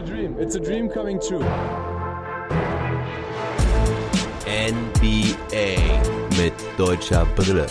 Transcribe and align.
a 0.00 0.02
dream. 0.02 0.36
It's 0.38 0.54
a 0.54 0.60
dream 0.60 0.88
coming 0.88 1.20
true. 1.20 1.44
NBA 4.46 5.76
mit 6.38 6.54
deutscher 6.78 7.26
Brille. 7.36 7.66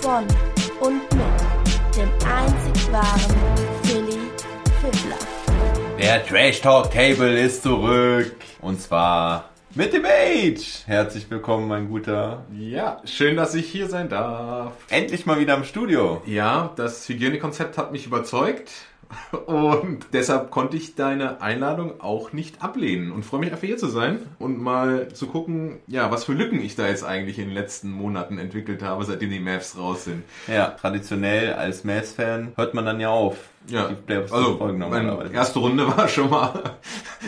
Von 0.00 0.26
und 0.80 1.02
mit 1.14 1.96
dem 1.96 2.08
einzig 2.26 2.92
wahren 2.92 3.36
Philly 3.84 4.18
Fiddler. 4.80 5.18
Der 6.00 6.26
Trash 6.26 6.60
Talk 6.60 6.90
Table 6.90 7.38
ist 7.38 7.62
zurück. 7.62 8.34
Und 8.60 8.80
zwar 8.80 9.50
mit 9.74 9.92
dem 9.92 10.04
Age. 10.04 10.82
Herzlich 10.86 11.30
willkommen, 11.30 11.68
mein 11.68 11.88
Guter. 11.88 12.44
Ja, 12.58 13.00
schön, 13.04 13.36
dass 13.36 13.54
ich 13.54 13.70
hier 13.70 13.88
sein 13.88 14.08
darf. 14.08 14.72
Endlich 14.90 15.26
mal 15.26 15.38
wieder 15.38 15.54
im 15.54 15.64
Studio. 15.64 16.22
Ja, 16.26 16.72
das 16.74 17.08
Hygienekonzept 17.08 17.78
hat 17.78 17.92
mich 17.92 18.06
überzeugt 18.06 18.72
und 19.46 20.06
deshalb 20.12 20.50
konnte 20.50 20.76
ich 20.76 20.94
deine 20.94 21.40
Einladung 21.40 22.00
auch 22.00 22.32
nicht 22.32 22.62
ablehnen 22.62 23.12
und 23.12 23.24
freue 23.24 23.40
mich 23.40 23.50
einfach 23.50 23.66
hier 23.66 23.76
zu 23.76 23.88
sein 23.88 24.20
und 24.38 24.60
mal 24.60 25.08
zu 25.08 25.26
gucken, 25.26 25.78
ja, 25.86 26.10
was 26.10 26.24
für 26.24 26.32
Lücken 26.32 26.60
ich 26.60 26.76
da 26.76 26.86
jetzt 26.88 27.04
eigentlich 27.04 27.38
in 27.38 27.46
den 27.46 27.54
letzten 27.54 27.90
Monaten 27.90 28.38
entwickelt 28.38 28.82
habe, 28.82 29.04
seitdem 29.04 29.30
die 29.30 29.40
Mavs 29.40 29.76
raus 29.78 30.04
sind. 30.04 30.24
Ja, 30.46 30.68
traditionell 30.70 31.54
als 31.54 31.84
Mavs-Fan 31.84 32.52
hört 32.56 32.74
man 32.74 32.84
dann 32.84 33.00
ja 33.00 33.10
auf. 33.10 33.36
Ja, 33.66 33.90
also 34.30 34.58
meine 34.78 35.30
erste 35.32 35.58
Runde 35.58 35.86
war 35.96 36.08
schon 36.08 36.30
mal 36.30 36.76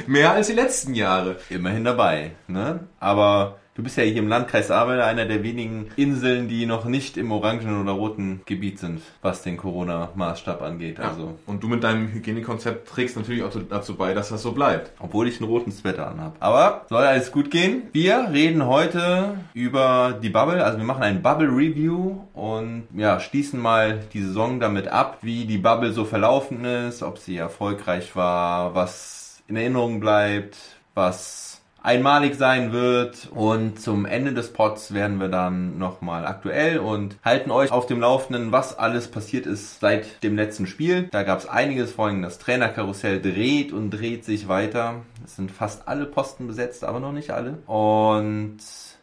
mehr 0.07 0.33
als 0.33 0.47
die 0.47 0.55
letzten 0.55 0.95
Jahre. 0.95 1.37
immerhin 1.51 1.85
dabei. 1.85 2.33
Ne? 2.49 2.80
Aber 2.99 3.59
du 3.80 3.84
bist 3.84 3.97
ja 3.97 4.02
hier 4.05 4.19
im 4.19 4.29
Landkreis 4.29 4.70
Ahrweiler 4.70 5.07
einer 5.07 5.25
der 5.25 5.43
wenigen 5.43 5.87
Inseln, 5.97 6.48
die 6.48 6.66
noch 6.66 6.84
nicht 6.84 7.16
im 7.16 7.33
orangen 7.33 7.80
oder 7.80 7.93
roten 7.93 8.43
Gebiet 8.45 8.79
sind, 8.79 9.01
was 9.23 9.43
den 9.43 9.57
Corona-Maßstab 9.57 10.61
angeht. 10.61 11.01
Also, 11.01 11.38
Und 11.47 11.62
du 11.62 11.69
mit 11.69 11.83
deinem 11.83 12.12
Hygienekonzept 12.12 12.87
trägst 12.87 13.16
natürlich 13.16 13.43
auch 13.43 13.51
dazu 13.71 13.97
bei, 13.97 14.12
dass 14.12 14.29
das 14.29 14.43
so 14.43 14.52
bleibt. 14.52 14.93
obwohl 14.99 15.29
ich 15.29 15.41
einen 15.41 15.49
roten 15.49 15.73
Sweater 15.73 16.09
anhab. 16.09 16.37
Aber 16.41 16.85
soll 16.91 17.04
alles 17.04 17.32
gut 17.32 17.51
gehen. 17.51 17.85
Wir 17.93 18.29
reden 18.30 18.66
heute 18.66 19.38
über 19.54 20.19
die 20.23 20.29
Bubble. 20.29 20.63
Also 20.63 20.76
wir 20.76 20.85
machen 20.85 21.02
ein 21.02 21.23
Bubble-Review 21.23 22.19
und 22.35 22.87
ja, 22.95 23.19
schließen 23.19 23.59
mal 23.59 24.01
die 24.13 24.21
Saison 24.21 24.60
damit 24.60 24.88
ab, 24.88 25.21
wie 25.23 25.47
die 25.47 25.57
Bubble 25.57 25.95
so 25.95 26.04
verlaufen 26.04 26.66
ist, 26.66 27.02
ob 27.02 27.16
sie 27.16 27.38
erfolgreich 27.38 28.15
war, 28.15 28.74
was 28.74 29.43
in 29.49 29.57
Erinnerung 29.57 30.01
bleibt, 30.01 30.59
was 30.95 31.49
einmalig 31.82 32.34
sein 32.34 32.73
wird 32.73 33.28
und 33.34 33.80
zum 33.80 34.04
Ende 34.06 34.32
des 34.32 34.52
Pods 34.52 34.92
werden 34.92 35.18
wir 35.18 35.28
dann 35.28 35.78
nochmal 35.78 36.26
aktuell 36.26 36.78
und 36.78 37.16
halten 37.24 37.50
euch 37.50 37.73
auf 37.73 37.86
dem 37.86 38.00
Laufenden, 38.00 38.52
was 38.52 38.78
alles 38.78 39.09
passiert 39.09 39.46
ist 39.46 39.80
seit 39.80 40.23
dem 40.23 40.36
letzten 40.36 40.66
Spiel. 40.66 41.08
Da 41.10 41.23
gab 41.23 41.38
es 41.38 41.48
einiges, 41.48 41.92
vor 41.92 42.06
allem 42.06 42.23
das 42.23 42.38
Trainerkarussell 42.38 43.20
dreht 43.20 43.73
und 43.73 43.90
dreht 43.90 44.24
sich 44.24 44.48
weiter. 44.48 45.02
Es 45.24 45.36
sind 45.36 45.51
fast 45.51 45.88
alle 45.88 46.06
Posten 46.06 46.46
besetzt, 46.46 46.84
aber 46.84 47.01
noch 47.01 47.12
nicht 47.12 47.30
alle. 47.30 47.58
Und 47.66 48.58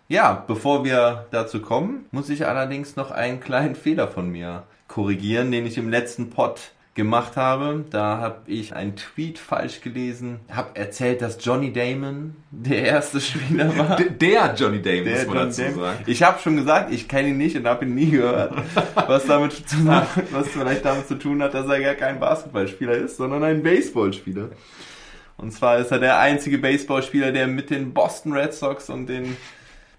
ja, 0.07 0.43
bevor 0.47 0.85
wir 0.85 1.25
dazu 1.31 1.61
kommen, 1.61 2.05
muss 2.11 2.29
ich 2.29 2.45
allerdings 2.45 2.95
noch 2.95 3.11
einen 3.11 3.39
kleinen 3.39 3.75
Fehler 3.75 4.07
von 4.07 4.29
mir 4.29 4.63
korrigieren, 4.87 5.51
den 5.51 5.65
ich 5.65 5.77
im 5.77 5.89
letzten 5.89 6.29
Pod 6.29 6.71
gemacht 6.97 7.37
habe. 7.37 7.85
Da 7.89 8.17
habe 8.17 8.39
ich 8.47 8.75
einen 8.75 8.97
Tweet 8.97 9.39
falsch 9.39 9.79
gelesen, 9.79 10.41
habe 10.51 10.75
erzählt, 10.75 11.21
dass 11.21 11.37
Johnny 11.43 11.71
Damon 11.71 12.35
der 12.51 12.83
erste 12.83 13.21
Spieler 13.21 13.77
war. 13.77 13.95
Der 13.95 14.53
Johnny 14.57 14.81
Davis, 14.81 15.03
Der 15.19 15.25
muss 15.27 15.27
man 15.27 15.37
Johnny 15.37 15.47
dazu 15.49 15.61
Damon. 15.61 15.79
sagen. 15.79 16.03
Ich 16.07 16.23
habe 16.23 16.39
schon 16.41 16.57
gesagt, 16.57 16.91
ich 16.91 17.07
kenne 17.07 17.29
ihn 17.29 17.37
nicht 17.37 17.55
und 17.55 17.65
habe 17.65 17.85
ihn 17.85 17.95
nie 17.95 18.09
gehört. 18.11 18.53
Was 18.95 19.25
damit 19.25 19.53
zu 19.53 19.63
tun 19.63 19.89
hat, 19.89 20.07
was 20.31 20.49
vielleicht 20.49 20.83
damit 20.83 21.07
zu 21.07 21.15
tun 21.15 21.41
hat, 21.41 21.53
dass 21.53 21.67
er 21.69 21.79
gar 21.79 21.95
kein 21.95 22.19
Basketballspieler 22.19 22.93
ist, 22.97 23.15
sondern 23.15 23.43
ein 23.43 23.63
Baseballspieler. 23.63 24.49
Und 25.37 25.51
zwar 25.53 25.77
ist 25.77 25.91
er 25.91 25.99
der 25.99 26.19
einzige 26.19 26.57
Baseballspieler, 26.57 27.31
der 27.31 27.47
mit 27.47 27.69
den 27.69 27.93
Boston 27.93 28.33
Red 28.33 28.53
Sox 28.53 28.89
und 28.89 29.07
den 29.07 29.37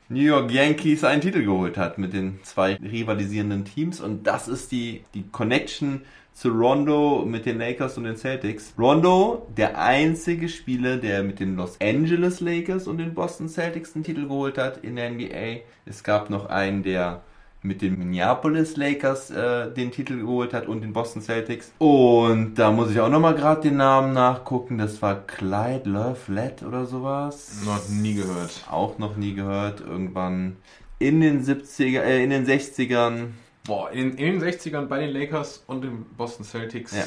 New 0.09 0.23
York 0.23 0.51
Yankees 0.51 1.05
einen 1.05 1.21
Titel 1.21 1.45
geholt 1.45 1.77
hat 1.77 1.99
mit 1.99 2.13
den 2.13 2.41
zwei 2.43 2.75
rivalisierenden 2.75 3.65
Teams. 3.65 4.01
Und 4.01 4.27
das 4.27 4.49
ist 4.49 4.73
die, 4.73 5.05
die 5.15 5.25
Connection 5.31 6.01
zu 6.39 6.51
Rondo 6.51 7.25
mit 7.27 7.47
den 7.47 7.59
Lakers 7.59 7.99
und 7.99 8.05
den 8.05 8.17
Celtics. 8.17 8.73
Rondo, 8.79 9.49
der 9.57 9.77
einzige 9.77 10.49
Spieler, 10.49 10.97
der 10.97 11.25
mit 11.25 11.41
den 11.41 11.57
Los 11.57 11.77
Angeles 11.81 12.39
Lakers 12.39 12.87
und 12.87 12.99
den 12.99 13.13
Boston 13.13 13.49
Celtics 13.49 13.97
einen 13.97 14.05
Titel 14.05 14.29
geholt 14.29 14.57
hat 14.57 14.77
in 14.85 14.95
der 14.95 15.11
NBA. 15.11 15.63
Es 15.85 16.05
gab 16.05 16.31
noch 16.31 16.47
einen, 16.47 16.85
der 16.85 17.23
mit 17.63 17.83
den 17.83 17.99
Minneapolis 17.99 18.77
Lakers 18.77 19.33
äh, 19.33 19.73
den 19.73 19.91
Titel 19.91 20.21
geholt 20.21 20.55
hat 20.55 20.69
und 20.69 20.83
den 20.83 20.93
Boston 20.93 21.23
Celtics. 21.23 21.73
Und 21.79 22.55
da 22.55 22.71
muss 22.71 22.93
ich 22.93 23.01
auch 23.01 23.09
nochmal 23.09 23.35
gerade 23.35 23.63
den 23.63 23.79
Namen 23.79 24.13
nachgucken. 24.13 24.79
Das 24.79 25.03
war 25.03 25.27
Clyde 25.27 25.91
Love 25.91 26.33
Lett 26.33 26.63
oder 26.63 26.87
sowas. 26.87 27.63
Noch 27.65 27.89
nie 27.89 28.15
gehört. 28.15 28.65
Auch 28.71 28.97
noch 28.99 29.17
nie 29.17 29.35
gehört. 29.35 29.81
Irgendwann 29.81 30.57
in 31.01 31.21
den 31.21 31.43
70er, 31.43 32.03
äh, 32.03 32.23
in 32.23 32.31
den 32.31 32.47
60ern. 32.47 33.31
Boah, 33.69 33.91
in, 33.93 34.17
in 34.17 34.41
den 34.41 34.43
60ern 34.43 34.87
bei 34.87 34.99
den 34.99 35.11
Lakers 35.11 35.63
und 35.67 35.83
den 35.85 36.05
Boston 36.17 36.45
Celtics 36.45 36.93
Ja. 36.97 37.05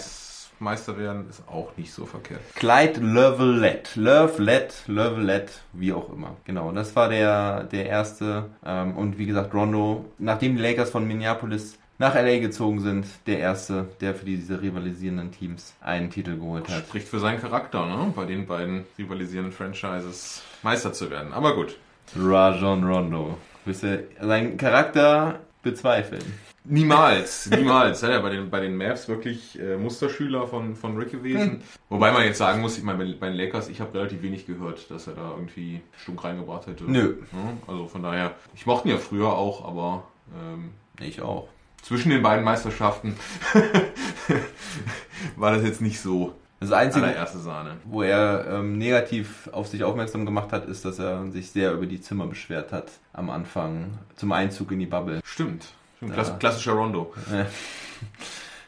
Meister 0.59 0.95
werden 0.95 1.27
ist 1.27 1.41
auch 1.47 1.75
nicht 1.75 1.91
so 1.91 2.05
verkehrt. 2.05 2.39
Clyde 2.53 2.99
Lovelett. 3.01 3.95
Lovelett, 3.95 4.83
Lovelett, 4.85 5.51
wie 5.73 5.91
auch 5.91 6.13
immer. 6.13 6.38
Genau, 6.45 6.72
das 6.72 6.95
war 6.95 7.09
der, 7.09 7.63
der 7.63 7.88
erste. 7.88 8.51
Ähm, 8.63 8.95
und 8.95 9.17
wie 9.17 9.25
gesagt, 9.25 9.55
Rondo, 9.55 10.05
nachdem 10.19 10.55
die 10.55 10.61
Lakers 10.61 10.91
von 10.91 11.07
Minneapolis 11.07 11.79
nach 11.97 12.13
LA 12.13 12.38
gezogen 12.38 12.79
sind, 12.79 13.07
der 13.25 13.39
erste, 13.39 13.88
der 13.99 14.13
für 14.13 14.25
diese 14.25 14.61
rivalisierenden 14.61 15.31
Teams 15.31 15.73
einen 15.81 16.11
Titel 16.11 16.38
geholt 16.38 16.69
hat. 16.69 16.83
Spricht 16.83 17.07
für 17.07 17.19
seinen 17.19 17.41
Charakter, 17.41 17.85
ne? 17.88 18.13
Bei 18.16 18.25
den 18.25 18.45
beiden 18.45 18.85
rivalisierenden 18.99 19.53
Franchises 19.53 20.43
Meister 20.61 20.93
zu 20.93 21.09
werden. 21.09 21.33
Aber 21.33 21.55
gut. 21.55 21.75
Rajon 22.16 22.83
Rondo. 22.83 23.38
Seinen 23.66 24.57
Charakter 24.57 25.39
bezweifeln? 25.63 26.23
Niemals, 26.63 27.49
niemals. 27.49 28.03
Er 28.03 28.11
ja 28.11 28.19
bei 28.19 28.29
den, 28.29 28.49
bei 28.49 28.59
den 28.59 28.77
Mavs 28.77 29.07
wirklich 29.07 29.59
äh, 29.59 29.77
Musterschüler 29.77 30.47
von, 30.47 30.75
von 30.75 30.95
Rick 30.95 31.11
gewesen. 31.11 31.63
Wobei 31.89 32.11
man 32.11 32.23
jetzt 32.23 32.38
sagen 32.38 32.61
muss, 32.61 32.77
ich 32.77 32.83
meine, 32.83 33.03
bei, 33.03 33.13
bei 33.19 33.27
den 33.29 33.38
Lakers, 33.38 33.67
ich 33.67 33.81
habe 33.81 33.97
relativ 33.97 34.22
wenig 34.22 34.45
gehört, 34.45 34.89
dass 34.91 35.07
er 35.07 35.13
da 35.13 35.31
irgendwie 35.31 35.81
Stunk 35.97 36.23
reingebracht 36.23 36.67
hätte. 36.67 36.83
Nö. 36.83 37.16
Also 37.67 37.88
von 37.88 38.03
daher, 38.03 38.35
ich 38.53 38.66
mochte 38.67 38.88
ihn 38.88 38.94
ja 38.95 38.99
früher 38.99 39.33
auch, 39.33 39.67
aber 39.67 40.03
ähm, 40.39 40.69
Ich 40.99 41.22
auch. 41.22 41.47
zwischen 41.81 42.11
den 42.11 42.22
beiden 42.22 42.45
Meisterschaften 42.45 43.16
war 45.35 45.51
das 45.55 45.63
jetzt 45.63 45.81
nicht 45.81 45.99
so 45.99 46.35
Das 46.59 46.72
Einzige, 46.72 47.16
wo 47.85 48.03
er 48.03 48.45
ähm, 48.51 48.78
negativ 48.78 49.49
auf 49.51 49.67
sich 49.67 49.83
aufmerksam 49.83 50.28
gemacht 50.28 50.51
hat, 50.51 50.67
ist, 50.67 50.85
dass 50.85 50.99
er 50.99 51.31
sich 51.31 51.49
sehr 51.49 51.73
über 51.73 51.88
die 51.88 52.01
Zimmer 52.01 52.28
beschwert 52.28 52.72
hat 52.72 52.91
am 53.13 53.31
Anfang 53.31 53.97
zum 54.16 54.31
Einzug 54.31 54.72
in 54.72 54.79
die 54.79 54.85
Bubble. 54.85 55.22
Stimmt. 55.23 55.73
Klass, 56.09 56.38
klassischer 56.39 56.73
Rondo. 56.73 57.13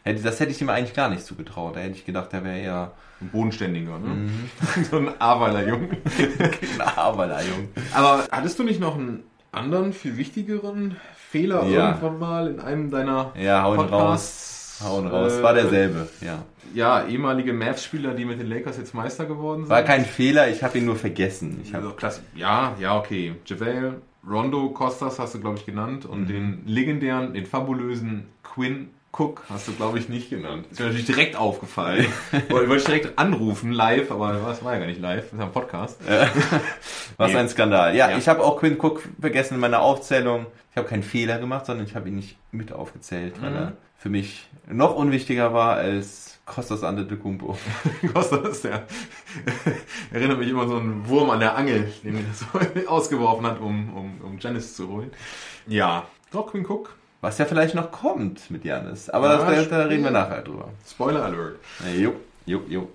Das 0.06 0.40
hätte 0.42 0.52
ich 0.52 0.62
ihm 0.62 0.68
eigentlich 0.68 0.94
gar 0.94 1.10
nicht 1.10 1.26
zugetraut. 1.26 1.78
Da 1.78 1.80
hätte 1.80 1.96
ich 1.96 2.06
gedacht, 2.06 2.34
er 2.34 2.44
wäre 2.44 2.60
eher 2.60 2.92
Ein 3.22 3.30
bodenständiger, 3.30 4.00
ne? 4.00 4.08
Mhm. 4.10 4.50
so 4.92 4.98
ein 4.98 5.10
Aweiler 5.22 5.66
Jung. 5.66 5.92
ein 6.20 6.82
Aberler-Jung. 6.82 7.70
Aber 7.94 8.26
hattest 8.30 8.60
du 8.60 8.64
nicht 8.64 8.82
noch 8.82 8.96
einen 8.98 9.24
anderen, 9.54 9.94
viel 9.94 10.18
wichtigeren 10.18 10.98
Fehler 11.30 11.66
Ja. 11.68 11.88
irgendwann 11.92 12.20
mal 12.20 12.48
in 12.50 12.60
einem 12.60 12.92
deiner 12.92 13.32
Ja, 13.40 13.64
hauen 13.64 13.78
Podcasts? 13.78 14.80
raus. 14.82 14.92
Hauen 14.92 15.08
raus. 15.08 15.42
War 15.42 15.54
derselbe, 15.54 16.10
ja. 16.20 16.44
Ja, 16.74 17.06
ehemalige 17.08 17.54
Mavs-Spieler, 17.54 18.14
die 18.14 18.26
mit 18.26 18.40
den 18.42 18.48
Lakers 18.50 18.78
jetzt 18.78 18.94
Meister 18.94 19.26
geworden 19.26 19.62
sind. 19.62 19.70
War 19.70 19.84
kein 19.84 20.04
Fehler, 20.06 20.50
ich 20.50 20.64
habe 20.64 20.80
ihn 20.80 20.86
nur 20.86 20.98
vergessen. 20.98 21.62
Ich 21.64 21.74
also 21.74 21.90
hab, 21.90 21.98
klasse. 21.98 22.22
Ja, 22.36 22.76
ja, 22.80 22.98
okay. 22.98 23.36
JaVale, 23.46 24.02
Rondo, 24.30 24.70
Costas 24.70 25.20
hast 25.20 25.36
du, 25.36 25.40
glaube 25.40 25.58
ich, 25.58 25.66
genannt. 25.66 26.06
Und 26.06 26.28
den 26.28 26.64
legendären, 26.66 27.34
den 27.34 27.46
fabulösen 27.46 28.28
Quinn 28.44 28.90
Cook 29.16 29.44
hast 29.50 29.68
du, 29.68 29.74
glaube 29.74 30.00
ich, 30.00 30.10
nicht 30.10 30.30
genannt. 30.32 30.66
Ist 30.72 30.80
mir 30.80 30.88
natürlich 30.88 31.06
direkt 31.06 31.36
aufgefallen. 31.36 32.08
Wollte 32.50 32.68
wollte 32.70 32.76
ich 32.78 32.84
direkt 32.86 33.20
anrufen, 33.20 33.72
live, 33.72 34.10
aber 34.10 34.34
das 34.34 34.64
war 34.64 34.74
ja 34.74 34.80
gar 34.80 34.88
nicht 34.88 35.00
live, 35.02 35.24
das 35.26 35.34
ist 35.34 35.40
ja 35.40 35.46
ein 35.46 35.52
Podcast. 35.52 36.00
was 37.18 37.32
Nee. 37.32 37.38
ein 37.38 37.50
Skandal. 37.50 37.96
Ja, 37.96 38.10
Ja. 38.10 38.18
ich 38.18 38.28
habe 38.28 38.42
auch 38.44 38.60
Quinn 38.60 38.78
Cook 38.80 39.04
vergessen 39.22 39.56
in 39.56 39.60
meiner 39.60 39.82
Aufzählung. 39.82 40.48
Ich 40.72 40.78
habe 40.78 40.88
keinen 40.88 41.04
Fehler 41.04 41.38
gemacht, 41.38 41.68
sondern 41.68 41.86
ich 41.86 41.96
habe 41.96 42.10
ihn 42.10 42.16
nicht 42.16 42.38
mit 42.52 42.72
aufgezählt, 42.74 43.40
weil 43.42 43.52
Mhm. 43.52 43.56
er 43.58 43.74
für 44.00 44.10
mich 44.10 44.48
noch 44.68 44.96
unwichtiger 44.96 45.54
war 45.54 45.76
als 45.76 46.33
Kostas 46.46 46.84
Antetokounmpo. 46.84 47.58
Costas, 48.14 48.62
der 48.62 48.86
erinnert 50.12 50.40
mich 50.40 50.50
immer 50.50 50.64
an 50.64 50.70
so 50.70 50.78
einen 50.78 51.08
Wurm 51.08 51.30
an 51.30 51.40
der 51.40 51.56
Angel, 51.56 51.92
den 52.04 52.18
er 52.18 52.34
so 52.34 52.88
ausgeworfen 52.90 53.46
hat, 53.46 53.60
um, 53.60 53.96
um, 53.96 54.22
um 54.22 54.38
Janice 54.40 54.76
zu 54.76 54.90
holen. 54.90 55.12
Ja, 55.68 56.06
doch, 56.32 56.48
Quinn 56.48 56.66
Cook. 56.66 56.96
Was 57.22 57.38
ja 57.38 57.46
vielleicht 57.46 57.74
noch 57.76 57.92
kommt 57.92 58.52
mit 58.52 58.66
Janis. 58.66 59.10
Aber 59.10 59.30
Ja, 59.30 59.50
das, 59.50 59.70
da, 59.70 59.78
da 59.78 59.86
reden 59.86 60.04
wir 60.04 60.12
nachher 60.12 60.42
drüber. 60.42 60.68
Spoiler 60.86 61.24
Alert. 61.24 61.58
Jo, 61.98 62.16
jo, 62.46 62.62
jo. 62.68 62.90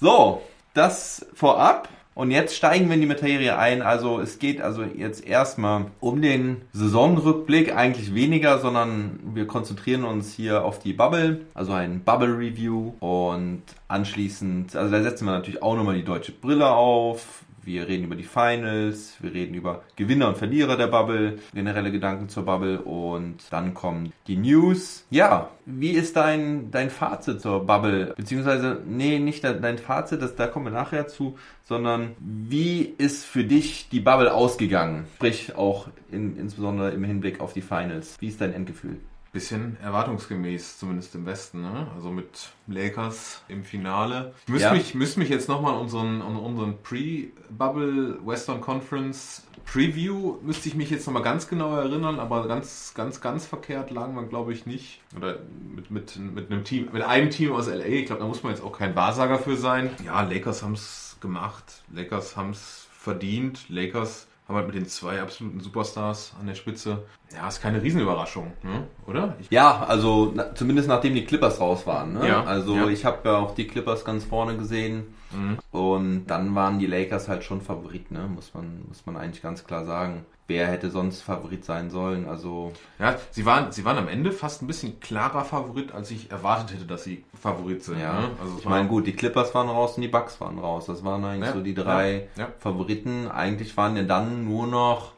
So, 0.00 0.42
das 0.72 1.26
vorab. 1.34 1.88
Und 2.18 2.32
jetzt 2.32 2.56
steigen 2.56 2.88
wir 2.88 2.94
in 2.94 3.00
die 3.00 3.06
Materie 3.06 3.56
ein. 3.56 3.80
Also 3.80 4.18
es 4.18 4.40
geht 4.40 4.60
also 4.60 4.82
jetzt 4.82 5.24
erstmal 5.24 5.84
um 6.00 6.20
den 6.20 6.62
Saisonrückblick, 6.72 7.76
eigentlich 7.76 8.12
weniger, 8.12 8.58
sondern 8.58 9.20
wir 9.34 9.46
konzentrieren 9.46 10.02
uns 10.02 10.32
hier 10.32 10.64
auf 10.64 10.80
die 10.80 10.94
Bubble, 10.94 11.42
also 11.54 11.74
ein 11.74 12.02
Bubble 12.02 12.36
Review 12.36 12.94
und 12.98 13.62
anschließend, 13.86 14.74
also 14.74 14.90
da 14.90 15.00
setzen 15.00 15.26
wir 15.26 15.30
natürlich 15.30 15.62
auch 15.62 15.76
nochmal 15.76 15.94
die 15.94 16.04
deutsche 16.04 16.32
Brille 16.32 16.68
auf. 16.68 17.44
Wir 17.62 17.88
reden 17.88 18.04
über 18.04 18.16
die 18.16 18.24
Finals, 18.24 19.16
wir 19.20 19.32
reden 19.32 19.54
über 19.54 19.82
Gewinner 19.96 20.28
und 20.28 20.38
Verlierer 20.38 20.76
der 20.76 20.86
Bubble, 20.86 21.38
generelle 21.52 21.90
Gedanken 21.90 22.28
zur 22.28 22.44
Bubble 22.44 22.80
und 22.80 23.36
dann 23.50 23.74
kommen 23.74 24.12
die 24.26 24.36
News. 24.36 25.04
Ja, 25.10 25.50
wie 25.66 25.90
ist 25.90 26.16
dein, 26.16 26.70
dein 26.70 26.90
Fazit 26.90 27.40
zur 27.40 27.66
Bubble? 27.66 28.14
Beziehungsweise, 28.16 28.82
nee, 28.86 29.18
nicht 29.18 29.44
dein 29.44 29.78
Fazit, 29.78 30.22
das, 30.22 30.34
da 30.34 30.46
kommen 30.46 30.66
wir 30.66 30.72
nachher 30.72 31.08
zu, 31.08 31.38
sondern 31.64 32.12
wie 32.18 32.82
ist 32.82 33.24
für 33.24 33.44
dich 33.44 33.88
die 33.90 34.00
Bubble 34.00 34.32
ausgegangen? 34.32 35.06
Sprich 35.16 35.54
auch 35.56 35.88
in, 36.10 36.36
insbesondere 36.38 36.90
im 36.90 37.04
Hinblick 37.04 37.40
auf 37.40 37.52
die 37.52 37.60
Finals. 37.60 38.16
Wie 38.20 38.28
ist 38.28 38.40
dein 38.40 38.54
Endgefühl? 38.54 38.98
Bisschen 39.32 39.76
erwartungsgemäß, 39.82 40.78
zumindest 40.78 41.14
im 41.14 41.26
Westen. 41.26 41.60
Ne? 41.60 41.88
Also 41.94 42.10
mit 42.10 42.50
Lakers 42.66 43.42
im 43.48 43.62
Finale. 43.62 44.34
Ich 44.46 44.52
müsste 44.52 44.68
Ja. 44.68 44.74
mich, 44.74 44.94
müsste 44.94 45.20
mich 45.20 45.28
jetzt 45.28 45.48
nochmal 45.48 45.74
an 45.74 45.80
unseren, 45.80 46.22
unseren 46.22 46.82
Pre-Bubble 46.82 48.18
Western 48.24 48.60
Conference 48.60 49.46
Preview, 49.70 50.38
müsste 50.42 50.68
ich 50.68 50.74
mich 50.74 50.88
jetzt 50.88 51.06
nochmal 51.06 51.22
ganz 51.22 51.46
genau 51.46 51.76
erinnern, 51.76 52.18
aber 52.20 52.48
ganz, 52.48 52.92
ganz, 52.94 53.20
ganz 53.20 53.44
verkehrt 53.44 53.90
lagen 53.90 54.14
wir, 54.14 54.22
glaube 54.22 54.54
ich, 54.54 54.64
nicht. 54.64 55.02
Oder 55.14 55.40
mit, 55.74 55.90
mit, 55.90 56.16
mit 56.16 56.50
einem 56.50 56.64
Team, 56.64 56.88
mit 56.90 57.02
einem 57.02 57.28
Team 57.30 57.52
aus 57.52 57.66
LA. 57.68 57.84
Ich 57.84 58.06
glaube, 58.06 58.22
da 58.22 58.26
muss 58.28 58.42
man 58.42 58.52
jetzt 58.52 58.62
auch 58.64 58.72
kein 58.78 58.96
Wahrsager 58.96 59.38
für 59.38 59.56
sein. 59.58 59.90
Ja, 60.06 60.22
Lakers 60.22 60.62
haben 60.62 60.72
es 60.72 61.18
gemacht. 61.20 61.82
Lakers 61.92 62.34
haben 62.34 62.50
es 62.50 62.86
verdient. 62.98 63.68
Lakers 63.68 64.27
haben 64.48 64.56
halt 64.56 64.66
mit 64.66 64.76
den 64.76 64.86
zwei 64.86 65.20
absoluten 65.20 65.60
Superstars 65.60 66.32
an 66.40 66.46
der 66.46 66.54
Spitze. 66.54 67.04
Ja, 67.34 67.46
ist 67.48 67.60
keine 67.60 67.82
Riesenüberraschung, 67.82 68.52
ne? 68.62 68.86
oder? 69.06 69.36
Ich, 69.40 69.50
Ja, 69.50 69.84
also 69.86 70.32
na, 70.34 70.54
zumindest 70.54 70.88
nachdem 70.88 71.14
die 71.14 71.24
Clippers 71.26 71.60
raus 71.60 71.86
waren. 71.86 72.14
Ne? 72.14 72.26
Ja, 72.26 72.44
also 72.44 72.74
ja. 72.74 72.88
ich 72.88 73.04
habe 73.04 73.28
ja 73.28 73.36
auch 73.36 73.54
die 73.54 73.66
Clippers 73.66 74.04
ganz 74.04 74.24
vorne 74.24 74.56
gesehen 74.56 75.14
Mhm. 75.30 75.58
und 75.72 76.26
dann 76.28 76.54
waren 76.54 76.78
die 76.78 76.86
Lakers 76.86 77.28
halt 77.28 77.44
schon 77.44 77.60
Favorit, 77.60 78.10
ne? 78.10 78.20
muss 78.34 78.54
man 78.54 78.80
muss 78.88 79.04
man 79.04 79.18
eigentlich 79.18 79.42
ganz 79.42 79.62
klar 79.62 79.84
sagen. 79.84 80.24
Wer 80.48 80.66
hätte 80.68 80.90
sonst 80.90 81.20
Favorit 81.20 81.64
sein 81.64 81.90
sollen? 81.90 82.26
Also 82.26 82.72
Ja, 82.98 83.16
sie 83.30 83.44
waren, 83.44 83.70
sie 83.70 83.84
waren 83.84 83.98
am 83.98 84.08
Ende 84.08 84.32
fast 84.32 84.62
ein 84.62 84.66
bisschen 84.66 84.98
klarer 84.98 85.44
Favorit, 85.44 85.92
als 85.92 86.10
ich 86.10 86.30
erwartet 86.30 86.74
hätte, 86.74 86.86
dass 86.86 87.04
sie 87.04 87.22
Favorit 87.40 87.84
sind. 87.84 88.00
ja, 88.00 88.20
ne? 88.20 88.30
also 88.40 88.56
ich 88.58 88.64
meine 88.64 88.88
gut, 88.88 89.06
die 89.06 89.12
Clippers 89.12 89.54
waren 89.54 89.68
raus 89.68 89.96
und 89.96 90.02
die 90.02 90.08
Bucks 90.08 90.40
waren 90.40 90.58
raus. 90.58 90.86
Das 90.86 91.04
waren 91.04 91.22
eigentlich 91.22 91.48
Ja, 91.50 91.52
so 91.54 91.60
die 91.60 91.74
drei 91.74 92.28
ja, 92.36 92.44
ja. 92.44 92.48
Favoriten. 92.58 93.28
Eigentlich 93.30 93.76
waren 93.76 93.94
ja 93.96 94.04
dann 94.04 94.46
nur 94.48 94.66
noch 94.66 95.12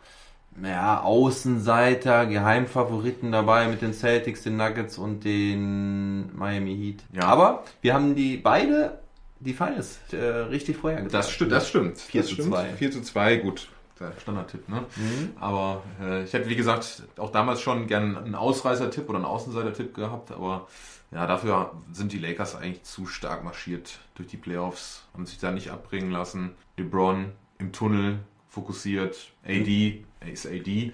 ja, 0.65 1.01
Außenseiter, 1.01 2.27
Geheimfavoriten 2.27 3.31
dabei 3.31 3.69
mit 3.69 3.83
den 3.83 3.95
Celtics, 3.95 4.43
den 4.43 4.57
Nuggets 4.57 4.99
und 4.99 5.25
den 5.25 6.37
Miami 6.37 6.77
Heat. 6.77 7.05
Ja. 7.13 7.29
Aber 7.29 7.63
wir 7.83 7.95
haben 7.95 8.17
die 8.17 8.37
beide 8.37 8.99
die 9.39 9.55
Finals 9.55 10.01
äh, 10.13 10.17
richtig 10.17 10.77
vorher 10.77 11.03
gesagt. 11.03 11.15
Das 11.25 11.31
stimmt, 11.31 11.53
das 11.53 11.69
stimmt. 11.69 11.99
4 11.99 12.21
das 12.21 12.29
zu 12.29 12.35
stimmt. 12.35 12.49
2. 12.49 12.65
4 12.71 12.91
zu 12.91 13.03
2, 13.03 13.37
gut. 13.37 13.69
Der 14.01 14.13
Standardtipp, 14.19 14.69
ne? 14.69 14.85
Mhm. 14.97 15.31
Aber 15.39 15.83
äh, 16.01 16.25
ich 16.25 16.33
hätte, 16.33 16.49
wie 16.49 16.57
gesagt, 16.57 17.03
auch 17.19 17.31
damals 17.31 17.61
schon 17.61 17.87
gern 17.87 18.17
einen 18.17 18.35
Ausreißer-Tipp 18.35 19.09
oder 19.09 19.19
einen 19.19 19.27
Außenseiter-Tipp 19.27 19.95
gehabt, 19.95 20.33
aber 20.33 20.67
ja, 21.13 21.27
dafür 21.27 21.73
sind 21.93 22.13
die 22.13 22.19
Lakers 22.19 22.57
eigentlich 22.57 22.85
zu 22.85 23.05
stark 23.05 23.45
marschiert 23.45 23.99
durch 24.15 24.29
die 24.29 24.37
Playoffs, 24.37 25.05
haben 25.13 25.27
sich 25.27 25.39
da 25.39 25.51
nicht 25.51 25.71
abbringen 25.71 26.11
lassen. 26.11 26.53
LeBron 26.79 27.33
im 27.59 27.73
Tunnel 27.73 28.21
fokussiert, 28.49 29.33
AD, 29.45 30.05
er 30.21 30.33
ist 30.33 30.47
AD. 30.47 30.93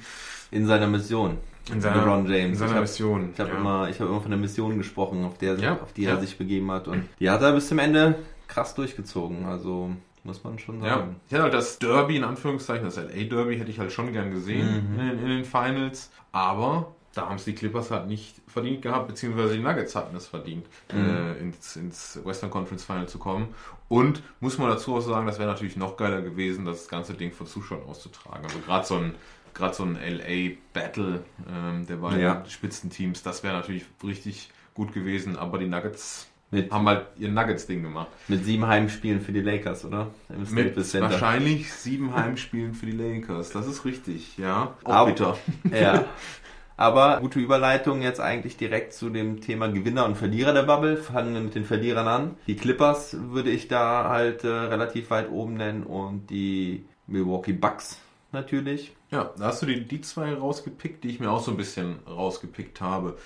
In 0.50 0.66
seiner 0.66 0.86
Mission. 0.86 1.38
In 1.70 1.80
seiner, 1.80 1.96
LeBron 1.96 2.26
James. 2.26 2.52
In 2.52 2.54
seiner 2.56 2.70
ich 2.70 2.74
habe 2.74 2.80
Mission. 2.82 3.34
hab 3.38 3.48
ja. 3.48 3.56
immer, 3.56 3.88
ich 3.88 4.00
hab 4.00 4.08
immer 4.08 4.20
von 4.20 4.30
der 4.30 4.40
Mission 4.40 4.78
gesprochen, 4.78 5.24
auf, 5.24 5.38
der, 5.38 5.58
Ja, 5.58 5.80
auf 5.80 5.92
die 5.92 6.02
ja. 6.02 6.10
er 6.10 6.20
sich 6.20 6.38
begeben 6.38 6.70
hat. 6.70 6.88
Und 6.88 7.04
die 7.18 7.28
hat 7.28 7.42
er 7.42 7.52
bis 7.52 7.68
zum 7.68 7.78
Ende 7.78 8.16
krass 8.48 8.74
durchgezogen. 8.74 9.44
Also 9.46 9.90
muss 10.26 10.44
man 10.44 10.58
schon 10.58 10.82
Ja, 10.82 10.96
sagen. 10.98 11.16
ich 11.26 11.32
hätte 11.32 11.42
halt 11.44 11.54
das 11.54 11.78
Derby 11.78 12.16
in 12.16 12.24
Anführungszeichen, 12.24 12.84
das 12.84 12.96
LA 12.96 13.24
Derby 13.24 13.56
hätte 13.58 13.70
ich 13.70 13.78
halt 13.78 13.92
schon 13.92 14.12
gern 14.12 14.30
gesehen 14.30 14.92
Mhm. 14.92 15.00
in, 15.00 15.08
den- 15.08 15.18
in 15.20 15.28
den 15.28 15.44
Finals, 15.44 16.10
aber 16.32 16.92
da 17.14 17.28
haben 17.30 17.36
es 17.36 17.44
die 17.44 17.54
Clippers 17.54 17.90
halt 17.90 18.08
nicht 18.08 18.42
verdient 18.46 18.82
gehabt, 18.82 19.08
beziehungsweise 19.08 19.54
die 19.54 19.62
Nuggets 19.62 19.96
hatten 19.96 20.14
es 20.16 20.26
verdient, 20.26 20.66
Mhm. 20.92 20.98
äh, 21.08 21.32
ins, 21.38 21.76
ins 21.76 22.20
Western 22.24 22.50
Conference 22.50 22.84
Final 22.84 23.08
zu 23.08 23.18
kommen. 23.18 23.54
Und 23.88 24.22
muss 24.40 24.58
man 24.58 24.68
dazu 24.68 24.94
auch 24.96 25.00
sagen, 25.00 25.26
das 25.26 25.38
wäre 25.38 25.48
natürlich 25.50 25.76
noch 25.76 25.96
geiler 25.96 26.20
gewesen, 26.20 26.66
das 26.66 26.88
ganze 26.88 27.14
Ding 27.14 27.32
vor 27.32 27.46
Zuschauern 27.46 27.84
auszutragen. 27.88 28.44
Also 28.44 28.58
gerade 28.58 28.84
so 28.86 28.96
ein 28.96 29.14
gerade 29.54 29.74
so 29.74 29.84
ein 29.84 29.96
LA 29.96 30.54
Battle 30.74 31.24
ähm, 31.50 31.86
der 31.86 31.96
beiden 31.96 32.20
Ja. 32.20 32.44
Spitzenteams, 32.46 33.22
das 33.22 33.42
wäre 33.42 33.54
natürlich 33.54 33.86
richtig 34.04 34.50
gut 34.74 34.92
gewesen, 34.92 35.38
aber 35.38 35.56
die 35.56 35.66
Nuggets 35.66 36.28
Mit, 36.50 36.70
haben 36.70 36.86
halt 36.86 37.06
ihr 37.18 37.28
Nuggets-Ding 37.30 37.82
gemacht. 37.82 38.08
mit 38.28 38.44
sieben 38.44 38.66
Heimspielen 38.66 39.20
für 39.20 39.32
die 39.32 39.40
Lakers, 39.40 39.84
oder? 39.84 40.08
Im 40.28 40.54
Mit 40.54 40.76
wahrscheinlich 40.76 41.72
sieben 41.72 42.14
Heimspielen 42.14 42.72
für 42.72 42.86
die 42.86 42.92
Lakers. 42.92 43.50
Das 43.50 43.66
ist 43.66 43.84
richtig, 43.84 44.38
ja. 44.38 44.74
Auch 44.84 44.92
Aber- 44.92 45.10
bitter. 45.10 45.36
Ja. 45.72 46.04
Aber 46.78 47.20
gute 47.20 47.40
Überleitung 47.40 48.02
jetzt 48.02 48.20
eigentlich 48.20 48.58
direkt 48.58 48.92
zu 48.92 49.08
dem 49.08 49.40
Thema 49.40 49.68
Gewinner 49.68 50.04
und 50.04 50.16
Verlierer 50.16 50.52
der 50.52 50.64
Bubble. 50.64 50.98
Fangen 50.98 51.32
wir 51.34 51.40
mit 51.40 51.54
den 51.54 51.64
Verlierern 51.64 52.06
an. 52.06 52.34
Die 52.46 52.54
Clippers 52.56 53.16
würde 53.30 53.50
ich 53.50 53.66
da 53.68 54.10
halt 54.10 54.44
äh, 54.44 54.48
relativ 54.48 55.08
weit 55.10 55.30
oben 55.30 55.54
nennen 55.54 55.84
und 55.84 56.28
die 56.28 56.84
Milwaukee 57.06 57.54
Bucks 57.54 57.98
natürlich. 58.30 58.94
Ja, 59.10 59.30
da 59.38 59.46
hast 59.46 59.62
du 59.62 59.66
die, 59.66 59.86
die 59.88 60.02
zwei 60.02 60.34
rausgepickt, 60.34 61.02
die 61.02 61.08
ich 61.08 61.18
mir 61.18 61.30
auch 61.30 61.42
so 61.42 61.50
ein 61.50 61.56
bisschen 61.56 62.00
rausgepickt 62.06 62.80
habe. 62.82 63.16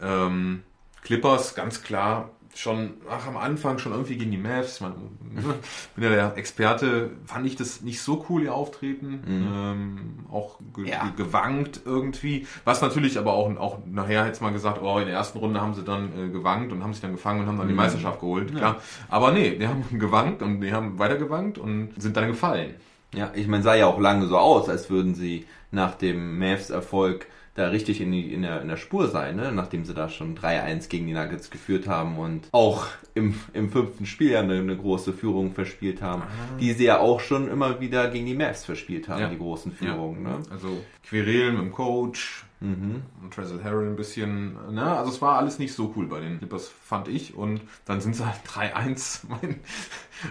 Ähm, 0.00 0.62
Clippers, 1.02 1.54
ganz 1.56 1.82
klar, 1.82 2.30
schon 2.54 2.94
ach, 3.08 3.26
am 3.28 3.36
Anfang 3.36 3.78
schon 3.78 3.92
irgendwie 3.92 4.16
gegen 4.16 4.30
die 4.30 4.36
Mavs. 4.36 4.80
Ich 4.80 5.44
bin 5.94 6.04
ja 6.04 6.10
der 6.10 6.36
Experte, 6.36 7.10
fand 7.24 7.46
ich 7.46 7.56
das 7.56 7.80
nicht 7.82 8.00
so 8.02 8.24
cool, 8.28 8.42
ihr 8.42 8.54
Auftreten. 8.54 9.22
Ähm, 9.26 9.98
auch 10.30 10.58
ge 10.74 10.88
Ja. 10.90 11.04
ge 11.04 11.24
gewankt 11.24 11.80
irgendwie. 11.84 12.46
Was 12.64 12.82
natürlich 12.82 13.18
aber 13.18 13.34
auch, 13.34 13.48
auch 13.56 13.78
nachher 13.86 14.26
jetzt 14.26 14.42
mal 14.42 14.52
gesagt, 14.52 14.82
oh, 14.82 14.98
in 14.98 15.06
der 15.06 15.14
ersten 15.14 15.38
Runde 15.38 15.60
haben 15.60 15.74
sie 15.74 15.84
dann 15.84 16.10
äh, 16.18 16.28
gewankt 16.28 16.72
und 16.72 16.82
haben 16.82 16.92
sich 16.92 17.02
dann 17.02 17.12
gefangen 17.12 17.40
und 17.40 17.46
haben 17.46 17.58
dann 17.58 17.68
die 17.68 17.74
Meisterschaft 17.74 18.20
geholt. 18.20 18.54
Klar. 18.54 18.76
Aber 19.08 19.32
nee, 19.32 19.56
die 19.56 19.68
haben 19.68 19.84
gewankt 19.98 20.42
und 20.42 20.60
die 20.60 20.72
haben 20.72 20.98
weiter 20.98 21.16
gewankt 21.16 21.58
und 21.58 21.90
sind 21.98 22.16
dann 22.16 22.26
gefallen. 22.26 22.74
Ja, 23.14 23.30
ich 23.34 23.48
meine, 23.48 23.62
sah 23.62 23.74
ja 23.74 23.86
auch 23.86 23.98
lange 23.98 24.26
so 24.26 24.38
aus, 24.38 24.68
als 24.68 24.88
würden 24.90 25.14
sie 25.14 25.46
nach 25.72 25.94
dem 25.94 26.38
Mavs-Erfolg 26.38 27.26
da 27.60 27.68
richtig 27.68 28.00
in, 28.00 28.10
die, 28.12 28.32
in, 28.34 28.42
der, 28.42 28.60
in 28.62 28.68
der 28.68 28.76
Spur 28.76 29.08
sein, 29.08 29.36
ne? 29.36 29.52
nachdem 29.52 29.84
sie 29.84 29.94
da 29.94 30.08
schon 30.08 30.36
3-1 30.36 30.88
gegen 30.88 31.06
die 31.06 31.12
Nuggets 31.12 31.50
geführt 31.50 31.86
haben 31.86 32.18
und 32.18 32.48
auch 32.52 32.86
im, 33.14 33.34
im 33.52 33.70
fünften 33.70 34.06
Spiel 34.06 34.30
ja 34.32 34.40
eine, 34.40 34.54
eine 34.58 34.76
große 34.76 35.12
Führung 35.12 35.52
verspielt 35.52 36.02
haben, 36.02 36.22
die 36.58 36.72
sie 36.72 36.84
ja 36.84 36.98
auch 36.98 37.20
schon 37.20 37.48
immer 37.48 37.80
wieder 37.80 38.08
gegen 38.10 38.26
die 38.26 38.34
Mavs 38.34 38.64
verspielt 38.64 39.08
haben, 39.08 39.20
Ja. 39.20 39.28
die 39.28 39.38
großen 39.38 39.72
Führungen. 39.72 40.22
Ne? 40.22 40.38
Also 40.50 40.68
Querelen 41.04 41.54
mit 41.56 41.62
dem 41.64 41.72
Coach 41.72 42.44
Mhm. 42.62 43.04
und 43.22 43.32
Trezor 43.32 43.64
Harrell 43.64 43.86
ein 43.88 43.96
bisschen, 43.96 44.52
ne? 44.74 44.84
Also 44.84 45.10
es 45.12 45.22
war 45.22 45.38
alles 45.38 45.58
nicht 45.58 45.72
so 45.72 45.94
cool 45.96 46.06
bei 46.08 46.20
den 46.20 46.36
Clippers, 46.36 46.68
fand 46.68 47.08
ich. 47.08 47.32
Und 47.34 47.62
dann 47.86 48.02
sind 48.02 48.14
sie 48.14 48.26
halt 48.26 48.36
3-1 48.46 49.22
mein, 49.30 49.60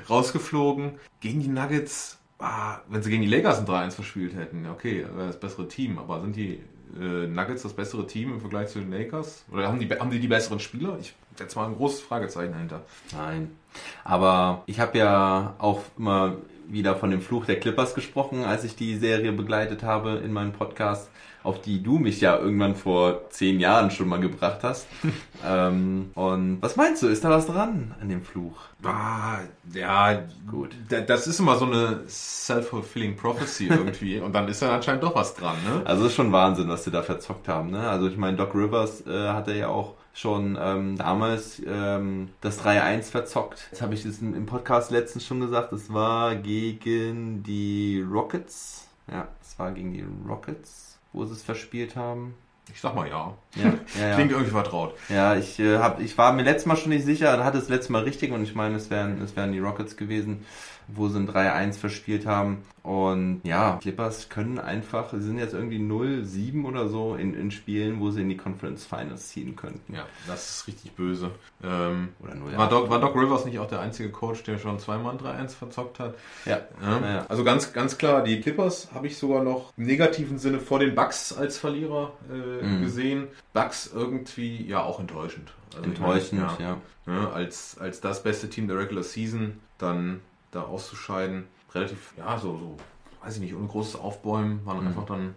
rausgeflogen. 0.09 0.93
Gegen 1.21 1.39
die 1.41 1.47
Nuggets, 1.47 2.19
ah, 2.39 2.79
wenn 2.87 3.01
sie 3.01 3.09
gegen 3.09 3.23
die 3.23 3.27
Lakers 3.29 3.59
ein 3.59 3.65
3-1 3.65 3.91
verspielt 3.95 4.35
hätten, 4.35 4.63
ja, 4.65 4.71
okay, 4.71 5.05
wäre 5.15 5.27
das 5.27 5.39
bessere 5.39 5.67
Team. 5.67 5.97
Aber 5.97 6.21
sind 6.21 6.35
die 6.35 6.59
äh, 6.99 7.27
Nuggets 7.27 7.63
das 7.63 7.73
bessere 7.73 8.07
Team 8.07 8.33
im 8.33 8.41
Vergleich 8.41 8.69
zu 8.69 8.79
den 8.79 8.91
Lakers? 8.91 9.45
Oder 9.51 9.67
haben 9.67 9.79
die, 9.79 9.89
haben 9.89 10.11
die 10.11 10.19
die 10.19 10.27
besseren 10.27 10.59
Spieler? 10.59 10.97
Ich 10.99 11.13
setze 11.35 11.57
mal 11.57 11.67
ein 11.67 11.75
großes 11.75 12.01
Fragezeichen 12.01 12.53
dahinter. 12.53 12.81
Nein. 13.11 13.51
Aber 14.03 14.63
ich 14.65 14.79
habe 14.79 14.97
ja 14.97 15.55
auch 15.59 15.81
immer 15.97 16.37
wieder 16.67 16.95
von 16.95 17.11
dem 17.11 17.21
Fluch 17.21 17.45
der 17.45 17.59
Clippers 17.59 17.95
gesprochen, 17.95 18.43
als 18.43 18.63
ich 18.63 18.75
die 18.75 18.97
Serie 18.97 19.31
begleitet 19.31 19.83
habe 19.83 20.21
in 20.23 20.31
meinem 20.31 20.53
Podcast, 20.53 21.09
auf 21.49 21.61
die 21.61 21.83
du 21.83 21.99
mich 21.99 22.21
ja 22.21 22.37
irgendwann 22.37 22.75
vor 22.75 23.29
zehn 23.29 23.59
Jahren 23.59 23.91
schon 23.91 24.07
mal 24.07 24.19
gebracht 24.19 24.59
hast. 24.63 24.87
ähm, 25.45 26.11
und 26.15 26.61
was 26.61 26.75
meinst 26.75 27.03
du, 27.03 27.07
ist 27.07 27.23
da 27.23 27.29
was 27.29 27.47
dran 27.47 27.93
an 28.01 28.09
dem 28.09 28.23
Fluch? 28.23 28.57
Ah, 28.83 29.39
ja, 29.73 30.21
Gut. 30.49 30.71
Da- 30.89 31.01
Das 31.01 31.27
ist 31.27 31.39
immer 31.39 31.57
so 31.57 31.65
eine 31.65 32.01
self-fulfilling 32.07 33.15
prophecy 33.15 33.67
irgendwie. 33.69 34.19
und 34.19 34.33
dann 34.33 34.47
ist 34.47 34.61
dann 34.61 34.69
anscheinend 34.71 35.03
doch 35.03 35.15
was 35.15 35.35
dran, 35.35 35.55
ne? 35.65 35.81
Also 35.85 36.03
es 36.05 36.11
ist 36.11 36.15
schon 36.15 36.31
Wahnsinn, 36.31 36.69
was 36.69 36.83
sie 36.83 36.91
da 36.91 37.01
verzockt 37.03 37.47
haben. 37.47 37.71
Ne? 37.71 37.87
Also 37.89 38.07
ich 38.07 38.17
meine, 38.17 38.37
Doc 38.37 38.55
Rivers 38.55 39.05
äh, 39.07 39.29
hatte 39.29 39.53
ja 39.55 39.67
auch 39.67 39.95
schon 40.13 40.57
ähm, 40.59 40.97
damals 40.97 41.61
ähm, 41.65 42.29
das 42.41 42.63
3-1 42.63 43.03
verzockt. 43.11 43.67
Jetzt 43.71 43.81
habe 43.81 43.93
ich 43.93 44.03
im 44.21 44.33
im 44.33 44.45
Podcast 44.45 44.91
letztens 44.91 45.25
schon 45.25 45.39
gesagt, 45.39 45.71
es 45.71 45.93
war 45.93 46.35
gegen 46.35 47.43
die 47.43 48.03
Rockets. 48.09 48.87
Ja, 49.11 49.27
es 49.41 49.57
war 49.57 49.71
gegen 49.71 49.93
die 49.93 50.05
Rockets, 50.27 50.88
wo 51.19 51.25
sie 51.25 51.33
es 51.33 51.43
verspielt 51.43 51.95
haben. 51.95 52.33
Ich 52.73 52.81
sag 52.81 52.95
mal 52.95 53.07
ja. 53.07 53.33
Ja, 53.55 53.63
ja, 53.63 53.73
ja. 54.09 54.15
Klingt 54.15 54.31
irgendwie 54.31 54.51
vertraut. 54.51 54.95
Ja, 55.09 55.35
ich, 55.35 55.59
äh, 55.59 55.77
hab, 55.77 55.99
ich 55.99 56.17
war 56.17 56.31
mir 56.33 56.43
letztes 56.43 56.65
Mal 56.65 56.77
schon 56.77 56.91
nicht 56.91 57.03
sicher, 57.03 57.43
hatte 57.43 57.57
es 57.57 57.67
letztes 57.67 57.89
Mal 57.89 58.03
richtig 58.03 58.31
und 58.31 58.43
ich 58.43 58.55
meine, 58.55 58.75
es 58.75 58.89
wären, 58.89 59.21
es 59.21 59.35
wären 59.35 59.51
die 59.51 59.59
Rockets 59.59 59.97
gewesen. 59.97 60.45
Wo 60.95 61.07
sie 61.07 61.19
ein 61.19 61.29
3-1 61.29 61.73
verspielt 61.77 62.25
haben. 62.25 62.63
Und 62.81 63.41
ja, 63.43 63.77
Clippers 63.81 64.29
können 64.29 64.57
einfach, 64.57 65.11
sie 65.11 65.21
sind 65.21 65.37
jetzt 65.37 65.53
irgendwie 65.53 65.77
0-7 65.77 66.63
oder 66.65 66.87
so 66.87 67.15
in, 67.15 67.33
in 67.35 67.51
Spielen, 67.51 67.99
wo 67.99 68.09
sie 68.09 68.21
in 68.21 68.29
die 68.29 68.37
Conference 68.37 68.85
Finals 68.85 69.27
ziehen 69.29 69.55
könnten. 69.55 69.93
Ja, 69.93 70.05
das 70.27 70.49
ist 70.49 70.67
richtig 70.67 70.93
böse. 70.93 71.29
Ähm, 71.63 72.09
Oder 72.23 72.35
0 72.35 72.57
war, 72.57 72.69
Doc, 72.69 72.89
war 72.89 72.99
Doc 72.99 73.15
Rivers 73.15 73.45
nicht 73.45 73.59
auch 73.59 73.67
der 73.67 73.81
einzige 73.81 74.09
Coach, 74.09 74.43
der 74.43 74.57
schon 74.57 74.79
zweimal 74.79 75.13
ein 75.13 75.19
3-1 75.19 75.49
verzockt 75.49 75.99
hat? 75.99 76.15
Ja. 76.45 76.61
Ja. 76.81 76.99
Ja. 77.01 77.25
Also 77.27 77.43
ganz, 77.43 77.73
ganz 77.73 77.97
klar, 77.97 78.23
die 78.23 78.39
Clippers 78.41 78.87
habe 78.93 79.07
ich 79.07 79.17
sogar 79.17 79.43
noch 79.43 79.73
im 79.77 79.85
negativen 79.85 80.39
Sinne 80.39 80.59
vor 80.59 80.79
den 80.79 80.95
Bucks 80.95 81.33
als 81.33 81.57
Verlierer 81.57 82.13
äh, 82.31 82.49
Mhm. 82.65 82.81
gesehen. 82.81 83.27
Bucks 83.53 83.91
irgendwie 83.93 84.65
ja 84.65 84.81
auch 84.83 84.99
enttäuschend. 84.99 85.53
Also 85.75 85.83
Enttäuschend, 85.89 86.41
meine, 86.41 86.57
ja. 86.59 87.13
ja, 87.13 87.29
als, 87.31 87.77
als 87.79 88.01
das 88.01 88.23
beste 88.23 88.49
Team 88.49 88.67
der 88.67 88.77
Regular 88.77 89.03
Season 89.03 89.59
dann 89.77 90.21
da 90.51 90.63
auszuscheiden, 90.63 91.45
relativ, 91.73 92.13
ja, 92.17 92.37
so, 92.37 92.57
so, 92.57 92.77
weiß 93.23 93.35
ich 93.35 93.41
nicht, 93.41 93.55
ohne 93.55 93.67
großes 93.67 93.95
Aufbäumen, 93.95 94.65
waren 94.65 94.81
Mhm. 94.81 94.87
einfach 94.87 95.05
dann, 95.05 95.35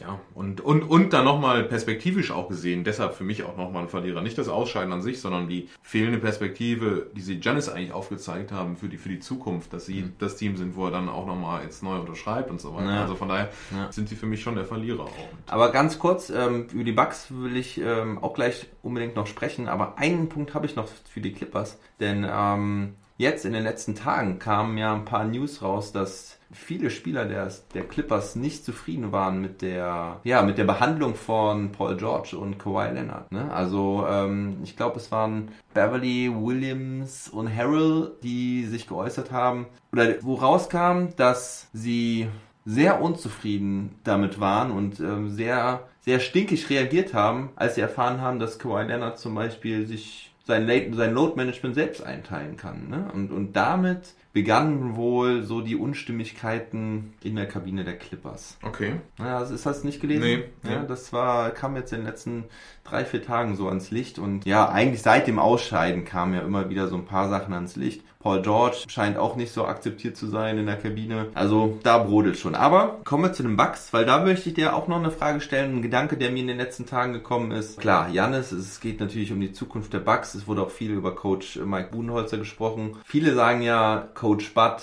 ja, 0.00 0.18
und, 0.34 0.60
und, 0.60 0.82
und 0.82 1.12
dann 1.12 1.24
nochmal 1.24 1.62
perspektivisch 1.62 2.32
auch 2.32 2.48
gesehen, 2.48 2.82
deshalb 2.82 3.14
für 3.14 3.22
mich 3.22 3.44
auch 3.44 3.56
nochmal 3.56 3.84
ein 3.84 3.88
Verlierer. 3.88 4.22
Nicht 4.22 4.36
das 4.36 4.48
Ausscheiden 4.48 4.92
an 4.92 5.02
sich, 5.02 5.20
sondern 5.20 5.48
die 5.48 5.68
fehlende 5.82 6.18
Perspektive, 6.18 7.06
die 7.14 7.20
sie 7.20 7.38
Giannis 7.38 7.68
eigentlich 7.68 7.92
aufgezeigt 7.92 8.50
haben 8.50 8.76
für 8.76 8.88
die, 8.88 8.96
für 8.96 9.08
die 9.08 9.20
Zukunft, 9.20 9.72
dass 9.72 9.86
sie 9.86 10.10
das 10.18 10.34
Team 10.34 10.56
sind, 10.56 10.74
wo 10.74 10.86
er 10.86 10.90
dann 10.90 11.08
auch 11.08 11.26
nochmal 11.26 11.62
jetzt 11.62 11.84
neu 11.84 11.96
unterschreibt 12.00 12.50
und 12.50 12.60
so 12.60 12.74
weiter. 12.74 12.92
Ja. 12.92 13.02
Also 13.02 13.14
von 13.14 13.28
daher 13.28 13.50
Ja. 13.70 13.92
sind 13.92 14.08
sie 14.08 14.16
für 14.16 14.26
mich 14.26 14.42
schon 14.42 14.56
der 14.56 14.64
Verlierer 14.64 15.04
auch. 15.04 15.28
Aber 15.46 15.70
ganz 15.70 16.00
kurz, 16.00 16.28
ähm, 16.28 16.66
über 16.72 16.82
die 16.82 16.90
Bucks 16.90 17.28
will 17.30 17.56
ich 17.56 17.80
ähm, 17.80 18.18
auch 18.18 18.34
gleich 18.34 18.66
unbedingt 18.82 19.14
noch 19.14 19.28
sprechen, 19.28 19.68
aber 19.68 19.96
einen 19.98 20.28
Punkt 20.28 20.54
habe 20.54 20.66
ich 20.66 20.74
noch 20.74 20.88
für 20.88 21.20
die 21.20 21.32
Clippers, 21.32 21.78
denn 22.00 22.26
ähm, 22.28 22.96
jetzt 23.16 23.44
in 23.44 23.52
den 23.52 23.62
letzten 23.62 23.94
Tagen 23.94 24.38
kamen 24.38 24.76
ja 24.78 24.94
ein 24.94 25.04
paar 25.04 25.24
News 25.24 25.62
raus, 25.62 25.92
dass 25.92 26.38
viele 26.50 26.90
Spieler 26.90 27.24
der, 27.24 27.50
der 27.74 27.84
Clippers 27.84 28.36
nicht 28.36 28.64
zufrieden 28.64 29.12
waren 29.12 29.40
mit 29.40 29.62
der, 29.62 30.20
ja, 30.24 30.42
mit 30.42 30.58
der 30.58 30.64
Behandlung 30.64 31.14
von 31.14 31.72
Paul 31.72 31.96
George 31.96 32.36
und 32.36 32.58
Kawhi 32.58 32.92
Leonard. 32.92 33.30
Ne? 33.32 33.52
Also 33.52 34.06
ähm, 34.08 34.58
ich 34.62 34.76
glaube, 34.76 34.98
es 34.98 35.10
waren 35.10 35.48
Beverly 35.74 36.32
Williams 36.34 37.28
und 37.28 37.54
Harrell, 37.54 38.12
die 38.22 38.64
sich 38.66 38.86
geäußert 38.86 39.32
haben, 39.32 39.66
oder 39.92 40.14
wo 40.22 40.34
rauskam, 40.34 41.08
dass 41.16 41.68
sie 41.72 42.28
sehr 42.64 43.02
unzufrieden 43.02 43.98
damit 44.04 44.40
waren 44.40 44.70
und 44.70 44.98
ähm, 45.00 45.28
sehr, 45.28 45.86
sehr 46.00 46.20
stinkig 46.20 46.70
reagiert 46.70 47.12
haben, 47.12 47.50
als 47.56 47.74
sie 47.74 47.82
erfahren 47.82 48.20
haben, 48.20 48.38
dass 48.38 48.58
Kawhi 48.58 48.84
Leonard 48.84 49.18
zum 49.18 49.34
Beispiel 49.34 49.86
sich 49.86 50.33
sein, 50.46 50.66
sein 50.94 51.14
Load-Management 51.14 51.74
selbst 51.74 52.02
einteilen 52.02 52.56
kann. 52.56 52.88
Ne? 52.88 53.08
Und, 53.12 53.32
und 53.32 53.54
damit 53.54 54.14
begannen 54.34 54.96
wohl 54.96 55.42
so 55.42 55.60
die 55.60 55.76
Unstimmigkeiten 55.76 57.14
in 57.22 57.36
der 57.36 57.46
Kabine 57.46 57.84
der 57.84 57.96
Clippers. 57.96 58.58
Okay. 58.62 58.96
Ja, 59.18 59.40
das 59.40 59.50
ist 59.50 59.64
das 59.64 59.84
nicht 59.84 60.00
gelesen? 60.00 60.22
Nee, 60.22 60.70
Ja, 60.70 60.82
nee. 60.82 60.88
das 60.88 61.12
war, 61.12 61.50
kam 61.50 61.76
jetzt 61.76 61.92
in 61.92 62.00
den 62.00 62.06
letzten 62.06 62.44
drei, 62.82 63.04
vier 63.04 63.22
Tagen 63.22 63.56
so 63.56 63.68
ans 63.68 63.90
Licht 63.90 64.18
und 64.18 64.44
ja, 64.44 64.68
eigentlich 64.68 65.02
seit 65.02 65.28
dem 65.28 65.38
Ausscheiden 65.38 66.04
kamen 66.04 66.34
ja 66.34 66.40
immer 66.40 66.68
wieder 66.68 66.88
so 66.88 66.96
ein 66.96 67.06
paar 67.06 67.30
Sachen 67.30 67.54
ans 67.54 67.76
Licht. 67.76 68.02
Paul 68.24 68.40
George 68.40 68.78
scheint 68.88 69.18
auch 69.18 69.36
nicht 69.36 69.52
so 69.52 69.66
akzeptiert 69.66 70.16
zu 70.16 70.26
sein 70.28 70.56
in 70.56 70.64
der 70.64 70.78
Kabine. 70.78 71.26
Also 71.34 71.78
da 71.82 71.98
brodelt 71.98 72.38
schon. 72.38 72.54
Aber 72.54 73.00
kommen 73.04 73.24
wir 73.24 73.34
zu 73.34 73.42
den 73.42 73.58
Bucks, 73.58 73.92
weil 73.92 74.06
da 74.06 74.24
möchte 74.24 74.48
ich 74.48 74.54
dir 74.54 74.74
auch 74.74 74.88
noch 74.88 74.96
eine 74.96 75.10
Frage 75.10 75.42
stellen. 75.42 75.76
Ein 75.76 75.82
Gedanke, 75.82 76.16
der 76.16 76.30
mir 76.30 76.40
in 76.40 76.46
den 76.46 76.56
letzten 76.56 76.86
Tagen 76.86 77.12
gekommen 77.12 77.50
ist. 77.50 77.78
Klar, 77.78 78.08
Jannis, 78.08 78.50
es 78.50 78.80
geht 78.80 78.98
natürlich 78.98 79.30
um 79.30 79.42
die 79.42 79.52
Zukunft 79.52 79.92
der 79.92 79.98
Bucks. 79.98 80.34
Es 80.34 80.48
wurde 80.48 80.62
auch 80.62 80.70
viel 80.70 80.92
über 80.92 81.14
Coach 81.14 81.56
Mike 81.56 81.90
Budenholzer 81.92 82.38
gesprochen. 82.38 82.96
Viele 83.04 83.34
sagen 83.34 83.60
ja, 83.60 84.08
Coach 84.14 84.54
Bud 84.54 84.76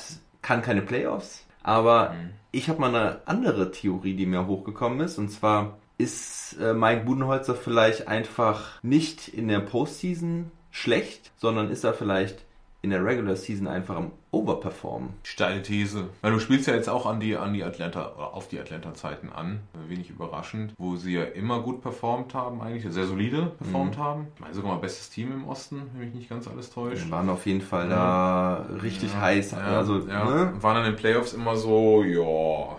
kann 0.44 0.62
keine 0.62 0.84
Playoffs. 0.84 1.44
Aber 1.64 2.14
ich 2.52 2.70
habe 2.70 2.80
mal 2.80 2.96
eine 2.96 3.22
andere 3.26 3.72
Theorie, 3.72 4.14
die 4.14 4.28
mir 4.28 4.46
hochgekommen 4.46 5.00
ist. 5.00 5.18
Und 5.18 5.30
zwar 5.30 5.80
ist 5.98 6.58
äh, 6.62 6.76
Mike 6.76 7.06
Budenholzer 7.06 7.56
vielleicht 7.56 8.08
einfach 8.08 8.84
nicht 8.84 9.30
in 9.30 9.48
der 9.48 9.62
Postseason 9.62 10.52
schlecht, 10.70 11.32
sondern 11.38 11.72
ist 11.72 11.84
er 11.84 11.96
vielleicht 11.96 12.46
in 12.84 12.90
der 12.90 13.06
Regular 13.06 13.36
Season 13.36 13.68
einfach 13.68 13.96
am 13.96 14.12
Overperformen. 14.32 15.10
Steile 15.24 15.62
These. 15.62 16.10
Weil 16.22 16.32
du 16.32 16.40
spielst 16.40 16.68
ja 16.68 16.74
jetzt 16.74 16.90
auch 16.90 17.06
an 17.06 17.20
die, 17.20 17.36
an 17.36 17.54
die 17.54 17.64
Atlanta, 17.64 18.14
oder 18.16 18.34
auf 18.34 18.48
die 18.48 18.60
Atlanta-Zeiten 18.60 19.30
an. 19.30 19.60
Wenig 19.88 20.10
überraschend. 20.10 20.74
Wo 20.78 20.96
sie 20.96 21.14
ja 21.14 21.24
immer 21.24 21.62
gut 21.62 21.82
performt 21.82 22.34
haben, 22.34 22.62
eigentlich. 22.62 22.92
Sehr 22.92 23.06
solide 23.06 23.52
performt 23.58 23.98
haben. 23.98 24.28
Ich 24.36 24.42
meine, 24.42 24.54
sogar 24.54 24.74
mal 24.74 24.80
bestes 24.80 25.10
Team 25.10 25.32
im 25.32 25.48
Osten, 25.48 25.84
wenn 25.94 26.06
mich 26.06 26.16
nicht 26.16 26.30
ganz 26.30 26.48
alles 26.48 26.72
täuscht. 26.72 27.06
Wir 27.06 27.12
waren 27.12 27.30
auf 27.30 27.46
jeden 27.46 27.62
Fall 27.62 27.90
da 27.90 28.66
richtig 28.82 29.16
heiß. 29.16 29.52
Ja, 29.52 29.78
also, 29.78 30.00
ja. 30.00 30.26
ne? 30.26 30.54
Waren 30.62 30.76
dann 30.76 30.86
in 30.86 30.94
den 30.94 30.96
Playoffs 30.98 31.34
immer 31.34 31.56
so, 31.56 32.04
ja. 32.04 32.78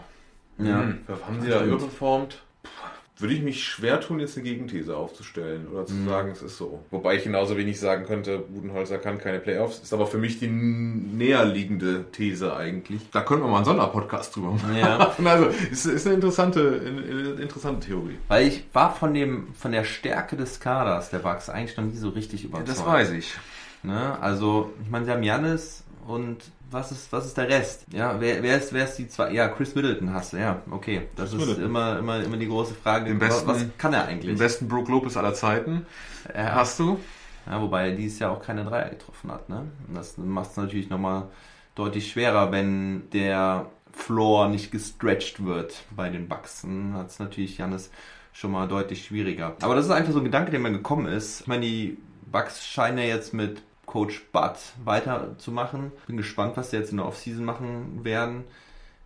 Ja. 0.59 0.81
Hm, 0.81 1.01
haben 1.27 1.41
sie 1.41 1.49
da 1.49 1.65
überperformt? 1.65 2.43
Würde 3.19 3.35
ich 3.35 3.43
mich 3.43 3.63
schwer 3.65 4.01
tun, 4.01 4.21
jetzt 4.21 4.37
eine 4.37 4.45
Gegenthese 4.45 4.97
aufzustellen 4.97 5.69
oder 5.69 5.83
Mhm. 5.83 5.87
zu 5.87 6.05
sagen, 6.09 6.31
es 6.31 6.43
ist 6.43 6.57
so. 6.57 6.83
Wobei 6.91 7.17
ich 7.17 7.25
genauso 7.25 7.57
wenig 7.57 7.79
sagen 7.79 8.05
könnte, 8.07 8.39
Budenholzer 8.39 8.99
kann 8.99 9.19
keine 9.19 9.39
Playoffs. 9.39 9.81
Ist 9.81 9.93
aber 9.93 10.07
für 10.07 10.17
mich 10.19 10.39
die 10.41 10.49
näher 10.49 11.45
liegende 11.45 12.07
These 12.11 12.57
eigentlich. 12.57 13.03
Da 13.13 13.21
können 13.21 13.43
wir 13.43 13.49
mal 13.49 13.57
einen 13.59 13.65
Sonderpodcast 13.67 14.35
drüber 14.35 14.53
machen. 14.53 14.75
Ja. 14.77 15.15
Also, 15.25 15.47
ist, 15.71 15.85
ist 15.87 16.07
eine 16.07 16.17
interessante, 16.17 16.81
eine 16.85 17.43
interessante 17.43 17.87
Theorie. 17.87 18.17
Weil 18.29 18.49
ich 18.49 18.65
war 18.73 18.95
von 18.95 19.13
dem, 19.15 19.55
von 19.55 19.73
der 19.73 19.85
Stärke 19.85 20.37
des 20.37 20.59
Kaders 20.59 21.11
der 21.11 21.19
Bucks 21.19 21.49
eigentlich 21.51 21.77
noch 21.77 21.85
nie 21.85 21.97
so 21.97 22.09
richtig 22.09 22.45
überzeugt. 22.45 23.13
ich. 23.13 23.35
Ne? 23.83 24.19
Also, 24.21 24.73
ich 24.83 24.91
meine, 24.91 25.05
sie 25.05 25.11
haben 25.11 25.23
Janis 25.23 25.85
und 26.07 26.39
was 26.73 26.93
ist, 26.93 27.13
was 27.13 27.27
ist 27.27 27.37
der 27.37 27.49
Rest? 27.49 27.87
Ja, 27.93 28.21
wer, 28.21 28.43
wer 28.43 28.57
ist, 28.59 28.73
wer 28.73 28.85
ist 28.85 28.97
die 28.97 29.09
zwei? 29.09 29.31
Ja, 29.33 29.49
Chris 29.49 29.75
Middleton 29.75 30.13
hast 30.13 30.33
du, 30.33 30.39
ja, 30.39 30.63
okay. 30.71 31.09
Das 31.17 31.31
Chris 31.31 31.41
ist 31.43 31.49
Middleton. 31.49 31.65
immer, 31.71 31.99
immer, 31.99 32.23
immer 32.23 32.37
die 32.37 32.49
große 32.49 32.75
Frage. 32.75 33.07
Den 33.07 33.19
besten- 33.19 33.47
was 33.47 33.65
kann 33.79 33.93
er 33.93 34.05
Den 34.05 34.09
eigentlich? 34.19 34.39
besten 34.39 34.69
Brook 34.69 34.89
Lopez 34.89 35.17
aller 35.17 35.35
Zeiten 35.35 35.87
Ja, 36.35 36.55
hast 36.55 36.79
du. 36.79 36.99
ja, 37.47 37.61
wobei 37.61 37.91
er 37.91 37.97
dieses 37.97 38.19
Jahr 38.19 38.33
auch 38.33 38.43
keine 38.43 38.65
Dreier 38.65 38.91
getroffen 38.91 39.31
hat, 39.31 39.49
ne? 39.49 39.67
Und 39.89 39.95
das 39.97 40.17
macht 40.19 40.51
es 40.53 40.57
natürlich 40.57 40.89
nochmal 40.91 41.29
deutlich 41.75 42.11
schwerer, 42.11 42.53
wenn 42.53 43.09
der 43.11 43.67
Floor 43.93 44.49
nicht 44.49 44.71
gestretched 44.73 45.45
wird 45.45 45.85
bei 45.95 46.09
den 46.09 46.29
Bucks. 46.29 46.63
Dann 46.63 46.95
hat 46.95 47.11
es 47.11 47.19
natürlich 47.19 47.59
Janis 47.59 47.91
schon 48.33 48.51
mal 48.53 48.67
deutlich 48.67 49.05
schwieriger. 49.05 49.55
Aber 49.61 49.75
das 49.75 49.85
ist 49.85 49.91
einfach 49.91 50.13
so 50.13 50.19
ein 50.19 50.25
Gedanke, 50.25 50.51
der 50.51 50.61
mir 50.61 50.71
gekommen 50.73 51.07
ist. 51.07 51.43
Ich 51.43 51.47
meine, 51.47 51.63
die 51.67 51.99
Bucks 52.31 52.65
scheinen 52.67 52.97
ja 52.99 53.05
jetzt 53.05 53.35
mit 53.35 53.63
Coach 53.93 54.25
Bud 54.33 54.57
weiterzumachen. 54.85 55.93
Bin 56.07 56.17
gespannt, 56.17 56.57
was 56.57 56.71
sie 56.71 56.79
jetzt 56.79 56.93
in 56.93 56.97
der 56.97 57.07
Offseason 57.07 57.45
machen 57.45 58.05
werden. 58.05 58.45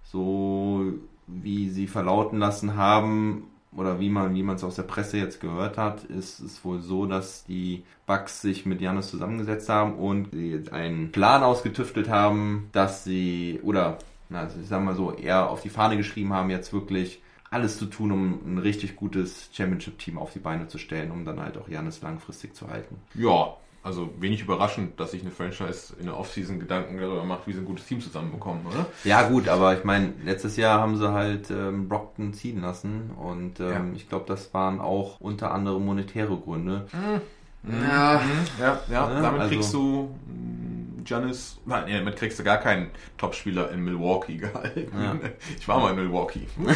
So 0.04 0.92
wie 1.26 1.70
sie 1.70 1.88
verlauten 1.88 2.38
lassen 2.38 2.76
haben, 2.76 3.50
oder 3.76 3.98
wie 3.98 4.08
man 4.08 4.32
wie 4.34 4.44
man 4.44 4.56
es 4.56 4.64
aus 4.64 4.76
der 4.76 4.84
Presse 4.84 5.18
jetzt 5.18 5.40
gehört 5.40 5.76
hat, 5.76 6.04
ist 6.04 6.38
es 6.38 6.64
wohl 6.64 6.80
so, 6.80 7.04
dass 7.04 7.44
die 7.44 7.82
Bucks 8.06 8.40
sich 8.40 8.64
mit 8.64 8.80
Janis 8.80 9.10
zusammengesetzt 9.10 9.68
haben 9.68 9.96
und 9.96 10.30
sie 10.32 10.52
jetzt 10.52 10.72
einen 10.72 11.10
Plan 11.10 11.42
ausgetüftelt 11.42 12.08
haben, 12.08 12.70
dass 12.72 13.02
sie 13.02 13.58
oder 13.64 13.98
na, 14.28 14.42
also 14.42 14.60
ich 14.60 14.68
sag 14.68 14.84
mal 14.84 14.94
so 14.94 15.12
eher 15.12 15.50
auf 15.50 15.62
die 15.62 15.68
Fahne 15.68 15.96
geschrieben 15.96 16.32
haben, 16.32 16.48
jetzt 16.48 16.72
wirklich 16.72 17.20
alles 17.50 17.76
zu 17.76 17.86
tun, 17.86 18.12
um 18.12 18.40
ein 18.44 18.58
richtig 18.58 18.94
gutes 18.96 19.50
Championship-Team 19.52 20.16
auf 20.16 20.32
die 20.32 20.38
Beine 20.38 20.68
zu 20.68 20.78
stellen, 20.78 21.10
um 21.10 21.24
dann 21.24 21.40
halt 21.40 21.58
auch 21.58 21.68
Janis 21.68 22.02
langfristig 22.02 22.54
zu 22.54 22.68
halten. 22.68 22.96
Ja, 23.14 23.56
also 23.86 24.10
wenig 24.18 24.42
überraschend, 24.42 24.98
dass 25.00 25.12
sich 25.12 25.22
eine 25.22 25.30
Franchise 25.30 25.94
in 25.98 26.06
der 26.06 26.18
Offseason 26.18 26.58
Gedanken 26.60 26.98
darüber 26.98 27.24
macht, 27.24 27.46
wie 27.46 27.52
sie 27.52 27.60
ein 27.60 27.64
gutes 27.64 27.86
Team 27.86 28.00
zusammenbekommen, 28.00 28.66
oder? 28.66 28.86
Ja 29.04 29.28
gut, 29.28 29.48
aber 29.48 29.76
ich 29.78 29.84
meine, 29.84 30.12
letztes 30.24 30.56
Jahr 30.56 30.80
haben 30.80 30.96
sie 30.96 31.10
halt 31.12 31.50
ähm, 31.50 31.88
Brockton 31.88 32.34
ziehen 32.34 32.60
lassen 32.60 33.12
und 33.16 33.60
ähm, 33.60 33.68
Ja. 33.70 33.84
ich 33.94 34.08
glaube, 34.08 34.24
das 34.26 34.52
waren 34.52 34.80
auch 34.80 35.20
unter 35.20 35.52
anderem 35.52 35.84
monetäre 35.86 36.36
Gründe. 36.36 36.86
Ja, 36.92 38.20
ja, 38.20 38.20
ja. 38.60 38.80
Ja, 38.90 39.20
damit 39.22 39.40
also- 39.40 39.54
kriegst 39.54 39.72
du 39.74 40.14
mh, 40.26 41.02
Giannis, 41.04 41.58
nein, 41.64 41.84
nee, 41.86 41.98
damit 41.98 42.16
kriegst 42.16 42.36
du 42.40 42.42
gar 42.42 42.58
keinen 42.58 42.90
Topspieler 43.16 43.70
in 43.70 43.84
Milwaukee 43.84 44.36
gehalten. 44.38 44.88
Ja. 45.00 45.14
Ich 45.56 45.68
war 45.68 45.78
mal 45.78 45.90
in 45.90 45.96
Milwaukee. 45.96 46.46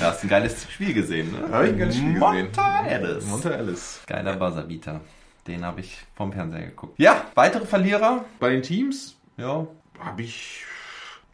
Ja, 0.00 0.06
hast 0.06 0.22
ein 0.24 0.28
geiles 0.28 0.66
Spiel 0.70 0.94
gesehen, 0.94 1.30
ne? 1.32 1.48
Hab 1.52 1.64
ich 1.64 1.70
ein 1.72 1.78
geiles 1.78 1.96
Spiel 1.96 2.14
gesehen. 2.14 2.20
Monta 2.46 2.86
Ellis. 2.86 3.26
Monta 3.26 3.50
Ellis. 3.50 4.00
Geiler 4.06 4.36
Buzzerbeater. 4.36 5.00
Den 5.46 5.64
habe 5.64 5.80
ich 5.80 5.96
vom 6.14 6.32
Fernseher 6.32 6.66
geguckt. 6.66 6.98
Ja, 6.98 7.24
weitere 7.34 7.64
Verlierer. 7.66 8.24
Bei 8.38 8.50
den 8.50 8.62
Teams 8.62 9.16
Ja, 9.36 9.66
habe 9.98 10.22
ich 10.22 10.64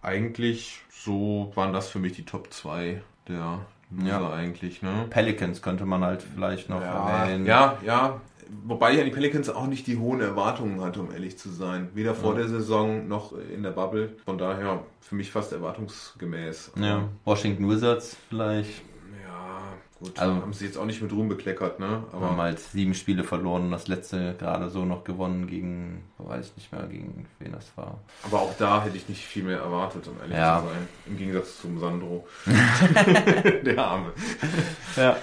eigentlich 0.02 0.80
so, 0.90 1.52
waren 1.54 1.72
das 1.72 1.88
für 1.88 1.98
mich 1.98 2.12
die 2.12 2.24
Top 2.24 2.52
2 2.52 3.02
der 3.28 3.60
Loser 3.90 4.06
Ja. 4.20 4.32
eigentlich, 4.32 4.82
ne? 4.82 5.06
Pelicans 5.10 5.62
könnte 5.62 5.86
man 5.86 6.04
halt 6.04 6.22
vielleicht 6.22 6.68
noch 6.68 6.80
Ja, 6.80 7.20
erwähnen. 7.20 7.46
ja, 7.46 7.78
ja. 7.84 8.20
Wobei 8.64 8.92
ich 8.94 9.00
an 9.00 9.06
die 9.06 9.10
Pelicans 9.10 9.48
auch 9.50 9.66
nicht 9.66 9.88
die 9.88 9.96
hohen 9.98 10.20
Erwartungen 10.20 10.80
hatte, 10.80 11.00
um 11.00 11.10
ehrlich 11.10 11.36
zu 11.36 11.48
sein. 11.50 11.88
Weder 11.94 12.14
vor 12.14 12.36
der 12.36 12.46
Saison 12.48 13.08
noch 13.08 13.32
in 13.32 13.64
der 13.64 13.72
Bubble. 13.72 14.16
Von 14.24 14.38
daher 14.38 14.84
für 15.00 15.16
mich 15.16 15.32
fast 15.32 15.52
erwartungsgemäß. 15.52 16.70
ja. 16.80 17.08
Washington 17.24 17.68
Wizards 17.68 18.16
vielleicht. 18.28 18.82
Gut, 19.98 20.18
Also- 20.18 20.34
haben 20.42 20.52
sie 20.52 20.66
jetzt 20.66 20.76
auch 20.76 20.84
nicht 20.84 21.00
mit 21.00 21.10
Ruhm 21.10 21.28
bekleckert, 21.30 21.80
ne? 21.80 22.02
Wir 22.12 22.20
haben 22.28 22.36
halt 22.36 22.58
sieben 22.60 22.92
Spiele 22.92 23.24
verloren 23.24 23.62
und 23.62 23.70
das 23.70 23.88
letzte 23.88 24.34
gerade 24.38 24.68
so 24.68 24.84
noch 24.84 25.04
gewonnen 25.04 25.46
gegen, 25.46 26.02
weiß 26.18 26.48
ich 26.48 26.56
nicht 26.56 26.70
mehr, 26.72 26.82
gegen 26.82 27.26
wen 27.38 27.52
das 27.52 27.72
war. 27.76 27.98
Aber 28.24 28.40
auch 28.42 28.52
da 28.58 28.82
hätte 28.84 28.96
ich 28.98 29.08
nicht 29.08 29.24
viel 29.24 29.44
mehr 29.44 29.58
erwartet, 29.58 30.06
um 30.06 30.20
ehrlich 30.20 30.36
Ja. 30.36 30.60
zu 30.60 30.66
sein. 30.68 30.88
Im 31.06 31.16
Gegensatz 31.16 31.60
zum 31.62 31.78
Sandro. 31.80 32.26
Der 33.64 33.78
Arme. 33.78 34.12
Ja. 34.96 35.16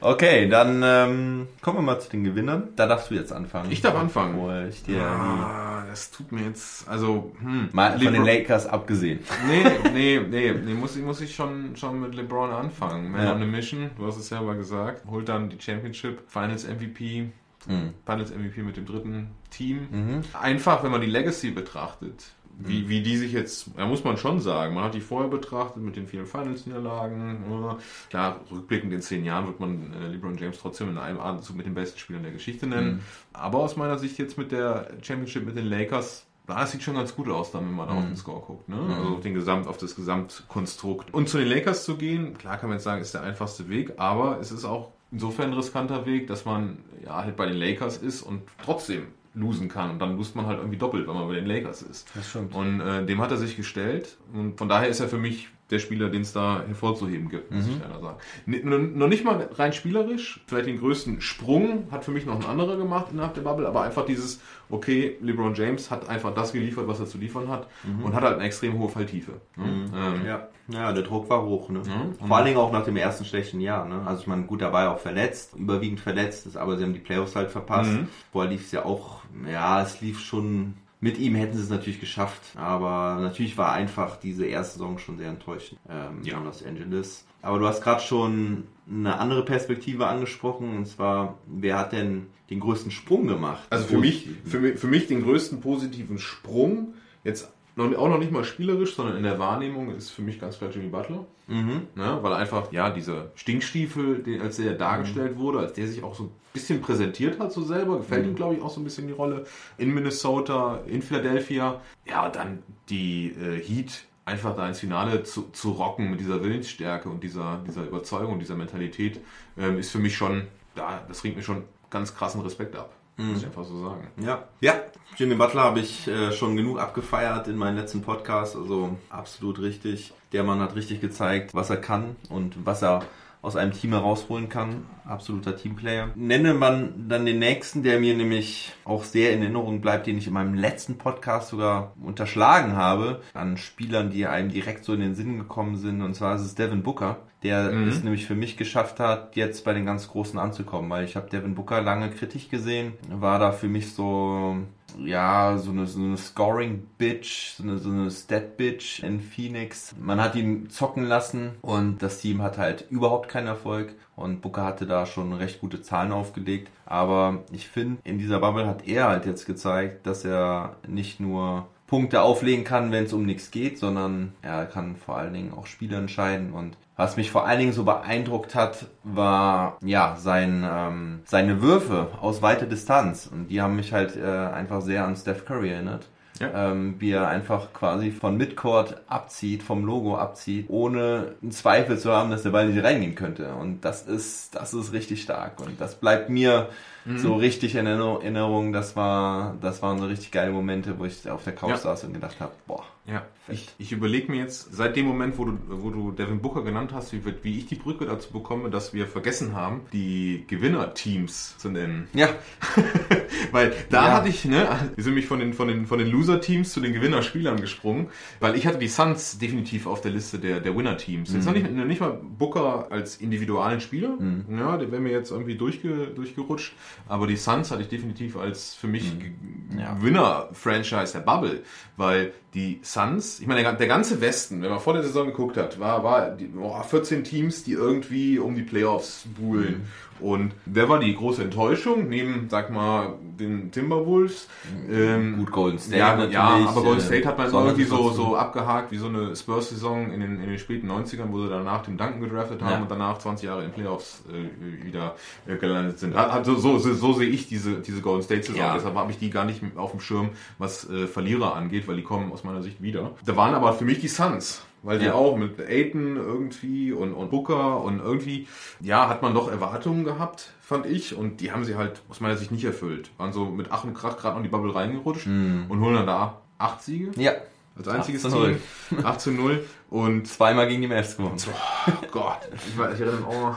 Okay, 0.00 0.48
dann 0.48 0.82
ähm, 0.84 1.46
kommen 1.60 1.78
wir 1.78 1.82
mal 1.82 2.00
zu 2.00 2.10
den 2.10 2.24
Gewinnern. 2.24 2.70
Da 2.74 2.86
darfst 2.86 3.10
du 3.10 3.14
jetzt 3.14 3.32
anfangen. 3.32 3.70
Ich 3.70 3.82
darf 3.82 3.94
anfangen. 3.96 4.34
Obwohl 4.36 4.66
ich 4.68 4.82
dir 4.82 5.00
Ah, 5.00 5.71
das 5.92 6.10
tut 6.10 6.32
mir 6.32 6.42
jetzt, 6.44 6.88
also, 6.88 7.32
hm. 7.40 7.68
mal 7.72 7.98
von 7.98 8.12
den 8.14 8.24
Lakers 8.24 8.66
abgesehen. 8.66 9.20
Nee, 9.46 9.62
nee, 9.92 10.20
nee, 10.26 10.52
nee, 10.52 10.74
muss 10.74 10.96
ich, 10.96 11.02
muss 11.02 11.20
ich 11.20 11.34
schon, 11.34 11.76
schon 11.76 12.00
mit 12.00 12.14
LeBron 12.14 12.50
anfangen. 12.50 13.10
Man 13.10 13.22
Ja. 13.24 13.34
on 13.34 13.42
a 13.42 13.46
Mission, 13.46 13.90
du 13.98 14.06
hast 14.06 14.16
es 14.16 14.28
selber 14.28 14.54
gesagt, 14.54 15.04
holt 15.06 15.28
dann 15.28 15.50
die 15.50 15.60
Championship, 15.60 16.22
Finals 16.26 16.66
MVP, 16.66 17.28
Mhm. 17.66 17.94
Finals 18.04 18.32
MVP 18.34 18.62
mit 18.62 18.76
dem 18.76 18.86
dritten 18.86 19.28
Team. 19.50 19.86
Mhm. 19.92 20.20
Einfach, 20.32 20.82
wenn 20.82 20.90
man 20.90 21.00
die 21.00 21.06
Legacy 21.06 21.52
betrachtet, 21.52 22.24
wie, 22.58 22.88
wie 22.88 23.02
die 23.02 23.16
sich 23.16 23.32
jetzt, 23.32 23.70
ja, 23.76 23.86
muss 23.86 24.04
man 24.04 24.16
schon 24.16 24.40
sagen, 24.40 24.74
man 24.74 24.84
hat 24.84 24.94
die 24.94 25.00
vorher 25.00 25.30
betrachtet 25.30 25.82
mit 25.82 25.96
den 25.96 26.06
vielen 26.06 26.26
Finals-Niederlagen. 26.26 27.44
ja. 27.50 27.78
Klar, 28.10 28.40
rückblickend 28.50 28.92
in 28.92 29.02
zehn 29.02 29.24
Jahren 29.24 29.46
wird 29.46 29.60
man 29.60 29.92
äh, 29.94 30.08
LeBron 30.08 30.36
James 30.36 30.58
trotzdem 30.58 30.90
in 30.90 30.98
einem 30.98 31.20
Atemzug 31.20 31.56
mit 31.56 31.66
den 31.66 31.74
besten 31.74 31.98
Spielern 31.98 32.22
der 32.22 32.32
Geschichte 32.32 32.66
nennen. 32.66 33.02
Aber 33.32 33.58
aus 33.58 33.76
meiner 33.76 33.98
Sicht 33.98 34.18
jetzt 34.18 34.38
mit 34.38 34.52
der 34.52 34.88
Championship 35.02 35.44
mit 35.46 35.56
den 35.56 35.66
Lakers, 35.66 36.26
das 36.46 36.72
sieht 36.72 36.82
schon 36.82 36.94
ganz 36.94 37.14
gut 37.14 37.28
aus, 37.28 37.52
dann, 37.52 37.66
wenn 37.66 37.74
man 37.74 37.88
auf 37.88 38.04
den 38.04 38.16
Score 38.16 38.40
guckt. 38.40 38.68
Ne? 38.68 38.76
Also 38.96 39.16
auf, 39.16 39.20
den 39.20 39.34
Gesamt, 39.34 39.66
auf 39.66 39.78
das 39.78 39.94
Gesamtkonstrukt. 39.94 41.14
Und 41.14 41.28
zu 41.28 41.38
den 41.38 41.48
Lakers 41.48 41.84
zu 41.84 41.96
gehen, 41.96 42.36
klar 42.36 42.58
kann 42.58 42.68
man 42.68 42.78
jetzt 42.78 42.84
sagen, 42.84 43.00
ist 43.00 43.14
der 43.14 43.22
einfachste 43.22 43.68
Weg, 43.68 43.94
aber 43.96 44.38
es 44.40 44.52
ist 44.52 44.64
auch 44.64 44.90
insofern 45.10 45.50
ein 45.50 45.54
riskanter 45.54 46.06
Weg, 46.06 46.26
dass 46.26 46.44
man 46.44 46.78
ja 47.04 47.22
halt 47.22 47.36
bei 47.36 47.46
den 47.46 47.56
Lakers 47.56 47.98
ist 47.98 48.22
und 48.22 48.42
trotzdem 48.62 49.06
losen 49.34 49.68
kann. 49.68 49.90
Und 49.90 49.98
dann 49.98 50.16
lust 50.16 50.36
man 50.36 50.46
halt 50.46 50.58
irgendwie 50.58 50.78
doppelt, 50.78 51.06
wenn 51.08 51.14
man 51.14 51.28
bei 51.28 51.34
den 51.34 51.46
Lakers 51.46 51.82
ist. 51.82 52.10
Das 52.14 52.28
stimmt. 52.28 52.54
Und 52.54 52.80
äh, 52.80 53.04
dem 53.04 53.20
hat 53.20 53.30
er 53.30 53.36
sich 53.36 53.56
gestellt. 53.56 54.18
Und 54.32 54.58
von 54.58 54.68
daher 54.68 54.88
ist 54.88 55.00
er 55.00 55.08
für 55.08 55.18
mich 55.18 55.48
der 55.70 55.78
Spieler, 55.78 56.10
den 56.10 56.20
es 56.20 56.34
da 56.34 56.62
hervorzuheben 56.66 57.30
gibt, 57.30 57.50
muss 57.50 57.66
ich 57.66 57.78
leider 57.80 57.98
sagen. 58.00 58.18
N 58.46 58.98
noch 58.98 59.08
nicht 59.08 59.24
mal 59.24 59.48
rein 59.54 59.72
spielerisch. 59.72 60.40
Vielleicht 60.46 60.66
den 60.66 60.78
größten 60.78 61.22
Sprung 61.22 61.86
hat 61.90 62.04
für 62.04 62.10
mich 62.10 62.26
noch 62.26 62.38
ein 62.38 62.44
anderer 62.44 62.76
gemacht 62.76 63.14
nach 63.14 63.32
der 63.32 63.40
Bubble, 63.40 63.66
aber 63.66 63.80
einfach 63.82 64.04
dieses, 64.04 64.42
okay, 64.68 65.16
LeBron 65.22 65.54
James 65.54 65.90
hat 65.90 66.10
einfach 66.10 66.34
das 66.34 66.52
geliefert, 66.52 66.88
was 66.88 67.00
er 67.00 67.06
zu 67.06 67.16
liefern 67.16 67.48
hat 67.48 67.68
und 68.04 68.12
hat 68.14 68.22
halt 68.22 68.34
eine 68.34 68.44
extrem 68.44 68.78
hohe 68.78 68.90
Falltiefe. 68.90 69.32
ne? 69.56 69.86
Ähm, 69.94 70.26
Ja. 70.26 70.48
ja, 70.68 70.92
der 70.92 71.04
Druck 71.04 71.30
war 71.30 71.42
hoch. 71.42 71.70
Ne? 71.70 71.80
Ja. 71.86 72.26
Vor 72.26 72.36
allen 72.36 72.46
Dingen 72.46 72.58
auch 72.58 72.70
nach 72.72 72.84
dem 72.84 72.96
ersten 72.96 73.24
schlechten 73.24 73.60
Jahr. 73.60 73.86
Ne? 73.86 74.02
Also 74.04 74.20
ich 74.20 74.26
meine, 74.26 74.42
gut, 74.42 74.60
da 74.60 74.74
war 74.74 74.82
er 74.84 74.92
auch 74.92 74.98
verletzt, 75.00 75.54
überwiegend 75.56 76.00
verletzt, 76.00 76.44
ist, 76.46 76.56
aber 76.58 76.76
sie 76.76 76.84
haben 76.84 76.92
die 76.92 76.98
Playoffs 77.00 77.34
halt 77.34 77.50
verpasst. 77.50 77.90
Mhm. 77.92 78.08
Vorher 78.30 78.50
lief 78.50 78.66
es 78.66 78.72
ja 78.72 78.84
auch, 78.84 79.22
ja, 79.50 79.80
es 79.82 80.02
lief 80.02 80.20
schon. 80.20 80.74
Mit 81.04 81.18
ihm 81.18 81.34
hätten 81.34 81.56
sie 81.56 81.62
es 81.64 81.68
natürlich 81.68 81.98
geschafft, 82.00 82.40
aber 82.56 83.18
natürlich 83.20 83.58
war 83.58 83.72
einfach 83.72 84.16
diese 84.20 84.46
erste 84.46 84.74
Saison 84.78 84.98
schon 84.98 85.18
sehr 85.18 85.28
enttäuschend 85.30 85.78
ähm, 85.90 86.20
Ja. 86.22 86.38
in 86.38 86.44
Los 86.44 86.64
Angeles. 86.64 87.24
Aber 87.42 87.58
du 87.58 87.66
hast 87.66 87.82
gerade 87.82 88.00
schon 88.00 88.64
eine 88.88 89.18
andere 89.18 89.44
Perspektive 89.44 90.06
angesprochen, 90.06 90.76
und 90.76 90.86
zwar, 90.86 91.38
wer 91.46 91.76
hat 91.76 91.90
denn 91.92 92.28
den 92.50 92.60
größten 92.60 92.92
Sprung 92.92 93.26
gemacht? 93.26 93.64
Also 93.70 93.86
für 93.88 93.98
mich, 93.98 94.28
für, 94.44 94.60
mich- 94.60 94.78
für 94.78 94.86
mich 94.86 95.08
den 95.08 95.22
größten 95.24 95.60
positiven 95.60 96.18
Sprung, 96.18 96.94
jetzt 97.24 97.52
noch, 97.76 97.94
auch 97.96 98.08
noch 98.08 98.18
nicht 98.18 98.32
mal 98.32 98.44
spielerisch, 98.44 98.94
sondern 98.94 99.16
in 99.16 99.22
der 99.22 99.38
Wahrnehmung, 99.38 99.94
ist 99.94 100.10
für 100.10 100.22
mich 100.22 100.38
ganz 100.38 100.58
klar 100.58 100.70
Jimmy 100.70 100.88
Butler. 100.88 101.24
Mhm. 101.46 101.88
Ne? 101.94 102.18
Weil 102.20 102.32
einfach, 102.34 102.72
ja, 102.72 102.90
dieser 102.90 103.30
Stinkstiefel, 103.34 104.22
den, 104.22 104.40
als 104.40 104.56
der 104.56 104.74
dargestellt 104.74 105.38
wurde, 105.38 105.60
als 105.60 105.72
der 105.72 105.88
sich 105.88 106.02
auch 106.02 106.14
so 106.14 106.24
ein 106.24 106.30
bisschen 106.52 106.80
präsentiert 106.80 107.38
hat, 107.38 107.52
so 107.52 107.62
selber, 107.62 107.98
gefällt 107.98 108.26
ihm, 108.26 108.34
glaube 108.34 108.54
ich, 108.54 108.62
auch 108.62 108.70
so 108.70 108.80
ein 108.80 108.84
bisschen 108.84 109.06
die 109.06 109.12
Rolle. 109.12 109.44
In 109.78 109.92
Minnesota, 109.94 110.80
in 110.86 111.02
Philadelphia. 111.02 111.80
Ja, 112.06 112.26
und 112.26 112.36
dann 112.36 112.62
die 112.88 113.28
äh, 113.28 113.60
Heat 113.60 114.04
einfach 114.24 114.54
da 114.54 114.68
ins 114.68 114.80
Finale 114.80 115.24
zu, 115.24 115.50
zu 115.52 115.72
rocken 115.72 116.10
mit 116.10 116.20
dieser 116.20 116.42
Willensstärke 116.42 117.08
und 117.08 117.22
dieser, 117.22 117.60
dieser 117.66 117.84
Überzeugung, 117.84 118.38
dieser 118.38 118.54
Mentalität, 118.54 119.20
ähm, 119.58 119.78
ist 119.78 119.90
für 119.90 119.98
mich 119.98 120.16
schon, 120.16 120.46
ja, 120.76 121.02
das 121.08 121.24
ringt 121.24 121.36
mir 121.36 121.42
schon 121.42 121.64
ganz 121.90 122.14
krassen 122.14 122.40
Respekt 122.42 122.76
ab. 122.76 122.92
Muss 123.16 123.38
ich 123.38 123.46
einfach 123.46 123.64
so 123.64 123.80
sagen. 123.82 124.08
Ja, 124.24 124.44
ja. 124.60 124.74
Jimmy 125.16 125.34
Butler 125.34 125.62
habe 125.62 125.80
ich 125.80 126.08
äh, 126.08 126.32
schon 126.32 126.56
genug 126.56 126.78
abgefeiert 126.78 127.46
in 127.46 127.56
meinem 127.56 127.76
letzten 127.76 128.00
Podcast, 128.00 128.56
also 128.56 128.96
absolut 129.10 129.60
richtig. 129.60 130.12
Der 130.32 130.42
Mann 130.42 130.60
hat 130.60 130.74
richtig 130.74 131.00
gezeigt, 131.02 131.54
was 131.54 131.68
er 131.68 131.76
kann 131.76 132.16
und 132.30 132.64
was 132.64 132.82
er 132.82 133.04
aus 133.42 133.56
einem 133.56 133.72
Team 133.72 133.90
herausholen 133.90 134.48
kann. 134.48 134.86
Absoluter 135.04 135.56
Teamplayer. 135.56 136.10
Nenne 136.14 136.54
man 136.54 137.08
dann 137.08 137.26
den 137.26 137.40
nächsten, 137.40 137.82
der 137.82 137.98
mir 137.98 138.16
nämlich 138.16 138.72
auch 138.84 139.02
sehr 139.02 139.32
in 139.32 139.42
Erinnerung 139.42 139.80
bleibt, 139.80 140.06
den 140.06 140.16
ich 140.16 140.28
in 140.28 140.32
meinem 140.32 140.54
letzten 140.54 140.96
Podcast 140.96 141.48
sogar 141.48 141.92
unterschlagen 142.00 142.76
habe, 142.76 143.20
an 143.34 143.56
Spielern, 143.56 144.10
die 144.10 144.26
einem 144.26 144.48
direkt 144.50 144.84
so 144.84 144.94
in 144.94 145.00
den 145.00 145.16
Sinn 145.16 145.38
gekommen 145.38 145.76
sind. 145.76 146.02
Und 146.02 146.14
zwar 146.14 146.36
ist 146.36 146.42
es 146.42 146.54
Devin 146.54 146.84
Booker, 146.84 147.18
der 147.42 147.72
Mhm. 147.72 147.88
es 147.88 148.04
nämlich 148.04 148.26
für 148.26 148.36
mich 148.36 148.56
geschafft 148.56 149.00
hat, 149.00 149.34
jetzt 149.34 149.64
bei 149.64 149.74
den 149.74 149.86
ganz 149.86 150.08
Großen 150.08 150.38
anzukommen, 150.38 150.88
weil 150.88 151.04
ich 151.04 151.16
habe 151.16 151.28
Devin 151.28 151.56
Booker 151.56 151.82
lange 151.82 152.10
kritisch 152.10 152.48
gesehen, 152.48 152.92
war 153.10 153.40
da 153.40 153.50
für 153.50 153.68
mich 153.68 153.92
so 153.92 154.56
ja, 154.98 155.58
so 155.58 155.70
eine, 155.70 155.86
so 155.86 155.98
eine 155.98 156.16
Scoring-Bitch, 156.16 157.54
so 157.56 157.62
eine, 157.62 157.78
so 157.78 157.90
eine 157.90 158.10
Stat-Bitch 158.10 159.02
in 159.02 159.20
Phoenix. 159.20 159.94
Man 159.98 160.20
hat 160.20 160.34
ihn 160.34 160.70
zocken 160.70 161.04
lassen 161.04 161.52
und 161.62 162.02
das 162.02 162.20
Team 162.20 162.42
hat 162.42 162.58
halt 162.58 162.86
überhaupt 162.90 163.28
keinen 163.28 163.46
Erfolg. 163.46 163.94
Und 164.14 164.42
Booker 164.42 164.64
hatte 164.64 164.86
da 164.86 165.06
schon 165.06 165.32
recht 165.32 165.60
gute 165.60 165.82
Zahlen 165.82 166.12
aufgelegt. 166.12 166.70
Aber 166.84 167.44
ich 167.50 167.68
finde, 167.68 168.00
in 168.04 168.18
dieser 168.18 168.40
Bubble 168.40 168.66
hat 168.66 168.86
er 168.86 169.08
halt 169.08 169.26
jetzt 169.26 169.46
gezeigt, 169.46 170.06
dass 170.06 170.24
er 170.24 170.76
nicht 170.86 171.18
nur 171.18 171.66
Punkte 171.92 172.22
auflegen 172.22 172.64
kann, 172.64 172.90
wenn 172.90 173.04
es 173.04 173.12
um 173.12 173.26
nichts 173.26 173.50
geht, 173.50 173.78
sondern 173.78 174.32
er 174.40 174.64
kann 174.64 174.96
vor 174.96 175.18
allen 175.18 175.34
Dingen 175.34 175.52
auch 175.52 175.66
Spiele 175.66 175.98
entscheiden. 175.98 176.54
Und 176.54 176.78
was 176.96 177.18
mich 177.18 177.30
vor 177.30 177.46
allen 177.46 177.58
Dingen 177.58 177.74
so 177.74 177.84
beeindruckt 177.84 178.54
hat, 178.54 178.86
war 179.04 179.76
ja 179.84 180.16
sein, 180.18 180.66
ähm, 180.66 181.20
seine 181.26 181.60
Würfe 181.60 182.08
aus 182.18 182.40
weiter 182.40 182.64
Distanz. 182.64 183.28
Und 183.30 183.48
die 183.48 183.60
haben 183.60 183.76
mich 183.76 183.92
halt 183.92 184.16
äh, 184.16 184.24
einfach 184.24 184.80
sehr 184.80 185.04
an 185.04 185.16
Steph 185.16 185.44
Curry 185.44 185.68
erinnert. 185.68 186.08
Ja. 186.40 186.70
Ähm, 186.70 186.94
wie 186.98 187.10
er 187.10 187.28
einfach 187.28 187.74
quasi 187.74 188.10
von 188.10 188.38
Midcourt 188.38 189.02
abzieht, 189.06 189.62
vom 189.62 189.84
Logo 189.84 190.16
abzieht, 190.16 190.70
ohne 190.70 191.34
einen 191.42 191.52
Zweifel 191.52 191.98
zu 191.98 192.10
haben, 192.10 192.30
dass 192.30 192.42
der 192.42 192.50
Ball 192.50 192.68
nicht 192.68 192.82
reingehen 192.82 193.14
könnte. 193.14 193.54
Und 193.54 193.82
das 193.84 194.04
ist, 194.04 194.54
das 194.54 194.72
ist 194.72 194.94
richtig 194.94 195.20
stark. 195.20 195.60
Und 195.60 195.78
das 195.78 195.96
bleibt 195.96 196.30
mir 196.30 196.70
so 197.16 197.34
richtig 197.34 197.74
in 197.74 197.86
Erinner- 197.86 198.20
Erinnerung. 198.22 198.72
Das 198.72 198.94
war, 198.96 199.56
das 199.60 199.82
waren 199.82 199.98
so 199.98 200.06
richtig 200.06 200.30
geile 200.30 200.52
Momente, 200.52 200.98
wo 200.98 201.04
ich 201.04 201.28
auf 201.28 201.44
der 201.44 201.54
Couch 201.54 201.70
Ja. 201.70 201.76
saß 201.76 202.04
und 202.04 202.14
gedacht 202.14 202.36
habe, 202.40 202.52
boah, 202.66 202.84
Ja, 203.04 203.26
ich, 203.48 203.68
ich 203.78 203.90
überlege 203.90 204.30
mir 204.30 204.38
jetzt, 204.38 204.72
seit 204.76 204.94
dem 204.94 205.06
Moment, 205.06 205.36
wo 205.36 205.44
du, 205.44 205.58
wo 205.68 205.90
du 205.90 206.12
Devin 206.12 206.40
Booker 206.40 206.62
genannt 206.62 206.92
hast, 206.94 207.12
wie, 207.12 207.24
wird- 207.24 207.42
wie 207.42 207.58
ich 207.58 207.66
die 207.66 207.74
Brücke 207.74 208.06
dazu 208.06 208.32
bekomme, 208.32 208.70
dass 208.70 208.94
wir 208.94 209.08
vergessen 209.08 209.56
haben, 209.56 209.80
die 209.92 210.44
Gewinnerteams 210.46 211.58
zu 211.58 211.68
nennen. 211.68 212.06
ja, 212.14 212.28
Weil 213.50 213.72
da 213.90 214.06
Ja. 214.06 214.12
hatte 214.14 214.28
ich, 214.28 214.44
ne, 214.44 214.68
wir 214.94 215.02
sind 215.04 215.14
mich 215.14 215.26
von 215.26 215.40
den, 215.40 215.52
von 215.52 215.68
den, 215.68 215.86
von 215.86 215.98
den 215.98 216.08
Loser-Teams 216.10 216.72
zu 216.72 216.80
den 216.80 216.92
Gewinnerspielern 216.92 217.60
gesprungen, 217.60 218.08
weil 218.40 218.54
ich 218.56 218.66
hatte 218.66 218.78
die 218.78 218.88
Suns 218.88 219.38
definitiv 219.38 219.86
auf 219.86 220.00
der 220.00 220.12
Liste 220.12 220.38
der, 220.38 220.60
der 220.60 220.76
Winner-Teams. 220.76 221.32
Jetzt 221.32 221.44
noch 221.46 221.52
nicht, 221.52 221.70
noch 221.72 221.84
nicht 221.84 222.00
mal 222.00 222.18
Booker 222.22 222.86
als 222.90 223.16
individualen 223.16 223.80
Spieler, 223.80 224.16
ja, 224.50 224.76
der 224.76 224.90
wäre 224.92 225.02
mir 225.02 225.12
jetzt 225.12 225.30
irgendwie 225.30 225.56
durchge, 225.56 226.06
durchgerutscht, 226.14 226.74
aber 227.08 227.26
die 227.26 227.36
Suns 227.36 227.70
hatte 227.70 227.82
ich 227.82 227.88
definitiv 227.88 228.36
als 228.36 228.74
für 228.74 228.86
mich 228.86 229.18
G- 229.18 229.32
Ja. 229.78 229.96
Winner-Franchise 230.02 231.12
der 231.14 231.20
Bubble, 231.20 231.62
weil 231.96 232.32
die 232.54 232.80
Suns, 232.82 233.40
ich 233.40 233.46
meine, 233.46 233.62
der, 233.62 233.72
der 233.74 233.86
ganze 233.86 234.20
Westen, 234.20 234.62
wenn 234.62 234.70
man 234.70 234.80
vor 234.80 234.92
der 234.94 235.02
Saison 235.02 235.26
geguckt 235.26 235.56
hat, 235.56 235.78
war, 235.80 236.04
war 236.04 236.30
die, 236.30 236.46
boah, 236.46 236.82
14 236.84 237.24
Teams, 237.24 237.64
die 237.64 237.72
irgendwie 237.72 238.38
um 238.38 238.54
die 238.54 238.62
Playoffs 238.62 239.24
buhlen. 239.38 239.88
Und 240.22 240.54
wer 240.66 240.88
war 240.88 240.98
die 240.98 241.14
große 241.14 241.42
Enttäuschung? 241.42 242.08
Neben, 242.08 242.48
sag 242.48 242.70
mal, 242.70 243.14
den 243.38 243.70
Timberwolves. 243.72 244.48
Ähm, 244.90 245.36
gut 245.38 245.50
Golden 245.50 245.78
State 245.78 245.98
ja, 245.98 246.10
natürlich. 246.14 246.32
ja, 246.34 246.64
aber 246.68 246.82
Golden 246.82 247.00
äh, 247.00 247.04
State 247.04 247.26
hat 247.26 247.38
man 247.38 247.50
sondern 247.50 247.68
irgendwie 247.70 247.88
so, 247.88 248.10
so 248.10 248.36
abgehakt 248.36 248.92
wie 248.92 248.98
so 248.98 249.08
eine 249.08 249.34
Spurs-Saison 249.34 250.12
in 250.12 250.20
den, 250.20 250.40
in 250.40 250.48
den 250.48 250.58
späten 250.58 250.90
90ern, 250.90 251.30
wo 251.30 251.42
sie 251.42 251.48
danach 251.48 251.82
den 251.82 251.96
Duncan 251.96 252.20
gedraftet 252.20 252.62
haben 252.62 252.70
Ja. 252.70 252.80
und 252.82 252.90
danach 252.90 253.18
20 253.18 253.46
Jahre 253.46 253.64
in 253.64 253.72
Playoffs 253.72 254.22
äh, 254.30 254.84
wieder 254.86 255.16
äh, 255.46 255.56
gelandet 255.56 255.98
sind. 255.98 256.14
Also 256.14 256.56
so, 256.56 256.78
so, 256.78 256.94
so 256.94 257.12
sehe 257.12 257.28
ich 257.28 257.48
diese, 257.48 257.80
diese 257.80 258.00
Golden 258.00 258.22
State-Saison. 258.22 258.56
Ja. 258.60 258.74
Deshalb 258.74 258.94
habe 258.94 259.10
ich 259.10 259.18
die 259.18 259.30
gar 259.30 259.44
nicht 259.44 259.60
auf 259.76 259.90
dem 259.90 260.00
Schirm, 260.00 260.30
was 260.58 260.88
äh, 260.88 261.06
Verlierer 261.06 261.54
angeht, 261.54 261.88
weil 261.88 261.96
die 261.96 262.02
kommen 262.02 262.32
aus 262.32 262.44
meiner 262.44 262.62
Sicht 262.62 262.82
wieder. 262.82 263.12
Da 263.26 263.36
waren 263.36 263.54
aber 263.54 263.72
für 263.72 263.84
mich 263.84 264.00
die 264.00 264.08
Suns. 264.08 264.62
Weil 264.82 264.98
die 264.98 265.06
Ja. 265.06 265.14
auch 265.14 265.36
mit 265.36 265.60
Aiton 265.60 266.16
irgendwie 266.16 266.92
und, 266.92 267.12
und 267.14 267.30
Booker 267.30 267.80
und 267.82 268.00
irgendwie, 268.00 268.48
ja, 268.80 269.08
hat 269.08 269.22
man 269.22 269.32
doch 269.32 269.48
Erwartungen 269.50 270.02
gehabt, 270.04 270.50
fand 270.60 270.86
ich. 270.86 271.14
Und 271.16 271.40
die 271.40 271.52
haben 271.52 271.64
sie 271.64 271.76
halt 271.76 272.02
aus 272.08 272.20
meiner 272.20 272.36
Sicht 272.36 272.50
nicht 272.50 272.64
erfüllt. 272.64 273.10
Waren 273.16 273.32
so 273.32 273.44
mit 273.46 273.68
Ach 273.70 273.84
und 273.84 273.94
Krach 273.94 274.16
gerade 274.16 274.30
noch 274.34 274.38
in 274.38 274.42
die 274.44 274.48
Bubble 274.48 274.74
reingerutscht 274.74 275.26
Mhm. 275.26 275.66
und 275.68 275.80
holen 275.80 275.94
dann 275.94 276.06
da 276.06 276.40
acht 276.58 276.82
Siege. 276.82 277.10
Ja, 277.16 277.32
Als 277.76 277.86
einziges 277.88 278.24
8 278.24 278.32
zu 278.32 278.38
0. 278.38 278.56
Team. 278.88 279.06
8 279.06 279.20
zu 279.20 279.30
0. 279.30 279.64
Und 279.88 280.26
Zweimal 280.26 280.66
gegen 280.68 280.82
die 280.82 280.88
Mavs 280.88 281.16
gewonnen. 281.16 281.36
Oh 281.46 282.06
Gott, 282.10 282.40
ich, 282.52 282.76
weiß, 282.76 282.94
ich 282.94 283.00
erinnere, 283.02 283.24
oh, 283.28 283.50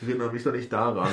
ich 0.00 0.08
erinnere 0.08 0.32
mich 0.32 0.42
doch 0.42 0.52
nicht 0.52 0.72
daran. 0.72 1.08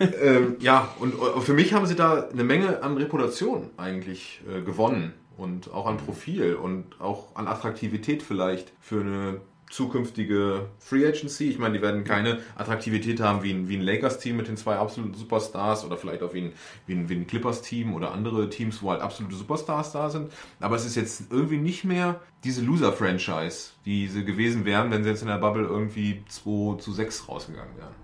ähm, 0.00 0.56
ja, 0.60 0.88
und 1.00 1.14
für 1.42 1.52
mich 1.54 1.72
haben 1.74 1.86
sie 1.86 1.96
da 1.96 2.28
eine 2.32 2.44
Menge 2.44 2.82
an 2.82 2.96
Reputation 2.96 3.70
eigentlich 3.76 4.40
äh, 4.50 4.62
gewonnen 4.62 5.12
und 5.36 5.72
auch 5.72 5.86
an 5.86 5.98
Profil 5.98 6.54
und 6.54 7.00
auch 7.00 7.36
an 7.36 7.48
Attraktivität 7.48 8.22
vielleicht 8.22 8.72
für 8.80 9.00
eine 9.00 9.40
zukünftige 9.70 10.66
Free 10.78 11.06
Agency. 11.06 11.48
Ich 11.48 11.58
meine, 11.58 11.78
die 11.78 11.82
werden 11.82 12.04
keine 12.04 12.38
Attraktivität 12.56 13.20
haben 13.20 13.42
wie 13.42 13.52
ein, 13.52 13.68
wie 13.68 13.76
ein 13.76 13.82
Lakers-Team 13.82 14.36
mit 14.36 14.48
den 14.48 14.56
zwei 14.56 14.76
absoluten 14.76 15.14
Superstars 15.14 15.84
oder 15.84 15.96
vielleicht 15.96 16.22
auch 16.22 16.34
wie 16.34 16.42
ein, 16.42 16.52
wie 16.86 16.94
ein, 16.94 17.08
wie 17.08 17.14
ein 17.14 17.26
Clippers-Team 17.26 17.94
oder 17.94 18.12
andere 18.12 18.48
Teams, 18.48 18.82
wo 18.82 18.90
halt 18.90 19.00
absolute 19.00 19.34
Superstars 19.34 19.92
da 19.92 20.08
sind. 20.10 20.32
Aber 20.60 20.76
es 20.76 20.86
ist 20.86 20.94
jetzt 20.94 21.30
irgendwie 21.30 21.58
nicht 21.58 21.84
mehr 21.84 22.20
diese 22.44 22.62
Loser-Franchise, 22.62 23.70
die 23.84 24.06
sie 24.06 24.24
gewesen 24.24 24.64
wären, 24.64 24.90
wenn 24.90 25.02
sie 25.02 25.10
jetzt 25.10 25.22
in 25.22 25.28
der 25.28 25.38
Bubble 25.38 25.64
irgendwie 25.64 26.22
2 26.28 26.78
zu 26.78 26.92
6 26.92 27.28
rausgegangen 27.28 27.76
wären. 27.76 27.94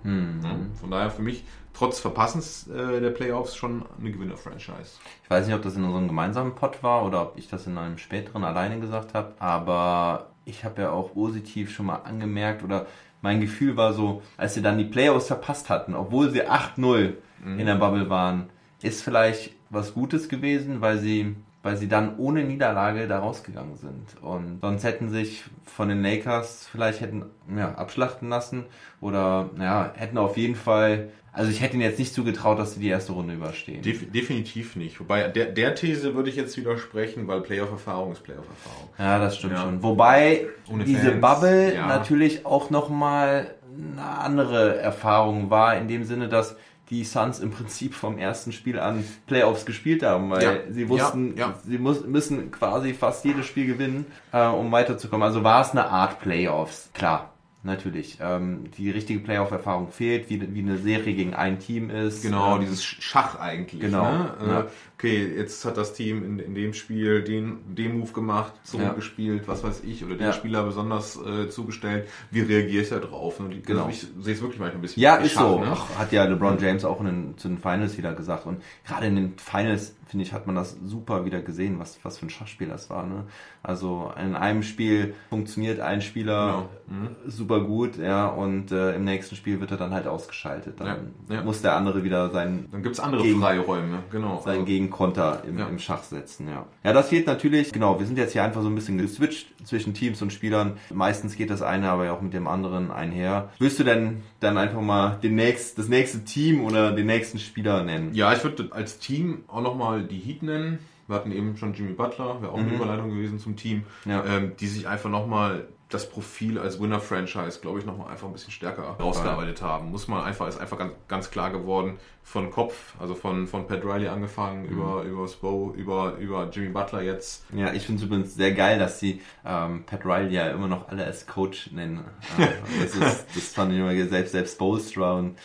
Ja, 0.43 0.51
von 0.81 0.91
daher 0.91 1.11
für 1.11 1.23
mich 1.23 1.45
trotz 1.75 2.01
Verpassens 2.01 2.67
äh, 2.69 3.01
der 3.01 3.11
Playoffs 3.11 3.55
schon 3.57 3.85
eine 3.99 4.11
Gewinner-Franchise. 4.11 4.99
Ich 5.23 5.31
weiß 5.31 5.47
nicht, 5.47 5.55
ob 5.55 5.63
das 5.63 5.77
in 5.77 5.85
unserem 5.85 6.09
gemeinsamen 6.09 6.55
Pod 6.55 6.83
war 6.83 7.05
oder 7.05 7.23
ob 7.23 7.39
ich 7.39 7.49
das 7.49 7.67
in 7.67 7.79
einem 7.79 7.99
späteren 7.99 8.45
alleine 8.45 8.81
gesagt 8.81 9.15
habe, 9.15 9.35
aber 9.39 10.32
ich 10.45 10.65
habe 10.65 10.83
ja 10.83 10.91
auch 10.91 11.13
positiv 11.15 11.71
schon 11.71 11.87
mal 11.87 11.97
angemerkt 11.97 12.63
oder 12.63 12.87
mein 13.21 13.41
Gefühl 13.41 13.77
war 13.77 13.93
so, 13.93 14.23
als 14.37 14.55
sie 14.55 14.63
dann 14.63 14.79
die 14.79 14.85
Playoffs 14.85 15.29
verpasst 15.29 15.71
hatten, 15.71 15.95
obwohl 15.95 16.31
sie 16.31 16.43
8-0 16.43 17.15
in 17.45 17.67
der 17.67 17.77
Bubble 17.77 18.11
waren, 18.11 18.51
ist 18.83 19.03
vielleicht 19.03 19.53
was 19.71 19.95
Gutes 19.95 20.29
gewesen, 20.29 20.81
weil 20.81 20.99
sie 20.99 21.37
weil 21.63 21.77
sie 21.77 21.89
dann 21.89 22.19
ohne 22.19 22.43
Niederlage 22.45 23.07
da 23.07 23.21
rausgegangen 23.21 23.77
sind. 23.77 24.21
Und 24.21 24.61
sonst 24.61 24.85
hätten 24.85 25.11
sich 25.11 25.45
von 25.65 25.89
den 25.89 26.03
Lakers 26.03 26.69
vielleicht 26.71 27.01
hätten 27.01 27.25
ja, 27.57 27.75
abschlachten 27.75 28.29
lassen 28.29 28.65
oder 29.01 29.51
ja, 29.59 29.93
hätten 29.95 30.19
auf 30.19 30.37
jeden 30.37 30.57
Fall, 30.57 31.11
also 31.33 31.51
ich 31.51 31.61
hätte 31.63 31.75
ihnen 31.75 31.83
jetzt 31.83 31.99
nicht 31.99 32.13
zugetraut, 32.15 32.59
dass 32.59 32.75
sie 32.75 32.81
die 32.81 32.89
erste 32.89 33.13
Runde 33.13 33.35
überstehen. 33.35 33.81
Def 33.83 34.11
definitiv 34.13 34.77
nicht. 34.77 35.01
Wobei 35.01 35.29
der, 35.29 35.47
der 35.47 35.75
These 35.75 36.15
würde 36.15 36.29
ich 36.31 36.37
jetzt 36.37 36.57
widersprechen, 36.57 37.27
weil 37.27 37.41
Playoff-Erfahrung 37.41 38.13
ist 38.13 38.23
Playoff-Erfahrung. 38.23 38.89
Ja, 38.99 39.19
das 39.19 39.39
stimmt 39.39 39.55
Ja. 39.55 39.63
schon. 39.63 39.83
Wobei 39.83 40.47
Ohne 40.71 40.85
diese 40.85 41.11
Fans, 41.13 41.21
Bubble 41.21 41.75
ja. 41.75 41.87
natürlich 41.87 42.45
auch 42.45 42.71
nochmal 42.71 43.55
eine 43.97 44.03
andere 44.03 44.77
Erfahrung 44.79 45.49
war, 45.51 45.77
in 45.79 45.89
dem 45.89 46.05
Sinne, 46.05 46.29
dass 46.29 46.57
die 46.91 47.05
Suns 47.05 47.41
im 47.41 47.51
Prinzip 47.51 47.95
vom 47.95 48.19
ersten 48.19 48.53
Spiel 48.53 48.79
an 48.79 49.03
Playoffs 49.27 49.65
gespielt 49.65 50.03
haben, 50.03 50.29
weil 50.29 50.43
Ja. 50.43 50.53
sie 50.69 50.87
wussten, 50.91 51.35
Ja, 51.39 51.47
ja. 51.47 51.55
sie 51.65 51.79
muss, 51.79 52.05
müssen 52.05 52.51
quasi 52.51 52.93
fast 52.93 53.25
jedes 53.25 53.47
Spiel 53.47 53.67
gewinnen, 53.67 54.05
äh, 54.33 54.47
um 54.47 54.71
weiterzukommen. 54.71 55.23
Also 55.27 55.43
war 55.43 55.63
es 55.63 55.71
eine 55.71 55.87
Art 55.87 56.21
Playoffs, 56.21 56.91
klar. 56.93 57.32
Natürlich. 57.65 58.19
Ähm, 58.21 58.65
die 58.77 58.91
richtige 58.91 59.21
Playoff-Erfahrung 59.21 59.93
fehlt, 59.93 60.29
wie, 60.31 60.53
wie 60.53 60.61
eine 60.61 60.79
Serie 60.79 61.15
gegen 61.15 61.35
ein 61.35 61.61
Team 61.61 61.91
ist. 61.91 62.23
Genau, 62.23 62.57
ähm, 62.57 62.61
dieses 62.63 62.83
Schach 62.85 63.39
eigentlich. 63.39 63.81
Genau, 63.81 64.03
Ne? 64.11 64.35
Äh, 64.43 64.49
ja. 64.49 64.67
Okay, 64.99 65.33
jetzt 65.37 65.65
hat 65.65 65.77
das 65.77 65.95
Team 65.95 66.25
in, 66.25 66.39
in 66.39 66.55
dem 66.55 66.75
Spiel 66.75 67.23
den, 67.23 67.75
den 67.75 67.99
Move 67.99 68.13
gemacht, 68.13 68.53
zurückgespielt, 68.65 69.49
was 69.49 69.65
weiß 69.65 69.83
ich, 69.85 70.05
oder 70.05 70.15
den 70.17 70.27
Ja. 70.29 70.33
Spieler 70.33 70.63
besonders 70.65 71.17
äh, 71.17 71.49
zugestellt. 71.51 72.09
Wie 72.31 72.41
reagiert 72.41 72.91
er 72.93 73.01
drauf? 73.01 73.39
Und 73.41 73.51
die- 73.51 73.63
Genau. 73.63 73.89
Ich 73.89 74.07
sehe 74.21 74.35
es 74.35 74.41
wirklich 74.41 74.61
manchmal 74.61 74.79
ein 74.79 74.81
bisschen 74.83 75.03
Ja, 75.03 75.17
ist 75.17 75.33
Schach, 75.33 75.41
so. 75.41 75.61
Ne? 75.61 75.67
Ach, 75.73 75.99
hat 75.99 76.13
ja 76.13 76.25
LeBron 76.25 76.59
James 76.59 76.85
auch 76.85 77.01
in 77.01 77.07
den, 77.07 77.39
zu 77.39 77.49
den 77.49 77.59
Finals 77.59 77.97
wieder 77.99 78.13
gesagt. 78.15 78.47
Und 78.47 78.63
gerade 78.87 79.07
in 79.07 79.17
den 79.17 79.35
Finals, 79.39 79.95
finde 80.07 80.25
ich, 80.25 80.33
hat 80.33 80.47
man 80.47 80.55
das 80.57 80.77
super 80.85 81.25
wieder 81.25 81.41
gesehen, 81.43 81.79
was, 81.81 81.99
was 82.05 82.19
für 82.19 82.27
ein 82.27 82.31
Schachspiel 82.31 82.69
das 82.69 82.89
war. 82.91 83.05
Ne? 83.07 83.25
Also 83.63 84.13
in 84.21 84.37
einem 84.37 84.63
Spiel 84.63 85.15
funktioniert 85.31 85.81
ein 85.81 86.01
Spieler 86.01 86.69
Genau. 86.89 87.11
super 87.27 87.52
gut, 87.61 87.97
ja, 87.99 88.27
und 88.27 88.73
äh, 88.73 88.95
im 88.97 89.05
nächsten 89.05 89.37
Spiel 89.37 89.61
wird 89.61 89.71
er 89.71 89.77
dann 89.77 89.93
halt 89.93 90.07
ausgeschaltet. 90.07 90.81
Dann 90.81 90.87
Ja, 91.29 91.35
ja. 91.37 91.43
muss 91.43 91.63
der 91.63 91.77
andere 91.77 92.03
wieder 92.05 92.31
seinen 92.31 92.71
Dann 92.71 92.83
gibt's 92.83 93.01
andere 93.01 93.23
Gegen- 93.23 93.41
freie 93.41 93.61
Räume, 93.61 93.99
genau. 94.11 94.41
seinen 94.45 94.53
Also, 94.55 94.65
Gegenkonter 94.67 95.43
im, 95.47 95.59
Ja. 95.59 95.67
im 95.69 95.79
Schach 95.79 96.03
setzen, 96.03 96.49
ja. 96.49 96.67
Ja, 96.85 96.93
das 96.93 97.09
fehlt 97.09 97.27
natürlich, 97.27 97.73
genau, 97.73 97.99
wir 97.99 98.07
sind 98.07 98.19
jetzt 98.19 98.33
hier 98.33 98.43
einfach 98.45 98.63
so 98.63 98.69
ein 98.69 98.75
bisschen 98.75 98.99
geswitcht 98.99 99.49
zwischen 99.65 99.95
Teams 99.95 100.21
und 100.23 100.33
Spielern. 100.33 100.79
Meistens 100.93 101.37
geht 101.37 101.51
das 101.51 101.63
eine 101.63 101.91
aber 101.91 102.05
ja 102.07 102.13
auch 102.13 102.21
mit 102.23 102.33
dem 102.35 102.47
anderen 102.49 102.91
einher. 102.91 103.51
Willst 103.59 103.79
du 103.79 103.85
denn 103.85 104.23
dann 104.41 104.57
einfach 104.59 104.81
mal 104.81 105.19
den 105.23 105.35
nächst, 105.35 105.79
das 105.79 105.89
nächste 105.89 106.25
Team 106.25 106.65
oder 106.65 106.93
den 106.93 107.07
nächsten 107.07 107.39
Spieler 107.39 107.83
nennen? 107.85 108.11
Ja, 108.15 108.33
ich 108.33 108.43
würde 108.45 108.69
als 108.71 108.99
Team 108.99 109.45
auch 109.49 109.61
nochmal 109.63 110.03
die 110.05 110.19
Heat 110.19 110.43
nennen. 110.43 110.79
Wir 111.09 111.17
hatten 111.17 111.33
eben 111.33 111.57
schon 111.57 111.75
Jimmy 111.75 111.93
Butler, 111.93 112.41
wäre 112.41 112.53
auch 112.53 112.59
eine 112.59 112.73
Überleitung 112.75 113.11
gewesen 113.11 113.39
zum 113.41 113.57
Team, 113.57 113.83
Mhm. 114.05 114.11
Ja. 114.11 114.25
ähm, 114.25 114.53
die 114.61 114.67
sich 114.69 114.87
einfach 114.89 115.11
nochmal 115.11 115.67
das 115.93 116.09
Profil 116.09 116.59
als 116.59 116.81
Winner-Franchise, 116.81 117.61
glaube 117.61 117.79
ich, 117.79 117.85
nochmal 117.85 118.11
einfach 118.11 118.27
ein 118.27 118.33
bisschen 118.33 118.53
stärker 118.53 118.83
rausgearbeitet 118.99 119.63
haben. 119.63 119.91
Muss 119.91 120.09
man 120.09 120.23
einfach, 120.25 120.49
ist 120.49 120.59
einfach 120.61 120.79
ganz, 120.79 120.93
ganz 121.09 121.31
klar 121.31 121.51
geworden 121.51 121.99
von 122.23 122.51
Kopf, 122.51 122.95
also 123.01 123.15
von, 123.15 123.47
von 123.47 123.67
Pat 123.67 123.85
Riley 123.85 124.09
angefangen, 124.09 124.63
Mhm. 124.67 124.69
über, 124.73 125.03
über 125.03 125.29
Spo, 125.29 125.73
über, 125.77 126.17
über 126.19 126.49
Jimmy 126.51 126.69
Butler 126.69 127.03
jetzt. 127.03 127.45
Ja, 127.53 127.73
ich 127.73 127.85
finde 127.85 128.01
es 128.01 128.07
übrigens 128.07 128.35
sehr 128.35 128.53
geil, 128.53 128.79
dass 128.79 129.01
sie 129.01 129.21
ähm, 129.45 129.85
Pat 129.87 130.05
Riley 130.05 130.33
ja 130.33 130.49
immer 130.51 130.69
noch 130.69 130.89
alle 130.89 131.05
als 131.05 131.27
Coach 131.27 131.71
nennen. 131.73 132.05
Äh, 132.39 132.49
das, 132.83 132.95
ist, 132.95 133.27
das 133.35 133.49
fand 133.49 133.73
ich 133.73 133.79
immer 133.79 133.95
selbst 134.09 134.33
selbst 134.33 134.59
Bolstra 134.59 135.13
und 135.15 135.37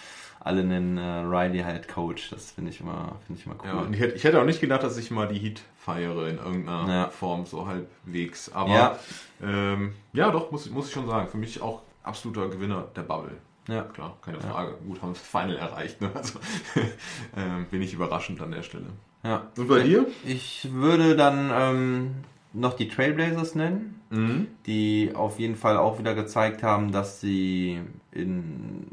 alle 0.47 0.63
nennen 0.63 0.97
äh, 0.97 1.19
Riley 1.27 1.59
halt 1.59 1.87
Coach. 1.87 2.29
Das 2.31 2.51
finde 2.51 2.71
ich 2.71 2.81
immer 2.81 3.15
finde 3.27 3.39
ich 3.39 3.45
immer 3.45 3.55
cool. 3.63 3.67
Ja, 3.69 3.73
und 3.81 3.93
ich 3.93 3.99
hätte, 3.99 4.15
ich 4.15 4.23
hätte 4.23 4.41
auch 4.41 4.45
nicht 4.45 4.59
gedacht, 4.61 4.81
dass 4.83 4.97
ich 4.97 5.11
mal 5.11 5.27
die 5.27 5.37
Heat 5.39 5.61
feiere 5.77 6.27
in 6.27 6.37
irgendeiner 6.37 6.87
Ja. 6.91 7.09
Form, 7.09 7.45
so 7.45 7.67
halbwegs. 7.67 8.51
Aber 8.53 8.73
Ja. 8.73 8.99
ähm, 9.43 9.93
ja 10.13 10.31
doch, 10.31 10.51
muss, 10.51 10.69
muss 10.69 10.87
ich 10.87 10.93
schon 10.93 11.05
sagen. 11.07 11.27
Für 11.27 11.37
mich 11.37 11.61
auch 11.61 11.81
absoluter 12.03 12.49
Gewinner 12.49 12.87
der 12.95 13.03
Bubble. 13.03 13.31
Ja. 13.67 13.81
Klar, 13.83 14.15
keine 14.23 14.39
Frage. 14.39 14.75
Gut, 14.87 15.01
haben 15.01 15.13
das 15.13 15.21
Final 15.21 15.57
erreicht. 15.57 15.99
Ne? 16.01 16.09
Also 16.15 16.39
ähm, 17.37 17.65
bin 17.69 17.81
ich 17.81 17.93
überraschend 17.93 18.41
an 18.41 18.51
der 18.51 18.63
Stelle. 18.63 18.87
ja. 19.23 19.47
Und 19.57 19.67
bei 19.67 19.81
dir? 19.81 20.07
Ich 20.25 20.69
würde 20.71 21.15
dann 21.17 21.51
ähm, 21.53 22.11
noch 22.53 22.73
die 22.75 22.87
Trailblazers 22.87 23.55
nennen, 23.55 23.93
Mhm. 24.09 24.47
die 24.65 25.11
auf 25.15 25.37
jeden 25.37 25.57
Fall 25.57 25.75
auch 25.75 25.99
wieder 25.99 26.15
gezeigt 26.15 26.63
haben, 26.63 26.93
dass 26.93 27.19
sie 27.19 27.81
in 28.13 28.87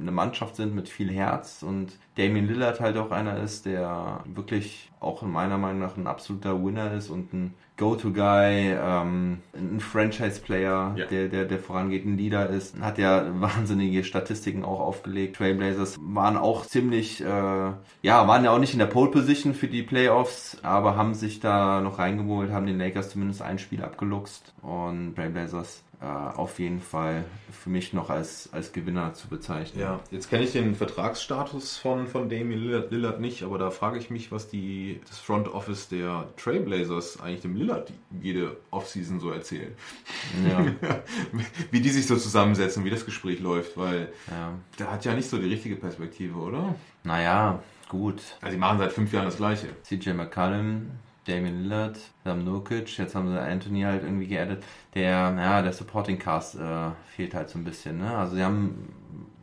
eine 0.00 0.10
Mannschaft 0.12 0.56
sind 0.56 0.74
mit 0.74 0.88
viel 0.88 1.10
Herz 1.10 1.62
und 1.62 1.92
Damien 2.16 2.46
Lillard 2.46 2.80
halt 2.80 2.96
auch 2.96 3.10
einer 3.10 3.38
ist, 3.38 3.66
der 3.66 4.20
wirklich 4.26 4.90
auch 5.00 5.22
in 5.22 5.30
meiner 5.30 5.58
Meinung 5.58 5.80
nach 5.80 5.96
ein 5.96 6.06
absoluter 6.06 6.64
Winner 6.64 6.92
ist 6.92 7.10
und 7.10 7.32
ein 7.32 7.54
Go-To-Guy, 7.76 8.76
ähm, 8.80 9.38
ein 9.52 9.80
Franchise-Player, 9.80 10.94
Ja. 10.96 11.06
der, 11.06 11.28
der, 11.28 11.44
der 11.44 11.58
vorangeht, 11.58 12.04
ein 12.06 12.16
Leader 12.16 12.48
ist, 12.48 12.80
hat 12.80 12.98
ja 12.98 13.24
wahnsinnige 13.40 14.04
Statistiken 14.04 14.64
auch 14.64 14.80
aufgelegt. 14.80 15.36
Trailblazers 15.36 15.96
waren 16.00 16.36
auch 16.36 16.66
ziemlich, 16.66 17.20
äh, 17.20 17.26
ja, 17.26 18.28
waren 18.28 18.44
ja 18.44 18.50
auch 18.52 18.58
nicht 18.60 18.72
in 18.74 18.78
der 18.78 18.86
Pole-Position 18.86 19.54
für 19.54 19.68
die 19.68 19.82
Playoffs, 19.82 20.58
aber 20.62 20.96
haben 20.96 21.14
sich 21.14 21.40
da 21.40 21.80
noch 21.80 21.98
reingeholt, 21.98 22.52
haben 22.52 22.66
den 22.66 22.78
Lakers 22.78 23.10
zumindest 23.10 23.42
ein 23.42 23.58
Spiel 23.58 23.82
abgeluchst 23.82 24.54
und 24.62 25.14
Trailblazers 25.16 25.82
äh, 26.00 26.04
auf 26.04 26.58
jeden 26.58 26.80
Fall 26.80 27.24
für 27.50 27.70
mich 27.70 27.92
noch 27.92 28.10
als, 28.10 28.48
als 28.52 28.72
Gewinner 28.72 29.14
zu 29.14 29.28
bezeichnen. 29.28 29.80
Ja, 29.80 30.00
jetzt 30.10 30.28
kenne 30.28 30.44
ich 30.44 30.52
den 30.52 30.74
Vertragsstatus 30.74 31.76
von, 31.76 32.06
von 32.06 32.28
Damien 32.28 32.60
Lillard, 32.60 32.90
Lillard 32.90 33.20
nicht, 33.20 33.42
aber 33.42 33.58
da 33.58 33.70
frage 33.70 33.98
ich 33.98 34.10
mich, 34.10 34.32
was 34.32 34.48
die, 34.48 35.00
das 35.08 35.18
Front 35.18 35.48
Office 35.48 35.88
der 35.88 36.28
Trailblazers 36.36 37.20
eigentlich 37.20 37.42
dem 37.42 37.56
Lillard 37.56 37.92
jede 38.20 38.56
Offseason 38.70 39.20
so 39.20 39.30
erzählt. 39.30 39.76
Ja, 40.48 40.66
wie 41.70 41.80
die 41.80 41.90
sich 41.90 42.06
so 42.06 42.16
zusammensetzen, 42.16 42.84
wie 42.84 42.90
das 42.90 43.04
Gespräch 43.04 43.40
läuft, 43.40 43.76
weil 43.76 44.12
ja. 44.30 44.52
der 44.78 44.90
hat 44.90 45.04
ja 45.04 45.14
nicht 45.14 45.28
so 45.28 45.38
die 45.38 45.48
richtige 45.48 45.76
Perspektive, 45.76 46.38
oder? 46.38 46.74
Naja, 47.02 47.62
gut. 47.88 48.20
Also 48.40 48.54
die 48.54 48.60
machen 48.60 48.78
seit 48.78 48.92
fünf 48.92 49.12
Jahren 49.12 49.26
das 49.26 49.36
Gleiche. 49.36 49.68
CJ 49.82 50.10
McCallum, 50.10 50.90
Damian 51.26 51.62
Lillard, 51.62 51.98
wir 52.22 52.32
haben 52.32 52.44
Nurkic, 52.44 52.98
jetzt 52.98 53.14
haben 53.14 53.30
sie 53.30 53.40
Anthony 53.40 53.82
halt 53.82 54.02
irgendwie 54.02 54.26
geaddet. 54.26 54.62
Der, 54.94 55.34
ja, 55.36 55.62
der 55.62 55.72
Supporting 55.72 56.18
Cast 56.18 56.56
äh, 56.56 56.90
fehlt 57.16 57.34
halt 57.34 57.48
so 57.48 57.58
ein 57.58 57.64
bisschen, 57.64 57.98
ne? 57.98 58.16
Also 58.16 58.36
sie 58.36 58.42
haben, 58.44 58.88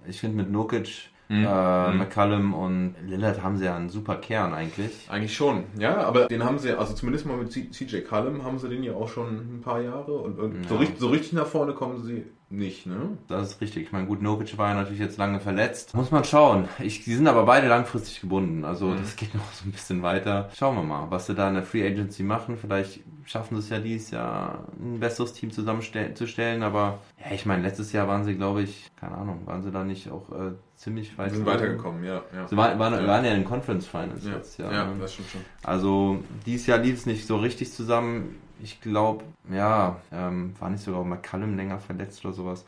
ich 0.07 0.19
finde 0.19 0.37
mit 0.37 0.51
Nurkic, 0.51 1.09
Mhm. 1.29 1.45
äh, 1.45 1.91
Mhm. 1.91 1.97
McCallum 1.97 2.53
und 2.53 2.95
Lillard 3.07 3.41
haben 3.41 3.55
sie 3.57 3.63
ja 3.65 3.75
einen 3.77 3.87
super 3.89 4.17
Kern 4.17 4.53
eigentlich. 4.53 5.09
Eigentlich 5.09 5.33
schon, 5.33 5.63
ja, 5.79 5.97
aber 6.03 6.25
den 6.27 6.43
haben 6.43 6.59
sie, 6.59 6.77
also 6.77 6.93
zumindest 6.93 7.25
mal 7.25 7.37
mit 7.37 7.51
CJ 7.53 8.01
Cullum 8.01 8.43
haben 8.43 8.59
sie 8.59 8.67
den 8.67 8.83
ja 8.83 8.93
auch 8.93 9.07
schon 9.07 9.57
ein 9.57 9.61
paar 9.61 9.79
Jahre 9.81 10.13
und 10.13 10.67
so, 10.67 10.73
Ja. 10.75 10.79
richtig, 10.81 10.99
so 10.99 11.07
richtig 11.07 11.31
nach 11.33 11.47
vorne 11.47 11.73
kommen 11.73 12.03
sie 12.03 12.25
nicht, 12.51 12.85
ne? 12.85 13.17
Das 13.27 13.49
ist 13.51 13.61
richtig. 13.61 13.83
Ich 13.83 13.91
meine, 13.91 14.05
gut, 14.07 14.21
Nurkic 14.21 14.57
war 14.57 14.69
ja 14.69 14.75
natürlich 14.75 14.99
jetzt 14.99 15.17
lange 15.17 15.39
verletzt. 15.39 15.93
Muss 15.95 16.11
man 16.11 16.23
schauen. 16.23 16.67
Ich, 16.79 17.03
die 17.03 17.13
sind 17.15 17.27
aber 17.27 17.45
beide 17.45 17.67
langfristig 17.67 18.21
gebunden. 18.21 18.65
Also 18.65 18.87
Mhm. 18.87 18.97
das 18.99 19.15
geht 19.15 19.33
noch 19.33 19.53
so 19.53 19.67
ein 19.67 19.71
bisschen 19.71 20.03
weiter. 20.03 20.49
Schauen 20.55 20.75
wir 20.75 20.83
mal, 20.83 21.07
was 21.09 21.27
sie 21.27 21.35
da 21.35 21.47
in 21.47 21.53
der 21.55 21.63
Free 21.63 21.85
Agency 21.87 22.23
machen. 22.23 22.57
Vielleicht 22.57 22.99
schaffen 23.25 23.55
sie 23.55 23.61
es 23.61 23.69
ja 23.69 23.79
dieses 23.79 24.11
Jahr, 24.11 24.65
ein 24.79 24.99
besseres 24.99 25.33
Team 25.33 25.51
zusammenzustellen. 25.51 26.63
Aber 26.63 26.99
ja, 27.23 27.31
ich 27.33 27.45
meine, 27.45 27.63
letztes 27.63 27.91
Jahr 27.93 28.07
waren 28.07 28.23
sie, 28.23 28.35
glaube 28.35 28.63
ich, 28.63 28.89
keine 28.99 29.15
Ahnung, 29.15 29.41
waren 29.45 29.63
sie 29.63 29.71
da 29.71 29.83
nicht 29.83 30.09
auch 30.11 30.29
äh, 30.31 30.51
ziemlich 30.75 31.17
weit 31.17 31.31
Wir 31.31 31.37
sind 31.37 31.45
weitergekommen, 31.45 32.03
ja. 32.03 32.21
ja. 32.35 32.47
Sie 32.47 32.57
waren, 32.57 32.77
waren, 32.79 32.93
Ja. 32.93 33.07
waren 33.07 33.23
ja 33.25 33.31
in 33.31 33.41
den 33.41 33.45
Conference 33.47 33.87
Finals 33.87 34.25
ja, 34.25 34.31
letztes 34.33 34.57
Jahr. 34.57 34.73
ja, 34.73 34.85
ne? 34.85 34.93
das 34.99 35.13
stimmt 35.13 35.29
schon. 35.29 35.41
Also 35.63 36.23
dieses 36.45 36.67
Jahr 36.67 36.79
lief 36.79 36.95
es 36.95 37.05
nicht 37.05 37.25
so 37.25 37.37
richtig 37.37 37.71
zusammen. 37.71 38.35
Ich 38.63 38.81
glaube, 38.81 39.23
ja, 39.51 39.97
ähm, 40.11 40.53
war 40.59 40.69
nicht 40.69 40.83
sogar 40.83 41.03
McCallum 41.03 41.55
länger 41.55 41.79
verletzt 41.79 42.23
oder 42.25 42.33
sowas. 42.33 42.65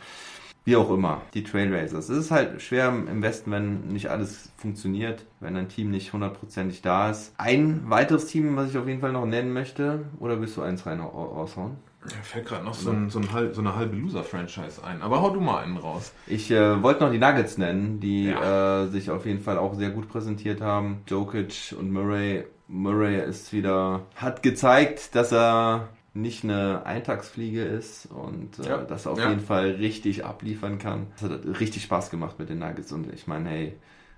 Wie 0.65 0.77
auch 0.77 0.89
immer, 0.91 1.21
die 1.33 1.43
Trailblazers. 1.43 2.07
Es 2.07 2.17
ist 2.17 2.31
halt 2.31 2.61
schwer 2.61 2.87
im 2.87 3.21
Westen, 3.21 3.51
wenn 3.51 3.87
nicht 3.89 4.09
alles 4.09 4.49
funktioniert, 4.55 5.25
wenn 5.41 5.57
ein 5.57 5.67
Team 5.67 5.91
nicht 5.91 6.13
hundertprozentig 6.13 6.81
da 6.81 7.09
ist. 7.09 7.33
Ein 7.37 7.89
weiteres 7.89 8.27
Team, 8.27 8.55
was 8.55 8.69
ich 8.69 8.77
auf 8.77 8.87
jeden 8.87 9.01
Fall 9.01 9.11
noch 9.11 9.25
nennen 9.25 9.51
möchte, 9.51 10.05
oder 10.19 10.39
willst 10.39 10.55
du 10.55 10.61
eins 10.61 10.85
rein 10.85 11.01
raushauen? 11.01 11.75
Ja, 12.05 12.15
fällt 12.21 12.47
gerade 12.47 12.63
noch 12.65 12.73
so, 12.73 12.91
ein, 12.91 13.09
so, 13.09 13.19
ein 13.19 13.31
halb, 13.31 13.55
so, 13.55 13.61
eine 13.61 13.75
halbe 13.75 13.95
Loser-Franchise 13.95 14.83
ein. 14.83 15.01
Aber 15.01 15.21
hau 15.21 15.29
du 15.29 15.39
mal 15.39 15.63
einen 15.63 15.77
raus. 15.77 16.13
Ich 16.27 16.51
äh, 16.51 16.81
wollte 16.81 17.03
noch 17.03 17.11
die 17.11 17.19
Nuggets 17.19 17.57
nennen, 17.57 17.99
die 17.99 18.25
ja. 18.25 18.83
äh, 18.83 18.87
sich 18.87 19.09
auf 19.09 19.25
jeden 19.25 19.39
Fall 19.39 19.57
auch 19.57 19.73
sehr 19.73 19.89
gut 19.89 20.09
präsentiert 20.09 20.61
haben. 20.61 21.01
Jokic 21.07 21.75
und 21.77 21.91
Murray. 21.91 22.45
Murray 22.73 23.23
ist 23.23 23.53
wieder, 23.53 24.07
hat 24.15 24.41
gezeigt, 24.41 25.13
dass 25.15 25.31
er 25.31 25.89
nicht 26.15 26.43
eine 26.43 26.85
Eintagsfliege 26.85 27.63
ist 27.63 28.07
und 28.07 28.59
äh, 28.59 28.69
ja. 28.69 28.77
dass 28.77 29.05
er 29.05 29.13
auf 29.13 29.19
ja. 29.19 29.29
jeden 29.29 29.41
Fall 29.41 29.71
richtig 29.71 30.25
abliefern 30.25 30.79
kann. 30.79 31.07
Das 31.19 31.29
hat 31.29 31.45
richtig 31.59 31.83
Spaß 31.83 32.09
gemacht 32.09 32.39
mit 32.39 32.49
den 32.49 32.59
Nuggets 32.59 32.91
und 32.91 33.11
ich 33.13 33.27
meine, 33.27 33.49
hey, 33.49 33.73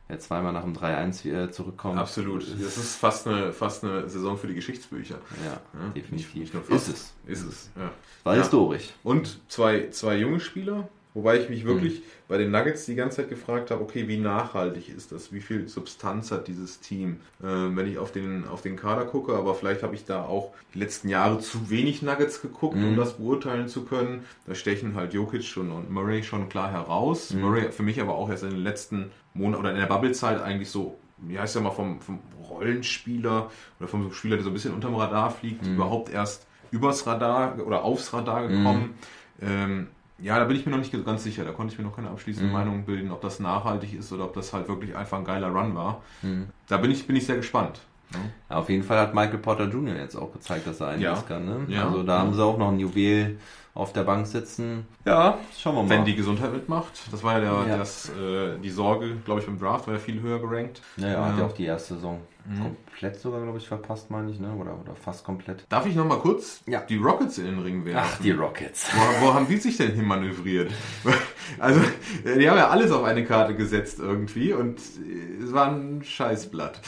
wer 0.07 0.19
zweimal 0.19 0.53
nach 0.53 0.63
dem 0.63 0.73
3-1 0.73 1.29
äh, 1.29 1.51
zurückkommt. 1.51 1.99
Absolut. 1.99 2.43
Das 2.43 2.77
ist 2.77 2.95
fast 2.95 3.27
eine, 3.27 3.51
fast 3.51 3.83
eine 3.83 4.07
Saison 4.07 4.37
für 4.37 4.47
die 4.47 4.55
Geschichtsbücher. 4.55 5.19
Ja, 5.43 5.51
ja 5.79 5.89
definitiv. 5.95 6.35
Nicht, 6.35 6.53
nicht 6.53 6.69
ist 6.69 6.87
es. 6.87 7.13
Ist 7.25 7.45
es. 7.45 7.71
Ja. 7.75 7.91
War 8.23 8.35
historisch. 8.35 8.93
Und 9.03 9.39
zwei, 9.49 9.89
zwei 9.89 10.17
junge 10.17 10.39
Spieler, 10.39 10.87
Wobei 11.15 11.39
ich 11.39 11.49
mich 11.49 11.63
wirklich 11.63 11.99
mhm. 11.99 12.03
bei 12.27 12.37
den 12.37 12.51
Nuggets 12.51 12.85
die 12.85 12.93
ganze 12.93 13.17
Zeit 13.17 13.29
gefragt 13.29 13.71
habe, 13.71 13.81
okay, 13.81 14.07
wie 14.07 14.17
nachhaltig 14.17 14.89
ist 14.89 15.13
das? 15.13 15.31
Wie 15.31 15.39
viel 15.39 15.67
Substanz 15.67 16.29
hat 16.29 16.47
dieses 16.47 16.81
Team? 16.81 17.21
Äh, 17.41 17.45
wenn 17.47 17.87
ich 17.87 17.97
auf 17.97 18.11
den, 18.11 18.45
auf 18.45 18.61
den 18.61 18.75
Kader 18.75 19.05
gucke, 19.05 19.33
aber 19.33 19.55
vielleicht 19.55 19.81
habe 19.81 19.95
ich 19.95 20.03
da 20.03 20.25
auch 20.25 20.53
die 20.73 20.79
letzten 20.79 21.07
Jahre 21.07 21.39
zu 21.39 21.69
wenig 21.69 22.01
Nuggets 22.01 22.41
geguckt, 22.41 22.75
mhm. 22.75 22.89
um 22.89 22.95
das 22.97 23.13
beurteilen 23.13 23.69
zu 23.69 23.85
können. 23.85 24.25
Da 24.45 24.55
stechen 24.55 24.95
halt 24.95 25.13
Jokic 25.13 25.55
und, 25.55 25.71
und 25.71 25.89
Murray 25.89 26.21
schon 26.21 26.49
klar 26.49 26.69
heraus. 26.69 27.33
Mhm. 27.33 27.41
Murray 27.41 27.71
für 27.71 27.83
mich 27.83 28.01
aber 28.01 28.15
auch 28.15 28.29
erst 28.29 28.43
in 28.43 28.49
den 28.49 28.63
letzten 28.63 29.09
Monaten 29.33 29.61
oder 29.61 29.71
in 29.71 29.77
der 29.79 29.87
Bubble-Zeit 29.87 30.41
eigentlich 30.41 30.69
so 30.69 30.97
wie 31.17 31.39
heißt 31.39 31.55
ja 31.55 31.61
mal, 31.61 31.71
vom, 31.71 32.01
vom 32.01 32.19
Rollenspieler 32.49 33.49
oder 33.79 33.87
vom 33.87 34.11
Spieler, 34.11 34.35
der 34.35 34.43
so 34.43 34.49
ein 34.49 34.53
bisschen 34.53 34.73
unterm 34.73 34.95
Radar 34.95 35.31
fliegt, 35.31 35.65
mhm. 35.65 35.75
überhaupt 35.75 36.09
erst 36.09 36.45
übers 36.71 37.07
Radar 37.07 37.57
oder 37.65 37.83
aufs 37.83 38.13
Radar 38.13 38.47
gekommen. 38.47 38.95
Mhm. 39.39 39.47
Ähm, 39.47 39.87
ja, 40.19 40.39
da 40.39 40.45
bin 40.45 40.55
ich 40.55 40.65
mir 40.65 40.71
noch 40.71 40.79
nicht 40.79 41.05
ganz 41.05 41.23
sicher. 41.23 41.43
Da 41.43 41.51
konnte 41.51 41.73
ich 41.73 41.79
mir 41.79 41.85
noch 41.85 41.95
keine 41.95 42.09
abschließende 42.09 42.47
mhm. 42.47 42.53
Meinung 42.53 42.85
bilden, 42.85 43.11
ob 43.11 43.21
das 43.21 43.39
nachhaltig 43.39 43.93
ist 43.93 44.11
oder 44.13 44.25
ob 44.25 44.33
das 44.33 44.53
halt 44.53 44.67
wirklich 44.67 44.95
einfach 44.95 45.17
ein 45.17 45.25
geiler 45.25 45.49
Run 45.49 45.75
war. 45.75 46.01
Mhm. 46.21 46.47
Da 46.67 46.77
bin 46.77 46.91
ich, 46.91 47.05
bin 47.05 47.15
ich 47.15 47.25
sehr 47.25 47.35
gespannt. 47.37 47.81
Ja. 48.13 48.57
Auf 48.57 48.69
jeden 48.69 48.83
Fall 48.83 48.99
hat 48.99 49.13
Michael 49.13 49.39
Porter 49.39 49.65
Jr. 49.65 49.95
jetzt 49.95 50.15
auch 50.15 50.31
gezeigt, 50.31 50.67
dass 50.67 50.79
er 50.79 50.89
einiges 50.89 51.19
ja. 51.19 51.21
kann. 51.27 51.45
Ne? 51.45 51.65
Ja. 51.67 51.87
Also 51.87 52.03
da 52.03 52.19
haben 52.19 52.33
sie 52.33 52.43
auch 52.43 52.57
noch 52.57 52.69
ein 52.69 52.79
Juwel 52.79 53.39
auf 53.75 53.91
der 53.91 54.03
Bank 54.03 54.25
sitzen. 54.25 54.87
Ja, 55.03 55.37
schauen 55.57 55.75
wir 55.75 55.83
mal. 55.83 55.89
Wenn 55.89 56.05
die 56.05 56.15
Gesundheit 56.15 56.53
mitmacht. 56.53 56.93
Das 57.11 57.21
war 57.23 57.41
ja, 57.41 57.65
der, 57.65 57.77
Das, 57.77 58.09
äh, 58.09 58.57
die 58.57 58.69
Sorge, 58.69 59.17
glaube 59.25 59.41
ich, 59.41 59.45
beim 59.45 59.59
Draft 59.59 59.85
war 59.87 59.95
ja 59.95 59.99
viel 59.99 60.21
höher 60.21 60.39
gerankt. 60.39 60.81
Ja, 60.95 61.09
ja, 61.09 61.25
hat 61.25 61.37
ja 61.37 61.45
auch 61.45 61.51
die 61.51 61.65
erste 61.65 61.95
Saison 61.95 62.21
mhm. 62.45 62.61
komplett 62.61 63.19
sogar, 63.19 63.41
glaube 63.41 63.57
ich, 63.57 63.67
verpasst, 63.67 64.09
meine 64.09 64.31
ich, 64.31 64.39
ne? 64.39 64.53
Oder, 64.53 64.79
oder 64.79 64.95
fast 64.95 65.25
komplett. 65.25 65.65
Darf 65.67 65.85
ich 65.85 65.93
noch 65.93 66.05
mal 66.05 66.19
kurz 66.19 66.61
ja. 66.65 66.79
die 66.87 66.95
Rockets 66.95 67.37
in 67.37 67.45
den 67.47 67.59
Ring 67.59 67.83
werfen? 67.83 68.09
Ach, 68.13 68.21
die 68.21 68.31
Rockets. 68.31 68.89
Wo, 68.93 69.27
wo 69.27 69.33
haben 69.33 69.45
die 69.45 69.57
sich 69.57 69.75
denn 69.75 69.91
hinmanövriert? 69.91 70.71
also, 71.59 71.81
die 72.23 72.49
haben 72.49 72.57
ja 72.57 72.69
alles 72.69 72.91
auf 72.91 73.03
eine 73.03 73.25
Karte 73.25 73.55
gesetzt 73.55 73.99
irgendwie 73.99 74.53
und 74.53 74.79
es 74.79 75.51
war 75.51 75.67
ein 75.67 76.01
Scheißblatt. 76.01 76.79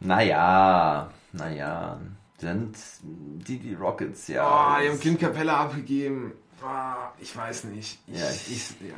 Naja, 0.00 1.08
naja 1.32 2.00
sind 2.42 2.76
die, 3.46 3.58
die 3.58 3.74
Rockets, 3.74 4.28
ja. 4.28 4.44
Oh, 4.44 4.82
die 4.82 4.88
haben 4.88 5.00
Clint 5.00 5.20
Capella 5.20 5.60
abgegeben. 5.60 6.32
Oh, 6.62 6.66
ich 7.20 7.36
weiß 7.36 7.64
nicht. 7.64 7.98
Ich, 8.06 8.20
ja, 8.20 8.28
ich, 8.30 8.52
ich, 8.52 8.92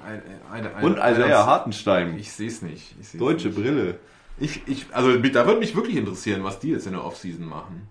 eine, 0.50 0.74
eine, 0.74 0.84
Und 0.84 0.96
Isaiah 0.96 1.46
Hartenstein. 1.46 2.18
Ich 2.18 2.32
sehe 2.32 2.48
es 2.48 2.62
nicht. 2.62 2.94
Deutsche 3.18 3.48
nicht. 3.48 3.56
Brille. 3.58 3.98
Ich, 4.38 4.62
ich, 4.66 4.86
also 4.92 5.16
da 5.16 5.46
würde 5.46 5.60
mich 5.60 5.76
wirklich 5.76 5.96
interessieren, 5.96 6.42
was 6.42 6.58
die 6.58 6.70
jetzt 6.70 6.86
in 6.86 6.92
der 6.92 7.04
Offseason 7.04 7.46
machen. 7.46 7.88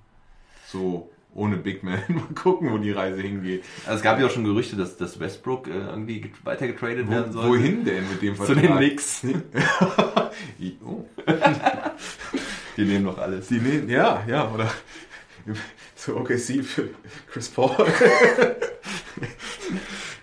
So 0.67 1.09
ohne 1.35 1.57
Big 1.57 1.83
Man. 1.83 1.99
Mal 2.07 2.33
gucken, 2.35 2.71
wo 2.71 2.77
die 2.77 2.91
Reise 2.91 3.21
hingeht. 3.21 3.63
Also 3.85 3.97
es 3.97 4.01
gab 4.03 4.19
ja 4.19 4.25
auch 4.25 4.31
schon 4.31 4.43
Gerüchte, 4.43 4.75
dass, 4.75 4.97
dass 4.97 5.19
Westbrook 5.19 5.67
äh, 5.67 5.71
irgendwie 5.71 6.31
weitergetradet 6.43 7.09
werden 7.09 7.31
soll. 7.31 7.47
Wohin 7.47 7.85
denn 7.85 8.09
mit 8.09 8.21
dem 8.21 8.35
Vertrag? 8.35 8.55
Zu 8.61 8.61
den 8.61 8.77
Knicks. 8.77 9.23
oh. 10.85 11.05
die 12.75 12.85
nehmen 12.85 13.05
doch 13.05 13.17
alles. 13.17 13.47
Die 13.47 13.59
nehmen, 13.59 13.89
ja, 13.89 14.23
ja, 14.27 14.51
oder 14.51 14.71
so 15.95 16.17
OKC 16.17 16.63
für 16.63 16.89
Chris 17.31 17.49
Paul. 17.49 17.75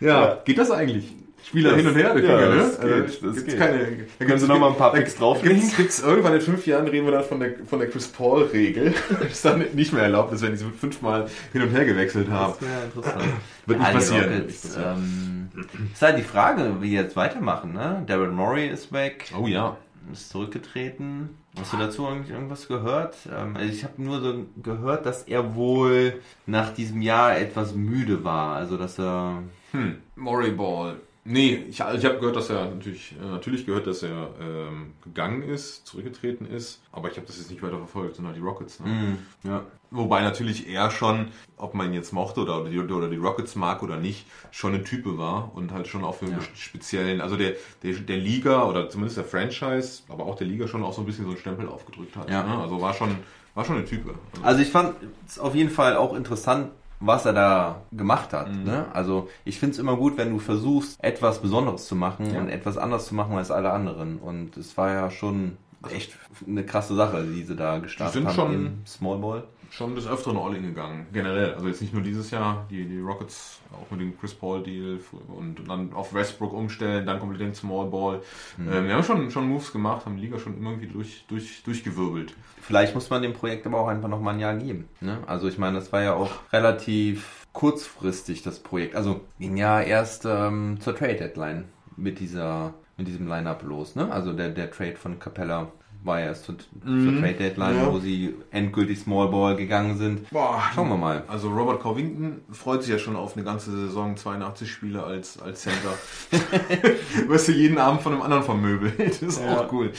ja, 0.01 0.09
ja, 0.09 0.43
geht 0.45 0.59
das 0.59 0.71
eigentlich? 0.71 1.13
Spieler 1.51 1.75
hin 1.75 1.87
und 1.89 1.97
her, 1.97 2.09
ja, 2.09 2.15
Finger, 2.15 2.49
ne? 2.49 2.57
Das 2.59 2.79
also, 2.79 2.95
geht, 2.95 3.25
das 3.25 3.37
gibt's 3.37 3.57
keine. 3.57 4.07
Da 4.21 4.25
können 4.25 4.39
Sie 4.39 4.47
noch 4.47 4.61
mal 4.61 4.69
ein 4.69 4.77
paar 4.77 4.93
Picks 4.93 5.17
drauf. 5.17 5.43
Gibt's, 5.43 5.77
gibt's 5.77 6.01
irgendwann 6.01 6.35
in 6.35 6.41
fünf 6.41 6.65
Jahren 6.65 6.87
reden 6.87 7.07
wir 7.07 7.13
dann 7.13 7.25
von 7.25 7.41
der 7.41 7.55
von 7.69 7.81
der 7.81 7.91
Chris 7.91 8.07
Paul 8.07 8.45
Regel, 8.45 8.95
das 9.21 9.33
ist 9.33 9.45
dann 9.45 9.65
nicht 9.75 9.93
mehr 9.93 10.05
erlaubt 10.05 10.33
ist, 10.33 10.43
wenn 10.43 10.53
die 10.55 10.59
fünfmal 10.59 11.27
hin 11.53 11.63
und 11.63 11.71
her 11.71 11.85
gewechselt 11.85 12.31
haben. 12.31 12.55
Das 12.61 12.69
wäre 12.69 12.85
interessant. 12.85 13.25
Wird 13.67 13.79
nicht 13.81 13.93
passieren. 13.93 14.33
Rockets, 14.33 14.77
ähm, 14.77 15.49
ist 15.93 16.03
halt 16.03 16.19
die 16.19 16.23
Frage, 16.23 16.77
wie 16.81 16.93
jetzt 16.93 17.17
weitermachen, 17.17 17.73
ne? 17.73 18.05
Darren 18.07 18.33
Murray 18.33 18.69
ist 18.69 18.93
weg. 18.93 19.33
Oh 19.37 19.49
ja. 19.49 19.77
Ist 20.13 20.31
zurückgetreten. 20.31 21.31
Hast 21.59 21.73
du 21.73 21.77
dazu 21.79 22.07
eigentlich 22.07 22.31
irgendwas 22.31 22.69
gehört? 22.69 23.17
Ähm, 23.31 23.57
also 23.57 23.73
ich 23.73 23.83
habe 23.85 24.03
nur 24.03 24.21
so 24.21 24.47
gehört, 24.63 25.05
dass 25.07 25.25
er 25.25 25.55
wohl 25.55 26.21
nach 26.47 26.73
diesem 26.73 27.03
Jahr 27.03 27.37
etwas 27.37 27.75
müde 27.75 28.23
war. 28.25 28.57
Also 28.57 28.77
dass 28.77 28.99
er. 28.99 29.43
Hm. 29.73 29.99
Murray 30.17 30.53
Ball. 30.53 30.97
Nee, 31.25 31.67
ich, 31.69 31.81
ich 31.81 31.81
habe 31.81 32.19
gehört, 32.19 32.37
dass 32.37 32.51
er 32.51 32.71
natürlich, 32.71 33.15
äh, 33.21 33.25
natürlich 33.25 33.67
gehört, 33.67 33.87
dass 33.87 34.03
er 34.03 34.31
ähm, 34.41 34.95
gegangen 35.05 35.43
ist, 35.43 35.87
zurückgetreten 35.87 36.47
ist, 36.47 36.81
aber 36.93 37.11
ich 37.11 37.17
habe 37.17 37.27
das 37.27 37.37
jetzt 37.37 37.51
nicht 37.51 37.63
weiter 37.63 37.77
verfolgt, 37.77 38.17
sondern 38.17 38.35
die 38.35 38.41
Rockets. 38.41 38.81
Ne? 38.81 38.89
Mm, 38.89 39.49
ja. 39.49 39.67
Wobei 39.93 40.23
natürlich 40.23 40.69
er 40.69 40.91
schon, 40.91 41.29
ob 41.57 41.75
man 41.75 41.89
ihn 41.89 41.95
jetzt 41.95 42.13
mochte 42.13 42.41
oder 42.41 42.65
die, 42.65 42.79
oder 42.79 43.09
die 43.09 43.17
Rockets 43.17 43.57
mag 43.57 43.83
oder 43.83 43.97
nicht, 43.97 44.25
schon 44.53 44.75
eine 44.75 44.85
Type 44.85 45.19
war 45.19 45.51
und 45.55 45.73
halt 45.73 45.89
schon 45.89 46.05
auch 46.05 46.15
für 46.15 46.27
ja. 46.27 46.33
einen 46.33 46.43
speziellen, 46.55 47.21
also 47.21 47.37
der, 47.37 47.55
der, 47.83 47.95
der 47.95 48.17
Liga 48.17 48.65
oder 48.65 48.89
zumindest 48.89 49.17
der 49.17 49.25
Franchise, 49.25 50.03
aber 50.09 50.27
auch 50.27 50.37
der 50.37 50.47
Liga 50.47 50.69
schon 50.69 50.85
auch 50.85 50.93
so 50.93 51.03
ein 51.03 51.07
bisschen 51.07 51.25
so 51.25 51.31
einen 51.31 51.41
Stempel 51.41 51.69
aufgedrückt 51.69 52.17
hat. 52.17 52.31
Ja. 52.31 52.45
Ne? 52.45 52.59
Also 52.59 52.81
war 52.81 52.95
schon, 52.95 53.17
war 53.55 53.65
schon 53.65 53.77
eine 53.77 53.85
Type. 53.85 54.15
Also 54.43 54.63
ich 54.63 54.71
fand 54.71 54.95
es 55.27 55.41
auf 55.41 55.57
jeden 55.57 55.71
Fall 55.71 55.97
auch 55.97 56.15
interessant, 56.15 56.71
was 57.01 57.25
er 57.25 57.33
da 57.33 57.83
gemacht 57.91 58.33
hat. 58.33 58.53
Mhm. 58.53 58.65
Ne? 58.65 58.87
Also 58.93 59.29
ich 59.45 59.59
finde 59.59 59.73
es 59.73 59.79
immer 59.81 59.97
gut, 59.97 60.17
wenn 60.19 60.31
du 60.31 60.39
versuchst, 60.39 61.03
etwas 61.03 61.43
Besonderes 61.43 61.87
zu 61.87 61.97
machen 61.97 62.33
ja. 62.33 62.41
und 62.41 62.49
etwas 62.49 62.79
anders 62.79 63.07
zu 63.07 63.15
machen 63.15 63.37
als 63.37 63.51
alle 63.51 63.73
anderen. 63.73 64.19
Und 64.19 64.57
es 64.57 64.77
war 64.77 64.93
ja 64.93 65.11
schon 65.11 65.57
echt 65.91 66.13
eine 66.47 66.65
krasse 66.65 66.95
Sache, 66.95 67.25
die 67.25 67.43
sie 67.43 67.57
da 67.57 67.79
gestartet 67.79 68.15
sind 68.15 68.27
haben 68.27 68.35
schon 68.35 68.55
im 68.55 68.87
Small 68.87 69.19
Ball. 69.19 69.45
Schon 69.71 69.95
des 69.95 70.07
Öfteren 70.07 70.37
All-In 70.37 70.65
gegangen, 70.65 71.07
generell. 71.13 71.55
Also 71.55 71.69
jetzt 71.69 71.81
nicht 71.81 71.95
nur 71.95 72.03
dieses 72.03 72.31
Jahr, 72.33 72.67
die, 72.71 72.85
die 72.85 72.99
Rockets 72.99 73.61
auch 73.73 73.91
mit 73.93 74.01
dem 74.01 74.19
Chris 74.19 74.35
Paul 74.35 74.63
Deal 74.65 74.99
und 75.29 75.69
dann 75.69 75.93
auf 75.93 76.13
Westbrook 76.13 76.53
umstellen, 76.53 77.07
dann 77.07 77.21
komplett 77.21 77.41
den 77.41 77.55
Small 77.55 77.87
Ball. 77.87 78.21
Mhm. 78.57 78.73
Ähm, 78.73 78.87
wir 78.89 78.95
haben 78.95 79.05
schon, 79.05 79.31
schon 79.31 79.49
Moves 79.49 79.73
gemacht, 79.73 80.07
haben 80.07 80.17
die 80.17 80.23
Liga 80.23 80.39
schon 80.41 80.61
irgendwie 80.61 80.89
durch, 80.89 81.25
durch, 81.29 81.63
durchgewirbelt. 81.63 82.35
Vielleicht 82.61 82.95
muss 82.95 83.09
man 83.11 83.23
dem 83.23 83.33
Projekt 83.33 83.65
aber 83.65 83.81
auch 83.81 83.89
einfach 83.89 84.09
noch 84.09 84.21
mal 84.21 84.35
ein 84.35 84.41
Jahr 84.41 84.57
geben. 84.57 84.89
Ne? 85.01 85.19
Also 85.27 85.47
ich 85.47 85.57
meine, 85.57 85.77
das 85.79 85.93
war 85.93 86.03
ja 86.03 86.15
auch 86.15 86.33
relativ 86.53 87.47
kurzfristig, 87.53 88.43
das 88.43 88.59
Projekt. 88.59 88.97
Also 88.97 89.21
ging 89.39 89.57
ja 89.57 89.81
erst 89.81 90.25
ähm, 90.27 90.79
zur 90.81 90.97
Trade 90.97 91.17
Deadline 91.17 91.65
mit 91.97 92.19
dieser 92.19 92.75
mit 93.01 93.09
diesem 93.09 93.27
Line-Up 93.27 93.63
los. 93.63 93.97
Ne? 93.97 94.13
Also 94.13 94.33
der, 94.33 94.51
der 94.51 94.71
Trade 94.71 94.97
von 94.97 95.19
Capella 95.19 95.73
war 96.03 96.21
ja 96.21 96.27
erst 96.27 96.45
zur, 96.45 96.57
mhm. 96.85 97.21
Trade 97.21 97.35
Deadline, 97.35 97.77
ja. 97.77 97.93
wo 97.93 97.99
sie 97.99 98.35
endgültig 98.51 98.99
Small 99.01 99.29
Ball 99.29 99.57
gegangen 99.57 99.99
sind. 99.99 100.29
Boah, 100.31 100.63
Schauen 100.75 100.89
wir 100.89 100.97
mal. 100.97 101.25
Also 101.29 101.51
Robert 101.51 101.81
Covington 101.81 102.41
freut 102.51 102.83
sich 102.83 102.93
ja 102.93 102.99
schon 102.99 103.17
auf 103.17 103.37
eine 103.37 103.45
ganze 103.45 103.71
Saison 103.71 104.17
82 104.17 104.71
Spiele 104.71 105.03
als, 105.03 105.41
als 105.41 105.63
Center. 105.63 105.95
wirst 107.29 107.49
du 107.49 107.53
jeden 107.53 107.79
Abend 107.79 108.03
von 108.03 108.13
einem 108.13 108.23
anderen 108.23 108.43
vermöbelt. 108.43 108.99
Das 108.99 109.23
ist 109.23 109.41
ja. 109.41 109.61
auch 109.61 109.73
cool. 109.73 109.93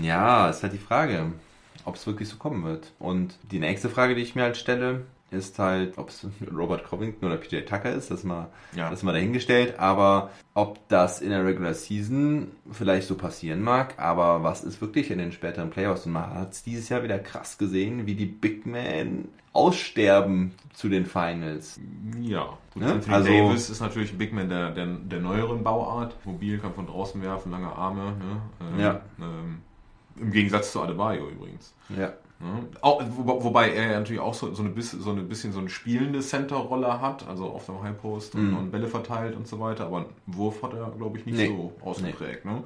Ja, 0.00 0.48
ist 0.48 0.62
halt 0.62 0.72
die 0.72 0.78
Frage, 0.78 1.32
ob 1.84 1.96
es 1.96 2.06
wirklich 2.06 2.28
so 2.28 2.36
kommen 2.36 2.64
wird. 2.64 2.92
Und 2.98 3.34
die 3.50 3.58
nächste 3.58 3.88
Frage, 3.88 4.14
die 4.14 4.22
ich 4.22 4.34
mir 4.34 4.42
halt 4.42 4.56
stelle, 4.56 5.02
ist 5.34 5.58
halt, 5.58 5.98
ob 5.98 6.08
es 6.08 6.26
Robert 6.54 6.84
Covington 6.84 7.28
oder 7.28 7.36
PJ 7.36 7.60
Tucker 7.60 7.92
ist, 7.92 8.10
das 8.10 8.24
mal, 8.24 8.48
ja. 8.74 8.90
das 8.90 9.02
mal 9.02 9.12
dahingestellt. 9.12 9.78
Aber 9.78 10.30
ob 10.54 10.86
das 10.88 11.20
in 11.20 11.30
der 11.30 11.44
Regular 11.44 11.74
Season 11.74 12.52
vielleicht 12.70 13.06
so 13.06 13.16
passieren 13.16 13.60
mag, 13.60 13.98
aber 13.98 14.42
was 14.42 14.64
ist 14.64 14.80
wirklich 14.80 15.10
in 15.10 15.18
den 15.18 15.32
späteren 15.32 15.70
Playoffs? 15.70 16.06
Und 16.06 16.12
man 16.12 16.32
hat 16.32 16.52
es 16.52 16.62
dieses 16.62 16.88
Jahr 16.88 17.02
wieder 17.02 17.18
krass 17.18 17.58
gesehen, 17.58 18.06
wie 18.06 18.14
die 18.14 18.26
Big 18.26 18.66
Men 18.66 19.28
aussterben 19.52 20.52
zu 20.72 20.88
den 20.88 21.06
Finals. 21.06 21.80
Ja. 22.20 22.58
Ne? 22.74 22.92
Anthony 22.92 23.14
also, 23.14 23.28
Davis 23.28 23.70
ist 23.70 23.80
natürlich 23.80 24.12
ein 24.12 24.18
Big 24.18 24.32
Man 24.32 24.48
der, 24.48 24.72
der, 24.72 24.86
der 24.86 25.20
neueren 25.20 25.62
Bauart. 25.62 26.16
Mobil 26.24 26.58
kann 26.58 26.74
von 26.74 26.86
draußen 26.86 27.22
werfen, 27.22 27.52
lange 27.52 27.72
Arme. 27.72 28.16
Ne? 28.16 28.42
Ähm, 28.60 28.80
ja. 28.80 29.00
Ähm, 29.20 29.62
Im 30.16 30.32
Gegensatz 30.32 30.72
zu 30.72 30.82
Adebayo 30.82 31.28
übrigens. 31.28 31.72
Ja. 31.96 32.12
Ja. 32.44 32.78
Auch, 32.82 33.02
wo, 33.16 33.42
wobei 33.42 33.70
er 33.72 33.98
natürlich 33.98 34.20
auch 34.20 34.34
so, 34.34 34.52
so, 34.54 34.62
eine, 34.62 34.70
bisschen, 34.70 35.00
so 35.00 35.10
eine 35.10 35.22
bisschen 35.22 35.52
so 35.52 35.60
eine 35.60 35.70
spielende 35.70 36.20
Center-Rolle 36.20 37.00
hat, 37.00 37.26
also 37.26 37.46
auf 37.46 37.66
dem 37.66 37.82
High 37.82 37.96
Post 38.00 38.34
und, 38.34 38.50
Mhm. 38.50 38.56
und 38.58 38.70
Bälle 38.70 38.86
verteilt 38.88 39.34
und 39.34 39.48
so 39.48 39.58
weiter, 39.60 39.86
aber 39.86 39.98
einen 39.98 40.06
Wurf 40.26 40.62
hat 40.62 40.74
er, 40.74 40.90
glaube 40.96 41.18
ich, 41.18 41.26
nicht 41.26 41.38
Nee. 41.38 41.48
so 41.48 41.72
ausgeprägt. 41.84 42.44
Ne? 42.44 42.62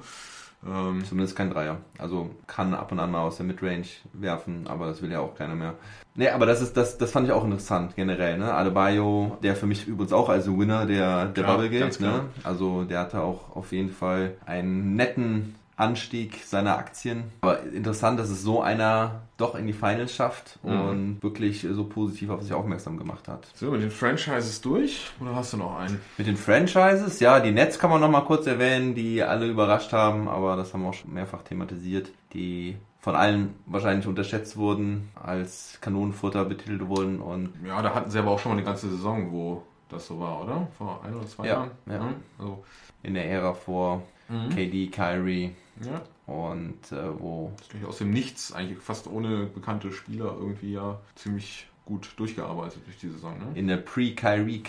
Ähm, 0.67 1.05
Zumindest 1.05 1.37
kein 1.37 1.49
Dreier. 1.49 1.77
Also 1.97 2.31
kann 2.45 2.73
ab 2.73 2.91
und 2.91 2.99
an 2.99 3.11
mal 3.11 3.21
aus 3.21 3.37
der 3.37 3.45
Midrange 3.45 3.85
werfen, 4.11 4.67
aber 4.67 4.87
das 4.87 5.01
will 5.01 5.09
ja 5.09 5.21
auch 5.21 5.33
keiner 5.33 5.55
mehr. 5.55 5.75
Nee, 6.15 6.27
aber 6.27 6.45
das 6.45 6.61
ist 6.61 6.75
das, 6.75 6.97
das 6.97 7.11
fand 7.11 7.27
ich 7.27 7.31
auch 7.31 7.45
interessant 7.45 7.95
generell, 7.95 8.37
ne? 8.37 8.53
Adebayo, 8.53 9.37
der 9.41 9.55
für 9.55 9.67
mich 9.67 9.87
übrigens 9.87 10.11
auch 10.11 10.27
als 10.27 10.47
Winner 10.51 10.85
der, 10.85 11.27
der 11.27 11.43
Klar, 11.45 11.55
Bubble 11.55 11.69
gilt, 11.69 12.01
ne? 12.01 12.25
Also 12.43 12.83
der 12.83 12.99
hatte 12.99 13.21
auch 13.21 13.55
auf 13.55 13.71
jeden 13.71 13.89
Fall 13.91 14.33
einen 14.45 14.95
netten 14.97 15.55
Anstieg 15.79 16.43
seiner 16.45 16.77
Aktien. 16.77 17.23
Aber 17.41 17.63
interessant, 17.63 18.19
dass 18.19 18.29
es 18.29 18.41
so 18.43 18.61
einer 18.61 19.21
doch 19.37 19.55
in 19.55 19.65
die 19.67 19.73
Finals 19.73 20.13
schafft 20.13 20.59
Mhm. 20.63 20.81
und 20.81 21.23
wirklich 21.23 21.65
so 21.71 21.85
positiv 21.85 22.29
auf 22.29 22.41
sich 22.43 22.53
aufmerksam 22.53 22.97
gemacht 22.97 23.27
hat. 23.27 23.47
so, 23.55 23.71
mit 23.71 23.81
den 23.81 23.91
Franchises 23.91 24.59
durch 24.61 25.09
oder 25.21 25.35
hast 25.35 25.53
du 25.53 25.57
noch 25.57 25.77
einen? 25.77 25.99
Mit 26.17 26.27
den 26.27 26.37
Franchises, 26.37 27.19
ja, 27.21 27.39
die 27.39 27.51
Nets 27.51 27.79
kann 27.79 27.89
man 27.89 28.01
noch 28.01 28.09
mal 28.11 28.21
kurz 28.21 28.45
erwähnen, 28.47 28.93
die 28.95 29.23
alle 29.23 29.47
überrascht 29.47 29.93
haben, 29.93 30.27
aber 30.27 30.55
das 30.57 30.73
haben 30.73 30.81
wir 30.83 30.89
auch 30.89 30.93
schon 30.93 31.13
mehrfach 31.13 31.41
thematisiert, 31.43 32.11
die 32.33 32.75
von 32.99 33.15
allen 33.15 33.55
wahrscheinlich 33.65 34.05
unterschätzt 34.07 34.57
wurden, 34.57 35.09
als 35.15 35.77
Kanonenfutter 35.79 36.43
betitelt 36.43 36.85
wurden 36.89 37.21
und 37.21 37.53
Ja, 37.65 37.81
da 37.81 37.95
hatten 37.95 38.11
sie 38.11 38.19
aber 38.19 38.31
auch 38.31 38.39
schon 38.39 38.51
mal 38.51 38.57
eine 38.57 38.65
ganze 38.65 38.89
Saison, 38.89 39.31
wo 39.31 39.63
das 39.87 40.05
so 40.07 40.19
war, 40.19 40.43
oder? 40.43 40.67
Vor 40.77 40.99
ein 41.05 41.15
oder 41.15 41.25
zwei 41.25 41.47
Ja, 41.47 41.53
Jahren? 41.53 41.71
ja. 41.85 41.97
Ne? 41.99 42.15
Also, 42.37 42.63
in 43.01 43.13
der 43.13 43.29
Ära 43.31 43.53
vor 43.53 44.03
Mhm. 44.29 44.49
KD, 44.49 44.87
Kyrie 44.87 45.51
ja, 45.81 46.01
und 46.33 46.91
äh, 46.91 47.19
wo 47.19 47.51
ist 47.59 47.73
durch 47.73 47.85
aus 47.85 47.97
dem 47.97 48.11
Nichts, 48.11 48.53
eigentlich 48.53 48.79
fast 48.79 49.07
ohne 49.07 49.45
bekannte 49.45 49.91
Spieler 49.91 50.35
irgendwie 50.39 50.73
ja 50.73 50.99
ziemlich 51.15 51.67
gut 51.85 52.09
durchgearbeitet 52.17 52.81
durch 52.85 52.97
die 52.99 53.09
Saison. 53.09 53.37
Ne? 53.39 53.45
in 53.59 53.67
der 53.67 53.77
Pre-Kyrie 53.77 54.61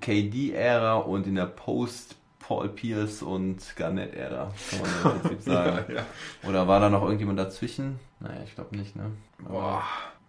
KD-Ära 0.00 0.94
und 0.96 1.26
in 1.26 1.34
der 1.36 1.46
Post-Paul 1.46 2.68
Pierce 2.70 3.22
und 3.22 3.58
Garnett-Ära, 3.76 4.52
kann 4.70 4.80
man 4.80 5.14
im 5.14 5.20
Prinzip 5.20 5.42
sagen. 5.42 5.92
ja. 5.94 6.06
Oder 6.48 6.66
war 6.66 6.80
da 6.80 6.88
noch 6.90 7.02
irgendjemand 7.02 7.38
dazwischen? 7.38 7.98
Naja, 8.20 8.40
ich 8.44 8.54
glaube 8.54 8.76
nicht, 8.76 8.96
ne? 8.96 9.10
Aber- 9.44 9.50
Boah. 9.54 9.82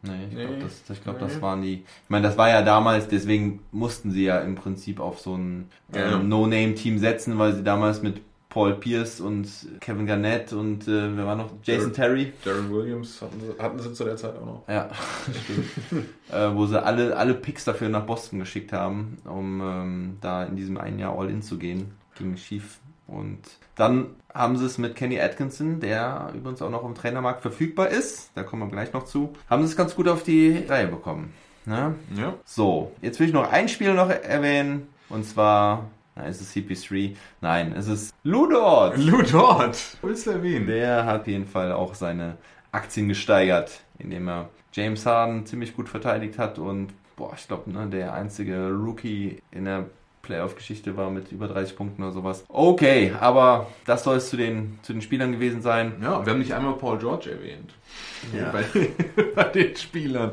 Nee, 0.04 0.26
ich 0.30 0.36
Nee. 0.36 0.46
glaube, 0.46 0.60
das, 0.62 0.88
ich 0.96 1.04
glaub, 1.04 1.16
Nee. 1.20 1.28
das 1.28 1.42
waren 1.42 1.62
die. 1.64 1.74
Ich 2.04 2.10
meine, 2.10 2.28
das 2.28 2.38
war 2.38 2.50
ja 2.50 2.62
damals, 2.62 3.08
deswegen 3.08 3.62
mussten 3.72 4.12
sie 4.12 4.26
ja 4.26 4.40
im 4.42 4.54
Prinzip 4.54 5.00
auf 5.00 5.20
so 5.20 5.36
ein 5.36 5.70
Ja, 5.92 6.02
ähm, 6.06 6.12
ja. 6.12 6.18
No-Name-Team 6.20 7.00
setzen, 7.00 7.40
weil 7.40 7.56
sie 7.56 7.64
damals 7.64 8.04
mit 8.04 8.22
Paul 8.50 8.76
Pierce 8.76 9.20
und 9.22 9.48
Kevin 9.82 10.06
Garnett 10.08 10.54
und 10.54 10.88
äh, 10.88 11.16
wer 11.18 11.26
war 11.26 11.36
noch? 11.36 11.50
Jason 11.64 11.92
Jared- 11.92 11.96
Terry. 11.96 12.34
Darren 12.46 12.72
Williams 12.72 13.22
hatten 13.22 13.40
sie, 13.42 13.62
hatten 13.62 13.80
sie 13.80 13.94
zu 13.94 14.04
der 14.06 14.16
Zeit 14.18 14.36
auch 14.38 14.46
noch. 14.46 14.64
Ja, 14.68 14.90
stimmt. 15.44 16.06
äh, 16.32 16.56
wo 16.56 16.66
sie 16.66 16.82
alle, 16.82 17.16
alle 17.18 17.34
Picks 17.34 17.66
dafür 17.66 17.90
nach 17.90 18.06
Boston 18.06 18.40
geschickt 18.40 18.72
haben, 18.74 19.18
um 19.26 19.62
ähm, 19.62 20.18
da 20.22 20.44
in 20.46 20.56
diesem 20.56 20.78
einen 20.78 20.98
Jahr 21.00 21.18
All-In 21.18 21.42
zu 21.42 21.58
gehen. 21.58 21.92
Ging 22.18 22.36
schief. 22.38 22.80
Und 23.06 23.40
dann 23.76 24.08
haben 24.34 24.58
sie 24.58 24.66
es 24.66 24.78
mit 24.78 24.96
Kenny 24.96 25.20
Atkinson, 25.20 25.80
der 25.80 26.32
übrigens 26.36 26.62
auch 26.62 26.70
noch 26.70 26.84
im 26.84 26.94
Trainermarkt 26.96 27.42
verfügbar 27.42 27.88
ist. 27.90 28.32
Da 28.36 28.44
kommen 28.44 28.64
wir 28.64 28.70
gleich 28.72 28.92
noch 28.94 29.06
zu. 29.06 29.34
Haben 29.50 29.64
sie 29.64 29.70
es 29.72 29.78
ganz 29.78 29.96
gut 29.96 30.08
auf 30.10 30.24
die 30.24 30.66
Reihe 30.68 30.88
bekommen. 30.88 31.34
Ne? 31.66 31.96
Ja. 32.18 32.34
So, 32.46 32.92
jetzt 33.02 33.20
will 33.20 33.28
ich 33.28 33.34
noch 33.34 33.52
ein 33.52 33.70
Spiel 33.70 33.94
noch 33.94 34.10
erwähnen. 34.10 34.88
Und 35.10 35.26
zwar, 35.26 35.86
ist 36.26 36.42
es 36.42 36.56
CP3? 36.56 37.16
Nein, 37.42 37.74
es 37.74 37.88
ist 37.88 38.14
Ludort. 38.24 38.98
Lou 38.98 39.22
Dort, 39.22 39.98
willst 40.02 40.28
du 40.28 40.32
erwähnen? 40.32 40.68
Der 40.68 41.06
hat 41.06 41.22
auf 41.22 41.28
jeden 41.28 41.48
Fall 41.48 41.72
auch 41.72 41.94
seine 41.94 42.38
Aktien 42.72 43.08
gesteigert, 43.08 43.82
indem 43.98 44.28
er 44.28 44.50
James 44.74 45.06
Harden 45.06 45.46
ziemlich 45.46 45.76
gut 45.76 45.90
verteidigt 45.90 46.38
hat 46.38 46.60
und 46.60 46.94
boah, 47.16 47.34
ich 47.36 47.48
glaube, 47.48 47.72
ne, 47.72 47.88
der 47.88 48.14
einzige 48.14 48.70
Rookie 48.70 49.42
in 49.52 49.66
der 49.66 49.90
Playoff-Geschichte 50.28 50.96
war 50.98 51.10
mit 51.10 51.32
über 51.32 51.48
30 51.48 51.76
Punkten 51.76 52.04
oder 52.04 52.12
sowas. 52.12 52.44
Okay, 52.50 53.14
aber 53.20 53.68
das 53.86 54.04
soll 54.04 54.18
es 54.18 54.30
zu 54.30 54.38
den, 54.38 54.78
zu 54.84 54.94
den 54.94 55.02
Spielern 55.02 55.32
gewesen 55.32 55.62
sein. 55.62 55.94
Ja, 56.02 56.26
wir 56.26 56.34
haben 56.34 56.40
nicht 56.40 56.54
einmal 56.54 56.74
Paul 56.74 57.00
George 57.00 57.32
erwähnt. 57.32 57.74
Ja. 58.38 58.52
Bei, 58.52 58.64
bei 59.36 59.44
den 59.46 59.76
Spielern. 59.76 60.32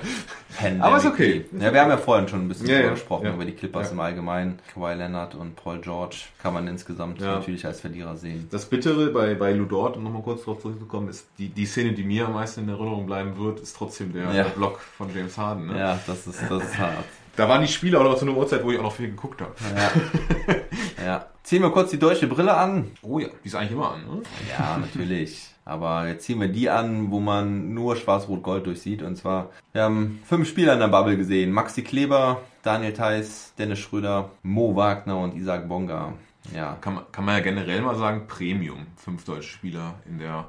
Pandemic. 0.56 0.82
Aber 0.82 0.96
ist 0.96 1.06
okay. 1.06 1.44
Ja, 1.58 1.72
wir 1.72 1.80
haben 1.80 1.90
ja 1.90 1.96
vorhin 1.96 2.26
schon 2.28 2.40
ein 2.42 2.48
bisschen 2.48 2.66
Ja, 2.66 2.90
gesprochen, 2.90 3.26
ja. 3.26 3.34
über 3.34 3.44
die 3.44 3.52
Clippers 3.52 3.92
im 3.92 4.00
Allgemeinen. 4.00 4.58
Kawhi 4.72 4.94
Leonard 4.94 5.34
und 5.36 5.54
Paul 5.54 5.80
George 5.80 6.16
kann 6.42 6.54
man 6.54 6.66
insgesamt 6.66 7.20
natürlich 7.20 7.64
als 7.66 7.80
Verlierer 7.80 8.16
sehen. 8.16 8.48
Das 8.50 8.64
Bittere 8.66 9.10
bei, 9.10 9.34
bei 9.34 9.52
Lou 9.52 9.64
Dort, 9.66 9.96
um 9.96 10.02
nochmal 10.04 10.22
kurz 10.22 10.40
darauf 10.44 10.60
zurückzukommen, 10.60 11.08
ist 11.08 11.28
die, 11.38 11.48
die 11.48 11.66
Szene, 11.66 11.92
die 11.92 12.02
mir 12.02 12.26
am 12.26 12.34
meisten 12.34 12.62
in 12.62 12.68
Erinnerung 12.68 13.06
bleiben 13.06 13.38
wird, 13.38 13.60
ist 13.60 13.76
trotzdem 13.76 14.12
der, 14.12 14.32
der 14.32 14.44
Block 14.44 14.80
von 14.80 15.14
James 15.14 15.38
Harden. 15.38 15.66
Ne? 15.68 15.78
Ja, 15.78 15.98
das 16.06 16.26
ist, 16.26 16.42
das 16.48 16.64
ist 16.64 16.78
hart. 16.78 17.04
Da 17.36 17.48
waren 17.48 17.62
die 17.62 17.68
Spiele 17.68 17.98
auch 17.98 18.04
noch 18.04 18.16
zu 18.16 18.24
einer 18.26 18.36
Uhrzeit, 18.36 18.62
wo 18.64 18.70
ich 18.70 18.78
auch 18.78 18.84
noch 18.84 18.94
viel 18.94 19.08
geguckt 19.08 19.40
habe. 19.40 19.54
Ja. 19.76 21.04
ja. 21.04 21.26
Ziehen 21.42 21.62
wir 21.62 21.70
kurz 21.70 21.90
die 21.90 21.98
deutsche 21.98 22.26
Brille 22.26 22.54
an. 22.56 22.90
Oh 23.02 23.18
ja, 23.18 23.28
die 23.42 23.48
ist 23.48 23.54
eigentlich 23.54 23.72
immer 23.72 23.92
an. 23.92 24.00
Ne? 24.06 24.22
Ja, 24.56 24.78
natürlich. 24.78 25.48
Aber 25.66 26.06
jetzt 26.08 26.24
ziehen 26.24 26.40
wir 26.40 26.48
die 26.48 26.70
an, 26.70 27.10
wo 27.10 27.20
man 27.20 27.72
nur 27.74 27.96
Schwarz-Rot-Gold 27.96 28.66
durchsieht. 28.66 29.02
Und 29.02 29.16
zwar, 29.16 29.50
wir 29.72 29.82
haben 29.82 30.20
fünf 30.24 30.48
Spieler 30.48 30.74
in 30.74 30.80
der 30.80 30.88
Bubble 30.88 31.16
gesehen. 31.16 31.50
Maxi 31.52 31.82
Kleber, 31.82 32.40
Daniel 32.62 32.92
Theiss, 32.92 33.52
Dennis 33.58 33.78
Schröder, 33.78 34.30
Mo 34.42 34.76
Wagner 34.76 35.18
und 35.18 35.34
Isaac 35.34 35.68
Bonga. 35.68 36.12
Ja, 36.54 36.76
Kann, 36.80 36.94
man, 36.96 37.04
kann 37.10 37.24
man 37.24 37.36
ja 37.36 37.42
generell 37.42 37.80
mal 37.80 37.96
sagen, 37.96 38.26
Premium, 38.28 38.86
fünf 38.96 39.24
deutsche 39.24 39.48
Spieler 39.50 39.94
in 40.06 40.18
der 40.18 40.48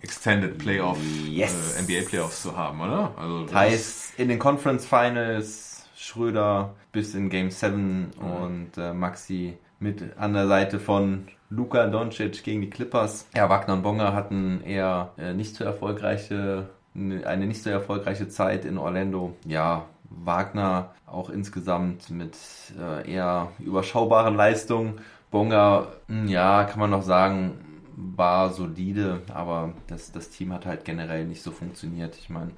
Extended 0.00 0.58
Playoff, 0.58 0.98
Yes. 1.26 1.76
äh, 1.78 1.82
NBA 1.82 2.08
Playoffs 2.08 2.42
zu 2.42 2.56
haben, 2.56 2.80
oder? 2.80 3.12
Also 3.16 3.44
Theiss 3.46 4.12
in 4.16 4.28
den 4.28 4.38
Conference 4.38 4.84
Finals, 4.86 5.73
Schröder 6.04 6.74
bis 6.92 7.14
in 7.14 7.30
Game 7.30 7.50
7 7.50 8.10
und 8.20 8.76
äh, 8.76 8.92
Maxi 8.92 9.56
mit 9.80 10.16
an 10.18 10.34
der 10.34 10.46
Seite 10.46 10.78
von 10.78 11.26
Luka 11.48 11.86
Doncic 11.86 12.44
gegen 12.44 12.60
die 12.60 12.70
Clippers. 12.70 13.26
Ja, 13.34 13.48
Wagner 13.48 13.74
und 13.74 13.82
Bonga 13.82 14.12
hatten 14.12 14.62
eher 14.64 15.12
äh, 15.16 15.32
nicht 15.32 15.54
so 15.54 15.64
erfolgreiche, 15.64 16.68
eine 16.94 17.46
nicht 17.46 17.62
so 17.62 17.70
erfolgreiche 17.70 18.28
Zeit 18.28 18.64
in 18.64 18.76
Orlando. 18.76 19.34
Ja, 19.46 19.86
Wagner 20.10 20.90
auch 21.06 21.30
insgesamt 21.30 22.10
mit 22.10 22.36
äh, 22.78 23.10
eher 23.10 23.52
überschaubaren 23.58 24.36
Leistungen. 24.36 25.00
Bonga, 25.30 25.88
mh, 26.08 26.30
ja, 26.30 26.64
kann 26.64 26.80
man 26.80 26.90
noch 26.90 27.02
sagen, 27.02 27.58
war 27.96 28.50
solide, 28.50 29.22
aber 29.32 29.72
das, 29.86 30.12
das 30.12 30.28
Team 30.30 30.52
hat 30.52 30.66
halt 30.66 30.84
generell 30.84 31.24
nicht 31.24 31.42
so 31.42 31.50
funktioniert. 31.50 32.16
Ich 32.16 32.28
meine, 32.28 32.50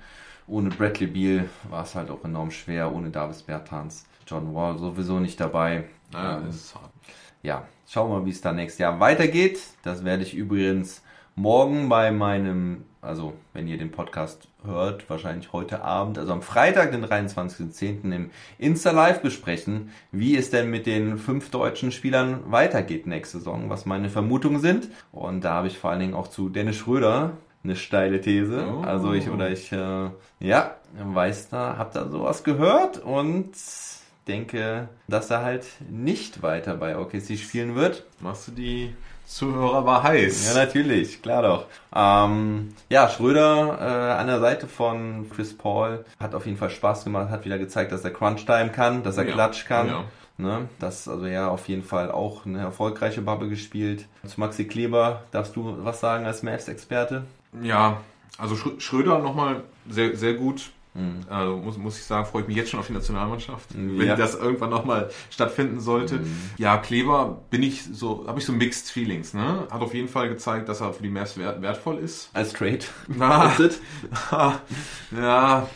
ohne 0.47 0.71
Bradley 0.71 1.07
Beal 1.07 1.49
war 1.69 1.83
es 1.83 1.95
halt 1.95 2.11
auch 2.11 2.25
enorm 2.25 2.51
schwer, 2.51 2.93
ohne 2.95 3.11
Davis 3.11 3.43
Bertans. 3.43 4.07
John 4.27 4.55
Wall 4.55 4.79
sowieso 4.79 5.21
nicht 5.21 5.39
dabei. 5.41 5.85
Naja, 6.13 6.39
Ähm, 6.39 6.49
ist 6.49 6.75
hart. 6.75 6.91
ja, 7.43 7.65
schauen 7.89 8.11
wir 8.11 8.21
mal, 8.21 8.27
wie 8.27 8.31
es 8.31 8.41
da 8.41 8.53
nächstes 8.53 8.79
Jahr 8.79 8.99
weitergeht. 9.01 9.59
Das 9.83 10.05
werde 10.05 10.23
ich 10.23 10.35
übrigens 10.35 11.03
morgen 11.35 11.89
bei 11.89 12.11
meinem, 12.11 12.85
also 13.03 13.35
wenn 13.53 13.69
ihr 13.69 13.77
den 13.79 13.91
Podcast 13.91 14.49
hört, 14.65 15.09
wahrscheinlich 15.11 15.53
heute 15.53 15.83
Abend, 15.83 16.19
also 16.19 16.33
am 16.33 16.43
Freitag, 16.43 16.91
den 16.93 17.05
23.10. 17.05 18.11
im 18.13 18.31
Insta 18.59 18.91
Live 18.91 19.21
besprechen, 19.21 19.91
wie 20.13 20.37
es 20.37 20.51
denn 20.51 20.71
mit 20.71 20.87
den 20.87 21.19
fünf 21.19 21.51
deutschen 21.51 21.93
Spielern 21.93 22.41
weitergeht 22.51 23.07
nächste 23.07 23.39
Saison, 23.39 23.69
was 23.71 23.87
meine 23.87 24.09
Vermutungen 24.11 24.61
sind. 24.61 24.89
Und 25.13 25.45
da 25.45 25.55
habe 25.55 25.67
ich 25.69 25.79
vor 25.79 25.91
allen 25.91 26.01
Dingen 26.01 26.15
auch 26.15 26.29
zu 26.29 26.49
Dennis 26.49 26.77
Schröder 26.77 27.33
eine 27.67 27.77
steile 27.77 28.21
These. 28.21 28.65
Oh. 28.67 28.83
Also 28.83 29.13
ich 29.13 29.29
oder 29.29 29.51
ich, 29.51 29.73
äh, 29.73 30.11
ja, 30.41 30.77
weiß 31.03 31.49
da, 31.51 31.77
hab 31.77 31.93
da 31.93 32.09
sowas 32.09 32.45
gehört 32.45 32.99
und 32.99 33.51
denke, 34.29 34.89
dass 35.09 35.31
er 35.31 35.43
halt 35.43 35.67
nicht 35.89 36.43
weiter 36.43 36.77
bei 36.77 36.97
OKC 36.97 37.37
spielen 37.39 37.75
wird. 37.75 38.05
Machst 38.21 38.49
du 38.49 38.53
die 38.53 38.95
Zuhörer 39.27 39.85
war 39.85 40.03
heiß? 40.05 40.47
Ja, 40.55 40.55
natürlich, 40.65 41.21
klar 41.21 41.43
doch. 41.43 41.67
Ähm, 41.95 42.75
ja, 42.89 43.09
Schröder 43.09 43.79
äh, 43.81 44.21
an 44.21 44.27
der 44.29 44.39
Seite 44.41 44.69
von 44.69 45.29
Chris 45.35 45.57
Paul 45.57 46.05
hat 46.21 46.35
auf 46.35 46.47
jeden 46.47 46.59
Fall 46.59 46.71
Spaß 46.71 47.05
gemacht, 47.05 47.31
hat 47.31 47.45
wieder 47.45 47.59
gezeigt, 47.59 47.91
dass 47.93 48.05
er 48.05 48.13
Crunch-Time 48.13 48.71
kann, 48.71 49.03
dass 49.03 49.17
er 49.17 49.27
Ja, 49.27 49.33
Klatsch 49.33 49.67
kann. 49.67 49.89
ja. 49.89 50.05
Ne? 50.39 50.69
Das 50.79 51.09
also 51.09 51.25
ja 51.27 51.49
auf 51.49 51.67
jeden 51.67 51.83
Fall 51.83 52.11
auch 52.11 52.45
eine 52.45 52.59
erfolgreiche 52.59 53.23
Bubble 53.23 53.49
gespielt. 53.49 54.07
Zu 54.27 54.39
Maxi 54.39 54.67
Kleber 54.67 55.23
darfst 55.31 55.57
du 55.57 55.79
was 55.83 56.01
sagen 56.01 56.27
als 56.27 56.43
Mavs-Experte? 56.43 57.25
Ja, 57.63 58.01
also 58.39 58.55
Schrö- 58.55 58.81
Schröder 58.81 59.19
nochmal 59.19 59.63
sehr, 59.89 60.17
sehr 60.17 60.35
gut. 60.35 60.71
Mhm. 60.95 61.21
Also 61.29 61.57
muss, 61.59 61.77
muss 61.77 61.99
ich 61.99 62.05
sagen, 62.05 62.25
freue 62.27 62.43
ich 62.43 62.49
mich 62.49 62.57
jetzt 62.57 62.71
schon 62.71 62.81
auf 62.81 62.87
die 62.87 62.95
Nationalmannschaft, 62.95 63.73
Ja. 63.73 63.79
wenn 63.79 64.09
das 64.19 64.35
irgendwann 64.35 64.71
nochmal 64.71 65.11
stattfinden 65.31 65.79
sollte. 65.81 66.17
Mhm. 66.17 66.37
Ja, 66.57 66.79
Kleber 66.79 67.43
bin 67.51 67.63
ich 67.63 67.85
so, 67.85 68.25
habe 68.27 68.39
ich 68.39 68.47
so 68.47 68.53
Mixed 68.55 68.91
Feelings, 68.91 69.35
ne? 69.35 69.67
Hat 69.71 69.81
auf 69.83 69.93
jeden 69.93 70.09
Fall 70.09 70.29
gezeigt, 70.31 70.69
dass 70.71 70.81
er 70.81 70.95
für 70.95 71.03
die 71.03 71.11
Mavs 71.11 71.37
wert, 71.37 71.61
wertvoll 71.61 71.99
ist. 71.99 72.31
Als 72.33 72.53
Trade. 72.55 72.79
Na, 73.09 73.53
ja, 75.17 75.67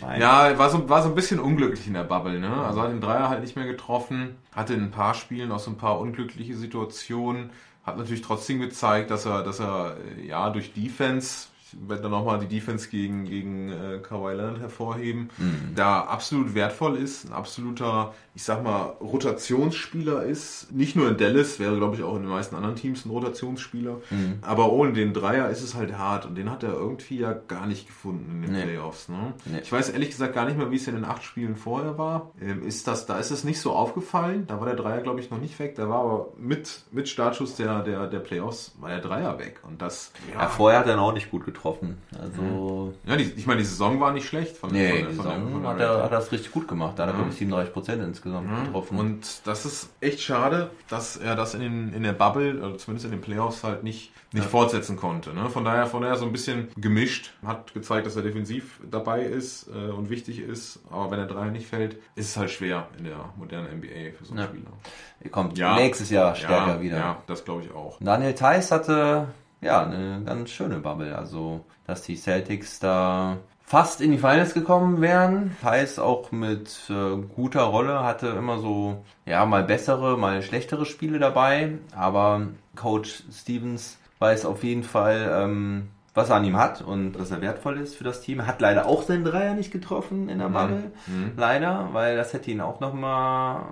Nein. 0.00 0.20
ja, 0.20 0.58
war 0.58 0.70
so, 0.70 0.88
war 0.88 1.02
so 1.02 1.08
ein 1.08 1.14
bisschen 1.14 1.38
unglücklich 1.38 1.86
in 1.86 1.94
der 1.94 2.02
Bubble, 2.04 2.40
ne? 2.40 2.52
Also 2.64 2.82
hat 2.82 2.90
den 2.90 3.00
Dreier 3.00 3.28
halt 3.28 3.42
nicht 3.42 3.54
mehr 3.56 3.66
getroffen, 3.66 4.36
hatte 4.54 4.74
in 4.74 4.82
ein 4.82 4.90
paar 4.90 5.14
Spielen 5.14 5.52
auch 5.52 5.60
so 5.60 5.70
ein 5.70 5.76
paar 5.76 6.00
unglückliche 6.00 6.56
Situationen, 6.56 7.50
hat 7.84 7.96
natürlich 7.96 8.22
trotzdem 8.22 8.60
gezeigt, 8.60 9.10
dass 9.10 9.26
er, 9.26 9.42
dass 9.42 9.60
er, 9.60 9.96
äh, 10.18 10.26
ja, 10.26 10.50
durch 10.50 10.72
Defense, 10.72 11.48
werde 11.88 12.02
dann 12.02 12.10
nochmal 12.12 12.38
die 12.38 12.46
Defense 12.48 12.88
gegen, 12.88 13.24
gegen 13.24 13.70
äh, 13.70 13.98
Kawhi 14.02 14.34
Leonard 14.34 14.60
hervorheben, 14.60 15.30
da 15.74 16.00
absolut 16.02 16.54
wertvoll 16.54 16.96
ist, 16.96 17.24
ein 17.26 17.32
absoluter, 17.32 18.14
ich 18.34 18.42
sag 18.42 18.62
mal, 18.62 18.94
Rotationsspieler 19.00 20.22
ist. 20.24 20.72
Nicht 20.72 20.96
nur 20.96 21.08
in 21.08 21.16
Dallas, 21.16 21.58
wäre 21.58 21.76
glaube 21.76 21.96
ich 21.96 22.02
auch 22.02 22.16
in 22.16 22.22
den 22.22 22.30
meisten 22.30 22.54
anderen 22.56 22.76
Teams 22.76 23.04
ein 23.04 23.10
Rotationsspieler. 23.10 23.98
Aber 24.42 24.72
ohne 24.72 24.92
den 24.92 25.12
Dreier 25.12 25.48
ist 25.50 25.62
es 25.62 25.74
halt 25.74 25.96
hart 25.98 26.26
und 26.26 26.34
den 26.36 26.50
hat 26.50 26.62
er 26.62 26.72
irgendwie 26.72 27.18
ja 27.18 27.32
gar 27.32 27.66
nicht 27.66 27.86
gefunden 27.86 28.30
in 28.36 28.42
den 28.42 28.52
Nee. 28.52 28.62
Playoffs. 28.62 29.08
Ne? 29.08 29.32
Nee. 29.46 29.58
Ich 29.62 29.72
weiß 29.72 29.90
ehrlich 29.90 30.10
gesagt 30.10 30.34
gar 30.34 30.44
nicht 30.46 30.56
mehr, 30.56 30.70
wie 30.70 30.76
es 30.76 30.86
in 30.88 30.94
den 30.94 31.04
acht 31.04 31.22
Spielen 31.22 31.56
vorher 31.56 31.98
war. 31.98 32.30
Ähm, 32.40 32.62
ist 32.66 32.86
das, 32.86 33.06
da 33.06 33.18
ist 33.18 33.30
es 33.30 33.44
nicht 33.44 33.60
so 33.60 33.72
aufgefallen. 33.72 34.46
Da 34.46 34.58
war 34.60 34.66
der 34.66 34.76
Dreier, 34.76 35.00
glaube 35.00 35.20
ich, 35.20 35.30
noch 35.30 35.38
nicht 35.40 35.58
weg. 35.58 35.74
Da 35.76 35.88
war 35.88 36.00
aber 36.00 36.28
mit, 36.38 36.82
mit 36.92 37.08
Startschuss 37.08 37.56
der, 37.56 37.82
der, 37.82 38.06
der 38.06 38.20
Playoffs 38.20 38.74
war 38.80 38.90
der 38.90 39.00
Dreier 39.00 39.38
weg. 39.38 39.60
Und 39.66 39.82
das, 39.82 40.12
Ja, 40.32 40.48
vorher 40.48 40.80
hat 40.80 40.86
er 40.88 41.00
auch 41.00 41.12
nicht 41.12 41.30
gut 41.30 41.44
getroffen. 41.44 41.63
Also, 42.20 42.92
ja, 43.06 43.16
die, 43.16 43.24
ich 43.36 43.46
meine, 43.46 43.60
die 43.60 43.66
Saison 43.66 44.00
war 44.00 44.12
nicht 44.12 44.26
schlecht 44.26 44.56
von, 44.56 44.70
nee, 44.70 44.88
von, 44.88 44.98
die 44.98 45.14
von, 45.14 45.24
Saison 45.24 45.62
der 45.62 45.70
hat 45.70 45.80
er, 45.80 46.02
hat 46.04 46.12
er 46.12 46.18
das 46.18 46.32
richtig 46.32 46.52
gut 46.52 46.68
gemacht. 46.68 46.98
Da 46.98 47.04
hat 47.04 47.10
er, 47.10 47.14
glaube 47.14 47.30
ich, 47.30 47.36
37 47.36 47.72
Prozent 47.72 48.02
insgesamt 48.02 48.48
getroffen. 48.66 48.98
Und 48.98 49.46
das 49.46 49.64
ist 49.64 49.88
echt 50.00 50.20
schade, 50.20 50.70
dass 50.88 51.16
er 51.16 51.36
das 51.36 51.54
in, 51.54 51.60
den, 51.60 51.92
in 51.94 52.02
der 52.02 52.12
Bubble, 52.12 52.58
oder 52.62 52.78
zumindest 52.78 53.06
in 53.06 53.12
den 53.12 53.20
Playoffs, 53.20 53.64
halt 53.64 53.82
nicht, 53.84 54.12
nicht 54.32 54.46
fortsetzen 54.46 54.96
konnte. 54.96 55.32
Ne? 55.32 55.48
Von 55.48 55.64
daher, 55.64 55.86
von 55.86 56.02
daher 56.02 56.16
so 56.16 56.26
ein 56.26 56.32
bisschen 56.32 56.68
gemischt. 56.76 57.32
Hat 57.44 57.72
gezeigt, 57.72 58.06
dass 58.06 58.16
er 58.16 58.22
defensiv 58.22 58.80
dabei 58.90 59.22
ist 59.22 59.68
äh, 59.68 59.90
und 59.90 60.10
wichtig 60.10 60.40
ist. 60.40 60.80
Aber 60.90 61.10
wenn 61.10 61.18
der 61.18 61.26
Dreier 61.26 61.50
nicht 61.50 61.66
fällt, 61.66 61.96
ist 62.14 62.30
es 62.30 62.36
halt 62.36 62.50
schwer 62.50 62.88
in 62.98 63.04
der 63.04 63.32
modernen 63.36 63.78
NBA 63.78 64.16
für 64.18 64.24
so 64.24 64.32
einen 64.32 64.40
Ja. 64.40 64.46
Spieler. 64.46 64.72
er 65.20 65.30
kommt 65.30 65.56
nächstes 65.56 66.10
Jahr 66.10 66.34
stärker 66.34 66.74
ja, 66.74 66.80
wieder. 66.80 66.96
Ja, 66.96 67.22
das 67.26 67.44
glaube 67.44 67.62
ich 67.62 67.72
auch. 67.72 67.98
Daniel 68.00 68.34
Theiss 68.34 68.70
hatte 68.70 69.28
ja 69.60 69.84
eine 69.84 70.22
ganz 70.24 70.50
schöne 70.50 70.78
Bubble. 70.78 71.16
Also, 71.16 71.64
dass 71.86 72.02
die 72.02 72.16
Celtics 72.16 72.78
da 72.80 73.38
fast 73.64 74.00
in 74.00 74.12
die 74.12 74.18
Finals 74.18 74.54
gekommen 74.54 75.00
wären. 75.00 75.56
Theiss 75.62 75.98
auch 75.98 76.32
mit 76.32 76.82
äh, 76.90 77.16
guter 77.34 77.62
Rolle 77.62 78.04
hatte 78.04 78.28
immer 78.28 78.58
so, 78.58 79.04
ja, 79.26 79.44
mal 79.46 79.64
bessere, 79.64 80.18
mal 80.18 80.42
schlechtere 80.42 80.84
Spiele 80.84 81.18
dabei. 81.18 81.78
Aber 81.96 82.48
Coach 82.76 83.24
Stevens 83.32 83.98
weiß 84.18 84.44
auf 84.44 84.62
jeden 84.64 84.84
Fall, 84.84 85.30
ähm, 85.32 85.88
was 86.14 86.30
er 86.30 86.36
an 86.36 86.44
ihm 86.44 86.56
hat 86.56 86.82
und 86.82 87.14
dass 87.14 87.32
er 87.32 87.40
wertvoll 87.40 87.78
ist 87.78 87.96
für 87.96 88.04
das 88.04 88.20
Team. 88.20 88.46
Hat 88.46 88.60
leider 88.60 88.86
auch 88.86 89.02
seinen 89.02 89.24
Dreier 89.24 89.54
nicht 89.54 89.72
getroffen 89.72 90.28
in 90.28 90.38
der 90.38 90.48
Bubble. 90.48 90.92
Leider, 91.36 91.88
weil 91.92 92.16
das 92.16 92.32
hätte 92.32 92.50
ihn 92.50 92.60
auch 92.60 92.80
nochmal 92.80 93.62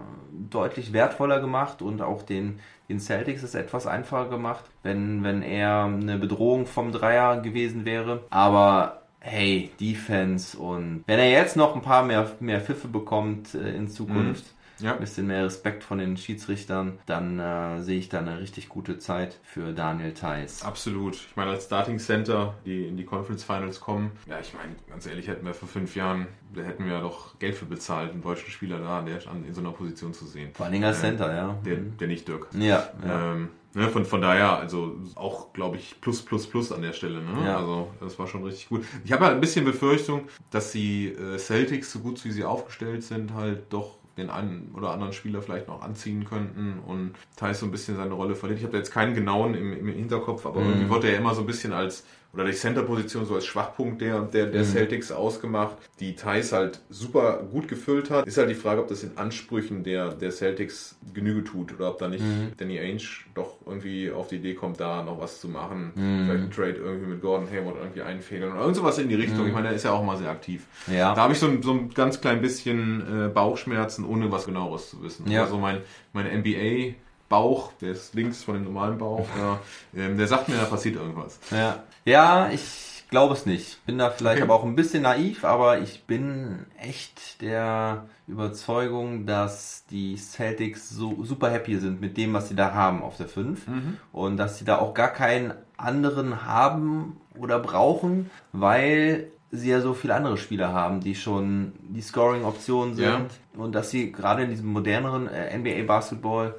deutlich 0.51 0.93
wertvoller 0.93 1.41
gemacht 1.41 1.83
und 1.83 2.03
auch 2.03 2.23
den, 2.23 2.59
den 2.93 3.01
Celtics 3.01 3.43
es 3.43 3.55
etwas 3.55 3.87
einfacher 3.87 4.29
gemacht, 4.29 4.65
wenn, 4.83 5.25
wenn 5.25 5.43
er 5.43 5.85
eine 5.85 6.19
Bedrohung 6.19 6.67
vom 6.67 6.93
Dreier 6.93 7.41
gewesen 7.41 7.85
wäre. 7.85 8.25
Aber 8.31 9.03
hey, 9.21 9.71
Defense 9.81 10.59
und 10.59 11.05
wenn 11.07 11.19
er 11.19 11.31
jetzt 11.31 11.57
noch 11.57 11.75
ein 11.75 11.83
paar 11.83 12.05
mehr, 12.05 12.31
mehr 12.41 12.61
Pfiffe 12.61 12.89
bekommt 12.89 13.55
äh, 13.55 13.75
in 13.75 13.89
Zukunft, 13.89 14.45
Ja. 14.83 14.93
ein 14.95 15.01
bisschen 15.01 15.27
mehr 15.27 15.45
Respekt 15.45 15.85
von 15.85 15.99
den 15.99 16.17
Schiedsrichtern, 16.17 16.99
dann 17.07 17.39
äh, 17.39 17.81
sehe 17.83 17.99
ich 17.99 18.09
da 18.09 18.19
eine 18.19 18.41
richtig 18.41 18.69
gute 18.69 18.99
Zeit 18.99 19.39
für 19.43 19.73
Daniel 19.73 20.13
Theiss. 20.13 20.63
Absolut. 20.63 21.15
Ich 21.15 21.37
meine, 21.37 21.51
als 21.53 21.65
Starting 21.65 21.99
Center, 21.99 22.55
die 22.67 22.87
in 22.87 22.97
die 22.97 23.05
Conference 23.05 23.45
Finals 23.45 23.81
kommen, 23.81 24.13
ja, 24.27 24.39
ich 24.41 24.53
meine, 24.55 24.75
ganz 24.89 25.07
ehrlich, 25.07 25.29
hätten 25.29 25.47
wir 25.47 25.55
vor 25.55 25.69
fünf 25.69 25.95
Jahren, 25.97 26.27
da 26.55 26.63
hätten 26.63 26.85
wir 26.85 26.93
ja 26.93 27.01
doch 27.01 27.39
Geld 27.39 27.55
für 27.55 27.65
bezahlt, 27.67 28.11
einen 28.13 28.23
deutschen 28.23 28.51
Spieler 28.51 28.79
da 28.79 29.03
der 29.03 29.21
in 29.47 29.55
so 29.55 29.61
einer 29.61 29.73
Position 29.73 30.13
zu 30.13 30.27
sehen. 30.27 30.51
Vor 30.55 30.65
allen 30.67 30.73
Dingen 30.73 30.85
als 30.85 30.99
Äh, 30.99 31.03
Center, 31.03 31.35
ja. 31.35 31.57
Der, 31.65 31.77
der 31.77 32.09
nicht 32.09 32.27
Dirk. 32.29 32.49
Ja, 32.55 32.89
ja. 33.07 33.33
Ähm, 33.33 33.49
ne, 33.75 33.89
von, 33.89 34.05
von 34.05 34.21
daher, 34.21 34.59
also 34.59 34.97
auch, 35.15 35.53
glaube 35.53 35.77
ich, 35.77 36.01
plus, 36.01 36.23
plus, 36.23 36.47
plus 36.47 36.73
an 36.73 36.83
der 36.83 36.93
Stelle. 36.93 37.23
Ne? 37.23 37.47
Ja. 37.47 37.59
Also 37.59 37.91
das 38.01 38.19
war 38.19 38.27
schon 38.27 38.45
richtig 38.45 38.69
gut. 38.69 38.85
Ich 39.05 39.13
habe 39.13 39.25
halt 39.25 39.35
ein 39.35 39.41
bisschen 39.41 39.65
Befürchtung, 39.65 40.23
dass 40.51 40.73
die 40.73 41.09
äh, 41.09 41.39
Celtics, 41.39 41.93
so 41.93 42.01
gut 42.01 42.23
wie 42.25 42.31
sie 42.33 42.45
aufgestellt 42.45 43.03
sind, 43.03 43.33
halt 43.35 43.73
doch 43.73 43.99
den 44.17 44.31
einen 44.31 44.73
oder 44.77 44.91
anderen 44.91 45.13
Spieler 45.13 45.41
vielleicht 45.43 45.69
noch 45.69 45.83
anziehen 45.83 46.25
könnten 46.25 46.81
und 46.87 47.13
Thais 47.37 47.59
so 47.59 47.67
ein 47.67 47.73
bisschen 47.73 47.97
seine 47.97 48.13
Rolle 48.13 48.35
verliert. 48.35 48.59
Ich 48.59 48.65
habe 48.65 48.73
da 48.73 48.79
jetzt 48.79 48.93
keinen 48.93 49.15
genauen 49.15 49.55
im, 49.55 49.73
im 49.73 49.89
Hinterkopf, 49.89 50.45
aber 50.47 50.61
irgendwie 50.61 50.89
wurde 50.91 51.11
er 51.11 51.19
immer 51.19 51.35
so 51.35 51.41
ein 51.41 51.47
bisschen 51.47 51.73
als, 51.73 52.05
oder 52.33 52.45
die 52.45 52.53
Center-Position 52.53 53.27
so 53.27 53.35
als 53.35 53.45
Schwachpunkt 53.45 54.01
der, 54.01 54.23
der, 54.23 54.47
der 54.47 54.65
Celtics 54.65 55.13
ausgemacht, 55.13 55.77
die 56.01 56.15
Thais 56.17 56.53
halt 56.53 56.81
super 56.89 57.43
gut 57.51 57.69
gefüllt 57.69 58.11
hat. 58.11 58.27
Ist 58.27 58.39
halt 58.39 58.49
die 58.49 58.55
Frage, 58.55 58.81
ob 58.81 58.89
das 58.89 59.03
den 59.03 59.19
Ansprüchen 59.19 59.85
der, 59.85 60.15
der 60.15 60.31
Celtics 60.31 60.97
Genüge 61.13 61.45
tut 61.45 61.75
oder 61.75 61.91
ob 61.91 61.99
da 61.99 62.09
nicht 62.09 62.25
Danny 62.57 62.79
Ainge 62.79 63.03
doch 63.35 63.59
irgendwie 63.67 64.11
auf 64.11 64.29
die 64.29 64.37
Idee 64.37 64.55
kommt, 64.55 64.81
da 64.81 65.03
noch 65.03 65.21
was 65.21 65.41
zu 65.41 65.49
machen. 65.49 65.93
Vielleicht 65.95 66.43
einen 66.43 66.51
Trade 66.51 66.77
irgendwie 66.83 67.07
mit 67.07 67.21
Gordon 67.21 67.49
Hayward 67.51 67.77
irgendwie 67.77 68.03
einfädeln 68.03 68.53
oder 68.53 68.63
irgend 68.63 68.77
sowas 68.77 68.99
in 68.99 69.09
die 69.09 69.15
Richtung. 69.15 69.47
Ich 69.47 69.53
meine, 69.53 69.69
er 69.69 69.75
ist 69.75 69.85
ja 69.85 69.93
auch 69.93 70.03
mal 70.03 70.17
sehr 70.17 70.31
aktiv. 70.31 70.67
Ja. 70.87 71.15
Da 71.15 71.23
habe 71.23 71.35
ich 71.35 71.39
so 71.39 71.47
ein, 71.47 71.63
so 71.63 71.73
ein 71.73 71.91
ganz 71.91 72.21
klein 72.21 72.41
bisschen 72.41 73.27
äh, 73.27 73.29
Bauchschmerzen, 73.29 74.07
ohne 74.07 74.33
was 74.33 74.47
genaueres 74.47 74.89
zu 74.89 75.03
wissen. 75.03 75.31
Ja. 75.31 75.43
Also 75.43 75.59
mein, 75.59 75.83
mein 76.15 76.27
NBA 76.27 76.95
Bauch, 77.33 77.73
der 77.81 77.93
ist 77.93 78.15
links 78.15 78.45
von 78.45 78.55
dem 78.55 78.65
normalen 78.65 78.99
Bauch, 78.99 79.27
ja, 79.39 79.59
ähm, 79.97 80.19
der 80.19 80.29
sagt 80.29 80.49
mir, 80.51 80.57
da 80.57 80.65
passiert 80.67 80.97
irgendwas. 80.97 81.39
Ja, 81.51 81.83
ja 82.05 82.51
ich 82.53 83.05
glaube 83.09 83.33
es 83.35 83.47
nicht. 83.47 83.85
Bin 83.87 83.99
da 83.99 84.11
vielleicht 84.11 84.43
Okay. 84.43 84.43
aber 84.45 84.55
auch 84.55 84.65
ein 84.65 84.77
bisschen 84.77 85.03
naiv, 85.03 85.45
aber 85.45 85.81
ich 85.81 86.05
bin 86.05 86.67
echt 86.79 87.41
der 87.41 88.07
Überzeugung, 88.27 89.27
dass 89.27 89.85
die 89.91 90.17
Celtics 90.17 90.91
so 90.91 91.25
super 91.25 91.51
happy 91.51 91.77
sind 91.79 92.01
mit 92.01 92.17
dem, 92.17 92.33
was 92.35 92.49
sie 92.49 92.55
da 92.57 92.73
haben 92.75 93.03
auf 93.03 93.17
der 93.17 93.29
5 93.29 93.67
und 94.13 94.37
dass 94.37 94.59
sie 94.59 94.65
da 94.65 94.79
auch 94.79 94.95
gar 94.95 95.13
keinen 95.13 95.53
anderen 95.77 96.45
haben 96.47 97.21
oder 97.39 97.59
brauchen, 97.59 98.31
weil 98.53 99.29
sie 99.55 99.69
ja 99.69 99.81
so 99.83 99.93
viele 99.93 100.15
andere 100.15 100.39
Spieler 100.39 100.73
haben, 100.73 101.01
die 101.01 101.15
schon 101.15 101.73
die 101.83 102.01
Scoring-Optionen 102.01 102.95
sind 102.95 103.05
Ja. 103.05 103.27
und 103.57 103.75
dass 103.75 103.91
sie 103.91 104.11
gerade 104.11 104.45
in 104.45 104.51
diesem 104.51 104.69
moderneren 104.73 105.29
äh, 105.29 105.57
NBA 105.59 105.85
Basketball, 105.87 106.55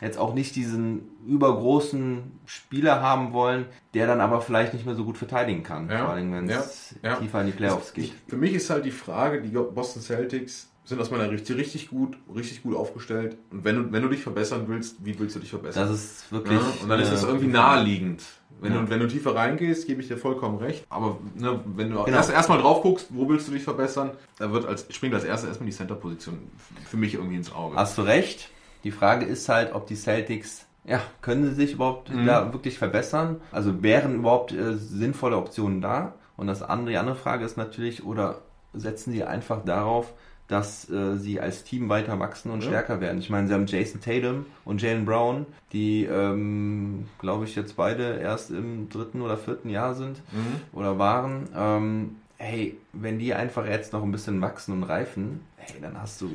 jetzt 0.00 0.16
auch 0.16 0.32
nicht 0.32 0.54
diesen 0.54 1.02
übergroßen 1.26 2.38
Spieler 2.46 3.02
haben 3.02 3.32
wollen, 3.32 3.66
der 3.94 4.06
dann 4.06 4.20
aber 4.20 4.40
vielleicht 4.40 4.74
nicht 4.74 4.86
mehr 4.86 4.94
so 4.94 5.04
gut 5.04 5.18
verteidigen 5.18 5.62
kann, 5.62 5.90
Ja, 5.90 6.04
vor 6.04 6.10
allem 6.10 6.32
wenn 6.32 6.48
es 6.48 6.94
ja, 7.02 7.16
tiefer 7.16 7.40
in 7.40 7.46
die 7.48 7.52
Playoffs 7.52 7.92
geht. 7.92 8.12
Für 8.28 8.36
mich 8.36 8.54
ist 8.54 8.70
halt 8.70 8.84
die 8.84 8.90
Frage, 8.92 9.42
die 9.42 9.48
Boston 9.48 10.00
Celtics 10.02 10.70
sind 10.84 11.00
aus 11.02 11.10
meiner 11.10 11.28
Sicht 11.28 11.50
richtig 11.50 11.90
gut, 11.90 12.16
richtig 12.34 12.62
gut 12.62 12.74
aufgestellt. 12.74 13.36
Und 13.50 13.64
wenn 13.64 13.76
du, 13.76 13.92
wenn 13.92 14.02
du 14.02 14.08
dich 14.08 14.22
verbessern 14.22 14.64
willst, 14.68 15.04
wie 15.04 15.18
willst 15.18 15.36
du 15.36 15.40
dich 15.40 15.50
verbessern? 15.50 15.86
Das 15.86 15.94
ist 15.94 16.32
wirklich. 16.32 16.58
Ja, 16.58 16.66
und 16.82 16.88
dann 16.88 16.98
ist 17.00 17.10
es 17.12 17.24
äh, 17.24 17.26
irgendwie 17.26 17.48
naheliegend. 17.48 18.22
Wenn, 18.60 18.72
Ja. 18.74 18.80
du, 18.82 18.90
wenn 18.90 19.00
du 19.00 19.06
tiefer 19.08 19.34
reingehst, 19.34 19.86
gebe 19.86 20.00
ich 20.02 20.08
dir 20.08 20.16
vollkommen 20.16 20.58
recht. 20.58 20.84
Aber 20.90 21.18
ne, 21.34 21.60
wenn 21.76 21.90
du 21.90 22.02
Genau. 22.04 22.16
erst 22.16 22.30
erstmal 22.30 22.58
drauf 22.60 22.82
guckst, 22.82 23.06
wo 23.10 23.28
willst 23.28 23.46
du 23.48 23.52
dich 23.52 23.62
verbessern, 23.62 24.10
da 24.38 24.50
wird 24.52 24.66
als, 24.66 24.86
springt 24.90 25.14
als 25.14 25.24
erstes 25.24 25.48
erstmal 25.48 25.68
die 25.70 25.76
Center-Position 25.76 26.38
für 26.86 26.96
mich 26.96 27.14
irgendwie 27.14 27.36
ins 27.36 27.52
Auge. 27.52 27.76
Hast 27.76 27.96
du 27.98 28.02
recht. 28.02 28.50
Die 28.84 28.90
Frage 28.90 29.26
ist 29.26 29.48
halt, 29.48 29.74
ob 29.74 29.86
die 29.86 29.96
Celtics, 29.96 30.66
ja, 30.84 31.00
können 31.20 31.44
sie 31.44 31.54
sich 31.54 31.72
überhaupt 31.74 32.10
Mhm. 32.10 32.26
da 32.26 32.52
wirklich 32.52 32.78
verbessern? 32.78 33.40
Also 33.52 33.82
wären 33.82 34.14
überhaupt 34.16 34.52
äh, 34.52 34.76
sinnvolle 34.76 35.36
Optionen 35.36 35.80
da? 35.80 36.14
Und 36.36 36.46
das 36.46 36.62
andere, 36.62 36.90
die 36.90 36.96
andere 36.98 37.16
Frage 37.16 37.44
ist 37.44 37.56
natürlich, 37.56 38.04
oder 38.04 38.40
setzen 38.72 39.12
sie 39.12 39.24
einfach 39.24 39.64
darauf, 39.64 40.12
dass 40.48 40.88
äh, 40.90 41.16
sie 41.16 41.40
als 41.40 41.62
Team 41.64 41.88
weiter 41.88 42.18
wachsen 42.18 42.50
und 42.50 42.62
Ja. 42.62 42.68
stärker 42.70 43.00
werden? 43.00 43.18
Ich 43.18 43.30
meine, 43.30 43.46
sie 43.48 43.54
haben 43.54 43.66
Jason 43.66 44.00
Tatum 44.00 44.46
und 44.64 44.82
Jalen 44.82 45.04
Brown, 45.04 45.46
die, 45.72 46.04
ähm, 46.04 47.06
glaube 47.18 47.44
ich, 47.44 47.54
jetzt 47.54 47.76
beide 47.76 48.16
erst 48.18 48.50
im 48.50 48.88
dritten 48.88 49.20
oder 49.22 49.36
vierten 49.36 49.68
Jahr 49.70 49.94
sind 49.94 50.20
Mhm. 50.32 50.60
oder 50.72 50.98
waren. 50.98 51.48
Ähm, 51.54 52.16
hey, 52.38 52.78
wenn 52.92 53.18
die 53.18 53.34
einfach 53.34 53.66
jetzt 53.66 53.92
noch 53.92 54.02
ein 54.02 54.12
bisschen 54.12 54.40
wachsen 54.40 54.72
und 54.72 54.84
reifen, 54.84 55.40
hey, 55.56 55.80
dann 55.82 56.00
hast 56.00 56.20
du 56.22 56.30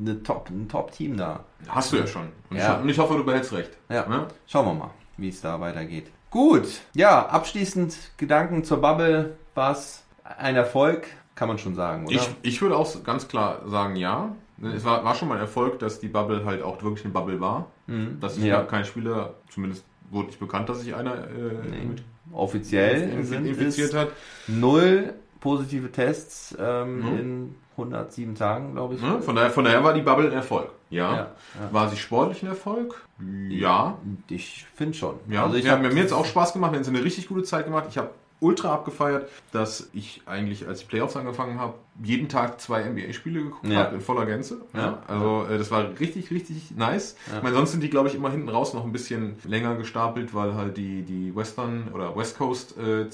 eine 0.00 0.22
Top, 0.22 0.48
ein 0.48 0.68
Top-Team 0.68 1.16
da. 1.16 1.44
Hast 1.68 1.92
du 1.92 1.96
ja 1.98 2.06
schon. 2.06 2.28
Und, 2.50 2.56
Ja. 2.56 2.76
Ich, 2.76 2.82
und 2.82 2.88
ich 2.88 2.98
hoffe, 2.98 3.16
du 3.16 3.24
behältst 3.24 3.52
recht. 3.52 3.70
Ja. 3.90 4.06
Ne? 4.08 4.26
Schauen 4.46 4.66
wir 4.66 4.74
mal, 4.74 4.90
wie 5.18 5.28
es 5.28 5.40
da 5.40 5.60
weitergeht. 5.60 6.06
Gut, 6.30 6.66
ja, 6.94 7.26
abschließend 7.26 7.94
Gedanken 8.16 8.64
zur 8.64 8.80
Bubble. 8.80 9.36
War 9.54 9.72
es 9.72 10.02
ein 10.38 10.56
Erfolg? 10.56 11.06
Kann 11.34 11.48
man 11.48 11.58
schon 11.58 11.74
sagen, 11.74 12.06
oder? 12.06 12.14
Ich, 12.16 12.30
ich 12.42 12.62
würde 12.62 12.76
auch 12.76 13.02
ganz 13.04 13.26
klar 13.28 13.62
sagen, 13.66 13.96
ja. 13.96 14.34
Es 14.74 14.84
war, 14.84 15.04
war 15.04 15.14
schon 15.16 15.28
mal 15.28 15.34
ein 15.34 15.40
Erfolg, 15.40 15.80
dass 15.80 15.98
die 15.98 16.06
Bubble 16.08 16.44
halt 16.44 16.62
auch 16.62 16.80
wirklich 16.82 17.04
eine 17.04 17.12
Bubble 17.12 17.40
war. 17.40 17.66
Dass 18.20 18.36
sich 18.36 18.44
Ja. 18.44 18.60
ja. 18.60 18.62
kein 18.62 18.84
Spieler, 18.84 19.34
zumindest 19.50 19.84
wurde 20.10 20.28
nicht 20.28 20.38
bekannt, 20.38 20.68
dass 20.68 20.80
sich 20.80 20.94
einer 20.94 21.14
äh, 21.28 21.86
mit 21.86 22.02
Offiziell 22.32 23.10
infiziert 23.10 23.94
hat. 23.94 24.08
null 24.46 25.14
positive 25.40 25.90
Tests 25.92 26.56
ähm, 26.58 27.00
Mhm. 27.00 27.18
in 27.18 27.54
107 27.76 28.34
Tagen, 28.36 28.72
glaube 28.74 28.94
ich. 28.94 29.02
Ne? 29.02 29.20
Von, 29.20 29.34
daher, 29.36 29.50
von 29.50 29.64
daher 29.64 29.82
war 29.82 29.92
die 29.92 30.00
Bubble 30.02 30.26
ein 30.28 30.32
Erfolg. 30.32 30.70
Ja. 30.90 31.10
Ja, 31.12 31.16
ja. 31.18 31.72
War 31.72 31.88
sie 31.90 31.96
sportlich 31.96 32.42
ein 32.42 32.48
Erfolg? 32.48 33.04
Ja. 33.48 33.98
Ich 34.28 34.64
finde 34.76 34.94
schon. 34.94 35.16
ja. 35.28 35.42
Also 35.44 35.56
ich 35.56 35.64
ja, 35.64 35.72
habe 35.72 35.82
mir 35.82 35.88
hat 35.90 35.96
jetzt 35.96 36.12
auch 36.12 36.24
Spaß 36.24 36.52
gemacht. 36.52 36.72
Wir 36.72 36.78
haben 36.80 36.86
eine 36.88 37.04
richtig 37.04 37.26
gute 37.28 37.42
Zeit 37.42 37.64
gemacht. 37.66 37.86
Ich 37.90 37.98
habe 37.98 38.10
ultra 38.44 38.72
abgefeiert, 38.72 39.30
dass 39.52 39.88
ich 39.92 40.22
eigentlich, 40.26 40.68
als 40.68 40.80
die 40.80 40.86
Playoffs 40.86 41.16
angefangen 41.16 41.58
habe, 41.58 41.74
jeden 42.02 42.28
Tag 42.28 42.60
zwei 42.60 42.82
NBA-Spiele 42.82 43.42
geguckt 43.44 43.66
Ja. 43.68 43.84
habe 43.84 43.94
in 43.96 44.00
voller 44.00 44.26
Gänze. 44.26 44.62
Ja. 44.74 45.02
Also 45.06 45.46
äh, 45.48 45.58
das 45.58 45.70
war 45.70 45.88
richtig, 46.00 46.30
richtig 46.30 46.72
nice. 46.76 47.16
Ja. 47.30 47.36
Ich 47.38 47.42
meine, 47.42 47.54
sonst 47.54 47.72
sind 47.72 47.82
die, 47.82 47.90
glaube 47.90 48.08
ich, 48.08 48.14
immer 48.14 48.30
hinten 48.30 48.48
raus 48.48 48.74
noch 48.74 48.84
ein 48.84 48.92
bisschen 48.92 49.36
länger 49.44 49.76
gestapelt, 49.76 50.34
weil 50.34 50.54
halt 50.54 50.76
die, 50.76 51.02
die 51.02 51.34
Western 51.34 51.88
oder 51.94 52.16
West 52.16 52.36
Coast 52.38 52.76
äh, 52.78 53.06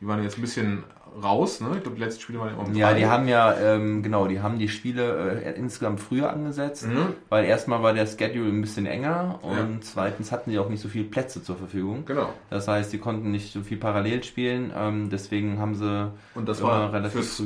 die 0.00 0.06
waren 0.06 0.22
jetzt 0.22 0.38
ein 0.38 0.40
bisschen 0.42 0.84
raus. 1.22 1.60
Ne? 1.60 1.68
Ich 1.76 1.82
glaube, 1.82 1.96
die 1.96 2.02
letzten 2.02 2.20
Spiele 2.22 2.38
waren 2.38 2.50
immer 2.52 2.66
um 2.66 2.74
Ja, 2.74 2.92
die 2.92 3.06
haben 3.06 3.28
ja, 3.28 3.54
ähm, 3.58 4.02
genau, 4.02 4.26
die 4.28 4.40
haben 4.40 4.58
die 4.58 4.68
Spiele 4.68 5.42
äh, 5.42 5.58
insgesamt 5.58 6.00
früher 6.00 6.30
angesetzt, 6.32 6.86
Mhm. 6.86 7.14
weil 7.28 7.44
erstmal 7.44 7.82
war 7.82 7.92
der 7.94 8.06
Schedule 8.06 8.48
ein 8.48 8.60
bisschen 8.60 8.86
enger 8.86 9.38
und 9.42 9.56
Ja. 9.56 9.66
zweitens 9.80 10.30
hatten 10.32 10.50
die 10.50 10.58
auch 10.58 10.68
nicht 10.68 10.80
so 10.80 10.88
viele 10.88 11.04
Plätze 11.04 11.42
zur 11.42 11.56
Verfügung. 11.56 12.04
Genau. 12.06 12.28
Das 12.50 12.68
heißt, 12.68 12.92
die 12.92 12.98
konnten 12.98 13.30
nicht 13.30 13.52
so 13.52 13.62
viel 13.62 13.78
parallel 13.78 14.22
spielen, 14.22 14.70
ähm, 14.76 15.08
deswegen 15.10 15.58
haben 15.58 15.74
sie 15.74 16.12
Und 16.34 16.48
das 16.48 16.62
war 16.62 16.92
relativ 16.92 17.12
fürs 17.14 17.36
früh 17.36 17.44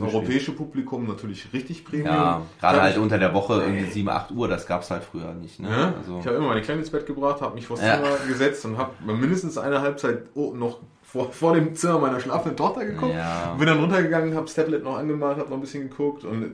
europäische 0.52 0.56
Publikum 0.56 1.06
natürlich 1.06 1.52
richtig 1.52 1.84
Premium. 1.84 2.14
Ja, 2.14 2.42
gerade 2.60 2.82
halt 2.82 2.98
unter 2.98 3.18
der 3.18 3.34
Woche 3.34 3.62
irgendwie 3.62 3.90
7, 3.90 4.08
8 4.08 4.30
Uhr, 4.32 4.48
das 4.48 4.66
gab's 4.66 4.90
halt 4.90 5.02
früher 5.04 5.32
nicht. 5.34 5.60
Ne? 5.60 5.68
Ja, 5.68 5.94
Also, 5.98 6.18
ich 6.20 6.26
habe 6.26 6.36
immer 6.36 6.48
meine 6.48 6.62
Kleine 6.62 6.80
ins 6.80 6.90
Bett 6.90 7.06
gebracht, 7.06 7.40
habe 7.40 7.54
mich 7.54 7.66
vors 7.66 7.80
Ja. 7.80 7.96
Zimmer 7.96 8.16
gesetzt 8.28 8.64
und 8.64 8.78
habe 8.78 8.92
mindestens 9.04 9.58
eine 9.58 9.80
Halbzeit 9.80 10.24
oh, 10.34 10.52
noch 10.54 10.78
vor, 11.02 11.30
vor 11.30 11.54
dem 11.54 11.74
Zimmer 11.74 11.98
meiner 11.98 12.20
schlafenden 12.20 12.56
Tochter 12.56 12.84
geguckt. 12.84 13.14
Ja. 13.14 13.54
Bin 13.58 13.66
dann 13.66 13.80
runtergegangen, 13.80 14.34
habe 14.34 14.46
das 14.46 14.54
Tablet 14.54 14.82
noch 14.82 14.96
angemacht, 14.96 15.36
habe 15.36 15.50
noch 15.50 15.58
ein 15.58 15.60
bisschen 15.60 15.88
geguckt 15.88 16.24
und 16.24 16.52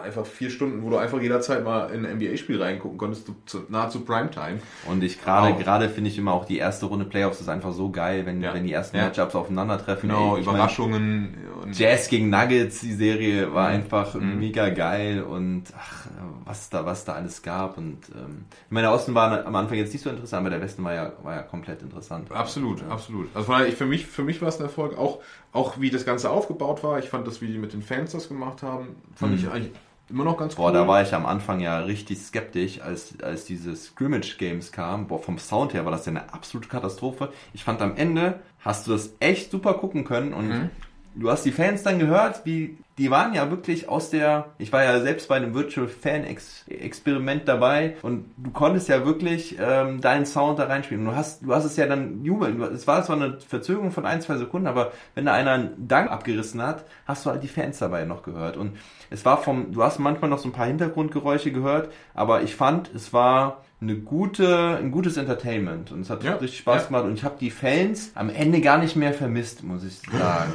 waren 0.00 0.06
einfach 0.06 0.26
vier 0.26 0.50
Stunden, 0.50 0.82
wo 0.82 0.90
du 0.90 0.96
einfach 0.96 1.20
jederzeit 1.20 1.64
mal 1.64 1.86
in 1.90 2.04
ein 2.06 2.16
NBA-Spiel 2.18 2.60
reingucken 2.62 2.98
konntest, 2.98 3.26
zu, 3.26 3.34
zu, 3.46 3.62
nahezu 3.68 4.00
Primetime. 4.00 4.58
Und 4.86 5.02
ich 5.04 5.22
gerade, 5.22 5.54
Wow. 5.54 5.58
gerade 5.62 5.88
finde 5.88 6.10
ich 6.10 6.18
immer 6.18 6.32
auch 6.32 6.44
die 6.44 6.58
erste 6.58 6.86
Runde 6.86 7.04
Playoffs 7.04 7.40
ist 7.40 7.48
einfach 7.48 7.72
so 7.72 7.90
geil, 7.90 8.26
wenn, 8.26 8.40
Ja. 8.42 8.54
wenn 8.54 8.64
die 8.64 8.72
ersten 8.72 8.96
Ja. 8.96 9.04
Matchups 9.04 9.34
aufeinandertreffen. 9.34 10.08
Genau, 10.08 10.36
Ey, 10.36 10.42
mein, 10.42 10.54
Überraschungen. 10.54 11.34
und 11.62 11.78
Jazz 11.78 12.08
gegen 12.08 12.30
Nuggets, 12.30 12.80
die 12.80 12.94
Serie 12.94 13.52
war 13.54 13.68
Mhm. 13.68 13.74
einfach 13.74 14.14
Mhm. 14.14 14.38
mega 14.38 14.68
geil 14.70 15.22
und 15.22 15.64
ach, 15.78 16.06
was 16.44 16.70
da, 16.70 16.84
was 16.84 17.04
da 17.04 17.12
alles 17.14 17.42
gab. 17.42 17.78
Und 17.78 17.98
ähm, 18.14 18.44
ich 18.66 18.70
meine, 18.70 18.86
der 18.88 18.94
Osten 18.94 19.14
war 19.14 19.44
am 19.46 19.54
Anfang 19.54 19.76
jetzt 19.78 19.92
nicht 19.92 20.02
so 20.02 20.10
interessant, 20.10 20.40
aber 20.40 20.50
der 20.50 20.60
Westen 20.60 20.82
war 20.84 20.94
ja, 20.94 21.12
war 21.22 21.36
ja 21.36 21.42
komplett 21.42 21.82
interessant. 21.82 22.30
Absolut, 22.32 22.82
absolut. 22.88 23.28
Also 23.34 23.52
ich, 23.66 23.74
für 23.74 23.86
mich, 23.86 24.06
für 24.06 24.22
mich 24.22 24.40
war 24.40 24.48
es 24.48 24.58
ein 24.58 24.64
Erfolg. 24.64 24.98
Auch, 24.98 25.20
auch 25.52 25.80
wie 25.80 25.90
das 25.90 26.04
Ganze 26.04 26.30
aufgebaut 26.30 26.82
war. 26.82 26.98
Ich 26.98 27.08
fand 27.08 27.26
das, 27.26 27.40
wie 27.40 27.46
die 27.48 27.58
mit 27.58 27.72
den 27.72 27.82
Fans 27.82 28.12
das 28.12 28.28
gemacht 28.28 28.62
haben, 28.62 28.88
fand 29.14 29.32
Mhm. 29.32 29.38
ich 29.38 29.48
eigentlich 29.50 29.72
immer 30.10 30.24
noch 30.24 30.36
ganz 30.36 30.54
Boah, 30.56 30.68
cool. 30.68 30.74
da 30.74 30.86
war 30.88 31.02
ich 31.02 31.14
am 31.14 31.24
Anfang 31.26 31.60
ja 31.60 31.78
richtig 31.80 32.18
skeptisch, 32.20 32.80
als, 32.80 33.14
als 33.22 33.44
diese 33.44 33.74
Scrimmage-Games 33.76 34.72
kamen. 34.72 35.06
Boah, 35.06 35.22
vom 35.22 35.38
Sound 35.38 35.72
her 35.74 35.84
war 35.84 35.92
das 35.92 36.06
ja 36.06 36.10
eine 36.10 36.32
absolute 36.34 36.68
Katastrophe. 36.68 37.32
Ich 37.52 37.64
fand 37.64 37.80
am 37.82 37.96
Ende 37.96 38.40
hast 38.60 38.86
du 38.86 38.92
das 38.92 39.14
echt 39.20 39.50
super 39.50 39.74
gucken 39.74 40.04
können 40.04 40.34
und 40.34 40.48
Mhm. 40.48 40.70
du 41.14 41.30
hast 41.30 41.44
die 41.44 41.52
Fans 41.52 41.82
dann 41.82 41.98
gehört, 41.98 42.44
wie 42.44 42.76
die 43.00 43.10
waren 43.10 43.32
ja 43.32 43.50
wirklich 43.50 43.88
aus 43.88 44.10
der, 44.10 44.50
ich 44.58 44.74
war 44.74 44.84
ja 44.84 45.00
selbst 45.00 45.26
bei 45.26 45.36
einem 45.36 45.54
Virtual 45.54 45.88
Fan 45.88 46.22
Experiment 46.68 47.48
dabei 47.48 47.96
und 48.02 48.26
du 48.36 48.50
konntest 48.50 48.90
ja 48.90 49.06
wirklich 49.06 49.56
ähm, 49.58 50.02
deinen 50.02 50.26
Sound 50.26 50.58
da 50.58 50.64
reinspielen. 50.64 51.06
Du 51.06 51.14
hast, 51.14 51.42
du 51.42 51.54
hast 51.54 51.64
es 51.64 51.78
ja 51.78 51.86
dann 51.86 52.22
jubeln. 52.22 52.60
Es 52.60 52.86
war 52.86 53.02
zwar 53.02 53.16
eine 53.16 53.40
Verzögerung 53.40 53.90
von 53.90 54.04
ein, 54.04 54.20
zwei 54.20 54.36
Sekunden, 54.36 54.66
aber 54.66 54.92
wenn 55.14 55.24
da 55.24 55.32
einer 55.32 55.52
einen 55.52 55.88
Dank 55.88 56.10
abgerissen 56.10 56.60
hat, 56.60 56.84
hast 57.06 57.24
du 57.24 57.30
halt 57.30 57.42
die 57.42 57.48
Fans 57.48 57.78
dabei 57.78 58.04
noch 58.04 58.22
gehört. 58.22 58.58
Und 58.58 58.76
es 59.08 59.24
war 59.24 59.38
vom, 59.38 59.72
du 59.72 59.82
hast 59.82 59.98
manchmal 59.98 60.28
noch 60.28 60.38
so 60.38 60.50
ein 60.50 60.52
paar 60.52 60.66
Hintergrundgeräusche 60.66 61.52
gehört, 61.52 61.90
aber 62.12 62.42
ich 62.42 62.54
fand, 62.54 62.94
es 62.94 63.14
war 63.14 63.64
eine 63.82 63.96
gute, 63.96 64.76
ein 64.78 64.90
gutes 64.90 65.16
Entertainment 65.16 65.90
und 65.90 66.02
es 66.02 66.10
hat 66.10 66.22
Ja, 66.22 66.34
richtig 66.34 66.58
Spaß 66.58 66.82
ja. 66.82 66.86
gemacht 66.88 67.04
und 67.04 67.14
ich 67.14 67.24
habe 67.24 67.36
die 67.40 67.50
Fans 67.50 68.10
am 68.14 68.28
Ende 68.28 68.60
gar 68.60 68.76
nicht 68.76 68.94
mehr 68.94 69.14
vermisst, 69.14 69.62
muss 69.64 69.82
ich 69.84 70.00
sagen. 70.12 70.52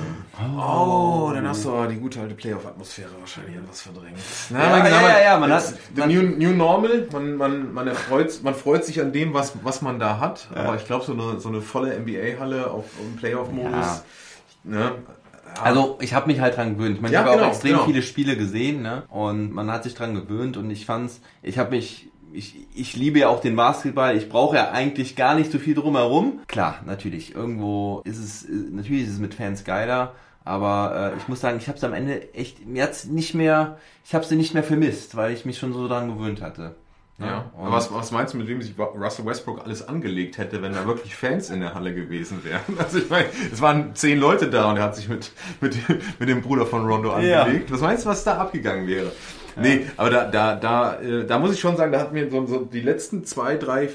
Oh, 0.57 1.32
dann 1.34 1.47
hast 1.47 1.65
du 1.65 1.71
aber 1.71 1.88
die 1.88 1.95
gute 1.95 2.19
alte 2.21 2.36
Playoff-Atmosphäre 2.36 3.09
wahrscheinlich 3.19 3.55
etwas 3.55 3.82
verdrängt. 3.82 4.17
Ja, 4.51 4.78
ja, 4.78 4.88
ja, 4.88 5.23
ja, 5.23 5.39
man 5.39 5.51
hat- 5.51 5.73
the 5.95 6.01
new, 6.05 6.21
new 6.21 6.51
Normal, 6.51 7.07
man, 7.11 7.36
man, 7.36 7.73
man, 7.73 7.88
erfreut, 7.88 8.41
man 8.43 8.53
freut 8.53 8.86
sich 8.86 9.01
an 9.01 9.11
dem, 9.11 9.34
was, 9.34 9.53
was 9.63 9.82
man 9.82 9.97
da 9.97 10.19
hat. 10.19 10.47
Aber 10.53 10.76
ich 10.76 10.86
glaube, 10.86 11.03
so 11.03 11.13
eine, 11.13 11.39
so 11.39 11.49
eine 11.49 11.61
volle 11.61 11.97
NBA-Halle 11.99 12.69
auf 12.69 12.86
im 13.01 13.15
Playoff-Modus. 13.15 14.03
Ne? 14.63 14.80
Ja. 14.80 14.91
Also 15.63 15.97
ich 16.01 16.13
habe 16.13 16.28
mich 16.28 16.41
halt 16.41 16.57
dran 16.57 16.78
gewöhnt. 16.78 16.97
Ich 16.97 17.01
meine, 17.01 17.13
Ja, 17.13 17.21
ich 17.21 17.26
habe 17.28 17.38
genau, 17.38 17.47
auch 17.47 17.51
extrem 17.53 17.71
genau. 17.71 17.86
viele 17.86 18.01
Spiele 18.01 18.36
gesehen, 18.36 18.82
ne? 18.82 19.03
Und 19.09 19.51
man 19.53 19.71
hat 19.71 19.84
sich 19.84 19.95
dran 19.95 20.13
gewöhnt 20.13 20.57
und 20.57 20.69
ich 20.69 20.86
fand's, 20.86 21.21
ich 21.41 21.57
habe 21.57 21.71
mich 21.71 22.09
ich, 22.36 22.56
ich 22.76 22.96
liebe 22.96 23.20
ja 23.20 23.30
auch 23.30 23.40
den 23.42 23.56
Basketball. 23.56 24.16
Ich 24.18 24.30
brauche 24.30 24.56
ja 24.56 24.72
eigentlich 24.72 25.16
gar 25.16 25.36
nicht 25.36 25.52
so 25.52 25.60
viel 25.60 25.76
drumherum. 25.76 26.40
Klar, 26.48 26.80
natürlich. 26.86 27.34
Irgendwo 27.36 28.02
ist 28.06 28.18
es, 28.20 28.46
natürlich 28.50 29.04
ist 29.04 29.14
es 29.14 29.20
mit 29.20 29.34
Fans 29.34 29.64
geiler. 29.64 30.14
Aber 30.44 31.14
äh, 31.14 31.18
ich 31.18 31.28
muss 31.28 31.42
sagen, 31.42 31.58
ich 31.58 31.68
habe 31.68 31.78
es 31.78 31.84
am 31.84 31.94
Ende 31.94 32.34
echt, 32.36 32.66
mir 32.68 32.84
hat's 32.84 33.06
nicht 33.06 33.34
mehr, 33.34 33.78
ich 34.06 34.14
habe 34.14 34.26
sie 34.26 34.36
nicht 34.36 34.54
mehr 34.54 34.64
vermisst, 34.64 35.16
weil 35.16 35.34
ich 35.34 35.44
mich 35.46 35.58
schon 35.58 35.74
so 35.74 35.88
dran 35.88 36.08
gewöhnt 36.08 36.42
hatte. 36.42 36.76
Ja. 37.18 37.50
Aber 37.58 37.72
was, 37.72 37.94
was 37.94 38.12
meinst 38.12 38.34
du, 38.34 38.38
mit 38.38 38.48
wem 38.48 38.62
sich 38.62 38.76
Russell 38.78 39.26
Westbrook 39.26 39.64
alles 39.64 39.88
angelegt 39.88 40.38
hätte, 40.38 40.62
wenn 40.62 40.74
da 40.74 40.86
wirklich 40.86 41.16
Fans 41.16 41.50
in 41.50 41.62
der 41.62 41.74
Halle 41.74 41.96
gewesen 41.96 42.44
wären? 42.44 42.60
Also 42.78 43.00
ich 43.00 43.10
meine, 43.10 43.28
es 43.52 43.62
waren 43.62 43.96
zehn 43.96 44.20
Leute 44.20 44.50
da 44.50 44.70
und 44.70 44.78
er 44.78 44.84
hat 44.84 44.96
sich 44.98 45.08
mit, 45.08 45.32
mit, 45.62 45.78
mit 46.20 46.30
dem 46.30 46.42
Bruder 46.42 46.66
von 46.66 46.86
Rondo 46.86 47.18
Ja. 47.22 47.44
angelegt. 47.44 47.72
Was 47.72 47.82
meinst 47.82 48.06
du, 48.06 48.10
was 48.10 48.24
da 48.26 48.38
abgegangen 48.38 48.86
wäre? 48.88 49.12
Nee, 49.62 49.86
aber 49.97 50.10
da, 50.10 50.26
da, 50.26 50.56
da, 50.56 50.99
äh, 50.99 51.26
da 51.26 51.39
muss 51.39 51.53
ich 51.53 51.60
schon 51.60 51.78
sagen, 51.78 51.91
da 51.91 51.99
hat 51.99 52.14
mir 52.14 52.30
so, 52.30 52.45
so 52.45 52.66
die 52.66 52.82
letzten 52.82 53.24
zwei, 53.24 53.56
drei, 53.56 53.89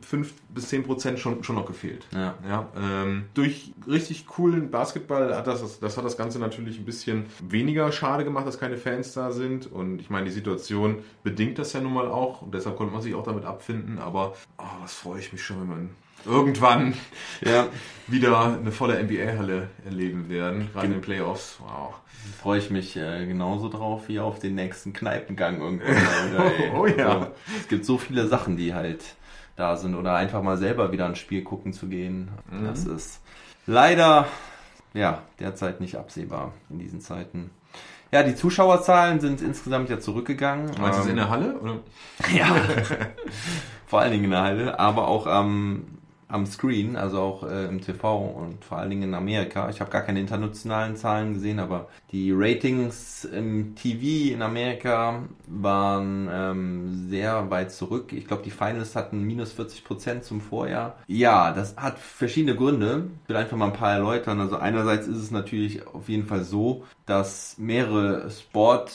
fünf 0.00 0.34
bis 0.48 0.68
zehn 0.68 0.82
Prozent 0.82 1.18
schon, 1.18 1.44
schon 1.44 1.56
noch 1.56 1.66
gefehlt. 1.66 2.06
Ja. 2.12 2.34
Ja, 2.48 2.68
ähm, 2.76 3.26
durch 3.34 3.72
richtig 3.86 4.26
coolen 4.26 4.70
Basketball 4.70 5.34
hat 5.36 5.46
das, 5.46 5.78
das 5.78 5.96
hat 5.96 6.04
das 6.04 6.16
Ganze 6.16 6.38
natürlich 6.38 6.78
ein 6.78 6.84
bisschen 6.84 7.26
weniger 7.40 7.92
schade 7.92 8.24
gemacht, 8.24 8.46
dass 8.46 8.58
keine 8.58 8.76
Fans 8.76 9.12
da 9.12 9.30
sind. 9.30 9.70
Und 9.70 10.00
ich 10.00 10.10
meine, 10.10 10.26
die 10.26 10.32
Situation 10.32 10.98
bedingt 11.22 11.58
das 11.58 11.72
ja 11.72 11.80
nun 11.80 11.94
mal 11.94 12.08
auch. 12.08 12.42
Und 12.42 12.54
deshalb 12.54 12.76
konnte 12.76 12.92
man 12.92 13.02
sich 13.02 13.14
auch 13.14 13.24
damit 13.24 13.44
abfinden. 13.44 13.98
Aber 13.98 14.34
oh, 14.58 14.64
was 14.82 14.94
freue 14.94 15.20
ich 15.20 15.32
mich 15.32 15.42
schon, 15.42 15.60
wenn 15.60 15.68
man 15.68 15.90
irgendwann 16.26 16.94
Ja, 17.40 17.66
wieder 18.06 18.58
eine 18.58 18.72
volle 18.72 19.02
NBA-Halle 19.02 19.68
erleben 19.84 20.28
werden. 20.28 20.68
Gerade 20.72 20.86
in 20.86 20.92
den 20.92 21.00
Playoffs. 21.00 21.58
Wow. 21.60 21.94
freue 22.42 22.58
ich 22.58 22.70
mich 22.70 22.96
äh, 22.96 23.26
genauso 23.26 23.68
drauf 23.68 24.08
wie 24.08 24.20
auf 24.20 24.38
den 24.38 24.54
nächsten 24.54 24.92
Kneipengang 24.92 25.60
irgendwann. 25.60 25.96
Ey. 26.58 26.70
Oh 26.74 26.86
ja. 26.86 27.20
So, 27.20 27.26
es 27.60 27.68
gibt 27.68 27.84
so 27.84 27.98
viele 27.98 28.26
Sachen, 28.28 28.56
die 28.56 28.74
halt 28.74 29.02
da 29.56 29.76
sind 29.76 29.94
oder 29.94 30.14
einfach 30.14 30.42
mal 30.42 30.56
selber 30.58 30.90
wieder 30.92 31.06
ein 31.06 31.16
Spiel 31.16 31.42
gucken 31.44 31.72
zu 31.72 31.86
gehen. 31.86 32.28
Mhm. 32.50 32.64
Das 32.66 32.84
ist 32.84 33.20
leider 33.66 34.26
ja 34.92 35.22
derzeit 35.40 35.80
nicht 35.80 35.96
absehbar 35.96 36.52
in 36.70 36.78
diesen 36.78 37.00
Zeiten. 37.00 37.50
Ja, 38.12 38.22
die 38.22 38.34
Zuschauerzahlen 38.36 39.18
sind 39.20 39.40
insgesamt 39.40 39.90
ja 39.90 39.98
zurückgegangen. 39.98 40.70
Meinst 40.80 40.98
du 40.98 41.02
es 41.02 41.06
Ähm, 41.06 41.10
in 41.12 41.16
der 41.16 41.30
Halle? 41.30 41.58
Oder? 41.58 41.78
ja. 42.32 42.46
vor 43.86 44.00
allen 44.00 44.12
Dingen 44.12 44.24
in 44.24 44.30
der 44.30 44.42
Halle, 44.42 44.78
aber 44.78 45.08
auch 45.08 45.26
am, 45.26 45.84
am 46.34 46.46
Screen, 46.46 46.96
also 46.96 47.20
auch 47.20 47.42
äh, 47.44 47.66
im 47.66 47.80
TV 47.80 48.18
und 48.18 48.64
vor 48.64 48.78
allen 48.78 48.90
Dingen 48.90 49.04
in 49.04 49.14
Amerika. 49.14 49.70
Ich 49.70 49.80
habe 49.80 49.90
gar 49.90 50.02
keine 50.02 50.18
internationalen 50.18 50.96
Zahlen 50.96 51.34
gesehen, 51.34 51.60
aber 51.60 51.88
die 52.10 52.32
Ratings 52.34 53.24
im 53.24 53.76
TV 53.76 54.34
in 54.34 54.42
Amerika 54.42 55.22
waren 55.46 56.28
ähm, 56.32 57.08
sehr 57.08 57.50
weit 57.50 57.70
zurück. 57.70 58.12
Ich 58.12 58.26
glaube, 58.26 58.42
die 58.42 58.50
Finals 58.50 58.96
hatten 58.96 59.22
minus 59.22 59.52
40 59.52 59.84
Prozent 59.84 60.24
zum 60.24 60.40
Vorjahr. 60.40 60.96
Ja, 61.06 61.52
das 61.52 61.76
hat 61.76 62.00
verschiedene 62.00 62.56
Gründe. 62.56 63.04
Ich 63.22 63.28
will 63.28 63.36
einfach 63.36 63.56
mal 63.56 63.66
ein 63.66 63.72
paar 63.72 63.92
erläutern. 63.92 64.40
Also 64.40 64.56
einerseits 64.56 65.06
ist 65.06 65.18
es 65.18 65.30
natürlich 65.30 65.86
auf 65.86 66.08
jeden 66.08 66.26
Fall 66.26 66.42
so, 66.42 66.84
dass 67.06 67.56
mehrere 67.58 68.28
Sport 68.30 68.90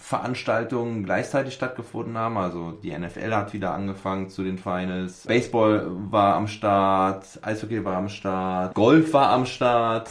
Veranstaltungen 0.00 1.04
gleichzeitig 1.04 1.54
stattgefunden 1.54 2.16
haben. 2.16 2.36
Also 2.36 2.72
die 2.72 2.96
NFL 2.96 3.34
hat 3.34 3.52
wieder 3.52 3.72
angefangen 3.72 4.28
zu 4.28 4.42
den 4.42 4.58
Finals. 4.58 5.24
Baseball 5.26 5.86
war 6.10 6.34
am 6.34 6.48
Start, 6.48 7.26
Eishockey 7.42 7.84
war 7.84 7.96
am 7.96 8.08
Start, 8.08 8.74
Golf 8.74 9.12
war 9.12 9.30
am 9.30 9.46
Start. 9.46 10.10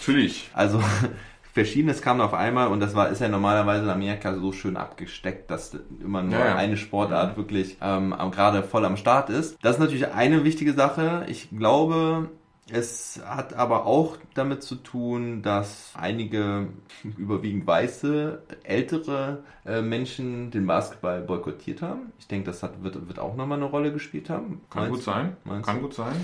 Natürlich. 0.00 0.50
Also 0.54 0.80
verschiedenes 1.52 2.00
kam 2.00 2.20
auf 2.20 2.34
einmal 2.34 2.68
und 2.68 2.80
das 2.80 2.94
war 2.94 3.08
ist 3.08 3.20
ja 3.20 3.28
normalerweise 3.28 3.84
in 3.84 3.90
Amerika 3.90 4.34
so 4.34 4.52
schön 4.52 4.76
abgesteckt, 4.76 5.50
dass 5.50 5.76
immer 6.00 6.22
nur 6.22 6.38
Ja, 6.38 6.56
eine 6.56 6.76
Sportart 6.76 7.36
wirklich 7.36 7.76
ähm, 7.82 8.14
gerade 8.30 8.62
voll 8.62 8.84
am 8.84 8.96
Start 8.96 9.30
ist. 9.30 9.58
Das 9.62 9.76
ist 9.76 9.80
natürlich 9.80 10.12
eine 10.12 10.44
wichtige 10.44 10.74
Sache. 10.74 11.24
Ich 11.28 11.48
glaube, 11.56 12.28
es 12.72 13.20
hat 13.24 13.54
aber 13.54 13.86
auch 13.86 14.16
damit 14.34 14.62
zu 14.62 14.76
tun, 14.76 15.42
dass 15.42 15.92
einige 15.94 16.68
überwiegend 17.16 17.66
weiße, 17.66 18.42
ältere 18.62 19.44
äh, 19.66 19.82
Menschen 19.82 20.50
den 20.50 20.66
Basketball 20.66 21.20
boykottiert 21.22 21.82
haben. 21.82 22.12
Ich 22.18 22.26
denke, 22.26 22.46
das 22.46 22.62
hat, 22.62 22.82
wird, 22.82 23.08
wird 23.08 23.18
auch 23.18 23.36
nochmal 23.36 23.58
eine 23.58 23.66
Rolle 23.66 23.92
gespielt 23.92 24.30
haben. 24.30 24.60
Kann 24.70 24.84
Meinst 24.84 24.94
gut 24.94 25.02
sein. 25.04 25.36
meinst 25.44 25.66
Kann 25.66 25.76
du? 25.76 25.82
gut 25.82 25.94
sein. 25.94 26.14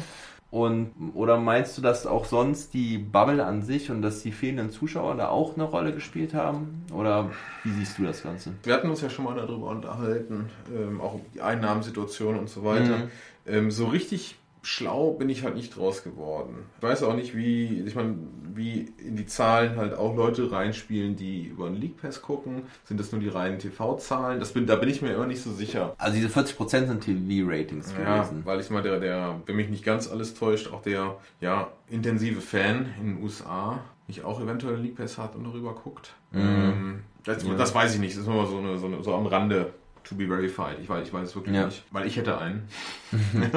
Und 0.51 0.93
oder 1.15 1.39
meinst 1.39 1.77
du, 1.77 1.83
dass 1.83 2.07
auch 2.07 2.25
sonst 2.25 2.73
die 2.73 2.99
Bubble 2.99 3.45
an 3.45 3.63
sich 3.63 3.91
und 3.91 4.01
dass 4.01 4.23
die 4.23 4.31
fehlenden 4.31 4.71
Zuschauer 4.71 5.17
da 5.17 5.29
auch 5.29 5.55
eine 5.55 5.65
Rolle 5.65 5.93
gespielt 5.93 6.35
haben? 6.35 6.85
Oder 6.95 7.31
wie 7.65 7.73
siehst 7.73 7.99
du 7.99 8.05
das 8.05 8.23
Ganze? 8.23 8.53
Wir 8.63 8.75
hatten 8.75 8.89
uns 8.89 9.01
ja 9.01 9.11
schon 9.11 9.25
mal 9.25 9.35
darüber 9.35 9.69
unterhalten, 9.69 10.49
ähm, 10.75 11.01
auch 11.01 11.15
um 11.15 11.23
die 11.35 11.41
Einnahmensituation 11.41 12.39
und 12.39 12.49
so 12.49 12.65
weiter. 12.65 12.99
Mhm. 12.99 13.11
Ähm, 13.45 13.71
so 13.73 13.87
richtig 13.87 14.39
schlau 14.67 15.13
bin 15.13 15.29
ich 15.29 15.45
halt 15.45 15.55
nicht 15.55 15.77
draus 15.77 16.03
geworden. 16.03 16.65
Ich 16.79 16.83
weiß 16.83 17.05
auch 17.05 17.15
nicht, 17.15 17.37
wie, 17.37 17.83
ich 17.87 17.95
meine, 17.95 18.17
wie 18.53 18.93
in 18.99 19.15
die 19.15 19.27
Zahlen 19.27 19.77
halt 19.77 19.95
auch 19.95 20.17
Leute 20.17 20.51
reinspielen, 20.51 21.15
die 21.15 21.45
über 21.45 21.67
einen 21.67 21.77
League 21.77 22.03
Pass 22.03 22.21
gucken. 22.21 22.63
Sind 22.85 22.99
das 22.99 23.13
nur 23.13 23.21
die 23.21 23.29
reinen 23.29 23.61
TV-Zahlen? 23.61 24.41
Das 24.41 24.53
bin, 24.53 24.67
da 24.67 24.75
bin 24.75 24.89
ich 24.89 25.03
mir 25.03 25.15
immer 25.15 25.27
nicht 25.29 25.41
so 25.41 25.53
sicher. 25.53 25.95
Also 25.99 26.17
diese 26.17 26.29
40% 26.29 26.87
sind 26.89 27.01
TV-Ratings 27.01 27.95
Ja, 27.97 28.23
gewesen. 28.23 28.43
weil 28.45 28.59
ich 28.59 28.69
mal 28.71 28.83
der, 28.83 28.99
der, 28.99 29.41
wenn 29.47 29.55
mich 29.55 29.69
nicht 29.69 29.85
ganz 29.85 30.11
alles 30.11 30.35
täuscht, 30.35 30.73
auch 30.73 30.83
der 30.83 31.17
ja, 31.41 31.69
intensive 31.89 32.41
Fan 32.41 32.87
in 33.01 33.15
den 33.15 33.23
USA 33.23 33.81
nicht 34.09 34.25
auch 34.25 34.41
eventuell 34.41 34.75
einen 34.75 34.83
League 34.85 34.97
Pass 34.97 35.17
hat 35.17 35.37
und 35.37 35.45
darüber 35.45 35.75
guckt. 35.75 36.15
Ähm, 36.35 37.05
das, 37.25 37.45
das 37.45 37.75
weiß 37.75 37.95
ich 37.95 38.01
nicht. 38.01 38.15
Das 38.15 38.23
ist 38.23 38.27
nur 38.29 38.37
mal 38.43 38.47
so, 38.47 38.59
eine, 38.59 38.79
so, 38.79 38.87
eine, 38.87 39.03
so 39.03 39.15
am 39.15 39.27
Rande 39.27 39.73
to 40.09 40.15
be 40.15 40.27
verified. 40.27 40.79
Ich 40.81 40.89
weiß, 40.89 41.07
ich 41.07 41.13
weiß 41.13 41.29
es 41.29 41.35
wirklich 41.37 41.57
Ja. 41.57 41.67
nicht, 41.67 41.85
weil 41.91 42.07
ich 42.07 42.17
hätte 42.17 42.39
einen. 42.39 42.69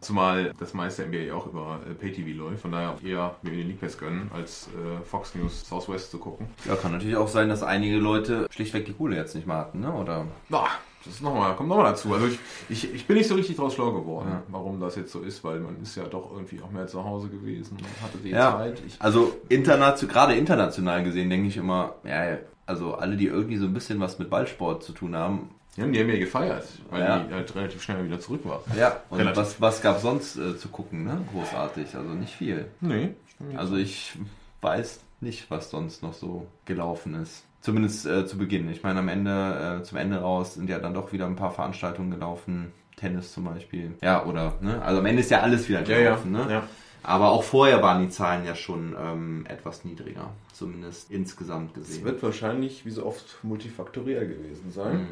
Zumal 0.00 0.52
das 0.58 0.74
meiste 0.74 1.04
NBA 1.06 1.34
auch 1.34 1.46
über 1.46 1.80
äh, 1.88 1.94
Pay-TV 1.94 2.36
läuft. 2.38 2.62
Von 2.62 2.72
daher 2.72 2.96
eher 3.04 3.36
mir 3.42 3.50
den 3.50 3.68
League 3.68 3.80
Pass 3.80 3.98
gönnen, 3.98 4.30
als 4.34 4.68
äh, 4.68 5.04
Fox 5.04 5.34
News 5.34 5.68
Southwest 5.68 6.10
zu 6.10 6.18
gucken. 6.18 6.46
Ja, 6.66 6.76
kann 6.76 6.92
natürlich 6.92 7.16
auch 7.16 7.28
sein, 7.28 7.48
dass 7.48 7.62
einige 7.62 7.96
Leute 7.98 8.46
schlichtweg 8.50 8.86
die 8.86 8.92
Kohle 8.92 9.16
jetzt 9.16 9.34
nicht 9.34 9.46
mehr 9.46 9.56
hatten, 9.56 9.80
ne? 9.80 9.92
Oder 9.92 10.26
Ah, 10.50 10.66
das 11.04 11.14
ist 11.14 11.22
noch 11.22 11.34
mal, 11.34 11.54
kommt 11.56 11.68
nochmal 11.68 11.86
dazu. 11.92 12.12
Also 12.12 12.26
ich, 12.26 12.38
ich, 12.68 12.92
ich 12.94 13.06
bin 13.06 13.16
nicht 13.16 13.28
so 13.28 13.34
richtig 13.34 13.56
draus 13.56 13.74
schlau 13.74 13.92
geworden, 13.92 14.42
warum 14.48 14.80
das 14.80 14.96
jetzt 14.96 15.12
so 15.12 15.20
ist, 15.20 15.42
weil 15.44 15.60
man 15.60 15.80
ist 15.82 15.96
ja 15.96 16.04
doch 16.04 16.30
irgendwie 16.32 16.60
auch 16.62 16.70
mehr 16.70 16.86
zu 16.86 17.02
Hause 17.04 17.28
gewesen 17.28 17.76
hatte 18.02 18.18
die 18.18 18.30
Ja. 18.30 18.52
Zeit. 18.56 18.82
Ich, 18.86 18.96
Also 19.00 19.36
international, 19.48 20.12
gerade 20.12 20.34
international 20.34 21.02
gesehen, 21.04 21.30
denke 21.30 21.48
ich 21.48 21.56
immer, 21.56 21.94
ja, 22.04 22.38
also 22.70 22.94
alle, 22.94 23.16
die 23.16 23.26
irgendwie 23.26 23.56
so 23.58 23.66
ein 23.66 23.74
bisschen 23.74 24.00
was 24.00 24.18
mit 24.18 24.30
Ballsport 24.30 24.82
zu 24.82 24.92
tun 24.92 25.14
haben. 25.14 25.50
ja, 25.76 25.86
die 25.86 26.00
haben 26.00 26.08
ja 26.08 26.18
gefeiert, 26.18 26.66
weil 26.90 27.02
Ja. 27.02 27.18
die 27.18 27.34
halt 27.34 27.54
relativ 27.54 27.82
schnell 27.82 28.04
wieder 28.04 28.18
zurück 28.20 28.40
war. 28.44 28.62
Ja, 28.76 29.00
und 29.10 29.18
Relativ. 29.18 29.36
was, 29.42 29.60
was 29.60 29.82
gab 29.82 30.00
sonst 30.00 30.36
äh, 30.36 30.56
zu 30.56 30.68
gucken, 30.68 31.04
ne? 31.04 31.18
Großartig, 31.32 31.94
also 31.94 32.08
nicht 32.10 32.34
viel. 32.34 32.66
Nee. 32.80 33.10
Also 33.56 33.76
ich 33.76 34.12
weiß 34.62 35.00
nicht, 35.20 35.50
was 35.50 35.70
sonst 35.70 36.02
noch 36.02 36.14
so 36.14 36.46
gelaufen 36.64 37.14
ist. 37.22 37.44
Zumindest 37.60 38.06
äh, 38.06 38.26
zu 38.26 38.38
Beginn. 38.38 38.70
Ich 38.70 38.82
meine, 38.82 39.00
am 39.00 39.08
Ende, 39.08 39.78
äh, 39.80 39.82
zum 39.82 39.98
Ende 39.98 40.18
raus 40.18 40.54
sind 40.54 40.70
ja 40.70 40.78
dann 40.78 40.94
doch 40.94 41.12
wieder 41.12 41.26
ein 41.26 41.36
paar 41.36 41.50
Veranstaltungen 41.52 42.10
gelaufen. 42.10 42.72
Tennis 42.96 43.32
zum 43.32 43.44
Beispiel. 43.44 43.92
Ja, 44.02 44.24
oder, 44.24 44.54
ne? 44.60 44.80
Also 44.82 45.00
am 45.00 45.06
Ende 45.06 45.20
ist 45.20 45.30
ja 45.30 45.40
alles 45.40 45.68
wieder 45.68 45.82
Ja, 45.84 45.88
ja. 45.98 46.02
gelaufen, 46.10 46.32
ne? 46.32 46.46
ja. 46.50 46.62
Aber 47.02 47.30
auch 47.30 47.42
vorher 47.42 47.82
waren 47.82 48.02
die 48.02 48.08
Zahlen 48.10 48.44
ja 48.44 48.54
schon 48.54 48.94
ähm, 49.00 49.44
etwas 49.48 49.84
niedriger. 49.84 50.30
Zumindest 50.52 51.10
insgesamt 51.10 51.76
Es 51.76 51.86
gesehen. 51.88 52.04
wird 52.04 52.22
wahrscheinlich, 52.22 52.84
wie 52.84 52.90
so 52.90 53.06
oft, 53.06 53.38
multifaktoriell 53.42 54.26
gewesen 54.28 54.70
sein. 54.70 54.98
Mhm. 54.98 55.06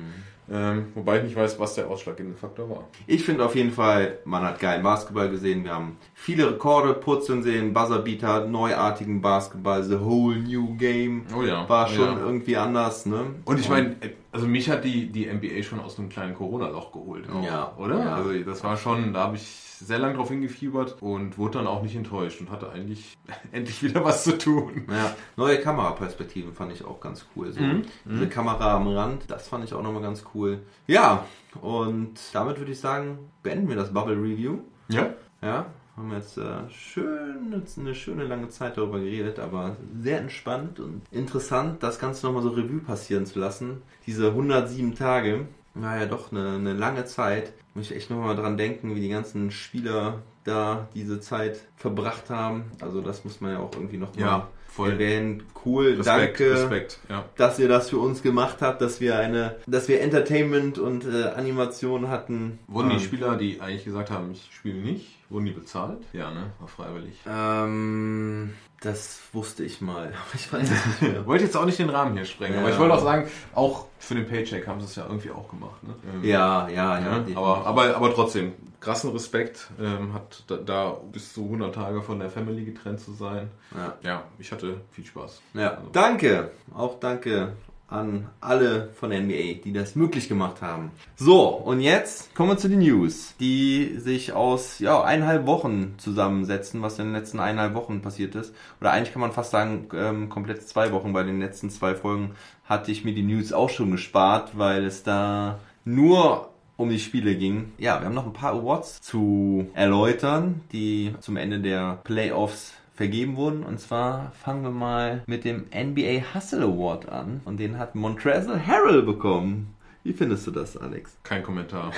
Ähm, 0.50 0.86
wobei 0.94 1.18
ich 1.18 1.24
nicht 1.24 1.36
weiß, 1.36 1.58
was 1.60 1.74
der 1.74 1.88
ausschlaggebende 1.90 2.38
Faktor 2.38 2.70
war. 2.70 2.84
Ich 3.06 3.22
finde 3.24 3.44
auf 3.44 3.54
jeden 3.54 3.70
Fall, 3.70 4.18
man 4.24 4.42
hat 4.44 4.60
geilen 4.60 4.82
Basketball 4.82 5.28
gesehen. 5.28 5.62
Wir 5.64 5.74
haben 5.74 5.98
viele 6.14 6.50
Rekorde 6.50 6.94
purzeln 6.94 7.42
sehen, 7.42 7.74
Buzzerbeater, 7.74 8.46
neuartigen 8.46 9.20
Basketball, 9.20 9.82
the 9.82 10.00
whole 10.00 10.36
new 10.36 10.74
game. 10.76 11.26
Oh 11.36 11.42
ja. 11.42 11.68
War 11.68 11.86
Oh 11.90 11.94
schon 11.94 12.16
ja. 12.16 12.20
irgendwie 12.20 12.56
anders, 12.56 13.04
ne? 13.04 13.26
Und 13.44 13.60
ich 13.60 13.68
meine, 13.68 13.96
also 14.32 14.46
mich 14.46 14.70
hat 14.70 14.84
die, 14.84 15.10
die 15.12 15.26
NBA 15.26 15.62
schon 15.64 15.80
aus 15.80 15.98
einem 15.98 16.08
kleinen 16.08 16.34
Corona-Loch 16.34 16.92
geholt. 16.92 17.28
Auch, 17.30 17.44
Ja. 17.44 17.72
Oder? 17.76 17.98
Ja. 17.98 18.14
Also 18.16 18.32
das 18.42 18.64
war 18.64 18.78
schon, 18.78 19.12
da 19.12 19.24
habe 19.24 19.36
ich 19.36 19.44
sehr 19.78 19.98
lange 19.98 20.14
drauf 20.14 20.28
hingefiebert 20.28 20.96
und 21.00 21.38
wurde 21.38 21.58
dann 21.58 21.66
auch 21.66 21.82
nicht 21.82 21.96
enttäuscht 21.96 22.40
und 22.40 22.50
hatte 22.50 22.70
eigentlich 22.70 23.16
endlich 23.52 23.82
wieder 23.82 24.04
was 24.04 24.24
zu 24.24 24.36
tun. 24.36 24.86
Ja, 24.90 25.14
neue 25.36 25.60
Kameraperspektiven 25.60 26.52
fand 26.52 26.72
ich 26.72 26.84
auch 26.84 27.00
ganz 27.00 27.26
cool. 27.34 27.52
So. 27.52 27.60
Mhm. 27.60 27.82
Diese 28.04 28.28
Kamera 28.28 28.76
am 28.76 28.88
Rand, 28.88 29.30
das 29.30 29.48
fand 29.48 29.64
ich 29.64 29.74
auch 29.74 29.82
nochmal 29.82 30.02
ganz 30.02 30.24
cool. 30.34 30.60
Ja, 30.86 31.24
und 31.60 32.14
damit 32.32 32.58
würde 32.58 32.72
ich 32.72 32.80
sagen, 32.80 33.18
beenden 33.42 33.68
wir 33.68 33.76
das 33.76 33.92
Bubble 33.92 34.16
Review. 34.16 34.58
Ja. 34.88 35.14
Ja, 35.40 35.66
haben 35.98 36.12
jetzt 36.12 36.38
äh, 36.38 36.68
schön, 36.70 37.62
eine 37.76 37.94
schöne 37.94 38.24
lange 38.24 38.48
Zeit 38.48 38.76
darüber 38.76 38.98
geredet, 38.98 39.38
aber 39.38 39.76
sehr 40.00 40.20
entspannt 40.20 40.80
und 40.80 41.02
interessant, 41.10 41.82
das 41.82 41.98
Ganze 41.98 42.26
nochmal 42.26 42.42
so 42.42 42.50
Revue 42.50 42.80
passieren 42.80 43.26
zu 43.26 43.38
lassen. 43.38 43.82
Diese 44.06 44.28
107 44.28 44.94
Tage 44.94 45.46
war 45.74 45.98
ja 45.98 46.06
doch 46.06 46.32
eine, 46.32 46.54
eine 46.54 46.72
lange 46.72 47.04
Zeit. 47.04 47.52
Muss 47.78 47.92
ich 47.92 47.96
echt 47.96 48.10
nochmal 48.10 48.34
dran 48.34 48.56
denken, 48.56 48.96
wie 48.96 49.00
die 49.00 49.08
ganzen 49.08 49.52
Spieler 49.52 50.22
da 50.42 50.88
diese 50.94 51.20
Zeit 51.20 51.60
verbracht 51.76 52.28
haben. 52.28 52.64
Also 52.80 53.00
das 53.00 53.24
muss 53.24 53.40
man 53.40 53.52
ja 53.52 53.58
auch 53.60 53.70
irgendwie 53.72 53.98
nochmal 53.98 54.20
Ja, 54.20 54.48
voll. 54.66 54.90
erwähnen. 54.92 55.44
Cool, 55.64 55.94
Respekt, 55.94 56.06
danke 56.40 56.50
Respekt. 56.54 56.98
Ja. 57.08 57.24
dass 57.36 57.58
ihr 57.60 57.68
das 57.68 57.90
für 57.90 57.98
uns 57.98 58.20
gemacht 58.22 58.56
habt, 58.62 58.80
dass 58.82 59.00
wir 59.00 59.16
eine, 59.16 59.54
dass 59.68 59.86
wir 59.86 60.00
Entertainment 60.00 60.78
und 60.80 61.04
äh, 61.06 61.24
Animation 61.36 62.08
hatten. 62.08 62.58
Wurden 62.66 62.88
die 62.90 62.96
Ähm, 62.96 63.00
Spieler, 63.02 63.36
die 63.36 63.60
eigentlich 63.60 63.84
gesagt 63.84 64.10
haben, 64.10 64.32
ich 64.32 64.48
spiele 64.52 64.80
nicht, 64.80 65.18
wurden 65.30 65.44
die 65.44 65.52
bezahlt? 65.52 65.98
Ja, 66.12 66.32
ne? 66.32 66.50
War 66.58 66.66
freiwillig. 66.68 67.14
Ähm, 67.28 68.54
das 68.80 69.20
wusste 69.32 69.64
ich 69.64 69.80
mal, 69.80 70.06
aber 70.06 70.34
ich 70.34 70.52
weiß 70.52 70.70
es 70.70 70.86
nicht 70.86 71.02
mehr. 71.12 71.26
Wollte 71.26 71.44
jetzt 71.44 71.56
auch 71.56 71.64
nicht 71.64 71.78
den 71.78 71.90
Rahmen 71.90 72.14
hier 72.14 72.24
sprengen, 72.24 72.54
Ja. 72.54 72.60
aber 72.60 72.70
ich 72.70 72.78
wollte 72.78 72.94
auch 72.94 73.02
sagen, 73.02 73.28
auch 73.54 73.86
für 73.98 74.14
den 74.14 74.26
Paycheck 74.26 74.66
haben 74.66 74.80
sie 74.80 74.86
es 74.86 74.96
ja 74.96 75.04
irgendwie 75.06 75.30
auch 75.30 75.48
gemacht. 75.48 75.82
Ne? 75.82 75.94
Ähm, 76.14 76.24
ja, 76.24 76.68
ja, 76.68 76.98
ja. 77.00 77.24
Ja, 77.26 77.36
aber, 77.36 77.66
aber, 77.66 77.96
aber 77.96 78.14
trotzdem, 78.14 78.52
krassen 78.80 79.10
Respekt, 79.10 79.68
ähm, 79.80 80.12
hat 80.12 80.44
da, 80.46 80.56
da 80.56 80.96
bis 81.12 81.32
zu 81.34 81.42
100 81.44 81.74
Tage 81.74 82.00
von 82.02 82.20
der 82.20 82.30
Family 82.30 82.64
getrennt 82.64 83.00
zu 83.00 83.12
sein. 83.12 83.50
ja. 83.74 83.94
Ja, 84.02 84.22
ich 84.38 84.52
hatte 84.52 84.80
viel 84.92 85.04
Spaß. 85.04 85.42
ja. 85.54 85.70
Also, 85.70 85.90
Danke, 85.92 86.50
auch 86.74 87.00
danke 87.00 87.54
an 87.88 88.28
alle 88.40 88.90
von 88.92 89.10
der 89.10 89.20
NBA, 89.22 89.62
die 89.64 89.72
das 89.72 89.96
möglich 89.96 90.28
gemacht 90.28 90.60
haben. 90.60 90.90
So, 91.16 91.48
und 91.48 91.80
jetzt 91.80 92.34
kommen 92.34 92.50
wir 92.50 92.58
zu 92.58 92.68
den 92.68 92.80
News, 92.80 93.34
die 93.40 93.96
sich 93.96 94.32
aus 94.32 94.78
ja, 94.78 95.02
eineinhalb 95.02 95.46
Wochen 95.46 95.94
zusammensetzen, 95.96 96.82
was 96.82 96.98
in 96.98 97.06
den 97.06 97.14
letzten 97.14 97.40
eineinhalb 97.40 97.74
Wochen 97.74 98.02
passiert 98.02 98.34
ist. 98.34 98.54
Oder 98.80 98.92
eigentlich 98.92 99.12
kann 99.12 99.22
man 99.22 99.32
fast 99.32 99.52
sagen, 99.52 99.88
ähm, 99.94 100.28
komplett 100.28 100.68
zwei 100.68 100.92
Wochen, 100.92 101.14
bei 101.14 101.22
den 101.22 101.40
letzten 101.40 101.70
zwei 101.70 101.94
Folgen 101.94 102.32
hatte 102.64 102.92
ich 102.92 103.04
mir 103.04 103.14
die 103.14 103.22
News 103.22 103.54
auch 103.54 103.70
schon 103.70 103.90
gespart, 103.90 104.58
weil 104.58 104.84
es 104.84 105.02
da 105.02 105.58
nur 105.86 106.50
um 106.76 106.90
die 106.90 107.00
Spiele 107.00 107.34
ging. 107.34 107.72
Ja, 107.78 108.00
wir 108.00 108.06
haben 108.06 108.14
noch 108.14 108.26
ein 108.26 108.32
paar 108.32 108.52
Awards 108.52 109.00
zu 109.00 109.66
erläutern, 109.74 110.60
die 110.72 111.14
zum 111.20 111.36
Ende 111.36 111.58
der 111.58 111.98
Playoffs 112.04 112.74
vergeben 112.98 113.36
wurden. 113.36 113.62
Und 113.62 113.78
zwar 113.78 114.32
fangen 114.42 114.64
wir 114.64 114.70
mal 114.72 115.22
mit 115.26 115.44
dem 115.44 115.66
NBA 115.72 116.34
Hustle 116.34 116.64
Award 116.64 117.08
an. 117.08 117.40
Und 117.44 117.58
den 117.60 117.78
hat 117.78 117.94
Montrezl 117.94 118.60
Harrell 118.66 119.02
bekommen. 119.02 119.74
Wie 120.02 120.12
findest 120.12 120.46
du 120.46 120.50
das, 120.50 120.76
Alex? 120.76 121.16
Kein 121.22 121.42
Kommentar. 121.42 121.92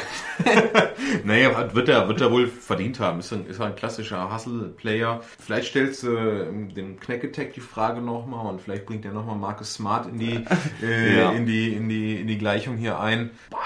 naja, 1.24 1.74
wird 1.74 1.88
er, 1.88 2.08
wird 2.08 2.20
er 2.20 2.30
wohl 2.30 2.48
verdient 2.48 2.98
haben. 3.00 3.20
Ist 3.20 3.32
ein, 3.32 3.46
ist 3.46 3.60
ein 3.60 3.74
klassischer 3.76 4.32
Hustle-Player. 4.34 5.20
Vielleicht 5.38 5.68
stellst 5.68 6.02
du 6.02 6.16
ähm, 6.16 6.74
dem 6.74 6.98
Knack-Attack 7.00 7.54
die 7.54 7.60
Frage 7.60 8.00
nochmal 8.00 8.46
und 8.46 8.60
vielleicht 8.60 8.84
bringt 8.86 9.04
er 9.04 9.12
nochmal 9.12 9.36
Marcus 9.36 9.74
Smart 9.74 10.06
in 10.06 10.18
die, 10.18 10.44
äh, 10.82 11.18
Ja. 11.18 11.30
in 11.32 11.46
die, 11.46 11.72
in 11.72 11.88
die, 11.88 12.20
in 12.20 12.26
die 12.26 12.38
Gleichung 12.38 12.76
hier 12.76 12.98
ein. 13.00 13.30
Boah, 13.48 13.58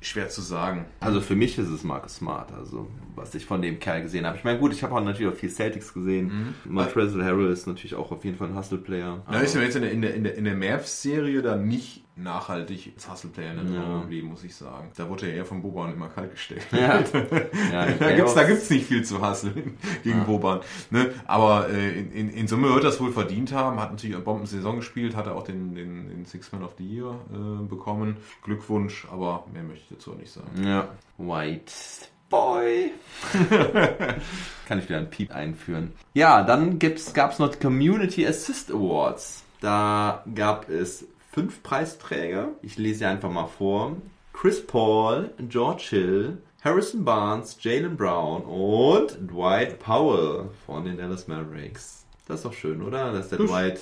schwer 0.00 0.28
zu 0.28 0.40
sagen. 0.40 0.84
Also 1.00 1.20
für 1.20 1.34
mich 1.36 1.58
ist 1.58 1.68
es 1.68 1.84
Marcus 1.84 2.16
Smart, 2.16 2.52
also 2.52 2.88
was 3.14 3.34
ich 3.34 3.44
von 3.46 3.62
dem 3.62 3.78
Kerl 3.78 4.02
gesehen 4.02 4.26
habe. 4.26 4.36
Ich 4.36 4.44
meine, 4.44 4.58
gut, 4.58 4.72
ich 4.72 4.82
habe 4.82 4.94
auch 4.94 5.00
natürlich 5.02 5.32
auch 5.32 5.36
viel 5.38 5.50
Celtics 5.50 5.94
gesehen. 5.94 6.54
Montrezl 6.64 7.22
Harrell 7.24 7.50
ist 7.52 7.66
natürlich 7.66 7.94
auch 7.94 8.10
auf 8.10 8.24
jeden 8.24 8.36
Fall 8.36 8.48
ein 8.48 8.56
Hustle-Player. 8.56 9.22
Da 9.30 9.40
ist 9.40 9.54
ja 9.54 9.60
jetzt 9.62 9.76
in 9.76 9.82
der, 9.82 9.92
in 9.92 10.02
der, 10.02 10.14
in 10.14 10.24
der, 10.24 10.34
in 10.36 10.44
der 10.44 10.56
Mavs-Serie 10.56 11.42
da 11.42 11.56
nicht 11.56 12.02
nachhaltig 12.16 12.92
als 12.94 13.10
Hustle-Player 13.10 13.52
in 13.52 13.58
Erinnerung 13.58 13.90
Ja. 13.96 14.00
geblieben, 14.02 14.28
muss 14.28 14.44
ich 14.44 14.54
sagen. 14.54 14.88
Da 14.96 15.08
wurde 15.08 15.26
er 15.28 15.34
eher 15.34 15.44
von 15.44 15.62
Boban 15.62 15.92
immer 15.92 16.08
kalt 16.08 16.30
gestellt. 16.32 16.66
Ja. 16.70 17.02
Ja, 17.72 17.86
da 17.86 18.14
gibt's, 18.14 18.34
da 18.34 18.44
gibt's 18.44 18.70
nicht 18.70 18.86
viel 18.86 19.04
zu 19.04 19.20
hasseln 19.20 19.76
gegen 20.04 20.24
Boban. 20.24 20.60
Ne? 20.90 21.10
Aber 21.26 21.68
äh, 21.70 21.98
in, 21.98 22.12
in, 22.12 22.30
in 22.30 22.46
Summe 22.48 22.72
wird 22.72 22.84
das 22.84 23.00
wohl 23.00 23.10
verdient 23.12 23.52
haben. 23.52 23.80
Hat 23.80 23.90
natürlich 23.90 24.14
eine 24.14 24.24
Bombensaison 24.24 24.76
gespielt, 24.76 25.16
hat 25.16 25.26
er 25.26 25.34
auch 25.34 25.42
den, 25.42 25.74
den, 25.74 26.08
den 26.08 26.24
Six 26.24 26.52
Man 26.52 26.62
of 26.62 26.74
the 26.78 26.86
Year 26.86 27.18
äh, 27.32 27.64
bekommen. 27.66 28.16
Glückwunsch, 28.44 29.06
aber 29.10 29.44
mehr 29.52 29.63
möchte 29.68 29.84
ich 29.90 29.96
dazu 29.98 30.12
auch 30.12 30.16
nicht 30.18 30.32
sagen. 30.32 30.64
Ja. 30.64 30.88
White 31.18 31.72
Boy. 32.30 32.92
Kann 34.66 34.78
ich 34.78 34.88
wieder 34.88 34.98
ein 34.98 35.10
Piep 35.10 35.34
einführen. 35.34 35.92
Ja, 36.14 36.42
dann 36.42 36.78
gibt's, 36.78 37.12
gab's 37.14 37.38
noch 37.38 37.50
die 37.50 37.58
Community 37.58 38.26
Assist 38.26 38.70
Awards. 38.70 39.42
Da 39.60 40.24
gab 40.34 40.68
es 40.68 41.06
fünf 41.32 41.62
Preisträger. 41.62 42.48
Ich 42.62 42.76
lese 42.78 43.00
sie 43.00 43.04
einfach 43.06 43.30
mal 43.30 43.46
vor. 43.46 43.96
Chris 44.32 44.66
Paul, 44.66 45.30
George 45.48 45.84
Hill, 45.90 46.38
Harrison 46.62 47.04
Barnes, 47.04 47.56
Jalen 47.60 47.96
Brown 47.96 48.42
und 48.42 49.30
Dwight 49.30 49.78
Powell 49.78 50.48
von 50.66 50.84
den 50.84 50.96
Dallas 50.96 51.28
Mavericks. 51.28 52.04
Das 52.26 52.36
ist 52.40 52.44
doch 52.46 52.52
schön, 52.54 52.82
oder? 52.82 53.12
Dass 53.12 53.28
der 53.28 53.38
Das- 53.38 53.48
Dwight 53.48 53.80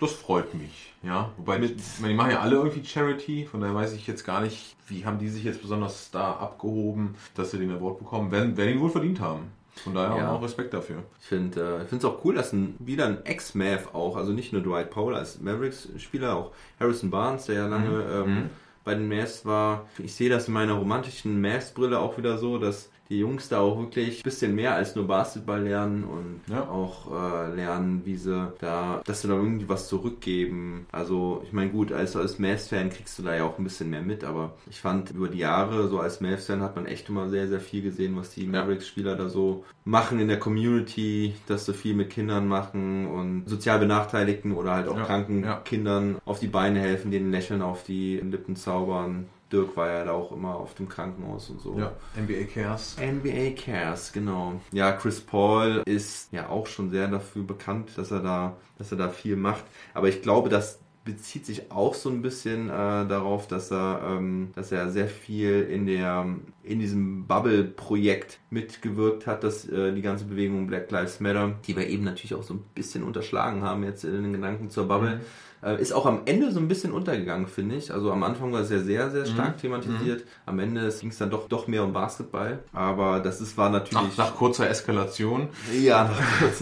Das 0.00 0.12
freut 0.12 0.54
mich, 0.54 0.92
ja. 1.02 1.30
Wobei, 1.36 1.58
Mit- 1.58 1.76
ich 1.80 2.00
meine, 2.00 2.12
die 2.12 2.16
machen 2.16 2.30
ja 2.30 2.40
alle 2.40 2.56
irgendwie 2.56 2.84
Charity, 2.84 3.46
von 3.46 3.60
daher 3.60 3.74
weiß 3.74 3.94
ich 3.94 4.06
jetzt 4.06 4.24
gar 4.24 4.40
nicht, 4.40 4.76
wie 4.86 5.04
haben 5.04 5.18
die 5.18 5.28
sich 5.28 5.42
jetzt 5.44 5.60
besonders 5.60 6.10
da 6.12 6.32
abgehoben, 6.34 7.16
dass 7.34 7.50
sie 7.50 7.58
den 7.58 7.72
Award 7.72 7.98
bekommen, 7.98 8.30
werden, 8.30 8.56
werden 8.56 8.74
ihn 8.74 8.80
wohl 8.80 8.90
verdient 8.90 9.20
haben. 9.20 9.50
Von 9.82 9.94
daher 9.94 10.16
Ja. 10.16 10.32
auch 10.32 10.42
Respekt 10.42 10.72
dafür. 10.74 11.02
Ich 11.20 11.26
finde 11.26 11.86
es 11.90 12.04
auch 12.04 12.24
cool, 12.24 12.34
dass 12.34 12.52
ein, 12.52 12.74
wieder 12.78 13.06
ein 13.06 13.24
Ex-Mav 13.24 13.92
auch, 13.94 14.16
also 14.16 14.32
nicht 14.32 14.52
nur 14.52 14.62
Dwight 14.62 14.90
Powell 14.90 15.14
als 15.16 15.40
Mavericks-Spieler, 15.40 16.34
auch 16.36 16.52
Harrison 16.80 17.10
Barnes, 17.10 17.46
der 17.46 17.54
ja 17.56 17.66
lange 17.68 18.02
ähm, 18.12 18.50
bei 18.84 18.94
den 18.94 19.08
Mavs 19.08 19.44
war. 19.46 19.86
Ich 19.98 20.14
sehe 20.14 20.30
das 20.30 20.48
in 20.48 20.54
meiner 20.54 20.74
romantischen 20.74 21.40
Mavs-Brille 21.40 21.98
auch 21.98 22.18
wieder 22.18 22.38
so, 22.38 22.58
dass 22.58 22.90
die 23.10 23.18
Jungs 23.18 23.48
da 23.48 23.60
auch 23.60 23.78
wirklich 23.78 24.20
ein 24.20 24.22
bisschen 24.22 24.54
mehr 24.54 24.74
als 24.74 24.94
nur 24.94 25.06
Basketball 25.06 25.62
lernen 25.62 26.04
und 26.04 26.40
Ja. 26.52 26.68
auch 26.68 27.10
äh, 27.12 27.54
lernen, 27.54 28.02
wie 28.04 28.16
sie 28.16 28.52
da, 28.60 29.00
dass 29.04 29.22
sie 29.22 29.28
da 29.28 29.34
irgendwie 29.34 29.68
was 29.68 29.88
zurückgeben. 29.88 30.86
Also 30.92 31.42
ich 31.44 31.52
meine 31.52 31.70
gut, 31.70 31.92
als, 31.92 32.16
als 32.16 32.38
Mavs-Fan 32.38 32.90
kriegst 32.90 33.18
du 33.18 33.22
da 33.22 33.34
ja 33.34 33.44
auch 33.44 33.58
ein 33.58 33.64
bisschen 33.64 33.90
mehr 33.90 34.02
mit, 34.02 34.24
aber 34.24 34.54
ich 34.68 34.80
fand 34.80 35.10
über 35.10 35.28
die 35.28 35.38
Jahre, 35.38 35.88
so 35.88 36.00
als 36.00 36.20
Mavs-Fan 36.20 36.60
hat 36.60 36.76
man 36.76 36.86
echt 36.86 37.08
immer 37.08 37.28
sehr, 37.28 37.48
sehr 37.48 37.60
viel 37.60 37.82
gesehen, 37.82 38.16
was 38.16 38.30
die 38.34 38.46
Mavericks-Spieler 38.46 39.16
da 39.16 39.28
so 39.28 39.64
machen 39.84 40.18
in 40.20 40.28
der 40.28 40.38
Community, 40.38 41.34
dass 41.46 41.64
sie 41.66 41.72
viel 41.74 41.94
mit 41.94 42.10
Kindern 42.10 42.46
machen 42.46 43.06
und 43.06 43.44
sozial 43.48 43.78
Benachteiligten 43.78 44.52
oder 44.52 44.72
halt 44.74 44.88
auch 44.88 44.96
Ja, 44.98 45.04
kranken 45.04 45.44
ja. 45.44 45.56
Kindern 45.64 46.18
auf 46.26 46.40
die 46.40 46.46
Beine 46.48 46.80
helfen, 46.80 47.10
denen 47.10 47.30
Lächeln 47.32 47.62
auf 47.62 47.84
die 47.84 48.18
Lippen 48.18 48.54
zaubern. 48.56 49.26
Dirk 49.52 49.76
war 49.76 49.88
ja 49.90 50.04
da 50.04 50.12
auch 50.12 50.32
immer 50.32 50.56
auf 50.56 50.74
dem 50.74 50.88
Krankenhaus 50.88 51.50
und 51.50 51.60
so. 51.60 51.78
Ja, 51.78 51.92
NBA 52.16 52.44
Cares. 52.52 52.96
NBA 53.00 53.60
Cares, 53.60 54.12
genau. 54.12 54.60
Ja, 54.72 54.92
Chris 54.92 55.20
Paul 55.20 55.82
ist 55.86 56.32
ja 56.32 56.48
auch 56.48 56.66
schon 56.66 56.90
sehr 56.90 57.08
dafür 57.08 57.44
bekannt, 57.44 57.90
dass 57.96 58.10
er 58.10 58.20
da, 58.20 58.56
dass 58.76 58.92
er 58.92 58.98
da 58.98 59.08
viel 59.08 59.36
macht. 59.36 59.64
Aber 59.94 60.08
ich 60.08 60.22
glaube, 60.22 60.48
das 60.48 60.80
bezieht 61.08 61.46
sich 61.46 61.72
auch 61.72 61.94
so 61.94 62.10
ein 62.10 62.20
bisschen 62.20 62.68
äh, 62.68 62.72
darauf, 63.06 63.46
dass 63.46 63.72
er, 63.72 64.02
ähm, 64.04 64.50
dass 64.54 64.72
er 64.72 64.90
sehr 64.90 65.08
viel 65.08 65.62
in 65.62 65.86
der, 65.86 66.26
in 66.62 66.80
diesem 66.80 67.26
Bubble-Projekt 67.26 68.40
mitgewirkt 68.50 69.26
hat, 69.26 69.42
dass 69.42 69.66
äh, 69.66 69.94
die 69.94 70.02
ganze 70.02 70.26
Bewegung 70.26 70.66
Black 70.66 70.90
Lives 70.90 71.20
Matter, 71.20 71.54
die 71.66 71.74
wir 71.76 71.88
eben 71.88 72.04
natürlich 72.04 72.34
auch 72.34 72.42
so 72.42 72.52
ein 72.52 72.64
bisschen 72.74 73.04
unterschlagen 73.04 73.62
haben 73.62 73.84
jetzt 73.84 74.04
in 74.04 74.22
den 74.22 74.32
Gedanken 74.34 74.68
zur 74.68 74.86
Bubble, 74.86 75.20
äh, 75.62 75.80
ist 75.80 75.92
auch 75.92 76.06
am 76.06 76.22
Ende 76.26 76.52
so 76.52 76.60
ein 76.60 76.68
bisschen 76.68 76.92
untergegangen, 76.92 77.46
finde 77.46 77.76
ich. 77.76 77.92
Also 77.92 78.12
am 78.12 78.22
Anfang 78.22 78.52
war 78.52 78.60
es 78.60 78.70
ja 78.70 78.78
sehr, 78.78 79.10
sehr 79.10 79.26
stark 79.26 79.58
thematisiert. 79.58 80.24
Am 80.46 80.58
Ende 80.58 80.88
ging 81.00 81.10
es 81.10 81.18
dann 81.18 81.30
doch, 81.30 81.48
doch 81.48 81.66
mehr 81.66 81.84
um 81.84 81.92
Basketball. 81.92 82.60
Aber 82.72 83.20
das 83.20 83.40
ist, 83.40 83.56
war 83.56 83.70
natürlich. 83.70 84.16
Nach, 84.16 84.30
nach 84.30 84.34
kurzer 84.36 84.68
Eskalation. 84.68 85.48
Ja, 85.80 86.10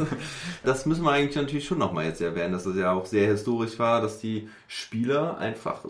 das 0.64 0.86
müssen 0.86 1.04
wir 1.04 1.10
eigentlich 1.12 1.36
natürlich 1.36 1.66
schon 1.66 1.78
nochmal 1.78 2.06
jetzt 2.06 2.20
erwähnen, 2.20 2.52
dass 2.52 2.64
das 2.64 2.76
ja 2.76 2.92
auch 2.92 3.06
sehr 3.06 3.28
historisch 3.28 3.78
war, 3.78 4.00
dass 4.00 4.18
die 4.18 4.48
Spieler 4.68 5.38
einfach 5.38 5.84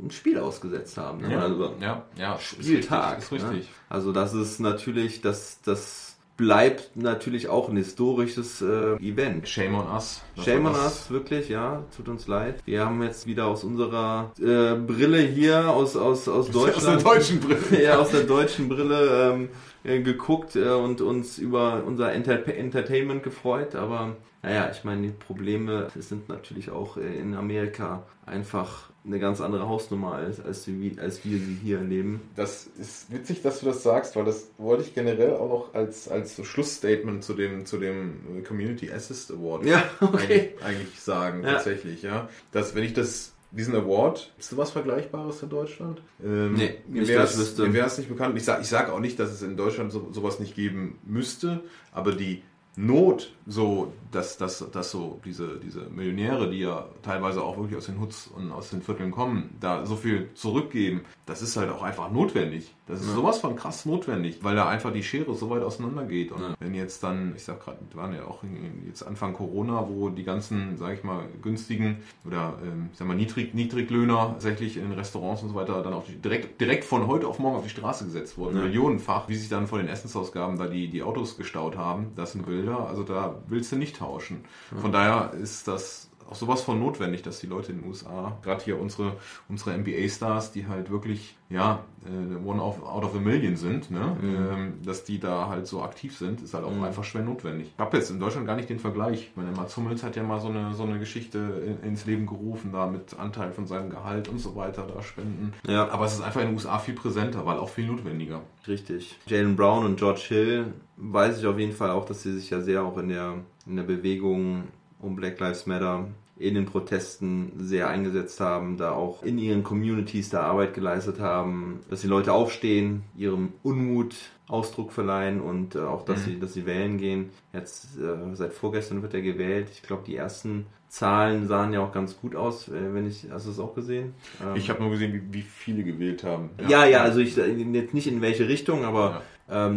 ein 0.00 0.10
Spiel 0.10 0.38
ausgesetzt 0.38 0.96
haben. 0.96 1.20
Ne? 1.26 1.38
Also, 1.40 1.74
ja, 1.80 2.02
ja. 2.16 2.38
Spieltag. 2.38 3.18
Ist 3.18 3.32
richtig. 3.32 3.42
Ist 3.42 3.52
Ne? 3.52 3.58
richtig. 3.58 3.74
Also 3.88 4.12
das 4.12 4.32
ist 4.34 4.60
natürlich, 4.60 5.20
das, 5.20 5.60
das 5.64 6.01
bleibt 6.36 6.96
natürlich 6.96 7.48
auch 7.48 7.68
ein 7.68 7.76
historisches 7.76 8.62
äh, 8.62 8.96
Event. 8.96 9.48
Shame 9.48 9.74
on 9.74 9.86
us. 9.88 10.22
Shame 10.42 10.66
on 10.66 10.74
us, 10.74 11.10
wirklich, 11.10 11.48
ja, 11.48 11.84
tut 11.96 12.08
uns 12.08 12.26
leid. 12.26 12.62
Wir 12.64 12.84
haben 12.84 13.02
jetzt 13.02 13.26
wieder 13.26 13.46
aus 13.46 13.64
unserer 13.64 14.32
äh, 14.38 14.74
Brille 14.74 15.18
hier, 15.18 15.70
aus, 15.70 15.96
aus, 15.96 16.28
aus 16.28 16.48
Aus 16.48 16.50
der 16.50 16.62
Deutschland, 16.62 17.06
deutschen 17.06 17.40
Brille. 17.40 17.82
ja, 17.82 17.98
aus 17.98 18.10
der 18.10 18.24
deutschen 18.24 18.68
Brille 18.68 19.32
ähm, 19.32 19.48
äh, 19.84 20.00
geguckt 20.00 20.56
äh, 20.56 20.70
und 20.70 21.00
uns 21.00 21.38
über 21.38 21.82
unser 21.86 22.12
Enter 22.12 22.46
Entertainment 22.46 23.22
gefreut. 23.22 23.74
Aber 23.74 24.16
naja, 24.42 24.70
ich 24.72 24.84
meine, 24.84 25.02
die 25.02 25.12
Probleme 25.12 25.88
sind 25.96 26.28
natürlich 26.28 26.70
auch 26.70 26.96
äh, 26.96 27.18
in 27.18 27.34
Amerika 27.34 28.02
einfach 28.26 28.91
eine 29.04 29.18
ganz 29.18 29.40
andere 29.40 29.68
Hausnummer, 29.68 30.12
als, 30.14 30.40
als, 30.40 30.66
wir, 30.68 30.92
als 31.00 31.24
wir 31.24 31.38
sie 31.38 31.58
hier 31.62 31.78
erleben. 31.78 32.20
Das 32.36 32.68
ist 32.78 33.10
witzig, 33.12 33.42
dass 33.42 33.58
du 33.60 33.66
das 33.66 33.82
sagst, 33.82 34.14
weil 34.14 34.24
das 34.24 34.50
wollte 34.58 34.84
ich 34.84 34.94
generell 34.94 35.34
auch 35.34 35.48
noch 35.48 35.74
als, 35.74 36.08
als 36.08 36.36
so 36.36 36.44
Schlussstatement 36.44 37.24
zu 37.24 37.34
dem, 37.34 37.66
zu 37.66 37.78
dem 37.78 38.44
Community 38.46 38.90
Assist 38.92 39.32
Award 39.32 39.64
Ja, 39.66 39.82
okay. 40.00 40.16
eigentlich, 40.54 40.62
eigentlich 40.64 41.00
sagen, 41.00 41.42
Ja. 41.42 41.54
tatsächlich, 41.54 42.02
ja. 42.02 42.28
Dass, 42.52 42.74
wenn 42.76 42.84
ich 42.84 42.92
das, 42.92 43.32
diesen 43.50 43.74
Award, 43.74 44.32
ist 44.38 44.52
da 44.52 44.56
was 44.56 44.70
Vergleichbares 44.70 45.42
in 45.42 45.48
Deutschland? 45.48 46.00
Ähm, 46.24 46.54
Nee, 46.54 46.74
mir 46.86 47.06
wäre 47.08 47.24
es 47.24 47.98
nicht 47.98 48.08
bekannt. 48.08 48.36
Ich 48.36 48.44
sage 48.44 48.62
ich 48.62 48.68
sag 48.68 48.88
auch 48.88 49.00
nicht, 49.00 49.18
dass 49.18 49.30
es 49.32 49.42
in 49.42 49.56
Deutschland 49.56 49.90
so, 49.90 50.10
sowas 50.12 50.38
nicht 50.38 50.54
geben 50.54 50.98
müsste, 51.04 51.60
aber 51.90 52.12
die 52.12 52.42
Not, 52.76 53.34
so, 53.46 53.92
dass, 54.10 54.36
dass, 54.36 54.70
dass 54.70 54.90
so 54.90 55.20
diese, 55.24 55.58
diese 55.58 55.82
Millionäre, 55.90 56.50
die 56.50 56.60
ja 56.60 56.86
teilweise 57.02 57.42
auch 57.42 57.56
wirklich 57.56 57.76
aus 57.76 57.86
den 57.86 58.00
Hoods 58.00 58.28
und 58.28 58.52
aus 58.52 58.70
den 58.70 58.82
Vierteln 58.82 59.10
kommen, 59.10 59.56
da 59.60 59.84
so 59.86 59.96
viel 59.96 60.30
zurückgeben, 60.34 61.02
das 61.26 61.42
ist 61.42 61.56
halt 61.56 61.70
auch 61.70 61.82
einfach 61.82 62.10
notwendig. 62.10 62.74
Das 62.86 63.00
ist 63.00 63.14
sowas 63.14 63.38
von 63.38 63.56
krass 63.56 63.86
notwendig, 63.86 64.40
weil 64.42 64.56
da 64.56 64.68
einfach 64.68 64.92
die 64.92 65.02
Schere 65.02 65.34
so 65.34 65.48
weit 65.50 65.62
auseinander 65.62 66.04
geht. 66.04 66.32
Und 66.32 66.42
wenn 66.58 66.74
jetzt 66.74 67.02
dann, 67.02 67.32
ich 67.36 67.44
sag 67.44 67.64
gerade, 67.64 67.78
wir 67.90 68.02
waren 68.02 68.12
ja 68.12 68.24
auch 68.24 68.42
jetzt 68.86 69.02
Anfang 69.02 69.32
Corona, 69.32 69.88
wo 69.88 70.08
die 70.08 70.24
ganzen, 70.24 70.76
sag 70.76 70.94
ich 70.94 71.04
mal, 71.04 71.24
günstigen 71.40 71.98
oder 72.26 72.58
ähm, 72.62 72.90
ich 72.92 72.98
sag 72.98 73.08
mal 73.08 73.16
Niedrig, 73.16 73.54
Niedriglöhner 73.54 74.32
tatsächlich 74.32 74.76
in 74.76 74.92
Restaurants 74.92 75.42
und 75.42 75.50
so 75.50 75.54
weiter 75.54 75.82
dann 75.82 75.94
auf 75.94 76.06
die, 76.06 76.16
direkt, 76.16 76.60
direkt 76.60 76.84
von 76.84 77.06
heute 77.06 77.28
auf 77.28 77.38
morgen 77.38 77.56
auf 77.56 77.64
die 77.64 77.70
Straße 77.70 78.04
gesetzt 78.04 78.36
wurden, 78.36 78.60
millionenfach, 78.60 79.28
wie 79.28 79.36
sich 79.36 79.48
dann 79.48 79.68
vor 79.68 79.78
den 79.78 79.88
Essensausgaben 79.88 80.58
da 80.58 80.66
die, 80.66 80.88
die 80.88 81.02
Autos 81.02 81.36
gestaut 81.36 81.76
haben, 81.76 82.12
das 82.16 82.32
sind 82.32 82.44
Bilder, 82.46 82.88
also 82.88 83.04
da 83.04 83.31
willst 83.46 83.72
du 83.72 83.76
nicht 83.76 83.96
tauschen. 83.96 84.44
Von 84.80 84.92
daher 84.92 85.32
ist 85.34 85.68
das 85.68 86.10
auch 86.32 86.36
sowas 86.36 86.62
von 86.62 86.80
notwendig, 86.80 87.22
dass 87.22 87.40
die 87.40 87.46
Leute 87.46 87.72
in 87.72 87.80
den 87.80 87.88
USA, 87.88 88.38
gerade 88.42 88.64
hier 88.64 88.80
unsere, 88.80 89.16
unsere 89.50 89.76
NBA-Stars, 89.76 90.50
die 90.52 90.66
halt 90.66 90.90
wirklich, 90.90 91.36
ja, 91.50 91.84
äh, 92.06 92.48
one 92.48 92.60
of, 92.60 92.82
out 92.82 93.04
of 93.04 93.14
a 93.14 93.18
million 93.18 93.56
sind, 93.56 93.90
ne? 93.90 94.16
ähm, 94.22 94.74
dass 94.82 95.04
die 95.04 95.20
da 95.20 95.48
halt 95.48 95.66
so 95.66 95.82
aktiv 95.82 96.16
sind, 96.16 96.40
ist 96.40 96.54
halt 96.54 96.64
auch 96.64 96.82
einfach 96.82 97.04
schwer 97.04 97.22
notwendig. 97.22 97.70
Ich 97.74 97.78
habe 97.78 97.98
jetzt 97.98 98.10
in 98.10 98.18
Deutschland 98.18 98.46
gar 98.46 98.56
nicht 98.56 98.70
den 98.70 98.78
Vergleich. 98.78 99.28
Ich 99.30 99.36
meine, 99.36 99.52
Mats 99.52 99.76
Hummels 99.76 100.02
hat 100.02 100.16
ja 100.16 100.22
mal 100.22 100.40
so 100.40 100.48
eine, 100.48 100.74
so 100.74 100.84
eine 100.84 100.98
Geschichte 100.98 101.38
in, 101.38 101.90
ins 101.90 102.06
Leben 102.06 102.26
gerufen, 102.26 102.72
da 102.72 102.86
mit 102.86 103.18
Anteil 103.18 103.52
von 103.52 103.66
seinem 103.66 103.90
Gehalt 103.90 104.28
und 104.28 104.38
so 104.38 104.56
weiter, 104.56 104.86
da 104.86 105.02
spenden. 105.02 105.52
Ja. 105.66 105.90
Aber 105.90 106.06
es 106.06 106.14
ist 106.14 106.22
einfach 106.22 106.40
in 106.40 106.48
den 106.48 106.54
USA 106.54 106.78
viel 106.78 106.94
präsenter, 106.94 107.44
weil 107.44 107.58
auch 107.58 107.68
viel 107.68 107.86
notwendiger. 107.86 108.40
Richtig. 108.66 109.18
Jalen 109.26 109.54
Brown 109.54 109.84
und 109.84 109.98
George 109.98 110.22
Hill 110.28 110.72
weiß 110.96 111.40
ich 111.40 111.46
auf 111.46 111.58
jeden 111.58 111.72
Fall 111.72 111.90
auch, 111.90 112.06
dass 112.06 112.22
sie 112.22 112.32
sich 112.32 112.48
ja 112.48 112.62
sehr 112.62 112.82
auch 112.84 112.96
in 112.96 113.08
der, 113.08 113.34
in 113.66 113.76
der 113.76 113.82
Bewegung 113.82 114.64
um 115.02 115.16
Black 115.16 115.38
Lives 115.40 115.66
Matter 115.66 116.06
in 116.36 116.54
den 116.54 116.66
Protesten 116.66 117.52
sehr 117.58 117.88
eingesetzt 117.88 118.40
haben, 118.40 118.76
da 118.76 118.92
auch 118.92 119.22
in 119.22 119.38
ihren 119.38 119.62
Communities 119.62 120.30
da 120.30 120.42
Arbeit 120.42 120.74
geleistet 120.74 121.20
haben, 121.20 121.80
dass 121.90 122.00
die 122.00 122.08
Leute 122.08 122.32
aufstehen, 122.32 123.02
ihrem 123.16 123.52
Unmut 123.62 124.16
Ausdruck 124.48 124.92
verleihen 124.92 125.40
und 125.40 125.76
äh, 125.76 125.80
auch, 125.80 126.04
dass, 126.04 126.24
sie, 126.24 126.38
dass 126.38 126.52
sie 126.52 126.66
wählen 126.66 126.98
gehen. 126.98 127.30
Jetzt 127.52 127.98
äh, 127.98 128.34
seit 128.34 128.52
vorgestern 128.52 129.00
wird 129.00 129.14
er 129.14 129.22
gewählt. 129.22 129.68
Ich 129.72 129.82
glaube, 129.82 130.02
die 130.04 130.16
ersten 130.16 130.66
Zahlen 130.88 131.48
sahen 131.48 131.72
ja 131.72 131.80
auch 131.80 131.92
ganz 131.92 132.20
gut 132.20 132.36
aus, 132.36 132.68
äh, 132.68 132.92
wenn 132.92 133.06
ich, 133.06 133.26
hast 133.30 133.46
du 133.46 133.50
es 133.50 133.58
auch 133.58 133.74
gesehen? 133.74 134.12
Ähm, 134.42 134.56
Ich 134.56 134.68
habe 134.68 134.82
nur 134.82 134.90
gesehen, 134.90 135.14
wie, 135.14 135.22
wie 135.32 135.42
viele 135.42 135.84
gewählt 135.84 136.22
haben. 136.22 136.50
ja, 136.68 136.84
ja, 136.84 137.02
also 137.02 137.20
ich 137.20 137.34
jetzt 137.36 137.94
nicht 137.94 138.06
in 138.06 138.20
welche 138.20 138.46
Richtung, 138.46 138.84
aber 138.84 139.16
ähm, 139.16 139.22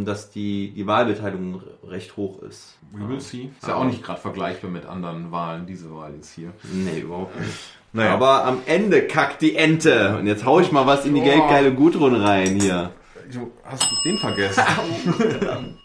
dass 0.06 0.32
die, 0.32 0.72
die 0.76 0.88
Wahlbeteiligung 0.88 1.62
recht 1.88 2.16
hoch 2.18 2.42
ist. 2.44 2.78
We 2.94 3.08
will 3.10 3.20
see. 3.20 3.50
Ist 3.60 3.68
ja 3.68 3.76
auch 3.76 3.84
nicht 3.84 4.02
gerade 4.04 4.20
vergleichbar 4.22 4.72
mit 4.72 4.86
anderen 4.86 5.32
Wahlen, 5.32 5.66
diese 5.66 5.94
Wahl 5.94 6.14
jetzt 6.16 6.34
hier. 6.34 6.52
Nee, 6.72 7.00
überhaupt 7.02 7.40
nicht. 7.40 7.52
Naja. 7.94 8.14
Aber 8.14 8.46
am 8.46 8.60
Ende 8.66 9.08
kackt 9.08 9.42
die 9.42 9.56
Ente. 9.56 10.18
Und 10.20 10.28
jetzt 10.28 10.46
hau 10.46 10.60
ich 10.60 10.72
mal 10.72 10.86
was 10.86 11.06
in 11.06 11.14
die 11.16 11.22
Oh. 11.22 11.26
geldgeile 11.26 11.74
Gudrun 11.74 12.16
rein 12.16 12.60
hier. 12.60 12.92
Du 13.32 13.52
hast 13.64 13.84
den 14.06 14.18
vergessen. 14.18 14.64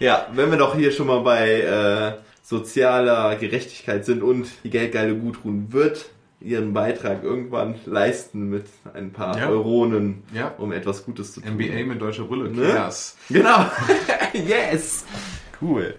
Ja, 0.00 0.28
wenn 0.32 0.48
wir 0.52 0.58
doch 0.58 0.76
hier 0.76 0.92
schon 0.92 1.08
mal 1.08 1.20
bei 1.22 1.60
äh, 1.60 2.12
sozialer 2.42 3.34
Gerechtigkeit 3.34 4.04
sind 4.04 4.22
und 4.22 4.46
die 4.62 4.70
geldgeile 4.70 5.16
Gudrun 5.16 5.72
wird 5.72 6.06
ihren 6.40 6.72
Beitrag 6.72 7.22
irgendwann 7.24 7.74
leisten 7.84 8.48
mit 8.48 8.66
ein 8.94 9.12
paar 9.12 9.36
Ja. 9.38 9.48
Euronen, 9.48 10.22
Ja. 10.32 10.54
um 10.58 10.72
etwas 10.72 11.04
Gutes 11.04 11.32
zu 11.32 11.40
tun. 11.40 11.52
NBA 11.58 11.84
mit 11.84 12.00
deutscher 12.00 12.24
Brille. 12.24 12.50
Ne? 12.50 12.72
Chaos. 12.74 13.16
Genau. 13.28 13.64
yes. 14.32 15.04
Cool. 15.60 15.94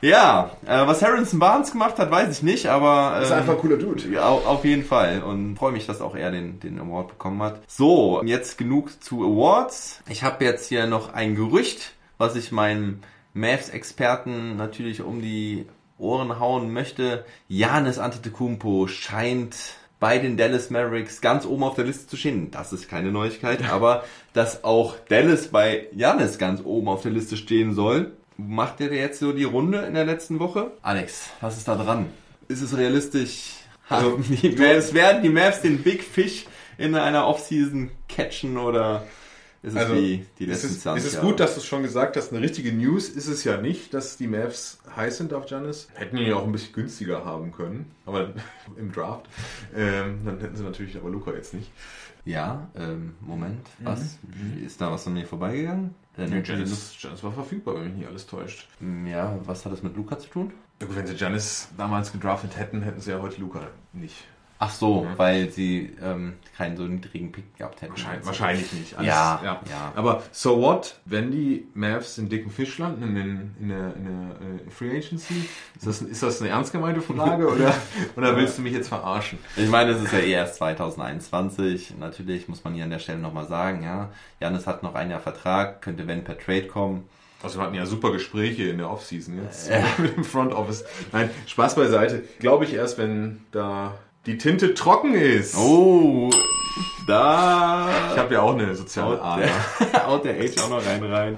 Ja, 0.00 0.50
äh, 0.66 0.84
was 0.86 1.00
Harrison 1.02 1.38
Barnes 1.38 1.70
gemacht 1.70 1.96
hat, 1.98 2.10
weiß 2.10 2.36
ich 2.36 2.42
nicht, 2.42 2.66
aber 2.66 3.20
Ist 3.22 3.30
ähm, 3.30 3.38
einfach 3.38 3.52
ein 3.54 3.58
cooler 3.60 3.76
Dude. 3.76 4.08
ja, 4.08 4.28
au- 4.28 4.42
auf 4.46 4.64
jeden 4.64 4.84
Fall 4.84 5.22
und 5.22 5.56
freue 5.56 5.70
mich, 5.72 5.86
dass 5.86 6.00
auch 6.00 6.16
er 6.16 6.32
den, 6.32 6.58
den 6.58 6.80
Award 6.80 7.08
bekommen 7.08 7.40
hat. 7.42 7.60
So, 7.68 8.20
jetzt 8.24 8.58
genug 8.58 9.00
zu 9.02 9.22
Awards. 9.24 10.02
Ich 10.08 10.24
habe 10.24 10.44
jetzt 10.44 10.68
hier 10.68 10.86
noch 10.88 11.12
ein 11.14 11.36
Gerücht, 11.36 11.92
was 12.18 12.34
ich 12.34 12.50
meinem 12.50 12.98
Mavs-Experten 13.34 14.56
natürlich 14.56 15.02
um 15.02 15.22
die 15.22 15.66
Ohren 16.02 16.38
hauen 16.40 16.72
möchte. 16.72 17.24
Janis 17.48 17.98
Antetokounmpo 17.98 18.86
scheint 18.88 19.56
bei 20.00 20.18
den 20.18 20.36
Dallas 20.36 20.68
Mavericks 20.68 21.20
ganz 21.20 21.46
oben 21.46 21.62
auf 21.62 21.76
der 21.76 21.84
Liste 21.84 22.08
zu 22.08 22.16
stehen. 22.16 22.50
Das 22.50 22.72
ist 22.72 22.88
keine 22.88 23.12
Neuigkeit, 23.12 23.62
aber 23.70 24.04
dass 24.32 24.64
auch 24.64 24.96
Dallas 25.08 25.48
bei 25.48 25.86
Janis 25.94 26.38
ganz 26.38 26.60
oben 26.64 26.88
auf 26.88 27.02
der 27.02 27.12
Liste 27.12 27.36
stehen 27.36 27.72
soll, 27.72 28.12
macht 28.36 28.80
der 28.80 28.92
jetzt 28.92 29.20
so 29.20 29.32
die 29.32 29.44
Runde 29.44 29.78
in 29.82 29.94
der 29.94 30.04
letzten 30.04 30.40
Woche? 30.40 30.72
Alex, 30.82 31.30
was 31.40 31.56
ist 31.56 31.68
da 31.68 31.76
dran? 31.76 32.06
Ist 32.48 32.62
es 32.62 32.76
realistisch? 32.76 33.52
Also, 33.88 34.18
Mavs, 34.58 34.94
werden 34.94 35.22
die 35.22 35.28
Mavs 35.28 35.60
den 35.60 35.82
Big 35.82 36.02
Fish 36.02 36.46
in 36.78 36.94
einer 36.94 37.26
Offseason 37.26 37.90
catchen 38.08 38.56
oder 38.56 39.06
ist 39.62 39.72
es 39.74 39.76
Also, 39.76 39.94
wie 39.94 40.26
die 40.38 40.44
es 40.44 40.50
letzten 40.50 40.66
ist, 40.66 40.72
es 40.76 40.80
20 40.82 41.06
ist 41.06 41.14
Jahre. 41.14 41.26
gut, 41.26 41.40
dass 41.40 41.54
du 41.54 41.60
es 41.60 41.66
schon 41.66 41.82
gesagt 41.82 42.16
hast. 42.16 42.32
Eine 42.32 42.40
richtige 42.42 42.72
News 42.72 43.08
ist 43.08 43.28
es 43.28 43.44
ja 43.44 43.56
nicht, 43.60 43.94
dass 43.94 44.16
die 44.16 44.26
Mavs 44.26 44.78
heiß 44.96 45.18
sind 45.18 45.32
auf 45.34 45.46
Giannis. 45.46 45.88
Hätten 45.94 46.16
ihn 46.16 46.28
ja 46.28 46.36
auch 46.36 46.44
ein 46.44 46.52
bisschen 46.52 46.72
günstiger 46.74 47.24
haben 47.24 47.52
können, 47.52 47.90
aber 48.06 48.32
im 48.76 48.90
Draft. 48.92 49.26
Ähm, 49.74 50.20
dann 50.24 50.40
hätten 50.40 50.56
sie 50.56 50.64
natürlich 50.64 50.96
aber 50.96 51.10
Luca 51.10 51.32
jetzt 51.32 51.54
nicht. 51.54 51.70
Ja, 52.24 52.68
ähm, 52.76 53.14
Moment, 53.20 53.66
was? 53.80 54.18
Mhm. 54.22 54.64
Ist 54.64 54.80
da 54.80 54.90
was 54.92 55.06
an 55.08 55.14
mir 55.14 55.26
vorbeigegangen? 55.26 55.94
Der 56.16 56.28
nennt 56.28 56.46
die 56.46 56.52
Giannis, 56.52 56.94
Giannis 57.00 57.24
war 57.24 57.32
verfügbar, 57.32 57.74
wenn 57.76 57.84
mich 57.84 57.94
nicht 57.94 58.06
alles 58.06 58.26
täuscht. 58.26 58.68
Lu- 58.80 59.08
Ja, 59.08 59.36
was 59.44 59.64
hat 59.64 59.72
das 59.72 59.82
mit 59.82 59.96
Luca 59.96 60.18
zu 60.18 60.28
tun? 60.28 60.52
Wenn 60.78 61.06
sie 61.06 61.14
Giannis 61.14 61.68
damals 61.76 62.12
gedraftet 62.12 62.56
hätten, 62.58 62.82
hätten 62.82 63.00
sie 63.00 63.10
ja 63.12 63.20
heute 63.20 63.40
Luca 63.40 63.60
nicht. 63.92 64.24
Ach 64.64 64.70
so, 64.70 65.04
Ja. 65.04 65.18
weil 65.18 65.50
sie 65.50 65.90
ähm, 66.00 66.34
keinen 66.56 66.76
so 66.76 66.84
niedrigen 66.84 67.32
Pick 67.32 67.56
gehabt 67.56 67.82
hätten. 67.82 67.90
Wahrscheinlich, 67.94 68.24
wahrscheinlich 68.26 68.72
nicht. 68.72 68.92
Ja, 69.02 69.40
ja. 69.42 69.92
Aber 69.96 70.22
so 70.30 70.60
what, 70.62 70.94
wenn 71.04 71.32
die 71.32 71.66
Mavs 71.74 72.16
in 72.18 72.28
dicken 72.28 72.48
Fisch 72.48 72.78
landen 72.78 73.02
in, 73.02 73.14
den, 73.16 73.56
in 73.58 73.68
der, 73.70 73.96
in 73.96 74.04
der 74.04 74.66
äh, 74.66 74.70
Free 74.70 74.96
Agency? 74.96 75.48
Ist 75.74 75.86
das, 75.88 76.02
ist 76.02 76.22
das 76.22 76.40
eine 76.40 76.50
ernst 76.50 76.70
gemeinte 76.70 77.00
Frage 77.02 77.48
oder, 77.48 77.74
oder 78.16 78.36
willst 78.36 78.58
du 78.58 78.62
mich 78.62 78.72
jetzt 78.72 78.86
verarschen? 78.86 79.40
Ich 79.56 79.68
meine, 79.68 79.90
es 79.90 80.00
ist 80.00 80.12
ja 80.12 80.20
eh 80.20 80.30
erst 80.30 80.54
2021. 80.56 81.94
Natürlich 81.98 82.46
muss 82.46 82.62
man 82.62 82.74
hier 82.74 82.84
an 82.84 82.90
der 82.90 83.00
Stelle 83.00 83.18
nochmal 83.18 83.48
sagen, 83.48 83.82
ja, 83.82 84.10
Janis 84.40 84.68
hat 84.68 84.84
noch 84.84 84.94
ein 84.94 85.10
Jahr 85.10 85.18
Vertrag, 85.18 85.82
könnte 85.82 86.06
wenn 86.06 86.22
per 86.22 86.38
Trade 86.38 86.68
kommen. 86.68 87.08
Also 87.42 87.58
wir 87.58 87.64
hatten 87.64 87.74
ja 87.74 87.86
super 87.86 88.12
Gespräche 88.12 88.68
in 88.68 88.78
der 88.78 88.88
Offseason 88.88 89.42
jetzt 89.42 89.68
mit 89.98 90.16
dem 90.16 90.22
Front 90.22 90.52
Office. 90.52 90.84
Nein, 91.10 91.30
Spaß 91.48 91.74
beiseite. 91.74 92.22
Glaube 92.38 92.64
ich 92.64 92.74
erst, 92.74 92.98
wenn 92.98 93.40
da 93.50 93.98
die 94.26 94.38
Tinte 94.38 94.74
trocken 94.74 95.14
ist. 95.14 95.56
Oh, 95.56 96.30
da 97.06 97.88
Ich 98.12 98.18
habe 98.18 98.34
ja 98.34 98.42
auch 98.42 98.54
eine 98.54 98.74
soziale 98.74 99.20
Ader. 99.20 99.48
haut 100.06 100.24
der 100.24 100.40
Age 100.40 100.58
auch 100.60 100.70
noch 100.70 100.84
rein 100.86 101.02
rein. 101.02 101.36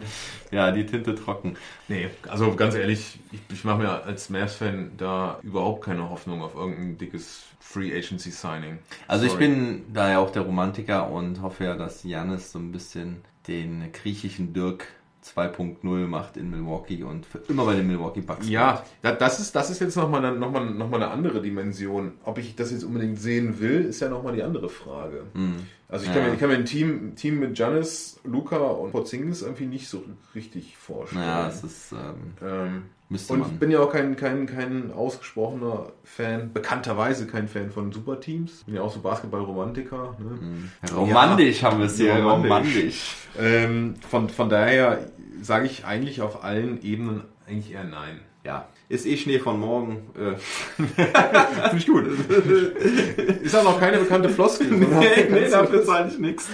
Ja, 0.50 0.70
die 0.70 0.86
Tinte 0.86 1.14
trocken. 1.14 1.56
Nee, 1.88 2.10
also 2.28 2.54
ganz 2.54 2.74
ehrlich, 2.74 3.18
ich, 3.32 3.40
ich 3.52 3.64
mache 3.64 3.78
mir 3.78 4.04
als 4.04 4.30
Mavs-Fan 4.30 4.92
da 4.96 5.38
überhaupt 5.42 5.84
keine 5.84 6.08
Hoffnung 6.10 6.42
auf 6.42 6.54
irgendein 6.54 6.96
dickes 6.98 7.42
Free 7.58 7.96
Agency 7.96 8.30
Signing. 8.30 8.78
Also 9.08 9.24
ich 9.24 9.32
Sorry. 9.32 9.48
bin 9.48 9.82
da 9.92 10.10
ja 10.10 10.18
auch 10.18 10.30
der 10.30 10.42
Romantiker 10.42 11.10
und 11.10 11.42
hoffe 11.42 11.64
ja, 11.64 11.74
dass 11.76 12.04
Janis 12.04 12.52
so 12.52 12.58
ein 12.58 12.70
bisschen 12.70 13.22
den 13.48 13.90
griechischen 13.92 14.52
Dirk 14.52 14.86
2.0 15.24 16.06
macht 16.06 16.36
in 16.36 16.50
Milwaukee 16.50 17.02
und 17.02 17.24
für 17.26 17.38
immer 17.48 17.64
bei 17.64 17.74
den 17.74 17.86
Milwaukee 17.86 18.20
Bucks. 18.20 18.48
Ja, 18.48 18.84
da- 19.02 19.12
das 19.12 19.40
ist, 19.40 19.54
das 19.56 19.70
ist 19.70 19.80
jetzt 19.80 19.96
nochmal 19.96 20.24
eine, 20.24 20.36
noch 20.38 20.50
mal, 20.50 20.64
noch 20.66 20.90
mal 20.90 20.96
eine 21.02 21.10
andere 21.10 21.40
Dimension. 21.40 22.12
Ob 22.24 22.38
ich 22.38 22.54
das 22.56 22.70
jetzt 22.72 22.84
unbedingt 22.84 23.18
sehen 23.18 23.58
will, 23.60 23.84
ist 23.86 24.00
ja 24.00 24.08
nochmal 24.08 24.34
die 24.34 24.42
andere 24.42 24.68
Frage. 24.68 25.22
Also 25.88 26.06
ich 26.06 26.12
kann, 26.12 26.22
Ja. 26.22 26.28
mir, 26.28 26.34
ich 26.34 26.40
kann 26.40 26.48
mir 26.50 26.56
ein 26.56 26.64
Team, 26.66 27.08
ein 27.12 27.16
Team 27.16 27.40
mit 27.40 27.54
Giannis, 27.54 28.18
Luca 28.24 28.56
und 28.56 28.92
Porzingis 28.92 29.42
irgendwie 29.42 29.66
nicht 29.66 29.88
so 29.88 30.02
richtig 30.34 30.76
vorstellen. 30.76 31.22
Naja, 31.22 31.48
es 31.48 31.62
ist, 31.64 31.92
ähm, 31.92 31.98
ähm, 32.42 32.82
und 33.28 33.38
man. 33.38 33.50
ich 33.52 33.58
bin 33.60 33.70
ja 33.70 33.78
auch 33.80 33.92
kein, 33.92 34.16
kein, 34.16 34.46
kein 34.46 34.90
ausgesprochener 34.92 35.92
Fan, 36.02 36.52
bekannterweise 36.52 37.26
kein 37.26 37.46
Fan 37.48 37.70
von 37.70 37.92
Superteams. 37.92 38.64
Bin 38.64 38.74
ja 38.74 38.82
auch 38.82 38.92
so 38.92 39.00
Basketball-Romantiker. 39.00 40.16
Ne? 40.18 40.92
romantisch 40.96 41.62
haben 41.62 41.78
wir 41.78 41.86
es 41.86 41.96
hier, 41.96 42.14
romantisch. 42.14 42.50
romantisch. 42.50 43.16
Ähm, 43.38 43.94
von, 44.08 44.28
von 44.30 44.48
daher 44.48 44.98
sage 45.42 45.66
ich 45.66 45.84
eigentlich 45.84 46.20
auf 46.20 46.44
allen 46.44 46.82
Ebenen 46.82 47.24
eigentlich 47.46 47.72
eher 47.72 47.84
nein. 47.84 48.20
Ja, 48.44 48.68
ist 48.90 49.06
eh 49.06 49.16
Schnee 49.16 49.38
von 49.38 49.58
morgen. 49.58 50.10
Äh, 50.14 50.36
Finde 50.76 51.76
ich 51.78 51.86
gut. 51.86 52.06
Ist 53.42 53.56
auch 53.56 53.64
noch 53.64 53.80
keine 53.80 53.98
bekannte 53.98 54.28
Floskel. 54.28 54.68
zahle 55.84 56.08
ich 56.08 56.18
nichts. 56.18 56.48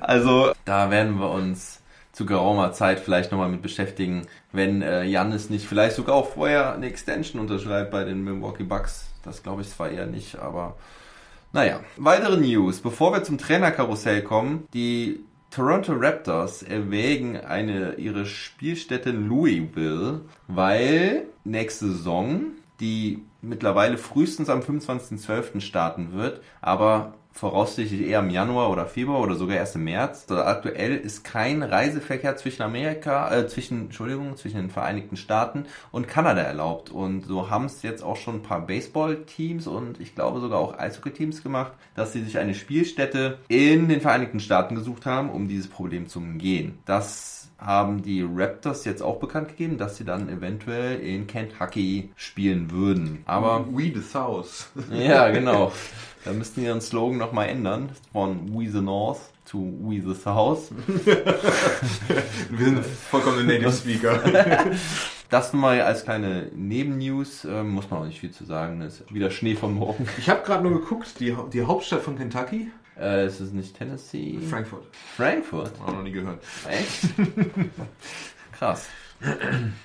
Also, 0.00 0.52
da 0.64 0.90
werden 0.90 1.20
wir 1.20 1.30
uns 1.30 1.80
zu 2.10 2.26
geraumer 2.26 2.72
Zeit 2.72 2.98
vielleicht 2.98 3.30
nochmal 3.30 3.48
mit 3.48 3.62
beschäftigen, 3.62 4.26
wenn 4.50 4.82
äh, 4.82 5.04
Jannis 5.04 5.50
nicht 5.50 5.66
vielleicht 5.66 5.94
sogar 5.96 6.16
auch 6.16 6.30
vorher 6.30 6.74
eine 6.74 6.86
Extension 6.86 7.40
unterschreibt 7.40 7.92
bei 7.92 8.04
den 8.04 8.24
Milwaukee 8.24 8.64
Bucks. 8.64 9.06
Das 9.22 9.42
glaube 9.42 9.62
ich 9.62 9.70
zwar 9.70 9.88
eher 9.88 10.06
nicht, 10.06 10.36
aber 10.38 10.76
naja. 11.52 11.80
Weitere 11.96 12.38
News. 12.38 12.80
Bevor 12.80 13.12
wir 13.12 13.22
zum 13.22 13.38
Trainerkarussell 13.38 14.22
kommen, 14.22 14.66
die 14.74 15.20
Toronto 15.52 15.92
Raptors 15.92 16.62
erwägen 16.62 17.36
eine 17.36 17.96
ihre 17.96 18.24
Spielstätte 18.24 19.10
in 19.10 19.28
Louisville, 19.28 20.22
weil 20.48 21.26
nächste 21.44 21.88
Saison, 21.88 22.52
die 22.80 23.22
mittlerweile 23.42 23.98
frühestens 23.98 24.48
am 24.48 24.60
25.12. 24.60 25.60
starten 25.60 26.12
wird, 26.12 26.40
aber 26.62 27.14
voraussichtlich 27.32 28.08
eher 28.08 28.20
im 28.20 28.30
Januar 28.30 28.70
oder 28.70 28.86
Februar 28.86 29.20
oder 29.20 29.34
sogar 29.34 29.56
erst 29.56 29.76
im 29.76 29.84
März. 29.84 30.30
Aktuell 30.30 30.96
ist 30.96 31.24
kein 31.24 31.62
Reiseverkehr 31.62 32.36
zwischen 32.36 32.62
Amerika, 32.62 33.34
äh, 33.34 33.48
zwischen, 33.48 33.82
Entschuldigung, 33.82 34.36
zwischen 34.36 34.58
den 34.58 34.70
Vereinigten 34.70 35.16
Staaten 35.16 35.66
und 35.90 36.08
Kanada 36.08 36.42
erlaubt. 36.42 36.90
Und 36.90 37.26
so 37.26 37.50
haben 37.50 37.64
es 37.64 37.82
jetzt 37.82 38.02
auch 38.02 38.16
schon 38.16 38.36
ein 38.36 38.42
paar 38.42 38.66
Baseball-Teams 38.66 39.66
und 39.66 40.00
ich 40.00 40.14
glaube 40.14 40.40
sogar 40.40 40.58
auch 40.58 40.78
Eishockey-Teams 40.78 41.42
gemacht, 41.42 41.72
dass 41.94 42.12
sie 42.12 42.22
sich 42.22 42.38
eine 42.38 42.54
Spielstätte 42.54 43.38
in 43.48 43.88
den 43.88 44.00
Vereinigten 44.00 44.40
Staaten 44.40 44.74
gesucht 44.74 45.06
haben, 45.06 45.30
um 45.30 45.48
dieses 45.48 45.68
Problem 45.68 46.08
zu 46.08 46.18
umgehen. 46.18 46.78
Das 46.84 47.41
haben 47.64 48.02
die 48.02 48.22
Raptors 48.22 48.84
jetzt 48.84 49.02
auch 49.02 49.18
bekannt 49.18 49.48
gegeben, 49.48 49.78
dass 49.78 49.96
sie 49.96 50.04
dann 50.04 50.28
eventuell 50.28 51.00
in 51.00 51.26
Kentucky 51.26 52.10
spielen 52.16 52.70
würden. 52.70 53.22
Aber 53.26 53.66
We 53.70 53.92
the 53.94 54.02
South. 54.02 54.70
ja, 54.90 55.30
genau. 55.30 55.72
Da 56.24 56.32
müssten 56.32 56.60
die 56.60 56.66
ihren 56.66 56.80
Slogan 56.80 57.18
nochmal 57.18 57.48
ändern. 57.48 57.88
Von 58.12 58.56
We 58.56 58.70
the 58.70 58.80
North 58.80 59.18
to 59.50 59.58
We 59.58 60.00
the 60.00 60.14
South. 60.14 60.70
Wir 60.86 62.64
sind 62.64 62.86
vollkommen 62.86 63.44
Native 63.44 63.72
Speaker. 63.72 64.20
Das 65.28 65.52
mal 65.52 65.80
als 65.80 66.04
kleine 66.04 66.48
Nebennews. 66.54 67.44
Ähm, 67.44 67.70
muss 67.70 67.90
man 67.90 68.02
auch 68.02 68.04
nicht 68.04 68.20
viel 68.20 68.30
zu 68.30 68.44
sagen. 68.44 68.78
Das 68.78 69.00
ist 69.00 69.12
wieder 69.12 69.32
Schnee 69.32 69.56
von 69.56 69.74
morgen. 69.74 70.06
Ich 70.18 70.28
habe 70.28 70.42
gerade 70.44 70.62
nur 70.62 70.80
geguckt, 70.80 71.18
die, 71.18 71.34
die 71.52 71.62
Hauptstadt 71.62 72.02
von 72.02 72.16
Kentucky? 72.16 72.70
Äh, 72.98 73.26
ist 73.26 73.40
es 73.40 73.52
nicht 73.52 73.76
Tennessee? 73.76 74.38
Frankfurt. 74.48 74.86
Frankfurt. 75.16 75.72
Auch 75.80 75.92
noch 75.92 76.02
nie 76.02 76.12
gehört. 76.12 76.42
Echt? 76.68 77.04
Krass. 78.52 78.88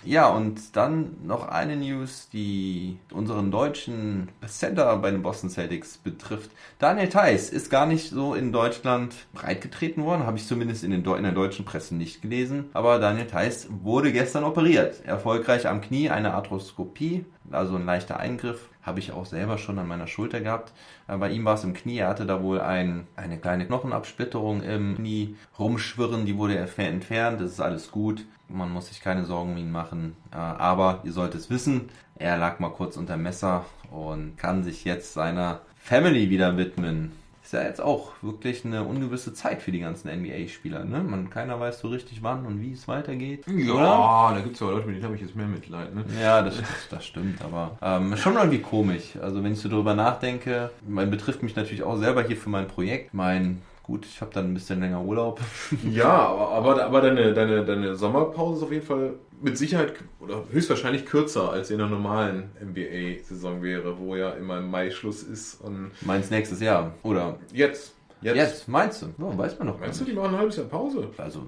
Ja, 0.04 0.30
und 0.30 0.76
dann 0.76 1.16
noch 1.24 1.48
eine 1.48 1.76
News, 1.76 2.30
die 2.34 2.98
unseren 3.14 3.52
deutschen 3.52 4.30
Center 4.48 4.98
bei 4.98 5.12
den 5.12 5.22
Boston 5.22 5.50
Celtics 5.50 5.98
betrifft. 5.98 6.50
Daniel 6.80 7.10
Theiss 7.10 7.50
ist 7.50 7.70
gar 7.70 7.86
nicht 7.86 8.10
so 8.10 8.34
in 8.34 8.52
Deutschland 8.52 9.14
breitgetreten 9.34 10.04
worden, 10.04 10.26
habe 10.26 10.38
ich 10.38 10.48
zumindest 10.48 10.84
in, 10.84 10.92
den 10.92 11.06
in 11.06 11.24
der 11.24 11.32
deutschen 11.34 11.66
Presse 11.66 11.96
nicht 11.96 12.22
gelesen. 12.22 12.70
Aber 12.74 13.00
Daniel 13.00 13.28
Theiss 13.28 13.68
wurde 13.70 14.12
gestern 14.12 14.44
operiert. 14.44 15.06
Erfolgreich 15.06 15.68
am 15.68 15.82
Knie, 15.82 16.10
eine 16.10 16.34
Arthroskopie, 16.34 17.26
also 17.52 17.76
ein 17.76 17.86
leichter 17.86 18.20
Eingriff. 18.20 18.70
Habe 18.88 19.00
ich 19.00 19.12
auch 19.12 19.26
selber 19.26 19.58
schon 19.58 19.78
an 19.80 19.88
meiner 19.88 20.08
Schulter 20.08 20.40
gehabt. 20.40 20.72
Äh, 21.10 21.18
Bei 21.18 21.30
ihm 21.30 21.44
war 21.44 21.56
es 21.56 21.64
im 21.66 21.74
Knie. 21.74 21.98
Er 21.98 22.08
hatte 22.08 22.26
da 22.26 22.42
wohl 22.42 22.62
ein, 22.62 23.06
eine 23.18 23.38
kleine 23.38 23.68
Knochenabsplitterung 23.68 24.64
im 24.64 24.96
Knie 24.96 25.36
rumschwirren. 25.60 26.26
Die 26.26 26.38
wurde 26.38 26.58
entfernt. 26.58 27.42
Das 27.42 27.52
ist 27.52 27.60
alles 27.60 27.92
gut. 27.92 28.26
Man 28.48 28.72
muss 28.72 28.88
sich 28.88 29.02
keine 29.02 29.26
Sorgen 29.26 29.52
um 29.52 29.58
ihn 29.58 29.72
machen. 29.72 30.16
Äh, 30.32 30.38
Aber 30.38 31.02
ihr 31.04 31.12
solltet 31.12 31.42
es 31.42 31.50
wissen, 31.50 31.90
er 32.16 32.38
lag 32.38 32.60
mal 32.60 32.70
kurz 32.70 32.96
unter 32.96 33.18
Messer 33.18 33.66
und 33.92 34.38
kann 34.38 34.64
sich 34.64 34.86
jetzt 34.86 35.14
seiner 35.14 35.60
Family 35.76 36.30
wieder 36.30 36.56
widmen. 36.58 37.12
Ist 37.48 37.54
ja 37.54 37.64
jetzt 37.64 37.80
auch 37.80 38.12
wirklich 38.22 38.66
eine 38.66 38.84
ungewisse 38.84 39.34
Zeit 39.34 39.62
für 39.62 39.72
die 39.72 39.80
ganzen 39.80 40.10
NBA-Spieler. 40.10 40.84
Ne? 40.84 41.02
Man, 41.02 41.30
keiner 41.30 41.58
weiß 41.58 41.80
so 41.80 41.88
richtig 41.88 42.22
wann 42.22 42.46
und 42.46 42.62
wie 42.62 42.74
es 42.74 42.90
weitergeht. 42.90 43.48
Oder? 43.48 43.84
Ja, 43.84 44.34
da 44.36 44.42
gibt 44.42 44.58
es 44.58 44.62
aber 44.62 44.74
Leute, 44.74 44.88
mit 44.88 44.98
denen 44.98 45.06
habe 45.06 45.16
ich 45.16 45.22
jetzt 45.22 45.34
mehr 45.34 45.48
Mitleid. 45.48 45.96
Ne? 45.96 46.04
Ja, 46.22 46.42
das, 46.42 46.56
das 46.90 47.06
stimmt, 47.06 47.42
aber 47.42 47.78
ähm, 47.82 48.18
schon 48.18 48.36
irgendwie 48.36 48.60
komisch. 48.60 49.16
Also 49.22 49.46
wenn 49.46 49.54
ich 49.54 49.60
so 49.60 49.70
drüber 49.70 49.96
nachdenke, 49.96 50.72
man 50.86 51.10
betrifft 51.10 51.42
mich 51.42 51.56
natürlich 51.56 51.84
auch 51.84 51.96
selber 51.96 52.22
hier 52.22 52.36
für 52.36 52.50
mein 52.50 52.68
Projekt. 52.68 53.14
Mein, 53.14 53.62
gut, 53.88 54.06
ich 54.06 54.20
habe 54.22 54.32
dann 54.34 54.52
ein 54.52 54.54
bisschen 54.54 54.82
länger 54.82 55.02
Urlaub. 55.02 55.40
Ja, 55.92 56.28
aber, 56.28 56.52
aber, 56.52 56.86
aber 56.86 57.02
deine, 57.02 57.34
deine, 57.34 57.64
deine 57.66 57.96
Sommerpause 57.96 58.58
ist 58.58 58.64
auf 58.64 58.72
jeden 58.72 58.86
Fall 58.86 59.14
mit 59.42 59.58
Sicherheit 59.58 59.94
oder 60.20 60.44
höchstwahrscheinlich 60.52 61.06
kürzer 61.06 61.52
als 61.52 61.72
in 61.72 61.80
einer 61.80 61.90
normalen 61.90 62.52
NBA-Saison 62.62 63.64
wäre, 63.64 63.98
wo 63.98 64.16
ja 64.16 64.32
immer 64.32 64.58
im 64.58 64.70
Mai 64.70 64.92
Schluss 64.92 65.24
ist. 65.24 65.62
Und 65.62 65.92
Meins 66.02 66.30
nächstes 66.30 66.60
Jahr. 66.60 66.94
Oder 67.04 67.38
jetzt. 67.54 67.96
Jetzt. 68.22 68.36
jetzt, 68.36 68.68
meinst 68.68 69.04
du? 69.04 69.08
Ja, 69.18 69.38
weiß 69.38 69.60
man 69.60 69.68
noch. 69.70 69.80
Meinst 69.80 70.02
du, 70.02 70.06
die 70.06 70.14
machen 70.14 70.34
ein 70.34 70.40
halbes 70.40 70.58
Jahr 70.58 70.66
Pause? 70.66 71.08
Also, 71.18 71.44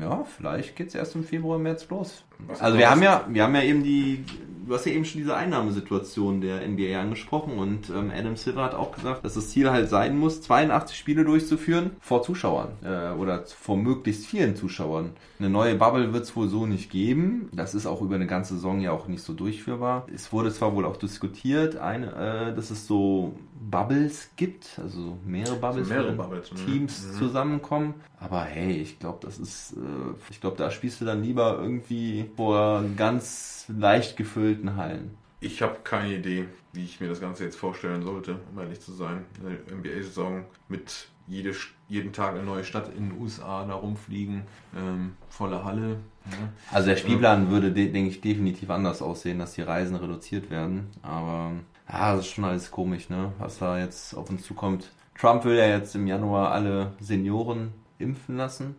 ja, 0.00 0.24
vielleicht 0.24 0.76
geht's 0.76 0.94
erst 0.94 1.16
im 1.16 1.24
Februar, 1.24 1.58
März 1.58 1.88
los. 1.90 2.24
Was 2.38 2.60
Also 2.62 2.78
wir 2.78 2.88
haben 2.88 3.00
du? 3.00 3.06
ja, 3.06 3.26
wir 3.28 3.42
haben 3.42 3.54
ja 3.56 3.62
eben 3.62 3.82
die, 3.82 4.24
du 4.66 4.74
hast 4.74 4.86
ja 4.86 4.92
eben 4.92 5.04
schon 5.04 5.20
diese 5.20 5.36
Einnahmesituation 5.36 6.40
der 6.40 6.66
NBA 6.66 7.00
angesprochen 7.00 7.58
und 7.58 7.90
ähm, 7.90 8.10
Adam 8.14 8.36
Silver 8.36 8.64
hat 8.64 8.74
auch 8.74 8.92
gesagt, 8.92 9.24
dass 9.24 9.34
das 9.34 9.50
Ziel 9.50 9.70
halt 9.70 9.88
sein 9.88 10.16
muss, 10.16 10.40
82 10.42 10.96
Spiele 10.96 11.24
durchzuführen 11.24 11.90
vor 12.00 12.22
Zuschauern 12.22 12.72
äh, 12.82 13.10
oder 13.12 13.44
vor 13.46 13.76
möglichst 13.76 14.26
vielen 14.26 14.56
Zuschauern. 14.56 15.12
Eine 15.38 15.50
neue 15.50 15.74
Bubble 15.74 16.12
wird's 16.12 16.34
wohl 16.36 16.48
so 16.48 16.66
nicht 16.66 16.90
geben. 16.90 17.48
Das 17.52 17.74
ist 17.74 17.86
auch 17.86 18.00
über 18.00 18.14
eine 18.14 18.26
ganze 18.26 18.54
Saison 18.54 18.80
ja 18.80 18.92
auch 18.92 19.08
nicht 19.08 19.22
so 19.22 19.32
durchführbar. 19.32 20.06
Es 20.14 20.32
wurde 20.32 20.52
zwar 20.52 20.74
wohl 20.74 20.84
auch 20.84 20.96
diskutiert, 20.96 21.76
eine, 21.76 22.50
äh, 22.50 22.54
dass 22.54 22.70
es 22.70 22.86
so 22.86 23.34
Bubbles 23.70 24.30
gibt, 24.36 24.78
also 24.82 25.18
mehrere 25.24 25.56
Bubbles, 25.56 25.88
mehrere 25.88 26.16
wo 26.16 26.22
Bubbles, 26.22 26.52
ne? 26.52 26.58
Teams 26.64 27.16
zusammenkommen. 27.18 27.94
Aber 28.24 28.44
hey, 28.44 28.72
ich 28.72 28.98
glaube, 28.98 29.18
das 29.20 29.38
ist, 29.38 29.74
äh, 29.74 30.30
ich 30.30 30.40
glaube, 30.40 30.56
da 30.56 30.70
spielst 30.70 31.00
du 31.00 31.04
dann 31.04 31.22
lieber 31.22 31.58
irgendwie 31.60 32.30
vor 32.36 32.82
ganz 32.96 33.66
leicht 33.68 34.16
gefüllten 34.16 34.76
Hallen. 34.76 35.16
Ich 35.40 35.60
habe 35.60 35.76
keine 35.84 36.14
Idee, 36.14 36.46
wie 36.72 36.84
ich 36.84 37.00
mir 37.00 37.08
das 37.08 37.20
Ganze 37.20 37.44
jetzt 37.44 37.56
vorstellen 37.56 38.02
sollte, 38.02 38.38
um 38.50 38.58
ehrlich 38.58 38.80
zu 38.80 38.92
sein. 38.92 39.26
Eine 39.40 39.58
NBA-Saison 39.78 40.44
mit 40.68 41.08
jede, 41.26 41.54
jeden 41.86 42.14
Tag 42.14 42.34
eine 42.34 42.44
neue 42.44 42.64
Stadt 42.64 42.88
in 42.96 43.10
den 43.10 43.20
USA 43.20 43.66
da 43.66 43.74
rumfliegen, 43.74 44.44
ähm, 44.74 45.16
volle 45.28 45.62
Halle. 45.62 45.98
Ja. 46.30 46.48
Also 46.72 46.88
der 46.88 46.96
Spielplan 46.96 47.50
würde, 47.50 47.72
denke 47.72 48.08
ich, 48.08 48.22
definitiv 48.22 48.70
anders 48.70 49.02
aussehen, 49.02 49.38
dass 49.38 49.52
die 49.52 49.62
Reisen 49.62 49.96
reduziert 49.96 50.50
werden. 50.50 50.86
Aber 51.02 51.52
ja, 51.90 52.16
das 52.16 52.24
ist 52.24 52.32
schon 52.32 52.44
alles 52.44 52.70
komisch, 52.70 53.10
ne? 53.10 53.32
Was 53.38 53.58
da 53.58 53.78
jetzt 53.78 54.14
auf 54.16 54.30
uns 54.30 54.44
zukommt. 54.44 54.92
Trump 55.14 55.44
will 55.44 55.56
ja 55.56 55.66
jetzt 55.66 55.94
im 55.94 56.06
Januar 56.06 56.52
alle 56.52 56.94
Senioren 57.00 57.72
impfen 57.98 58.36
lassen. 58.36 58.76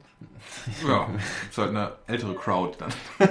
Ja, 0.87 1.09
ist 1.49 1.57
halt 1.57 1.69
eine 1.69 1.93
ältere 2.07 2.35
Crowd 2.35 2.77
dann. 2.77 2.91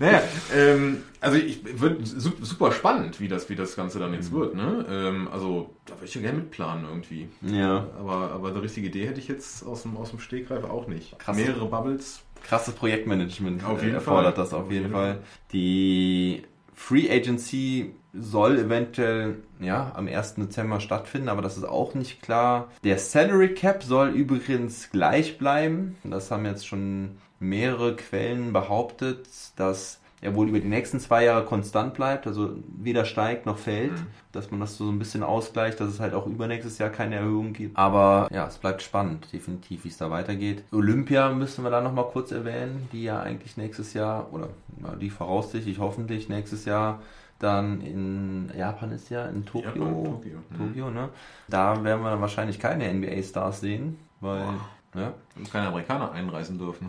naja, 0.00 0.22
ähm, 0.54 1.02
also 1.20 1.36
ich 1.36 1.60
wird 1.80 2.06
super 2.06 2.72
spannend, 2.72 3.20
wie 3.20 3.28
das, 3.28 3.48
wie 3.48 3.56
das 3.56 3.76
Ganze 3.76 3.98
dann 3.98 4.14
jetzt 4.14 4.32
wird. 4.32 4.54
Ne? 4.54 4.86
Ähm, 4.88 5.28
also 5.30 5.74
da 5.84 5.94
würde 5.94 6.06
ich 6.06 6.14
ja 6.14 6.20
gerne 6.20 6.38
mitplanen 6.38 6.84
irgendwie. 6.86 7.28
Ja. 7.42 7.86
Aber, 7.98 8.32
aber 8.32 8.48
eine 8.48 8.62
richtige 8.62 8.88
Idee 8.88 9.06
hätte 9.06 9.20
ich 9.20 9.28
jetzt 9.28 9.66
aus 9.66 9.82
dem, 9.82 9.96
aus 9.96 10.10
dem 10.10 10.18
Stegreif 10.18 10.64
auch 10.64 10.86
nicht. 10.86 11.18
Krass. 11.18 11.36
Mehrere 11.36 11.66
Bubbles. 11.66 12.20
Krasses 12.44 12.74
Projektmanagement 12.74 13.64
auf 13.64 13.82
jeden 13.82 13.94
erfordert 13.94 14.36
Fall. 14.36 14.44
das 14.44 14.54
auf, 14.54 14.66
auf 14.66 14.70
jeden, 14.70 14.84
jeden 14.84 14.94
Fall. 14.94 15.14
Fall. 15.14 15.22
Die 15.52 16.44
Free 16.74 17.10
Agency 17.10 17.92
soll 18.12 18.58
eventuell 18.58 19.36
ja, 19.60 19.92
am 19.94 20.08
1. 20.08 20.36
Dezember 20.36 20.80
stattfinden, 20.80 21.28
aber 21.28 21.42
das 21.42 21.56
ist 21.56 21.64
auch 21.64 21.94
nicht 21.94 22.22
klar. 22.22 22.68
Der 22.84 22.98
Salary 22.98 23.54
Cap 23.54 23.82
soll 23.82 24.08
übrigens 24.10 24.90
gleich 24.90 25.38
bleiben. 25.38 25.96
Das 26.04 26.30
haben 26.30 26.46
jetzt 26.46 26.66
schon 26.66 27.18
mehrere 27.40 27.96
Quellen 27.96 28.52
behauptet, 28.52 29.26
dass 29.56 30.00
er 30.20 30.34
wohl 30.34 30.48
über 30.48 30.58
die 30.58 30.68
nächsten 30.68 30.98
zwei 30.98 31.24
Jahre 31.24 31.44
konstant 31.44 31.94
bleibt, 31.94 32.26
also 32.26 32.50
weder 32.66 33.04
steigt 33.04 33.46
noch 33.46 33.58
fällt, 33.58 33.92
mhm. 33.92 34.06
dass 34.32 34.50
man 34.50 34.60
das 34.60 34.76
so 34.76 34.90
ein 34.90 34.98
bisschen 34.98 35.22
ausgleicht, 35.22 35.78
dass 35.80 35.88
es 35.88 36.00
halt 36.00 36.14
auch 36.14 36.26
übernächstes 36.26 36.78
Jahr 36.78 36.90
keine 36.90 37.16
Erhöhung 37.16 37.52
gibt. 37.52 37.76
Aber 37.76 38.28
ja, 38.32 38.46
es 38.46 38.58
bleibt 38.58 38.82
spannend, 38.82 39.32
definitiv, 39.32 39.84
wie 39.84 39.88
es 39.88 39.96
da 39.96 40.10
weitergeht. 40.10 40.64
Olympia 40.72 41.32
müssen 41.32 41.62
wir 41.62 41.70
da 41.70 41.80
nochmal 41.80 42.06
kurz 42.06 42.32
erwähnen, 42.32 42.88
die 42.92 43.04
ja 43.04 43.20
eigentlich 43.20 43.56
nächstes 43.56 43.94
Jahr, 43.94 44.32
oder 44.32 44.48
die 45.00 45.10
voraussichtlich 45.10 45.78
hoffentlich 45.78 46.28
nächstes 46.28 46.64
Jahr 46.64 47.00
dann 47.38 47.80
in 47.80 48.50
Japan 48.56 48.92
ist 48.92 49.10
ja, 49.10 49.26
in 49.26 49.44
Tokio. 49.44 49.68
Japan, 49.68 50.04
Tokio. 50.04 50.38
Tokio 50.56 50.86
mhm. 50.88 50.94
ne? 50.94 51.08
Da 51.48 51.84
werden 51.84 52.02
wir 52.02 52.10
dann 52.10 52.20
wahrscheinlich 52.20 52.58
keine 52.58 52.92
NBA-Stars 52.92 53.60
sehen, 53.60 53.98
weil. 54.20 54.44
Ja. 54.94 55.12
Keine 55.52 55.68
Amerikaner 55.68 56.10
einreisen 56.12 56.58
dürfen. 56.58 56.88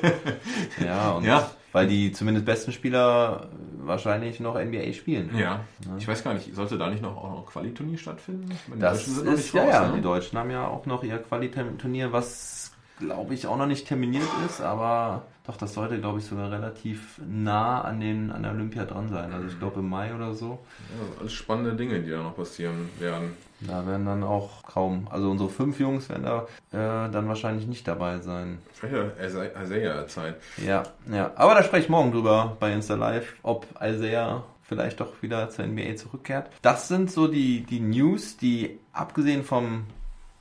ja, 0.84 1.10
und 1.10 1.24
ja. 1.24 1.50
weil 1.70 1.86
die 1.86 2.10
zumindest 2.10 2.46
besten 2.46 2.72
Spieler 2.72 3.50
wahrscheinlich 3.78 4.40
noch 4.40 4.58
NBA 4.58 4.94
spielen. 4.94 5.30
Ja. 5.36 5.60
ja. 5.84 5.96
Ich 5.98 6.08
weiß 6.08 6.24
gar 6.24 6.32
nicht, 6.32 6.54
sollte 6.54 6.78
da 6.78 6.88
nicht 6.88 7.02
noch 7.02 7.16
auch 7.16 7.30
noch 7.30 7.46
Qualiturnier 7.46 7.98
stattfinden? 7.98 8.50
Das 8.78 9.06
ist, 9.06 9.52
ja, 9.52 9.62
raus, 9.62 9.72
ja. 9.72 9.88
Ne? 9.88 9.96
Die 9.96 10.02
Deutschen 10.02 10.38
haben 10.38 10.50
ja 10.50 10.66
auch 10.66 10.86
noch 10.86 11.04
ihr 11.04 11.18
Qualiturnier, 11.18 12.12
was 12.12 12.55
glaube 12.98 13.34
ich 13.34 13.46
auch 13.46 13.56
noch 13.56 13.66
nicht 13.66 13.86
terminiert 13.86 14.28
ist, 14.46 14.60
aber 14.60 15.22
doch, 15.46 15.56
das 15.56 15.74
sollte, 15.74 16.00
glaube 16.00 16.18
ich, 16.18 16.24
sogar 16.24 16.50
relativ 16.50 17.20
nah 17.24 17.80
an, 17.82 18.00
den, 18.00 18.32
an 18.32 18.42
der 18.42 18.50
Olympia 18.50 18.84
dran 18.84 19.08
sein. 19.08 19.32
Also 19.32 19.46
ich 19.46 19.58
glaube 19.60 19.78
im 19.78 19.88
Mai 19.88 20.12
oder 20.12 20.34
so. 20.34 20.58
Ja, 20.90 21.20
alles 21.20 21.32
spannende 21.34 21.74
Dinge, 21.74 22.00
die 22.00 22.10
da 22.10 22.20
noch 22.20 22.34
passieren 22.34 22.90
werden. 22.98 23.36
Da 23.60 23.86
werden 23.86 24.04
dann 24.04 24.24
auch 24.24 24.64
kaum, 24.64 25.06
also 25.08 25.30
unsere 25.30 25.48
fünf 25.48 25.78
Jungs 25.78 26.08
werden 26.08 26.24
da 26.24 26.46
äh, 26.72 27.10
dann 27.10 27.28
wahrscheinlich 27.28 27.68
nicht 27.68 27.86
dabei 27.86 28.18
sein. 28.18 28.58
Vielleicht 28.72 29.54
Isaiah-Zeit. 29.62 30.36
Ja, 30.66 30.82
ja. 31.10 31.30
Aber 31.36 31.54
da 31.54 31.62
spreche 31.62 31.84
ich 31.84 31.88
morgen 31.88 32.10
drüber 32.10 32.56
bei 32.58 32.72
Insta 32.72 32.96
Live, 32.96 33.36
ob 33.44 33.66
Isaiah 33.80 34.42
vielleicht 34.62 35.00
doch 35.00 35.22
wieder 35.22 35.48
zur 35.50 35.64
NBA 35.66 35.94
zurückkehrt. 35.94 36.50
Das 36.60 36.88
sind 36.88 37.10
so 37.10 37.28
die, 37.28 37.62
die 37.62 37.80
News, 37.80 38.36
die 38.36 38.80
abgesehen 38.92 39.44
vom 39.44 39.84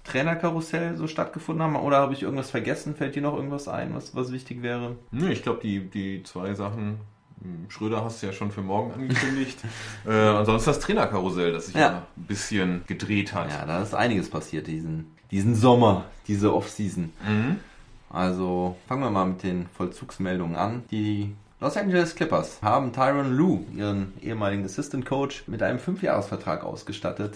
Trainerkarussell 0.06 0.96
so 0.96 1.08
stattgefunden 1.08 1.64
haben? 1.64 1.76
Oder 1.76 1.98
habe 1.98 2.14
ich 2.14 2.24
irgendwas 2.24 2.50
vergessen? 2.50 2.96
Fällt 2.96 3.16
dir 3.16 3.22
noch 3.22 3.36
irgendwas 3.36 3.68
ein, 3.68 3.94
was, 3.94 4.16
was 4.16 4.32
wichtig 4.32 4.62
wäre? 4.62 4.96
Nee, 5.12 5.32
ich 5.32 5.44
glaube, 5.44 5.60
die, 5.62 5.90
die 5.90 6.24
zwei 6.24 6.54
Sachen, 6.54 7.00
hm, 7.42 7.66
Schröder 7.70 8.04
hast 8.04 8.22
du 8.22 8.28
ja 8.28 8.34
schon 8.34 8.52
für 8.52 8.62
morgen 8.62 8.94
angekündigt. 8.94 9.60
äh, 10.06 10.12
ansonsten 10.12 10.70
das 10.70 10.80
Trainerkarussell, 10.80 11.52
das 11.52 11.68
sich 11.68 11.76
ja. 11.76 11.82
ja. 11.82 12.08
ein 12.16 12.24
bisschen 12.24 12.84
gedreht 12.88 13.34
hat. 13.34 13.52
Ja, 13.52 13.66
da 13.66 13.82
ist 13.82 13.94
einiges 13.94 14.30
passiert 14.30 14.68
diesen, 14.68 15.12
diesen 15.32 15.56
Sommer, 15.56 16.06
diese 16.28 16.54
Offseason. 16.54 17.12
Mhm. 17.28 17.60
Also 18.10 18.78
fangen 18.88 19.02
wir 19.02 19.10
mal 19.10 19.26
mit 19.26 19.44
den 19.44 19.68
Vollzugsmeldungen 19.76 20.56
an. 20.56 20.84
Die 20.92 21.36
Los 21.60 21.78
Angeles 21.78 22.16
Clippers 22.16 22.62
haben 22.62 22.94
Tyron 22.94 23.36
Lue, 23.36 23.66
ihren 23.76 24.14
ehemaligen 24.22 24.64
Assistant 24.66 25.06
Coach, 25.06 25.44
mit 25.48 25.64
einem 25.64 25.80
Fünfjahresvertrag 25.80 26.64
ausgestattet. 26.64 27.34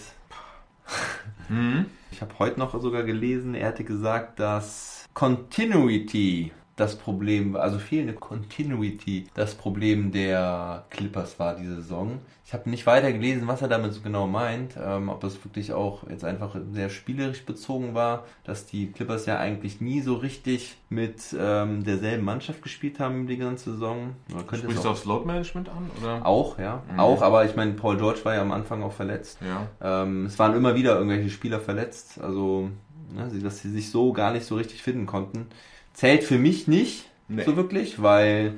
Mhm. 1.48 1.86
Ich 2.10 2.20
habe 2.20 2.38
heute 2.38 2.58
noch 2.58 2.78
sogar 2.80 3.02
gelesen, 3.02 3.54
er 3.54 3.68
hatte 3.68 3.84
gesagt, 3.84 4.40
dass 4.40 5.06
Continuity 5.14 6.52
das 6.76 6.96
Problem, 6.96 7.56
also 7.56 7.78
fehlende 7.78 8.14
Continuity, 8.14 9.26
das 9.34 9.54
Problem 9.54 10.12
der 10.12 10.84
Clippers 10.90 11.38
war 11.38 11.54
diese 11.54 11.76
Saison. 11.76 12.20
Ich 12.46 12.54
habe 12.54 12.68
nicht 12.68 12.86
weiter 12.86 13.12
gelesen, 13.12 13.46
was 13.46 13.62
er 13.62 13.68
damit 13.68 13.92
so 13.92 14.00
genau 14.00 14.26
meint, 14.26 14.74
ähm, 14.82 15.08
ob 15.08 15.20
das 15.20 15.44
wirklich 15.44 15.72
auch 15.72 16.08
jetzt 16.08 16.24
einfach 16.24 16.56
sehr 16.72 16.90
spielerisch 16.90 17.44
bezogen 17.44 17.94
war, 17.94 18.24
dass 18.44 18.66
die 18.66 18.90
Clippers 18.90 19.26
ja 19.26 19.38
eigentlich 19.38 19.80
nie 19.80 20.00
so 20.00 20.14
richtig 20.14 20.76
mit 20.88 21.36
ähm, 21.38 21.84
derselben 21.84 22.24
Mannschaft 22.24 22.62
gespielt 22.62 22.98
haben 22.98 23.26
die 23.26 23.36
ganze 23.36 23.72
Saison. 23.72 24.16
Sprichst 24.28 24.84
du 24.84 24.88
aufs 24.88 25.04
Load 25.04 25.26
Management 25.26 25.68
an? 25.68 25.90
Oder? 26.00 26.26
Auch, 26.26 26.58
ja. 26.58 26.82
Mhm. 26.90 26.98
Auch, 26.98 27.22
aber 27.22 27.44
ich 27.44 27.54
meine, 27.54 27.74
Paul 27.74 27.98
George 27.98 28.20
war 28.24 28.34
ja 28.34 28.42
am 28.42 28.52
Anfang 28.52 28.82
auch 28.82 28.92
verletzt. 28.92 29.38
Ja. 29.46 30.02
Ähm, 30.02 30.26
es 30.26 30.38
waren 30.38 30.56
immer 30.56 30.74
wieder 30.74 30.96
irgendwelche 30.96 31.30
Spieler 31.30 31.60
verletzt, 31.60 32.20
also 32.20 32.70
ne, 33.14 33.30
dass 33.42 33.60
sie 33.60 33.70
sich 33.70 33.90
so 33.90 34.12
gar 34.12 34.32
nicht 34.32 34.46
so 34.46 34.56
richtig 34.56 34.82
finden 34.82 35.06
konnten. 35.06 35.46
Zählt 35.92 36.24
für 36.24 36.38
mich 36.38 36.68
nicht 36.68 37.10
nee. 37.28 37.44
so 37.44 37.56
wirklich, 37.56 38.02
weil 38.02 38.54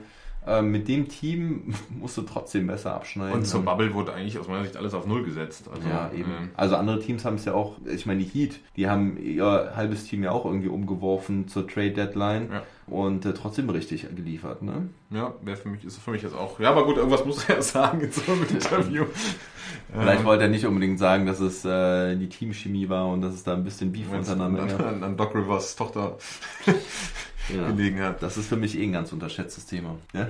äh, 0.46 0.60
mit 0.60 0.88
dem 0.88 1.08
Team 1.08 1.74
musst 1.90 2.16
du 2.16 2.22
trotzdem 2.22 2.66
besser 2.66 2.94
abschneiden. 2.94 3.34
Und 3.34 3.44
zur 3.46 3.62
Bubble 3.62 3.94
wurde 3.94 4.12
eigentlich 4.12 4.38
aus 4.38 4.48
meiner 4.48 4.64
Sicht 4.64 4.76
alles 4.76 4.94
auf 4.94 5.06
Null 5.06 5.24
gesetzt. 5.24 5.68
Also, 5.72 5.88
ja, 5.88 6.10
eben. 6.12 6.30
Ähm, 6.30 6.50
also 6.56 6.76
andere 6.76 7.00
Teams 7.00 7.24
haben 7.24 7.36
es 7.36 7.44
ja 7.44 7.54
auch, 7.54 7.76
ich 7.84 8.06
meine, 8.06 8.22
die 8.22 8.28
Heat, 8.28 8.58
die 8.76 8.88
haben 8.88 9.16
ihr 9.18 9.72
halbes 9.76 10.04
Team 10.04 10.24
ja 10.24 10.32
auch 10.32 10.44
irgendwie 10.44 10.68
umgeworfen 10.68 11.46
zur 11.48 11.68
Trade 11.68 11.92
Deadline. 11.92 12.48
Ja. 12.50 12.62
Und 12.92 13.24
äh, 13.24 13.32
trotzdem 13.32 13.70
richtig 13.70 14.06
geliefert, 14.14 14.60
ne? 14.60 14.90
Ja, 15.08 15.32
wäre 15.40 15.56
für 15.56 15.70
mich, 15.70 15.82
ist 15.82 15.96
für 15.96 16.10
mich 16.10 16.20
jetzt 16.20 16.34
auch. 16.34 16.60
Ja, 16.60 16.72
aber 16.72 16.84
gut, 16.84 16.98
irgendwas 16.98 17.24
muss 17.24 17.48
er 17.48 17.56
ja 17.56 17.62
sagen 17.62 18.02
in 18.02 18.12
so 18.12 18.20
einem 18.30 18.42
Interview. 18.42 19.06
Vielleicht 19.92 20.24
wollte 20.24 20.44
er 20.44 20.50
nicht 20.50 20.66
unbedingt 20.66 20.98
sagen, 20.98 21.24
dass 21.24 21.40
es 21.40 21.64
äh, 21.64 22.16
die 22.16 22.28
Teamchemie 22.28 22.90
war 22.90 23.08
und 23.08 23.22
dass 23.22 23.32
es 23.32 23.44
da 23.44 23.54
ein 23.54 23.64
bisschen 23.64 23.92
Beef 23.92 24.12
untereinander 24.12 24.66
gab. 24.66 24.80
An, 24.80 25.02
an 25.02 25.16
Doc 25.16 25.34
Rivers 25.34 25.74
Tochter 25.74 26.18
ja. 27.48 27.68
gelegen 27.68 28.02
hat. 28.02 28.22
Das 28.22 28.36
ist 28.36 28.46
für 28.46 28.56
mich 28.56 28.78
eh 28.78 28.82
ein 28.82 28.92
ganz 28.92 29.10
unterschätztes 29.10 29.64
Thema. 29.64 29.96
Ja? 30.12 30.28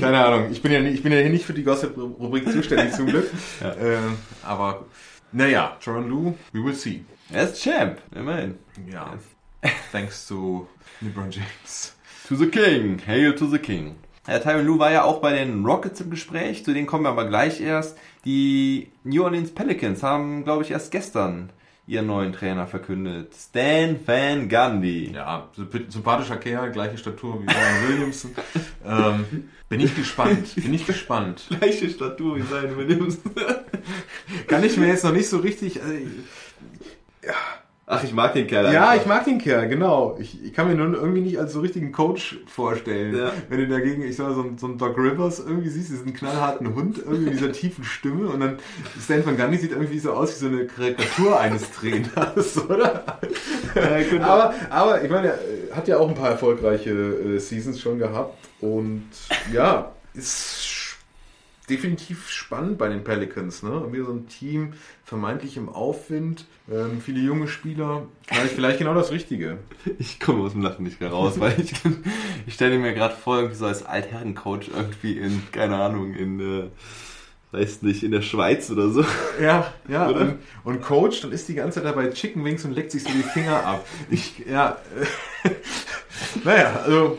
Keine 0.00 0.24
Ahnung. 0.24 0.50
Ich 0.50 0.62
bin, 0.62 0.72
ja 0.72 0.80
ich 0.80 1.04
bin 1.04 1.12
ja 1.12 1.18
hier 1.18 1.30
nicht 1.30 1.44
für 1.44 1.54
die 1.54 1.62
Gossip-Rubrik 1.62 2.50
zuständig, 2.50 2.94
zum 2.94 3.06
Glück. 3.06 3.30
Ja. 3.60 3.76
Ähm, 3.76 4.16
aber, 4.42 4.86
naja, 5.30 5.76
Troran 5.80 6.08
Lou, 6.08 6.34
we 6.52 6.64
will 6.64 6.74
see. 6.74 7.04
Er 7.32 7.44
ist 7.44 7.62
Champ, 7.62 7.98
immerhin. 8.12 8.56
Ja. 8.90 9.14
Thanks 9.92 10.26
to 10.28 10.66
LeBron 11.02 11.30
James. 11.30 11.94
To 12.28 12.36
the 12.36 12.46
King. 12.46 12.98
Hail 13.06 13.34
to 13.36 13.46
the 13.46 13.58
King. 13.58 13.96
Herr 14.26 14.42
Tyron 14.42 14.66
Lue 14.66 14.78
war 14.78 14.92
ja 14.92 15.04
auch 15.04 15.20
bei 15.20 15.32
den 15.32 15.64
Rockets 15.64 16.00
im 16.00 16.10
Gespräch, 16.10 16.64
zu 16.64 16.72
denen 16.72 16.86
kommen 16.86 17.04
wir 17.04 17.10
aber 17.10 17.26
gleich 17.26 17.60
erst. 17.60 17.96
Die 18.24 18.92
New 19.02 19.24
Orleans 19.24 19.52
Pelicans 19.52 20.02
haben, 20.02 20.44
glaube 20.44 20.62
ich, 20.62 20.70
erst 20.70 20.92
gestern 20.92 21.50
ihren 21.86 22.06
neuen 22.06 22.32
Trainer 22.32 22.66
verkündet. 22.66 23.34
Stan 23.34 23.98
Van 24.06 24.48
Gundy. 24.48 25.12
Ja, 25.12 25.48
sympathischer 25.88 26.36
Kerl, 26.36 26.70
gleiche 26.70 26.98
Statur 26.98 27.42
wie 27.42 27.46
Zion 27.46 27.88
Williamson. 27.88 28.30
ähm, 28.86 29.50
bin 29.68 29.80
ich 29.80 29.96
gespannt, 29.96 30.54
bin 30.54 30.74
ich 30.74 30.86
gespannt. 30.86 31.46
Gleiche 31.58 31.90
Statur 31.90 32.36
wie 32.36 32.46
Zion 32.46 32.76
Williamson. 32.76 33.32
Kann 34.46 34.62
ich 34.62 34.76
mir 34.76 34.86
jetzt 34.86 35.04
noch 35.04 35.12
nicht 35.12 35.28
so 35.28 35.38
richtig... 35.38 35.82
Also, 35.82 35.94
ja 37.24 37.34
Ach, 37.92 38.04
ich 38.04 38.12
mag 38.12 38.34
den 38.34 38.46
Kerl. 38.46 38.66
Einfach. 38.66 38.80
Ja, 38.80 38.94
ich 38.94 39.04
mag 39.04 39.24
den 39.24 39.38
Kerl, 39.38 39.68
genau. 39.68 40.16
Ich, 40.20 40.44
ich 40.44 40.52
kann 40.52 40.68
mir 40.68 40.76
nur 40.76 40.94
irgendwie 40.94 41.22
nicht 41.22 41.40
als 41.40 41.54
so 41.54 41.60
richtigen 41.60 41.90
Coach 41.90 42.38
vorstellen. 42.46 43.16
Ja. 43.16 43.32
Wenn 43.48 43.58
du 43.58 43.66
dagegen, 43.66 44.02
ich 44.02 44.14
sag 44.14 44.28
mal, 44.28 44.34
so, 44.36 44.44
so 44.56 44.66
einen 44.66 44.78
Doc 44.78 44.96
Rivers 44.96 45.40
irgendwie 45.40 45.68
siehst, 45.68 45.90
diesen 45.90 46.14
knallharten 46.14 46.72
Hund, 46.76 46.98
irgendwie 46.98 47.24
mit 47.24 47.32
dieser 47.34 47.50
tiefen 47.60 47.82
Stimme 47.82 48.28
und 48.28 48.38
dann 48.38 48.58
Stan 49.02 49.26
Van 49.26 49.36
Gundy 49.36 49.58
sieht 49.58 49.72
irgendwie 49.72 49.98
so 49.98 50.12
aus 50.12 50.36
wie 50.36 50.38
so 50.38 50.46
eine 50.46 50.66
Karikatur 50.66 51.40
eines 51.40 51.68
Trainers, 51.72 52.64
oder? 52.68 53.18
Ja, 53.74 54.22
aber, 54.22 54.54
aber 54.70 55.02
ich 55.02 55.10
meine, 55.10 55.34
er 55.70 55.76
hat 55.76 55.88
ja 55.88 55.98
auch 55.98 56.08
ein 56.08 56.14
paar 56.14 56.30
erfolgreiche 56.30 56.90
äh, 56.90 57.38
Seasons 57.40 57.80
schon 57.80 57.98
gehabt 57.98 58.38
und 58.60 59.08
ja, 59.52 59.90
ist 60.14 60.64
definitiv 61.70 62.28
spannend 62.28 62.76
bei 62.78 62.88
den 62.88 63.04
Pelicans. 63.04 63.62
Ne? 63.62 63.92
Wieder 63.92 64.04
so 64.04 64.12
ein 64.12 64.26
Team, 64.28 64.72
vermeintlich 65.04 65.56
im 65.56 65.68
Aufwind, 65.68 66.44
ähm, 66.70 67.00
viele 67.00 67.20
junge 67.20 67.48
Spieler. 67.48 68.06
Vielleicht, 68.26 68.54
vielleicht 68.54 68.78
genau 68.78 68.94
das 68.94 69.10
Richtige. 69.10 69.58
Ich 69.98 70.20
komme 70.20 70.42
aus 70.44 70.52
dem 70.52 70.62
Lachen 70.62 70.84
nicht 70.84 71.00
mehr 71.00 71.10
raus, 71.10 71.40
weil 71.40 71.58
ich, 71.60 71.72
ich 72.46 72.54
stelle 72.54 72.78
mir 72.78 72.92
gerade 72.92 73.14
vor, 73.14 73.36
irgendwie 73.36 73.56
so 73.56 73.66
als 73.66 73.84
Altherrencoach 73.84 74.68
irgendwie 74.74 75.18
in, 75.18 75.42
keine 75.52 75.76
Ahnung, 75.76 76.14
in, 76.14 76.40
äh, 76.40 76.64
weiß 77.52 77.82
nicht, 77.82 78.02
in 78.02 78.12
der 78.12 78.22
Schweiz 78.22 78.70
oder 78.70 78.90
so. 78.90 79.04
Ja, 79.40 79.72
ja. 79.88 80.06
Und, 80.10 80.38
und 80.64 80.82
Coach, 80.82 81.20
dann 81.22 81.32
ist 81.32 81.48
die 81.48 81.54
ganze 81.54 81.80
Zeit 81.80 81.84
dabei 81.90 82.08
Chicken 82.10 82.44
Wings 82.44 82.64
und 82.64 82.72
leckt 82.72 82.90
sich 82.92 83.02
so 83.02 83.10
die 83.10 83.22
Finger 83.22 83.64
ab. 83.64 83.86
Ich, 84.10 84.38
ja. 84.46 84.76
naja, 86.44 86.80
also. 86.84 87.18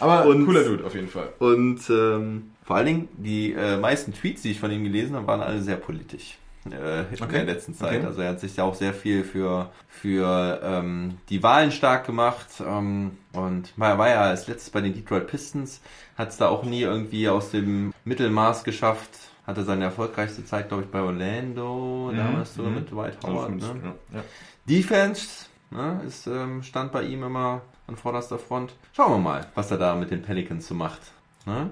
Aber 0.00 0.26
Und- 0.26 0.46
cooler 0.46 0.64
Dude 0.64 0.84
auf 0.84 0.94
jeden 0.94 1.08
Fall. 1.08 1.32
Und 1.38 1.80
ähm, 1.90 2.50
vor 2.68 2.76
allen 2.76 2.84
Dingen, 2.84 3.08
die 3.16 3.54
äh, 3.54 3.78
meisten 3.78 4.12
Tweets, 4.12 4.42
die 4.42 4.50
ich 4.50 4.60
von 4.60 4.70
ihm 4.70 4.84
gelesen 4.84 5.16
habe, 5.16 5.26
waren 5.26 5.40
alle 5.40 5.62
sehr 5.62 5.76
politisch. 5.76 6.36
Äh, 6.66 7.00
in 7.14 7.22
Okay. 7.22 7.32
der 7.32 7.44
letzten 7.44 7.72
Zeit. 7.72 8.00
Okay. 8.00 8.06
Also 8.06 8.20
er 8.20 8.28
hat 8.28 8.40
sich 8.40 8.56
ja 8.58 8.64
auch 8.64 8.74
sehr 8.74 8.92
viel 8.92 9.24
für, 9.24 9.70
für 9.88 10.60
ähm, 10.62 11.16
die 11.30 11.42
Wahlen 11.42 11.72
stark 11.72 12.04
gemacht. 12.04 12.46
Ähm, 12.60 13.12
und 13.32 13.72
er 13.78 13.96
war 13.96 14.10
ja 14.10 14.20
als 14.20 14.48
letztes 14.48 14.68
bei 14.68 14.82
den 14.82 14.92
Detroit 14.92 15.28
Pistons, 15.28 15.80
hat 16.18 16.28
es 16.28 16.36
da 16.36 16.48
auch 16.50 16.62
nie 16.62 16.82
irgendwie 16.82 17.26
aus 17.30 17.52
dem 17.52 17.94
Mittelmaß 18.04 18.64
geschafft. 18.64 19.08
Hatte 19.46 19.64
seine 19.64 19.84
erfolgreichste 19.84 20.44
Zeit, 20.44 20.68
glaube 20.68 20.82
ich, 20.82 20.90
bei 20.90 21.00
Orlando, 21.00 22.12
damals 22.14 22.52
sogar 22.54 22.70
mhm. 22.70 22.76
mit 22.80 22.90
Dwight 22.90 23.16
Howard. 23.24 23.56
ne? 23.56 23.80
ja, 24.12 24.18
ja. 24.18 24.24
Defense 24.68 25.46
ne, 25.70 26.02
ist, 26.06 26.26
ähm, 26.26 26.62
stand 26.62 26.92
bei 26.92 27.04
ihm 27.04 27.22
immer 27.22 27.62
an 27.86 27.96
vorderster 27.96 28.38
Front. 28.38 28.74
Schauen 28.92 29.12
wir 29.12 29.18
mal, 29.30 29.46
was 29.54 29.70
er 29.70 29.78
da 29.78 29.94
mit 29.94 30.10
den 30.10 30.20
Pelicans 30.20 30.68
so 30.68 30.74
macht. 30.74 31.00
Ne? 31.46 31.70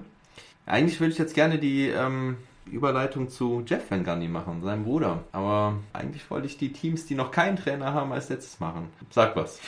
Eigentlich 0.67 0.99
würde 0.99 1.13
ich 1.13 1.17
jetzt 1.17 1.33
gerne 1.33 1.57
die 1.57 1.87
ähm, 1.87 2.37
Überleitung 2.65 3.29
zu 3.29 3.63
Jeff 3.65 3.89
Van 3.89 4.03
Gundy 4.03 4.27
machen, 4.27 4.61
seinem 4.61 4.83
Bruder. 4.83 5.23
Aber 5.31 5.77
eigentlich 5.93 6.29
wollte 6.29 6.47
ich 6.47 6.57
die 6.57 6.73
Teams, 6.73 7.05
die 7.05 7.15
noch 7.15 7.31
keinen 7.31 7.55
Trainer 7.55 7.93
haben, 7.93 8.11
als 8.11 8.29
letztes 8.29 8.59
machen. 8.59 8.89
Sag 9.09 9.35
was. 9.35 9.59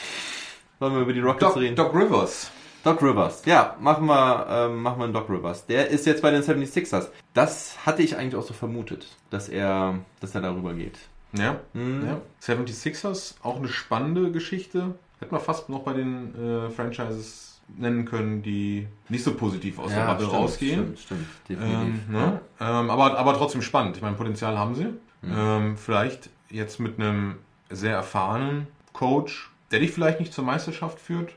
Sollen 0.78 0.94
wir 0.94 1.02
über 1.02 1.12
die 1.12 1.20
Rockets 1.20 1.54
Doc, 1.54 1.56
reden? 1.56 1.76
Doc 1.76 1.94
Rivers. 1.94 2.50
Doc 2.84 3.02
Rivers. 3.02 3.44
Ja, 3.46 3.76
machen 3.80 4.06
wir, 4.06 4.46
ähm, 4.48 4.82
machen 4.82 4.98
wir 4.98 5.04
einen 5.04 5.12
Doc 5.12 5.28
Rivers. 5.28 5.66
Der 5.66 5.88
ist 5.88 6.06
jetzt 6.06 6.22
bei 6.22 6.30
den 6.30 6.42
76ers. 6.42 7.08
Das 7.34 7.84
hatte 7.84 8.02
ich 8.02 8.16
eigentlich 8.16 8.36
auch 8.36 8.46
so 8.46 8.54
vermutet, 8.54 9.06
dass 9.30 9.48
er, 9.48 9.98
dass 10.20 10.34
er 10.34 10.42
darüber 10.42 10.74
geht. 10.74 10.98
Ja. 11.32 11.60
Hm. 11.74 12.06
ja. 12.06 12.20
76ers, 12.42 13.34
auch 13.42 13.56
eine 13.56 13.68
spannende 13.68 14.32
Geschichte. 14.32 14.94
Hätten 15.18 15.32
wir 15.32 15.40
fast 15.40 15.68
noch 15.68 15.80
bei 15.80 15.92
den 15.92 16.34
äh, 16.34 16.70
Franchises 16.70 17.49
nennen 17.76 18.04
können, 18.04 18.42
die 18.42 18.86
nicht 19.08 19.24
so 19.24 19.34
positiv 19.34 19.78
aus 19.78 19.92
der 19.92 20.06
Bubble 20.06 20.26
rausgehen. 20.26 20.96
Stimmt, 20.96 20.98
stimmt. 20.98 21.26
Definitiv. 21.48 22.00
Ähm, 22.08 22.12
ne? 22.12 22.40
ähm, 22.60 22.90
aber, 22.90 23.18
aber 23.18 23.34
trotzdem 23.34 23.62
spannend. 23.62 23.96
Ich 23.96 24.02
meine, 24.02 24.16
Potenzial 24.16 24.58
haben 24.58 24.74
sie. 24.74 24.88
Ähm, 25.22 25.76
vielleicht 25.76 26.30
jetzt 26.48 26.80
mit 26.80 26.98
einem 26.98 27.36
sehr 27.68 27.94
erfahrenen 27.94 28.66
Coach, 28.92 29.50
der 29.70 29.80
dich 29.80 29.90
vielleicht 29.92 30.20
nicht 30.20 30.32
zur 30.32 30.44
Meisterschaft 30.44 30.98
führt, 30.98 31.32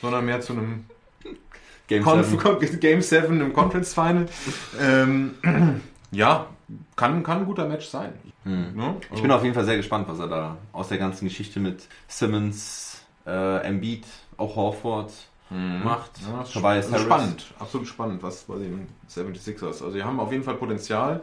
sondern 0.00 0.26
mehr 0.26 0.40
zu 0.40 0.52
einem 0.52 0.84
Game. 1.86 2.02
Con- 2.02 2.58
Game 2.80 3.02
7 3.02 3.40
im 3.40 3.52
Conference 3.52 3.94
Final. 3.94 4.26
Ähm, 4.80 5.34
ja, 6.10 6.46
kann, 6.96 7.22
kann 7.22 7.38
ein 7.38 7.46
guter 7.46 7.66
Match 7.66 7.86
sein. 7.86 8.12
Ne? 8.44 8.72
Hm. 8.74 8.96
Ich 9.14 9.22
bin 9.22 9.30
auf 9.30 9.42
jeden 9.42 9.54
Fall 9.54 9.64
sehr 9.64 9.76
gespannt, 9.76 10.08
was 10.08 10.18
er 10.18 10.28
da 10.28 10.56
aus 10.72 10.88
der 10.88 10.98
ganzen 10.98 11.26
Geschichte 11.26 11.60
mit 11.60 11.86
Simmons, 12.08 13.02
äh, 13.26 13.58
Embiid, 13.66 14.06
auch 14.36 14.56
Horford 14.56 15.12
macht. 15.50 16.20
Mhm. 16.22 16.32
Ja, 16.32 16.42
ist 16.42 16.52
Tobias 16.52 16.76
also 16.86 16.92
Harris. 16.92 17.04
spannend, 17.04 17.54
absolut 17.58 17.86
spannend, 17.88 18.22
was 18.22 18.44
bei 18.44 18.58
den 18.58 18.86
76ers. 19.08 19.64
Also 19.82 19.92
die 19.92 20.02
haben 20.04 20.20
auf 20.20 20.30
jeden 20.32 20.44
Fall 20.44 20.54
Potenzial. 20.54 21.22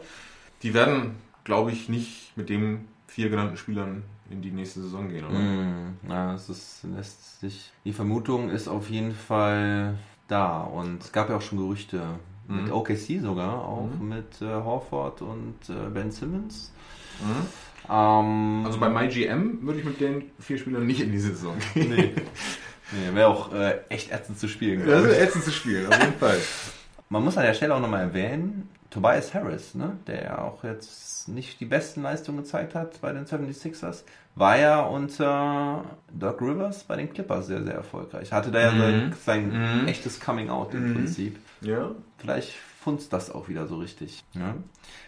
Die 0.62 0.74
werden, 0.74 1.16
glaube 1.44 1.72
ich, 1.72 1.88
nicht 1.88 2.36
mit 2.36 2.48
den 2.48 2.86
vier 3.06 3.30
genannten 3.30 3.56
Spielern 3.56 4.02
in 4.30 4.42
die 4.42 4.50
nächste 4.50 4.80
Saison 4.82 5.08
gehen, 5.08 5.24
oder? 5.24 5.38
Hm, 5.38 5.96
ja, 6.08 6.34
es 6.34 6.48
ist, 6.50 6.80
lässt 6.94 7.40
sich. 7.40 7.72
Die 7.84 7.92
Vermutung 7.92 8.50
ist 8.50 8.68
auf 8.68 8.90
jeden 8.90 9.14
Fall 9.14 9.94
da 10.28 10.60
und 10.60 11.02
es 11.02 11.12
gab 11.12 11.30
ja 11.30 11.36
auch 11.36 11.42
schon 11.42 11.58
Gerüchte 11.58 12.02
mit 12.46 12.66
Mhm. 12.66 12.72
OKC 12.72 13.20
sogar, 13.22 13.64
auch 13.64 13.88
mit 14.00 14.40
äh, 14.42 14.46
Horford 14.46 15.22
und 15.22 15.54
äh, 15.68 15.88
Ben 15.92 16.10
Simmons. 16.10 16.72
Mhm. 17.20 17.46
Ähm, 17.90 18.62
Also 18.66 18.78
bei 18.78 18.88
MyGM 18.90 19.60
würde 19.62 19.78
ich 19.80 19.84
mit 19.84 20.00
den 20.00 20.30
vier 20.38 20.58
Spielern 20.58 20.86
nicht 20.86 21.00
in 21.00 21.12
die 21.12 21.18
Saison 21.18 21.54
gehen. 21.74 21.88
nee, 21.90 22.14
nee 22.92 23.14
wäre 23.14 23.28
auch 23.28 23.52
äh, 23.52 23.80
echt 23.88 24.10
ätzend 24.12 24.38
zu 24.38 24.48
spielen. 24.48 24.86
Das 24.86 25.04
ist 25.04 25.18
ätzend 25.18 25.44
zu 25.44 25.50
spielen, 25.50 25.86
auf 25.92 25.98
jeden 25.98 26.18
Fall. 26.18 26.38
Man 27.10 27.24
muss 27.24 27.36
an 27.38 27.44
der 27.44 27.54
Stelle 27.54 27.74
auch 27.74 27.80
nochmal 27.80 28.02
erwähnen, 28.02 28.68
Tobias 28.90 29.32
Harris, 29.34 29.74
ne, 29.74 29.96
der 30.06 30.22
ja 30.24 30.38
auch 30.42 30.62
jetzt 30.64 31.28
nicht 31.28 31.60
die 31.60 31.64
besten 31.66 32.02
Leistungen 32.02 32.38
gezeigt 32.38 32.74
hat 32.74 33.00
bei 33.00 33.12
den 33.12 33.24
76ers, 33.26 34.02
war 34.34 34.58
ja 34.58 34.80
unter 34.80 35.84
Doc 36.12 36.40
Rivers 36.40 36.84
bei 36.84 36.96
den 36.96 37.12
Clippers 37.12 37.46
sehr, 37.48 37.62
sehr 37.62 37.74
erfolgreich. 37.74 38.32
Hatte 38.32 38.50
da 38.50 38.60
ja 38.60 38.70
Mhm. 38.72 38.78
sein, 38.78 39.14
sein 39.24 39.80
Mhm. 39.82 39.88
echtes 39.88 40.20
Coming 40.20 40.48
Out 40.50 40.74
im 40.74 40.88
Mhm. 40.90 40.94
Prinzip. 40.94 41.38
Ja. 41.60 41.90
Vielleicht 42.18 42.54
funzt 42.80 43.12
das 43.12 43.30
auch 43.30 43.48
wieder 43.48 43.66
so 43.66 43.76
richtig. 43.76 44.22
Ja. 44.34 44.54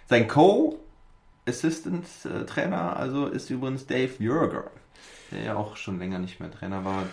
Sein 0.09 0.27
Co-Assistant-Trainer 1.51 2.97
also 2.97 3.27
ist 3.27 3.51
übrigens 3.51 3.87
Dave 3.87 4.11
Jurger, 4.19 4.71
der 5.31 5.43
ja 5.43 5.57
auch 5.57 5.77
schon 5.77 5.99
länger 5.99 6.19
nicht 6.19 6.41
mehr 6.41 6.51
Trainer 6.51 6.85
war. 6.85 7.05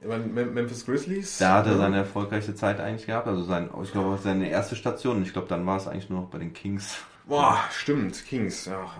Wir? 0.00 0.08
Mem- 0.08 0.34
Mem- 0.34 0.54
Memphis 0.54 0.84
Grizzlies? 0.86 1.38
Da 1.38 1.54
hat 1.58 1.66
er 1.66 1.76
seine 1.76 1.98
erfolgreiche 1.98 2.54
Zeit 2.54 2.80
eigentlich 2.80 3.06
gehabt, 3.06 3.26
also 3.26 3.42
sein, 3.44 3.70
ich 3.82 3.92
glaube 3.92 4.18
seine 4.22 4.48
erste 4.48 4.76
Station. 4.76 5.22
Ich 5.22 5.32
glaube, 5.32 5.48
dann 5.48 5.66
war 5.66 5.76
es 5.76 5.86
eigentlich 5.86 6.10
nur 6.10 6.22
noch 6.22 6.28
bei 6.28 6.38
den 6.38 6.52
Kings. 6.52 6.96
Boah, 7.26 7.58
stimmt, 7.72 8.24
Kings. 8.26 8.66
Ja. 8.66 8.90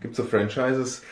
Gibt 0.00 0.16
so 0.16 0.24
Franchises, 0.24 1.02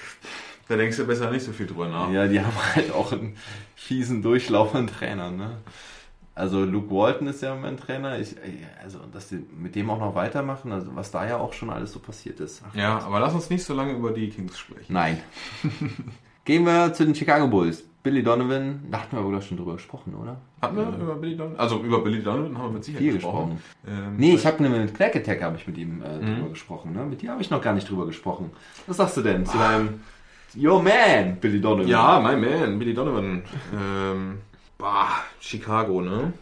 da 0.69 0.77
denkst 0.77 0.97
du 0.97 1.07
besser 1.07 1.31
nicht 1.31 1.45
so 1.45 1.53
viel 1.53 1.67
drüber 1.67 1.89
nach. 1.89 2.11
Ja, 2.11 2.27
die 2.29 2.41
haben 2.41 2.55
halt 2.75 2.93
auch 2.93 3.13
einen 3.13 3.37
fiesen, 3.75 4.23
durchlaufenden 4.23 4.95
Trainer, 4.95 5.31
ne? 5.31 5.59
Also 6.35 6.65
Luke 6.65 6.91
Walton 6.91 7.27
ist 7.27 7.43
ja 7.43 7.55
mein 7.55 7.77
Trainer. 7.77 8.19
Ich, 8.19 8.35
also, 8.83 9.01
dass 9.13 9.29
die 9.29 9.45
mit 9.55 9.75
dem 9.75 9.91
auch 9.91 9.99
noch 9.99 10.15
weitermachen, 10.15 10.73
also 10.73 10.91
was 10.95 11.11
da 11.11 11.27
ja 11.27 11.37
auch 11.37 11.53
schon 11.53 11.69
alles 11.69 11.93
so 11.93 11.99
passiert 12.01 12.41
ist. 12.41 12.63
Ach, 12.67 12.75
Ja, 12.75 12.99
aber 13.01 13.21
lass 13.21 13.35
uns 13.35 13.51
nicht 13.51 13.65
so 13.65 13.75
lange 13.75 13.93
über 13.93 14.13
die 14.13 14.31
Kings 14.31 14.59
sprechen. 14.59 14.93
Nein. 14.95 15.19
Gehen 16.45 16.65
wir 16.65 16.93
zu 16.95 17.05
den 17.05 17.15
Chicago 17.15 17.47
Bulls. 17.49 17.85
Billy 18.03 18.21
Donovan, 18.25 18.81
da 18.91 19.03
hatten 19.03 19.17
wir 19.17 19.25
wohl 19.25 19.41
schon 19.43 19.57
drüber 19.57 19.75
gesprochen, 19.75 20.15
oder? 20.21 20.37
Hatten 20.61 20.77
wir 20.77 20.89
über 20.89 21.15
Billy 21.15 21.37
Donovan? 21.37 21.57
Also 21.61 21.81
über 21.83 22.03
Billy 22.03 22.21
Donovan 22.21 22.59
haben 22.59 22.65
wir 22.65 22.73
mit 22.73 22.85
Sicherheit 22.85 23.03
Viel 23.05 23.13
gesprochen. 23.13 23.61
gesprochen. 23.85 24.07
Ähm, 24.07 24.17
Nee, 24.17 24.35
ich 24.35 24.45
habe 24.45 24.69
mit 24.69 24.95
Clark 24.95 25.15
Attack 25.15 25.41
habe 25.43 25.57
ich 25.57 25.67
mit 25.69 25.79
ihm 25.79 26.03
äh, 26.03 26.19
Mhm. 26.19 26.35
drüber 26.37 26.49
gesprochen. 26.49 26.95
Ne? 26.95 27.05
Mit 27.05 27.23
dir 27.23 27.31
habe 27.31 27.41
ich 27.43 27.51
noch 27.51 27.63
gar 27.63 27.75
nicht 27.75 27.89
drüber 27.89 28.07
gesprochen. 28.07 28.51
Was 28.89 28.97
sagst 28.97 29.17
du 29.19 29.23
denn 29.23 29.47
zu 29.47 29.57
deinem 29.57 30.01
Your 30.57 30.83
Man, 30.83 31.37
Billy 31.41 31.61
Donovan? 31.61 31.87
Ja, 31.87 32.19
my 32.19 32.35
man, 32.37 32.77
Billy 32.81 32.93
Donovan. 32.93 33.43
ähm, 33.73 34.39
bah, 34.83 35.23
Chicago, 35.41 36.01
ne? 36.03 36.33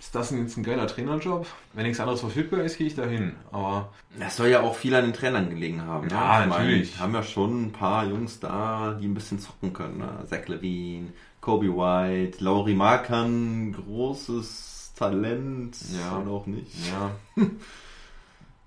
Ist 0.00 0.14
das 0.14 0.30
jetzt 0.30 0.56
ein 0.56 0.62
geiler 0.62 0.86
Trainerjob? 0.86 1.46
Wenn 1.74 1.82
nichts 1.82 1.98
anderes 2.00 2.20
verfügbar 2.20 2.60
ist, 2.60 2.78
gehe 2.78 2.86
ich 2.86 2.94
da 2.94 3.04
hin. 3.04 3.34
Aber 3.50 3.92
Das 4.18 4.36
soll 4.36 4.46
ja 4.48 4.60
auch 4.62 4.76
viel 4.76 4.94
an 4.94 5.04
den 5.04 5.12
Trainern 5.12 5.50
gelegen 5.50 5.82
haben. 5.82 6.06
ne? 6.06 6.14
Ja, 6.14 6.42
Ich 6.42 6.46
meine, 6.48 6.62
natürlich. 6.64 6.98
haben 7.00 7.14
ja 7.14 7.22
schon 7.24 7.64
ein 7.66 7.72
paar 7.72 8.06
Jungs 8.06 8.38
da, 8.38 8.96
die 9.00 9.06
ein 9.08 9.14
bisschen 9.14 9.40
zocken 9.40 9.72
können. 9.72 9.98
Ne? 9.98 10.24
Zach 10.26 10.46
Levine, 10.46 11.12
Kobe 11.40 11.66
White, 11.76 12.42
Laurie 12.42 12.74
Markan, 12.76 13.72
großes 13.72 14.92
Talent. 14.96 15.76
Ja. 16.00 16.18
Oder 16.18 16.30
auch 16.30 16.46
nicht. 16.46 16.70
ja, 16.88 17.10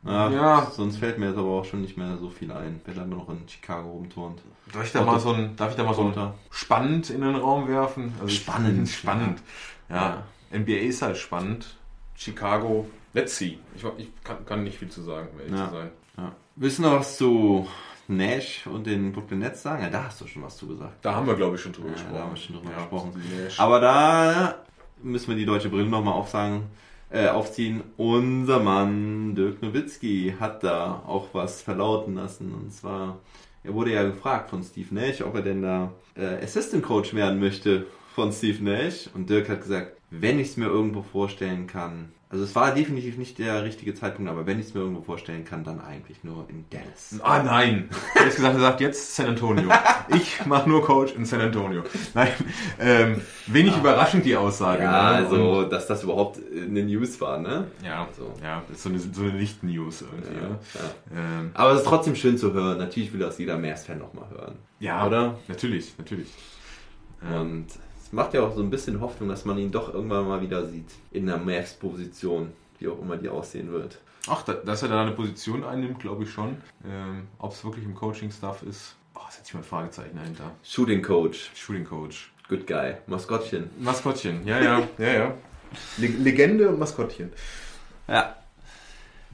Ja, 0.03 0.29
Ja. 0.29 0.71
Sonst 0.71 0.97
fällt 0.97 1.19
mir 1.19 1.27
jetzt 1.27 1.37
aber 1.37 1.49
auch 1.49 1.65
schon 1.65 1.81
nicht 1.81 1.95
mehr 1.97 2.17
so 2.17 2.29
viel 2.29 2.51
ein, 2.51 2.81
wer 2.85 2.93
dann 2.95 3.09
noch 3.09 3.29
in 3.29 3.47
Chicago 3.47 3.91
rumturnt. 3.91 4.41
darf 4.73 4.83
ich 4.85 4.91
da 4.91 5.01
Otto- 5.01 5.11
mal 5.11 5.19
so 5.19 5.31
ein, 5.33 5.55
darf 5.55 5.69
ich 5.71 5.75
da 5.77 5.83
mal 5.83 5.93
so 5.93 6.03
ein 6.03 6.33
spannend 6.49 7.09
in 7.11 7.21
den 7.21 7.35
Raum 7.35 7.67
werfen? 7.67 8.13
Also 8.19 8.29
Spannend. 8.33 8.89
spannend. 8.89 9.41
Ja. 9.89 10.23
NBA 10.51 10.71
ist 10.87 11.01
halt 11.01 11.17
spannend. 11.17 11.75
Chicago, 12.15 12.87
let's 13.13 13.37
see. 13.37 13.59
Ich, 13.75 13.83
ich 13.97 14.09
kann, 14.23 14.45
kann 14.45 14.63
nicht 14.63 14.77
viel 14.77 14.89
zu 14.89 15.01
sagen, 15.01 15.27
um 15.33 15.39
ehrlich 15.39 15.57
Ja. 15.57 15.67
zu 15.69 15.75
sein. 15.75 15.89
Ja. 16.17 16.31
Willst 16.55 16.77
du 16.79 16.81
noch 16.83 16.93
was 16.99 17.17
zu 17.17 17.67
Nash 18.07 18.67
und 18.67 18.85
den 18.87 19.11
Brooklyn 19.13 19.39
Nets 19.39 19.61
sagen? 19.63 19.83
Ja, 19.83 19.89
da 19.89 20.03
hast 20.05 20.19
du 20.21 20.27
schon 20.27 20.43
was 20.43 20.57
zu 20.57 20.67
gesagt. 20.67 20.93
Da 21.05 21.15
haben 21.15 21.25
wir, 21.27 21.35
glaube 21.35 21.55
ich, 21.55 21.61
schon 21.61 21.71
drüber 21.71 21.87
Ja, 21.89 21.93
gesprochen. 21.93 22.13
da 22.15 22.21
haben 22.23 22.31
wir 22.31 22.37
schon 22.37 22.55
drüber 22.57 22.71
Ja, 22.71 22.77
gesprochen. 22.85 23.13
Aber 23.57 23.79
da 23.79 24.55
müssen 25.01 25.27
wir 25.29 25.35
die 25.35 25.45
deutsche 25.45 25.69
Brille 25.69 25.85
nochmal 25.89 26.13
aufsagen, 26.13 26.63
äh, 27.11 27.27
aufziehen. 27.27 27.83
Unser 27.97 28.59
Mann 28.59 29.35
Dirk 29.35 29.61
Nowitzki 29.61 30.35
hat 30.39 30.63
da 30.63 31.03
auch 31.05 31.29
was 31.33 31.61
verlauten 31.61 32.15
lassen. 32.15 32.53
Und 32.53 32.71
zwar, 32.71 33.19
er 33.63 33.73
wurde 33.73 33.93
ja 33.93 34.03
gefragt 34.03 34.49
von 34.49 34.63
Steve 34.63 34.93
Nash, 34.93 35.21
ob 35.21 35.35
er 35.35 35.41
denn 35.41 35.61
da 35.61 35.91
äh, 36.15 36.43
Assistant 36.43 36.83
Coach 36.83 37.13
werden 37.13 37.39
möchte 37.39 37.85
von 38.15 38.31
Steve 38.31 38.63
Nash. 38.63 39.09
Und 39.13 39.29
Dirk 39.29 39.49
hat 39.49 39.61
gesagt, 39.61 39.97
wenn 40.09 40.39
ich 40.39 40.49
es 40.49 40.57
mir 40.57 40.67
irgendwo 40.67 41.01
vorstellen 41.01 41.67
kann, 41.67 42.11
also 42.31 42.43
es 42.45 42.55
war 42.55 42.73
definitiv 42.73 43.17
nicht 43.17 43.39
der 43.39 43.63
richtige 43.63 43.93
Zeitpunkt, 43.93 44.31
aber 44.31 44.45
wenn 44.45 44.57
ich 44.59 44.67
es 44.67 44.73
mir 44.73 44.79
irgendwo 44.81 45.01
vorstellen 45.01 45.43
kann, 45.43 45.63
dann 45.65 45.81
eigentlich 45.81 46.23
nur 46.23 46.47
in 46.49 46.63
Dallas. 46.69 47.19
Ah, 47.21 47.43
nein. 47.43 47.89
Er 48.15 48.25
hat 48.25 48.35
gesagt, 48.35 48.55
er 48.55 48.59
sagt 48.61 48.81
jetzt 48.81 49.15
San 49.15 49.27
Antonio. 49.27 49.69
Ich 50.15 50.45
mache 50.45 50.69
nur 50.69 50.83
Coach 50.83 51.13
in 51.13 51.25
San 51.25 51.41
Antonio. 51.41 51.83
Nein, 52.13 52.31
ähm, 52.79 53.21
wenig 53.47 53.75
überraschend 53.77 54.25
die 54.25 54.35
Aussage. 54.35 54.83
Ja, 54.83 54.91
ne? 55.11 55.17
also, 55.17 55.63
dass 55.63 55.87
das 55.87 56.03
überhaupt 56.03 56.39
eine 56.55 56.83
News 56.83 57.19
war, 57.19 57.37
ne? 57.37 57.67
ja, 57.83 58.07
So. 58.17 58.33
ja, 58.41 58.63
das 58.67 58.77
ist 58.77 58.83
so 58.83 58.89
eine, 58.89 58.99
so 58.99 59.21
eine 59.23 59.33
Nicht-News 59.33 60.01
irgendwie. 60.03 60.33
Ja, 60.35 60.41
Ja, 60.41 61.17
ja. 61.19 61.39
ähm, 61.39 61.51
Aber 61.53 61.71
es 61.73 61.79
ist 61.81 61.87
trotzdem 61.87 62.15
schön 62.15 62.37
zu 62.37 62.53
hören. 62.53 62.77
Natürlich 62.77 63.11
will 63.13 63.19
das 63.19 63.37
jeder 63.37 63.57
Mavs-Fan 63.57 63.99
nochmal 63.99 64.29
hören. 64.29 64.55
ja 64.79 65.05
Oder? 65.05 65.37
Natürlich, 65.47 65.93
natürlich. 65.97 66.29
Ähm, 67.29 67.39
Und 67.41 67.67
es 68.11 68.13
macht 68.13 68.33
ja 68.33 68.41
auch 68.41 68.53
so 68.53 68.61
ein 68.61 68.69
bisschen 68.69 68.99
Hoffnung, 68.99 69.29
dass 69.29 69.45
man 69.45 69.57
ihn 69.57 69.71
doch 69.71 69.93
irgendwann 69.93 70.27
mal 70.27 70.41
wieder 70.41 70.67
sieht. 70.67 70.89
In 71.11 71.27
der 71.27 71.37
Mavs-Position, 71.37 72.51
wie 72.77 72.89
auch 72.89 73.01
immer 73.01 73.15
die 73.15 73.29
aussehen 73.29 73.71
wird. 73.71 73.99
Ach, 74.27 74.43
da, 74.43 74.51
dass 74.51 74.83
er 74.83 74.89
da 74.89 75.01
eine 75.01 75.11
Position 75.11 75.63
einnimmt, 75.63 75.99
glaube 76.01 76.25
ich 76.25 76.29
schon. 76.29 76.57
Ähm, 76.85 77.27
Ob 77.39 77.53
es 77.53 77.63
wirklich 77.63 77.85
im 77.85 77.95
Coaching-Staff 77.95 78.63
ist, 78.63 78.97
oh, 79.15 79.21
setze 79.29 79.43
ich 79.47 79.53
mal 79.53 79.61
ein 79.61 79.63
Fragezeichen 79.63 80.17
dahinter. 80.17 80.51
Shooting 80.61 81.01
Coach, 81.01 81.51
Shooting 81.55 81.85
Coach. 81.85 82.33
good 82.49 82.67
guy, 82.67 82.95
Maskottchen. 83.07 83.69
Maskottchen, 83.79 84.45
ja, 84.45 84.59
ja, 84.61 84.79
ja, 84.97 85.13
ja. 85.13 85.33
Le 85.95 86.07
Legende 86.07 86.67
und 86.67 86.79
Maskottchen. 86.79 87.31
Ja. 88.09 88.35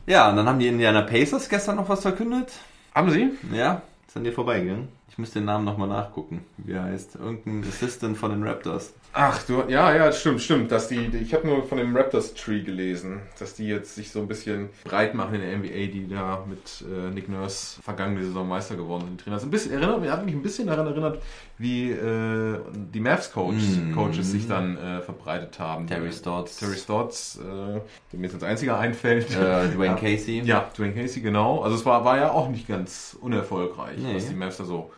Ja, 0.06 0.30
und 0.30 0.36
dann 0.36 0.48
haben 0.48 0.60
die 0.60 0.68
Indiana 0.68 1.02
Pacers 1.02 1.50
gestern 1.50 1.78
noch 1.78 1.90
was 1.90 2.04
verkündet. 2.04 2.52
Haben 2.94 3.10
Sie? 3.10 3.32
Ja, 3.52 3.82
ist 4.08 4.16
an 4.16 4.24
dir 4.24 4.34
vorbeigegangen. 4.34 4.90
Ich 5.18 5.20
müsste 5.20 5.40
den 5.40 5.46
Namen 5.46 5.66
nochmal 5.66 5.88
nachgucken, 5.88 6.46
wie 6.58 6.74
er 6.74 6.84
heißt. 6.84 7.16
Irgendein 7.16 7.68
Assistant 7.68 8.16
von 8.20 8.30
den 8.30 8.44
Raptors. 8.44 8.94
Ach, 9.14 9.42
du, 9.48 9.64
ja, 9.68 9.92
ja, 9.96 10.12
stimmt, 10.12 10.42
stimmt. 10.44 10.72
Dass 10.72 10.90
die, 10.90 11.08
ich 11.08 11.34
habe 11.34 11.48
nur 11.48 11.64
von 11.64 11.80
dem 11.80 11.98
Raptors 11.98 12.36
Tree 12.36 12.62
gelesen, 12.62 13.22
dass 13.40 13.56
die 13.56 13.66
jetzt 13.68 13.96
sich 13.96 14.12
so 14.12 14.20
ein 14.20 14.28
bisschen 14.28 14.70
breit 14.84 15.16
machen 15.16 15.34
in 15.34 15.42
der 15.42 15.58
NBA, 15.58 15.92
die 15.92 16.08
da 16.08 16.46
mit 16.48 16.84
äh, 16.88 17.10
Nick 17.12 17.30
Nurse 17.30 17.82
vergangene 17.82 18.24
Saison 18.26 18.48
Meister 18.48 18.76
geworden 18.76 19.06
sind. 19.08 19.22
Trainer. 19.22 19.42
Ein 19.42 19.50
bisschen 19.50 19.72
erinnert, 19.72 20.08
hat 20.08 20.24
mich 20.24 20.36
ein 20.36 20.44
bisschen 20.44 20.68
daran 20.68 20.86
erinnert, 20.86 21.20
wie 21.58 21.90
äh, 21.90 22.60
die 22.94 23.00
Mavs 23.00 23.32
Coach, 23.32 23.56
Mm. 23.58 23.94
Coaches 23.96 24.32
sich 24.32 24.48
dann 24.48 24.78
äh, 24.78 25.02
verbreitet 25.02 25.58
haben. 25.58 25.88
Terry 25.88 26.12
Stotts. 26.12 26.58
Terry 26.58 26.76
Stotts, 26.78 27.38
äh, 27.38 27.44
der 27.44 28.20
mir 28.20 28.26
jetzt 28.28 28.36
als 28.36 28.44
einziger 28.44 28.78
einfällt. 28.78 29.32
Äh, 29.32 29.70
Dwayne 29.70 29.86
Ja. 29.88 29.96
Casey. 29.96 30.42
Ja, 30.46 30.70
Dwayne 30.78 30.94
Casey, 30.94 31.24
genau. 31.24 31.62
Also 31.64 31.76
es 31.76 31.84
war, 31.88 32.06
war 32.06 32.18
ja 32.18 32.30
auch 32.32 32.50
nicht 32.50 32.68
ganz 32.68 33.18
unerfolgreich, 33.20 33.98
Nee. 33.98 34.14
was 34.14 34.28
die 34.30 34.36
Mavs 34.36 34.58
da 34.58 34.64
so 34.64 34.92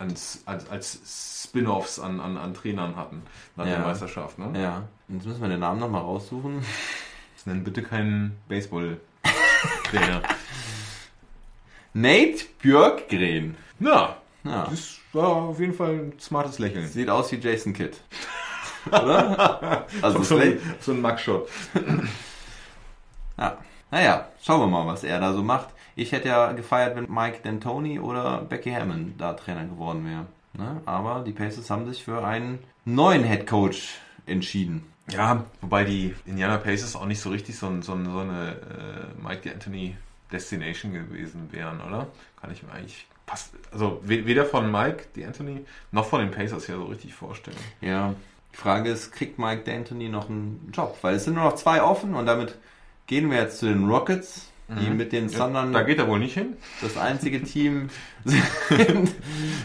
als, 0.00 0.42
als, 0.46 0.68
als 0.70 1.44
Spin-Offs 1.44 1.98
an, 2.00 2.18
an, 2.20 2.36
an 2.36 2.54
Trainern 2.54 2.96
hatten 2.96 3.22
nach 3.56 3.66
Ja. 3.66 3.72
der 3.76 3.80
Meisterschaft. 3.86 4.38
Ne? 4.38 4.60
Ja. 4.60 4.82
Jetzt 5.08 5.26
müssen 5.26 5.40
wir 5.42 5.48
den 5.48 5.60
Namen 5.60 5.78
nochmal 5.80 6.02
raussuchen. 6.02 6.64
Das 7.36 7.46
nennt 7.46 7.64
bitte 7.64 7.82
keinen 7.82 8.36
Baseball-Trainer. 8.48 10.20
Nate 11.94 12.44
Björkgren. 12.60 13.56
Na, 13.78 14.16
Ja. 14.44 14.66
das 14.68 14.98
war 15.14 15.28
auf 15.28 15.58
jeden 15.58 15.72
Fall 15.72 15.92
ein 15.94 16.12
smartes 16.20 16.58
Lächeln. 16.58 16.86
Sieht 16.86 17.08
aus 17.08 17.32
wie 17.32 17.36
Jason 17.36 17.72
Kidd. 17.72 17.96
Oder? 18.88 19.86
Also 20.02 20.22
so, 20.22 20.36
ein, 20.36 20.60
so 20.80 20.92
ein 20.92 21.00
Mugshot. 21.00 21.48
Ja. 23.38 23.56
Naja, 23.90 24.28
schauen 24.42 24.60
wir 24.60 24.66
mal, 24.66 24.86
was 24.86 25.02
er 25.02 25.18
da 25.18 25.32
so 25.32 25.42
macht. 25.42 25.68
Ich 26.00 26.12
hätte 26.12 26.28
ja 26.28 26.52
gefeiert, 26.52 26.96
wenn 26.96 27.12
Mike 27.12 27.46
D'Antoni 27.46 28.00
oder 28.00 28.40
Becky 28.40 28.70
Hammond 28.72 29.20
da 29.20 29.34
Trainer 29.34 29.64
geworden 29.66 30.06
wäre. 30.06 30.24
Ne? 30.54 30.80
Aber 30.86 31.22
die 31.26 31.32
Pacers 31.32 31.68
haben 31.68 31.86
sich 31.86 32.02
für 32.02 32.24
einen 32.24 32.58
neuen 32.86 33.22
Head 33.22 33.46
Coach 33.46 33.98
entschieden. 34.24 34.82
Ja, 35.10 35.44
wobei 35.60 35.84
die 35.84 36.14
Indiana 36.24 36.56
Pacers 36.56 36.96
auch 36.96 37.04
nicht 37.04 37.20
so 37.20 37.28
richtig 37.28 37.58
so, 37.58 37.66
ein, 37.66 37.82
so, 37.82 37.92
ein, 37.92 38.06
so 38.06 38.18
eine 38.20 38.52
äh, 38.52 39.22
Mike 39.22 39.46
D'Antoni 39.46 39.92
Destination 40.32 40.94
gewesen 40.94 41.48
wären, 41.52 41.82
oder? 41.82 42.06
Kann 42.40 42.50
ich 42.50 42.62
mir 42.62 42.72
eigentlich 42.72 43.06
passt, 43.26 43.52
also 43.70 44.00
we- 44.02 44.24
weder 44.24 44.46
von 44.46 44.72
Mike 44.72 45.04
D'Antoni 45.14 45.66
noch 45.92 46.06
von 46.06 46.20
den 46.20 46.30
Pacers 46.30 46.66
her 46.66 46.76
so 46.76 46.84
richtig 46.84 47.12
vorstellen. 47.12 47.58
Ja. 47.82 48.14
Die 48.54 48.56
Frage 48.56 48.88
ist, 48.90 49.12
kriegt 49.12 49.38
Mike 49.38 49.70
D'Antoni 49.70 50.08
noch 50.08 50.30
einen 50.30 50.70
Job? 50.72 50.96
Weil 51.02 51.16
es 51.16 51.24
sind 51.24 51.34
nur 51.34 51.44
noch 51.44 51.56
zwei 51.56 51.82
offen 51.82 52.14
und 52.14 52.24
damit 52.24 52.56
gehen 53.06 53.30
wir 53.30 53.38
jetzt 53.38 53.58
zu 53.58 53.66
den 53.66 53.86
Rockets, 53.86 54.49
die 54.78 54.90
mit 54.90 55.12
den 55.12 55.28
Thundern 55.28 55.72
Da 55.72 55.82
geht 55.82 55.98
er 55.98 56.06
wohl 56.08 56.18
nicht 56.18 56.34
hin. 56.34 56.56
das 56.80 56.96
einzige 56.96 57.42
Team 57.42 57.88
sind, 58.24 59.14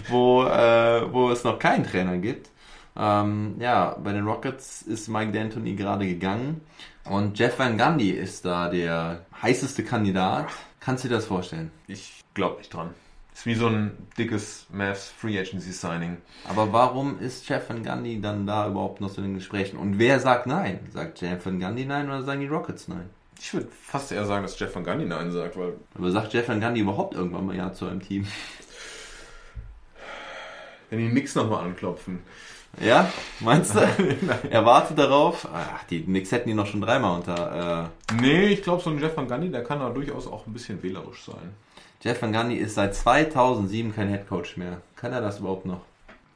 wo, 0.10 0.44
äh, 0.44 1.12
wo 1.14 1.30
es 1.30 1.44
noch 1.44 1.60
keinen 1.60 1.86
Trainer 1.86 2.18
gibt. 2.18 2.50
Ähm, 2.98 3.56
ja, 3.60 3.98
bei 4.04 4.14
den 4.14 4.26
Rockets 4.26 4.82
ist 4.82 5.10
Mike 5.10 5.38
D'Antoni 5.38 5.76
gerade 5.76 6.08
gegangen 6.08 6.62
und 7.04 7.38
Jeff 7.38 7.60
Van 7.60 7.78
Gundy 7.78 8.12
ist 8.12 8.46
da 8.46 8.70
der 8.70 9.26
heißeste 9.42 9.84
Kandidat. 9.84 10.48
Kannst 10.80 11.04
du 11.04 11.10
dir 11.10 11.16
das 11.16 11.26
vorstellen? 11.26 11.72
Ich 11.88 12.24
glaube 12.34 12.58
nicht 12.60 12.74
dran. 12.74 12.92
Ist 13.34 13.46
wie 13.46 13.56
so 13.56 13.68
ein 13.68 13.92
dickes 14.18 14.66
Mavs 14.72 15.10
Free 15.10 15.38
Agency 15.38 15.74
Signing. 15.74 16.18
Aber 16.48 16.72
warum 16.72 17.20
ist 17.20 17.50
Jeff 17.50 17.70
Van 17.70 17.84
Gundy 17.84 18.22
dann 18.22 18.48
da 18.48 18.68
überhaupt 18.70 19.02
noch 19.02 19.10
so 19.10 19.18
in 19.18 19.28
den 19.28 19.34
Gesprächen? 19.36 19.78
Und 19.78 20.00
wer 20.00 20.22
sagt 20.22 20.48
nein? 20.48 20.80
Sagt 20.94 21.20
Jeff 21.20 21.46
Van 21.46 21.60
Gundy 21.60 21.84
nein 21.84 22.08
oder 22.08 22.24
sagen 22.24 22.40
die 22.40 22.48
Rockets 22.48 22.88
nein? 22.88 23.10
Ich 23.40 23.54
würde 23.54 23.68
fast 23.84 24.12
eher 24.12 24.26
sagen, 24.26 24.44
dass 24.44 24.58
Jeff 24.60 24.74
Van 24.74 24.84
Gundy 24.84 25.06
Nein 25.06 25.32
sagt, 25.32 25.58
weil 25.58 25.74
Aber 25.98 26.12
sagt 26.12 26.34
Jeff 26.34 26.48
Van 26.48 26.62
Gundy 26.62 26.82
überhaupt 26.82 27.14
irgendwann 27.16 27.46
mal 27.46 27.56
ja 27.56 27.72
zu 27.74 27.86
einem 27.86 28.02
Team? 28.02 28.26
wenn 30.90 31.00
die 31.00 31.10
Knicks 31.10 31.36
nochmal 31.36 31.64
anklopfen. 31.66 32.20
Ja? 32.82 33.12
Meinst 33.40 33.76
du? 33.76 33.80
er 34.50 34.66
wartet 34.66 34.98
darauf. 34.98 35.48
Ach, 35.54 35.84
die 35.86 36.04
Knicks 36.04 36.32
hätten 36.32 36.50
ihn 36.50 36.56
noch 36.56 36.68
schon 36.68 36.82
dreimal 36.82 37.18
unter. 37.18 37.90
Äh, 38.12 38.16
Nee, 38.22 38.48
ich 38.48 38.64
glaube, 38.64 38.84
so 38.84 38.90
ein 38.90 39.00
Jeff 39.00 39.16
Van 39.16 39.28
Gundy, 39.28 39.50
der 39.50 39.64
kann 39.64 39.80
da 39.80 39.90
durchaus 39.90 40.28
auch 40.28 40.46
ein 40.46 40.54
bisschen 40.54 40.82
wählerisch 40.84 41.24
sein. 41.26 41.54
Jeff 42.02 42.22
Van 42.22 42.34
Gundy 42.34 42.56
ist 42.58 42.76
seit 42.76 42.94
2007 42.96 43.96
kein 43.96 44.10
Headcoach 44.10 44.58
mehr. 44.58 44.82
Kann 44.96 45.12
er 45.14 45.22
das 45.22 45.40
überhaupt 45.40 45.66
noch? 45.66 45.82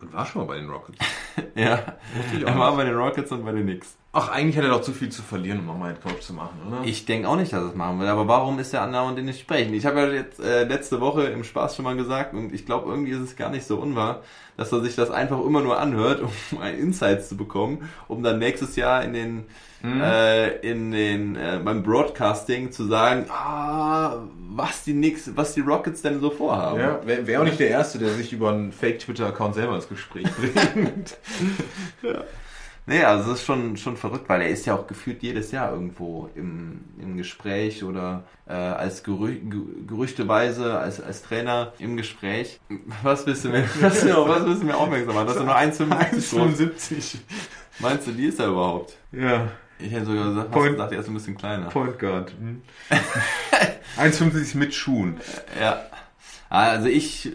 Und 0.02 0.14
war 0.14 0.26
schon 0.26 0.42
mal 0.42 0.48
bei 0.48 0.56
den 0.58 0.70
Rockets. 0.70 0.98
Ja, 1.56 1.76
auch 1.76 2.48
er 2.48 2.60
war 2.60 2.76
bei 2.76 2.86
den 2.86 2.96
Rockets 2.96 3.32
und 3.32 3.46
bei 3.46 3.52
den 3.52 3.64
Knicks. 3.64 3.98
Ach, 4.12 4.30
eigentlich 4.30 4.58
hat 4.58 4.64
er 4.64 4.72
doch 4.72 4.82
zu 4.82 4.92
viel 4.92 5.10
zu 5.10 5.22
verlieren, 5.22 5.60
um 5.60 5.68
nochmal 5.68 5.92
Headcoach 5.92 6.22
zu 6.22 6.34
machen, 6.34 6.60
oder? 6.68 6.82
Ich 6.84 7.06
denke 7.06 7.30
auch 7.30 7.36
nicht, 7.36 7.54
dass 7.54 7.62
er 7.62 7.70
es 7.70 7.76
machen 7.76 8.00
will, 8.00 8.08
aber 8.08 8.28
warum 8.28 8.58
ist 8.58 8.74
der 8.74 8.82
andauernd 8.82 9.20
in 9.20 9.28
den 9.28 9.36
Gesprächen? 9.36 9.74
Ich 9.76 9.86
habe 9.86 10.00
ja 10.00 10.08
jetzt 10.08 10.40
äh, 10.40 10.64
letzte 10.64 11.00
Woche 11.00 11.26
im 11.26 11.44
Spaß 11.44 11.76
schon 11.76 11.86
mal 11.86 11.96
gesagt 11.96 12.34
und 12.34 12.52
ich 12.52 12.66
glaube, 12.66 12.90
irgendwie 12.90 13.12
ist 13.12 13.20
es 13.20 13.36
gar 13.36 13.52
nicht 13.52 13.68
so 13.68 13.78
unwahr, 13.78 14.24
dass 14.58 14.72
er 14.72 14.82
sich 14.82 14.96
das 14.96 15.12
einfach 15.12 15.40
immer 15.46 15.62
nur 15.62 15.80
anhört, 15.80 16.22
um 16.52 16.58
ein 16.60 16.76
Insights 16.80 17.30
zu 17.30 17.38
bekommen, 17.38 17.88
um 18.08 18.24
dann 18.24 18.40
nächstes 18.40 18.76
Jahr 18.76 19.04
in 19.04 19.14
den 19.14 19.46
äh, 19.84 20.58
in 20.60 20.92
den 20.92 21.36
äh, 21.36 21.60
beim 21.64 21.84
Broadcasting 21.84 22.72
zu 22.72 22.86
sagen, 22.86 23.26
ah, 23.30 24.24
was 24.52 24.84
die 24.84 24.94
Knicks, 24.94 25.32
was 25.36 25.54
die 25.54 25.62
Rockets 25.62 26.02
denn 26.02 26.20
so 26.20 26.30
vorhaben. 26.32 26.80
ja, 26.80 27.00
wäre 27.06 27.28
wär 27.28 27.40
auch 27.42 27.46
nicht 27.46 27.60
der 27.60 27.70
Erste, 27.70 27.98
der 28.00 28.10
sich 28.10 28.34
über 28.34 28.50
einen 28.52 28.72
Fake-Twitter-Account 28.72 29.56
selber 29.56 29.76
ins 29.76 29.88
Gespräch 29.88 30.28
bringt. 30.36 31.18
Nee, 32.86 33.04
also 33.04 33.30
das 33.30 33.42
ist 33.42 33.46
schon, 33.46 33.78
schon 33.78 33.98
verrückt, 33.98 34.28
weil 34.30 34.42
er 34.42 34.50
ist 34.50 34.66
ja 34.66 34.74
auch 34.74 34.88
gefühlt 34.88 35.22
jedes 35.22 35.52
Jahr 35.52 35.72
irgendwo 35.72 36.28
im, 36.34 36.82
im 37.00 37.18
Gespräch 37.18 37.84
oder 37.84 38.24
äh, 38.48 38.54
als 38.54 39.04
Gerü 39.04 39.36
Ge- 39.36 39.62
gerüchteweise 39.86 40.80
als, 40.80 41.00
als 41.00 41.22
Trainer 41.22 41.74
im 41.78 41.98
Gespräch. 41.98 42.60
Was 43.04 43.28
willst 43.28 43.46
du 43.46 43.50
mir, 43.50 43.64
was, 43.80 44.04
was 44.04 44.46
willst 44.46 44.64
du 44.64 44.66
mir 44.66 44.76
aufmerksam 44.76 45.14
machen? 45.14 45.28
Das 45.28 45.36
ist 45.36 45.46
nur 45.46 45.56
1,75 45.56 46.36
groß. 46.36 46.60
1,75. 46.60 47.16
Meinst 47.78 48.08
du, 48.08 48.12
die 48.12 48.26
ist 48.26 48.40
er 48.40 48.48
überhaupt? 48.48 48.98
Ja, 49.12 49.50
Ich 49.80 49.92
hätte 49.92 50.06
sogar 50.06 50.30
gesagt, 50.30 50.52
Point- 50.52 50.72
gesagt, 50.74 50.92
er 50.92 51.00
ist 51.00 51.08
ein 51.08 51.14
bisschen 51.14 51.38
kleiner. 51.38 51.68
Point 51.70 52.00
Guard. 52.00 52.32
Hm. 52.32 52.62
1,50 53.98 54.58
mit 54.58 54.74
Schuhen. 54.74 55.18
Ja. 55.60 55.82
Also 56.50 56.88
ich 56.88 57.32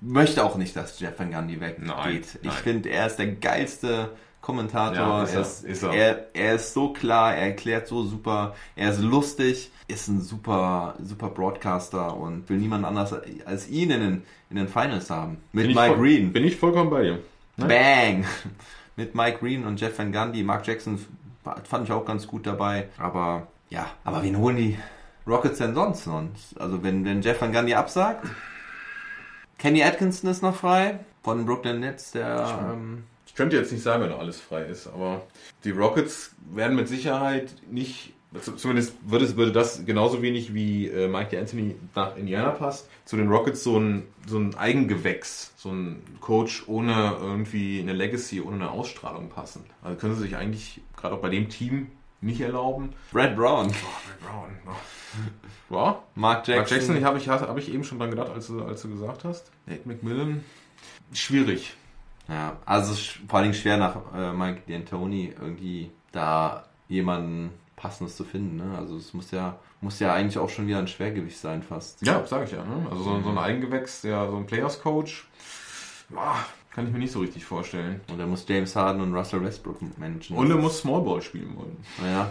möchte 0.00 0.44
auch 0.44 0.56
nicht, 0.56 0.76
dass 0.76 0.98
Jeff 1.00 1.18
Van 1.18 1.32
Gundy 1.32 1.60
weggeht. 1.60 1.86
Nein, 1.86 2.22
ich 2.22 2.42
nein. 2.42 2.52
finde, 2.54 2.88
er 2.90 3.06
ist 3.06 3.16
der 3.16 3.28
geilste 3.28 4.10
Kommentator. 4.40 4.96
Ja, 4.96 5.22
ist 5.24 5.32
er, 5.32 5.36
er, 5.36 5.42
ist, 5.42 5.64
ist 5.64 5.82
er. 5.82 5.92
Er, 5.92 6.26
er 6.34 6.54
ist 6.54 6.72
so 6.72 6.92
klar, 6.92 7.34
er 7.34 7.48
erklärt 7.48 7.88
so 7.88 8.04
super, 8.04 8.54
er 8.76 8.90
ist 8.90 9.00
lustig, 9.00 9.70
ist 9.88 10.08
ein 10.08 10.20
super, 10.20 10.94
super 11.02 11.28
Broadcaster 11.30 12.16
und 12.16 12.48
will 12.48 12.58
niemand 12.58 12.84
anders 12.84 13.12
als 13.44 13.68
ihn 13.68 13.90
in 13.90 14.00
den, 14.00 14.22
in 14.50 14.56
den 14.56 14.68
Finals 14.68 15.10
haben. 15.10 15.38
Mit 15.52 15.66
Bin 15.66 15.74
Mike 15.76 15.96
Green. 15.96 16.32
Bin 16.32 16.44
ich 16.44 16.56
vollkommen 16.56 16.90
bei 16.90 17.02
dir. 17.02 17.18
Bang! 17.56 18.24
Mit 18.96 19.14
Mike 19.14 19.38
Green 19.40 19.66
und 19.66 19.78
Jeff 19.80 19.98
Van 19.98 20.12
Gundy. 20.12 20.42
Mark 20.42 20.66
Jackson 20.66 20.98
fand 21.64 21.84
ich 21.84 21.92
auch 21.92 22.04
ganz 22.04 22.26
gut 22.26 22.46
dabei. 22.46 22.88
Aber 22.98 23.46
ja, 23.70 23.86
aber 24.04 24.22
wen 24.22 24.38
holen 24.38 24.56
die 24.56 24.78
Rockets 25.26 25.58
denn 25.58 25.74
sonst? 25.74 26.04
sonst? 26.04 26.60
Also 26.60 26.82
wenn, 26.82 27.04
wenn 27.04 27.22
Jeff 27.22 27.40
Van 27.40 27.52
Gundy 27.52 27.74
absagt, 27.74 28.26
Kenny 29.58 29.82
Atkinson 29.82 30.30
ist 30.30 30.42
noch 30.42 30.54
frei 30.54 31.00
von 31.22 31.44
Brooklyn 31.46 31.80
Nets, 31.80 32.12
der 32.12 32.72
ähm, 32.72 33.04
Ich 33.26 33.34
könnte 33.34 33.56
jetzt 33.56 33.72
nicht 33.72 33.82
sagen, 33.82 34.02
wenn 34.02 34.10
noch 34.10 34.20
alles 34.20 34.40
frei 34.40 34.62
ist, 34.62 34.86
aber 34.86 35.22
die 35.64 35.70
Rockets 35.70 36.32
werden 36.52 36.76
mit 36.76 36.88
Sicherheit 36.88 37.54
nicht, 37.70 38.12
zumindest 38.56 38.94
würde, 39.02 39.24
es, 39.24 39.36
würde 39.36 39.52
das 39.52 39.84
genauso 39.84 40.22
wenig 40.22 40.54
wie 40.54 40.88
äh, 40.88 41.08
Mike 41.08 41.36
D'Antoni 41.36 41.74
nach 41.94 42.16
Indiana 42.16 42.50
passt, 42.50 42.88
zu 43.06 43.16
den 43.16 43.28
Rockets 43.28 43.64
so 43.64 43.78
ein, 43.78 44.04
so 44.26 44.38
ein 44.38 44.54
Eigengewächs, 44.56 45.52
so 45.56 45.70
ein 45.70 46.02
Coach 46.20 46.64
ohne 46.68 47.16
irgendwie 47.20 47.80
eine 47.80 47.92
Legacy, 47.94 48.40
ohne 48.42 48.56
eine 48.56 48.70
Ausstrahlung 48.70 49.30
passen. 49.30 49.64
Also 49.82 49.98
können 49.98 50.14
sie 50.14 50.22
sich 50.22 50.36
eigentlich, 50.36 50.82
gerade 50.96 51.14
auch 51.14 51.20
bei 51.20 51.30
dem 51.30 51.48
Team, 51.48 51.90
nicht 52.20 52.40
erlauben. 52.40 52.92
Brad 53.12 53.36
Brown. 53.36 53.68
Oh, 53.68 54.24
Brown. 54.24 54.50
Oh. 54.66 55.74
Ja, 55.74 56.02
Mark 56.14 56.46
Jackson. 56.46 56.56
Mark 56.56 56.70
Jackson, 56.70 56.96
ich 56.96 57.04
habe 57.04 57.18
ich, 57.18 57.28
hab 57.28 57.58
ich 57.58 57.72
eben 57.72 57.84
schon 57.84 57.98
dran 57.98 58.10
gedacht, 58.10 58.30
als 58.30 58.46
du, 58.48 58.62
als 58.62 58.82
du 58.82 58.88
gesagt 58.88 59.24
hast. 59.24 59.50
Nate 59.66 59.88
McMillan, 59.88 60.44
schwierig. 61.12 61.74
Ja, 62.28 62.56
also 62.64 62.94
vor 63.28 63.38
allen 63.38 63.50
Dingen 63.50 63.60
schwer 63.60 63.76
nach 63.76 63.96
äh, 64.14 64.32
Mike 64.32 64.62
D'Antoni 64.68 65.32
irgendwie 65.40 65.90
da 66.12 66.64
jemanden 66.88 67.50
passendes 67.76 68.16
zu 68.16 68.24
finden. 68.24 68.56
Ne? 68.56 68.76
Also 68.76 68.96
es 68.96 69.14
muss 69.14 69.30
ja, 69.30 69.58
muss 69.80 70.00
ja 70.00 70.12
eigentlich 70.12 70.38
auch 70.38 70.48
schon 70.48 70.66
wieder 70.66 70.78
ein 70.78 70.88
Schwergewicht 70.88 71.38
sein 71.38 71.62
fast. 71.62 72.04
Ja, 72.04 72.24
sage 72.26 72.44
ich 72.44 72.52
ja. 72.52 72.64
Ne? 72.64 72.86
Also 72.90 73.02
so, 73.02 73.20
so 73.20 73.28
ein 73.28 73.38
Eigengewächs, 73.38 74.00
der 74.00 74.28
so 74.28 74.36
ein 74.36 74.46
Players-Coach, 74.46 75.28
kann 76.76 76.86
ich 76.86 76.92
mir 76.92 76.98
nicht 76.98 77.12
so 77.12 77.20
richtig 77.20 77.42
vorstellen. 77.42 78.02
Und 78.12 78.20
er 78.20 78.26
muss 78.26 78.44
James 78.46 78.76
Harden 78.76 79.00
und 79.00 79.14
Russell 79.14 79.42
Westbrook 79.42 79.78
managen. 79.98 80.36
Und 80.36 80.50
er 80.50 80.58
muss 80.58 80.80
Smallball 80.80 81.22
spielen 81.22 81.56
wollen. 81.56 81.78
Ja, 82.06 82.30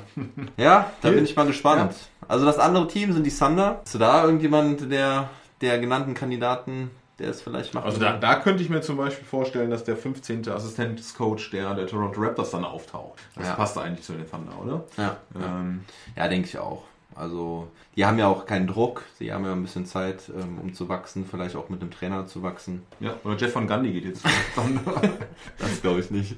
ja 0.56 0.92
da 1.02 1.10
bin 1.10 1.24
ich 1.24 1.36
mal 1.36 1.48
gespannt. 1.48 1.96
Also 2.28 2.46
das 2.46 2.60
andere 2.60 2.88
Team 2.88 3.12
sind 3.12 3.24
die 3.24 3.32
Thunder. 3.32 3.82
Ist 3.84 4.00
da 4.00 4.24
irgendjemand 4.24 4.92
der, 4.92 5.32
der 5.62 5.80
genannten 5.80 6.14
Kandidaten, 6.14 6.92
der 7.18 7.32
es 7.32 7.42
vielleicht 7.42 7.74
macht? 7.74 7.86
Also 7.86 8.00
da, 8.00 8.18
da 8.18 8.36
könnte 8.36 8.62
ich 8.62 8.70
mir 8.70 8.82
zum 8.82 8.98
Beispiel 8.98 9.26
vorstellen, 9.26 9.72
dass 9.72 9.84
der 9.84 9.98
15. 9.98 10.48
Assistenzcoach 10.48 11.50
der, 11.52 11.74
der 11.74 11.88
Toronto 11.88 12.22
Raptors 12.22 12.52
dann 12.52 12.66
auftaucht. 12.66 13.22
Das 13.36 13.48
Ja. 13.48 13.56
passt 13.56 13.80
eigentlich 13.80 14.06
zu 14.06 14.14
den 14.14 14.30
Thunder, 14.30 14.62
oder? 14.64 14.84
Ja, 14.96 15.18
Ähm, 15.36 15.86
ja 16.16 16.28
denke 16.28 16.48
ich 16.48 16.60
auch. 16.60 16.84
Also, 17.16 17.68
die 17.96 18.06
haben 18.06 18.20
ja 18.20 18.28
auch 18.28 18.46
keinen 18.46 18.68
Druck. 18.68 19.04
Sie 19.18 19.32
haben 19.32 19.46
ja 19.46 19.54
ein 19.54 19.62
bisschen 19.62 19.86
Zeit, 19.86 20.24
ähm, 20.38 20.60
um 20.62 20.74
zu 20.74 20.90
wachsen, 20.90 21.26
vielleicht 21.30 21.56
auch 21.56 21.70
mit 21.70 21.82
dem 21.82 21.90
Trainer 21.92 22.28
zu 22.28 22.44
wachsen. 22.44 22.84
ja. 23.00 23.14
Oder 23.24 23.38
Jeff 23.38 23.56
Van 23.56 23.68
Gundy 23.68 23.92
geht 23.94 24.06
jetzt. 24.06 24.24
Das 25.58 25.82
glaube 25.82 26.00
ich 26.02 26.12
nicht. 26.12 26.36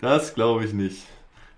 Das 0.00 0.34
glaube 0.34 0.64
ich 0.64 0.72
nicht. 0.72 1.06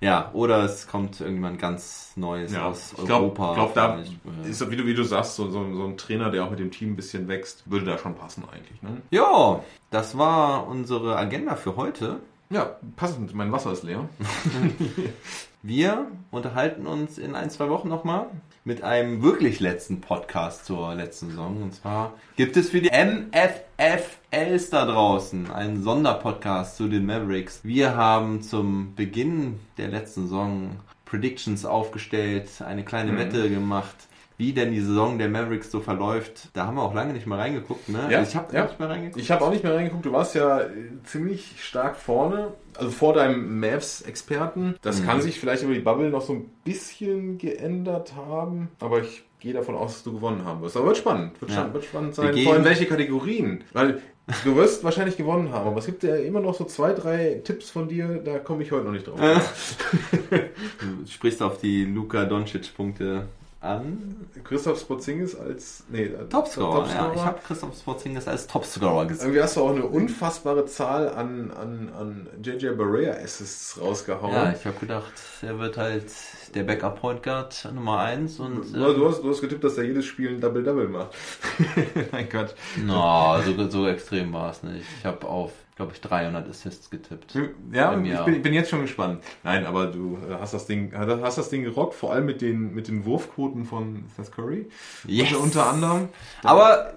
Ja, 0.01 0.31
oder 0.35 0.65
es 0.65 0.87
kommt 0.87 1.21
irgendwann 1.23 1.57
ganz 1.57 2.13
Neues 2.17 2.53
Ja, 2.53 2.67
aus 2.67 2.93
ich 2.99 3.05
glaube, 3.07 3.25
Europa. 3.41 3.55
glaub, 3.55 3.75
da 3.75 3.93
vielleicht. 3.95 4.13
Ja. 4.43 4.51
ist, 4.51 4.71
wie 4.71 4.77
du, 4.77 4.85
wie 4.85 4.93
du 4.95 5.03
sagst, 5.03 5.37
so, 5.37 5.49
so, 5.49 5.75
so 5.75 5.85
ein 5.87 5.97
Trainer, 5.97 6.31
der 6.31 6.45
auch 6.45 6.51
mit 6.51 6.59
dem 6.59 6.71
Team 6.71 6.93
ein 6.93 6.97
bisschen 6.97 7.27
wächst, 7.29 7.63
würde 7.71 7.87
da 7.87 7.97
schon 7.97 8.15
passen 8.15 8.45
eigentlich. 8.53 8.83
Ne? 8.83 9.01
Ja, 9.11 9.61
das 9.91 10.19
war 10.19 10.67
unsere 10.67 11.17
Agenda 11.17 11.57
für 11.57 11.77
heute. 11.77 12.21
Ja, 12.51 12.77
passend, 12.97 13.35
mein 13.35 13.51
Wasser 13.53 13.73
ist 13.73 13.83
leer. 13.85 14.07
Wir 15.67 16.09
unterhalten 16.31 16.87
uns 16.87 17.17
in 17.17 17.35
ein, 17.35 17.49
zwei 17.49 17.71
Wochen 17.71 17.89
nochmal 17.89 18.27
mit 18.65 18.83
einem 18.83 19.23
wirklich 19.23 19.61
letzten 19.61 20.03
Podcast 20.03 20.67
zur 20.67 20.95
letzten 20.95 21.31
Saison. 21.31 21.63
Und 21.63 21.75
zwar 21.75 22.13
gibt 22.37 22.59
es 22.59 22.69
für 22.69 22.83
die 22.83 22.91
MFFLs 22.91 24.69
da 24.69 24.85
draußen 24.85 25.51
einen 25.51 25.83
Sonderpodcast 25.83 26.77
zu 26.77 26.87
den 26.87 27.07
Mavericks. 27.07 27.61
Wir 27.63 27.97
haben 27.97 28.43
zum 28.43 28.95
Beginn 28.95 29.59
der 29.79 29.89
letzten 29.89 30.25
Saison 30.25 30.77
Predictions 31.07 31.65
aufgestellt, 31.65 32.51
eine 32.61 32.85
kleine 32.85 33.13
Mhm. 33.13 33.19
Wette 33.19 33.49
gemacht. 33.49 33.97
Wie 34.37 34.53
denn 34.53 34.73
die 34.73 34.81
Saison 34.81 35.17
der 35.19 35.29
Mavericks 35.29 35.71
so 35.71 35.81
verläuft, 35.81 36.49
da 36.55 36.67
haben 36.67 36.75
wir 36.77 36.83
auch 36.83 36.93
lange 36.95 37.13
nicht 37.13 37.27
mehr 37.27 37.39
reingeguckt, 37.39 37.89
ne? 37.89 38.09
Ja, 38.11 38.19
Also 38.19 38.31
ich 38.31 38.37
habe 38.37 38.55
ja. 38.57 38.65
nicht 38.65 38.81
mehr 38.81 38.89
reingeguckt. 38.89 39.21
Ich 39.23 39.31
habe 39.31 39.45
auch 39.45 39.51
nicht 39.51 39.63
mehr 39.63 39.75
reingeguckt. 39.75 40.05
Du 40.05 40.13
warst 40.13 40.35
ja 40.35 40.61
äh, 40.63 40.67
ziemlich 41.05 41.55
stark 41.63 41.95
vorne, 41.97 42.49
also 42.77 42.91
vor 42.91 43.13
deinem 43.15 43.61
Mavs-Experten. 43.61 44.75
Das 44.83 45.01
Mhm. 45.01 45.07
kann 45.07 45.21
sich 45.23 45.39
vielleicht 45.39 45.63
über 45.63 45.73
die 45.75 45.81
Bubble 45.81 46.11
noch 46.11 46.23
so 46.23 46.33
ein 46.33 46.51
bisschen 46.65 47.39
geändert 47.39 48.15
haben, 48.17 48.71
aber 48.81 49.01
ich 49.03 49.23
gehe 49.39 49.53
davon 49.53 49.77
aus, 49.77 49.93
dass 49.95 50.03
du 50.05 50.13
gewonnen 50.15 50.45
haben 50.45 50.63
wirst. 50.63 50.77
Aber 50.77 50.87
wird 50.87 50.97
spannend, 50.97 51.41
wird, 51.41 51.51
Ja. 51.51 51.59
spannend, 51.59 51.75
wird 51.75 51.85
spannend 51.85 52.15
sein. 52.17 52.37
Vor 52.43 52.55
allem 52.55 52.65
welche 52.65 52.87
Kategorien, 52.87 53.63
weil 53.73 54.01
du 54.43 54.57
wirst 54.57 54.83
wahrscheinlich 54.83 55.17
gewonnen 55.17 55.53
haben, 55.53 55.69
aber 55.69 55.79
es 55.79 55.87
gibt 55.87 56.03
ja 56.03 56.17
immer 56.17 56.41
noch 56.41 56.55
so 56.55 56.65
zwei, 56.65 56.93
drei 56.93 57.41
Tipps 57.45 57.71
von 57.71 57.87
dir, 57.89 58.21
da 58.25 58.39
komme 58.41 58.63
ich 58.65 58.73
heute 58.73 58.87
noch 58.87 58.93
nicht 58.93 59.07
drauf. 59.07 59.21
Du 60.31 61.07
sprichst 61.11 61.43
auf 61.43 61.59
die 61.59 61.85
Luka 61.85 62.25
Doncic-Punkte 62.25 63.27
an. 63.65 64.27
Christoph 64.45 64.81
Spotzingis 64.81 65.35
als 65.35 65.85
nee, 65.89 66.11
Topscorer, 66.29 66.87
ja. 66.89 67.13
Ich 67.15 67.25
habe 67.25 67.39
Christoph 67.47 67.77
Sporzingis 67.77 68.29
als 68.29 68.47
Topscorer 68.47 69.07
gesehen. 69.07 69.27
Irgendwie 69.27 69.43
hast 69.43 69.57
du 69.57 69.63
auch 69.63 69.71
eine 69.71 69.87
unfassbare 69.87 70.67
Zahl 70.67 71.09
an, 71.09 71.51
an, 71.51 71.91
an 71.99 72.29
JJ 72.43 72.71
Barea 72.71 73.15
Assists 73.15 73.81
rausgehauen. 73.81 74.35
Ja, 74.35 74.53
ich 74.53 74.65
habe 74.65 74.79
gedacht, 74.79 75.13
er 75.43 75.59
wird 75.59 75.77
halt 75.77 76.11
der 76.55 76.63
Backup 76.63 77.01
Point 77.01 77.23
Guard 77.23 77.69
Nummer 77.75 77.99
1 78.01 78.39
und 78.41 78.73
Du, 78.73 78.93
du, 78.95 79.09
hast, 79.09 79.23
du 79.23 79.31
hast 79.31 79.41
getippt, 79.41 79.65
dass 79.65 79.77
er 79.77 79.85
jedes 79.85 80.05
Spiel 80.05 80.31
ein 80.31 80.41
Double-Double 80.41 80.89
macht. 80.89 81.15
mein 82.13 82.29
Gott. 82.29 82.55
no, 82.77 83.37
so, 83.45 83.69
so 83.69 83.89
extrem 83.89 84.33
war 84.33 84.51
es 84.51 84.63
nicht. 84.63 84.85
Ich 84.99 85.05
habe 85.05 85.27
auf, 85.27 85.53
glaube 85.77 85.93
ich, 85.95 86.01
300 86.01 86.49
Assists 86.49 86.91
getippt. 86.91 87.37
Ja, 87.73 87.91
Bei 87.91 87.97
mir 87.97 88.15
ich 88.15 88.21
bin, 88.21 88.35
ich 88.35 88.43
bin 88.43 88.55
jetzt 88.55 88.71
schon 88.71 88.83
gespannt. 88.83 89.23
Nein, 89.43 89.67
aber 89.67 89.87
du 89.87 90.19
äh, 90.29 90.35
hast 90.35 90.55
das 90.55 90.67
Ding, 90.67 90.93
hast 90.95 91.39
das 91.39 91.51
Ding 91.51 91.65
gerockt, 91.65 91.95
vor 91.95 92.13
allem 92.13 92.27
mit 92.27 92.41
den, 92.41 92.75
mit 92.75 92.89
den 92.89 93.05
Wurfquoten 93.05 93.65
von 93.65 94.05
Seth 94.17 94.33
Curry. 94.33 94.69
Yes. 95.07 95.33
Unter, 95.33 95.43
unter 95.43 95.67
anderem. 95.71 96.09
Aber 96.43 96.95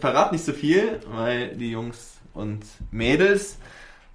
verrat 0.00 0.32
nicht 0.32 0.44
so 0.44 0.52
viel, 0.52 1.00
weil 1.08 1.56
die 1.56 1.70
Jungs 1.70 2.18
und 2.34 2.64
Mädels 2.90 3.58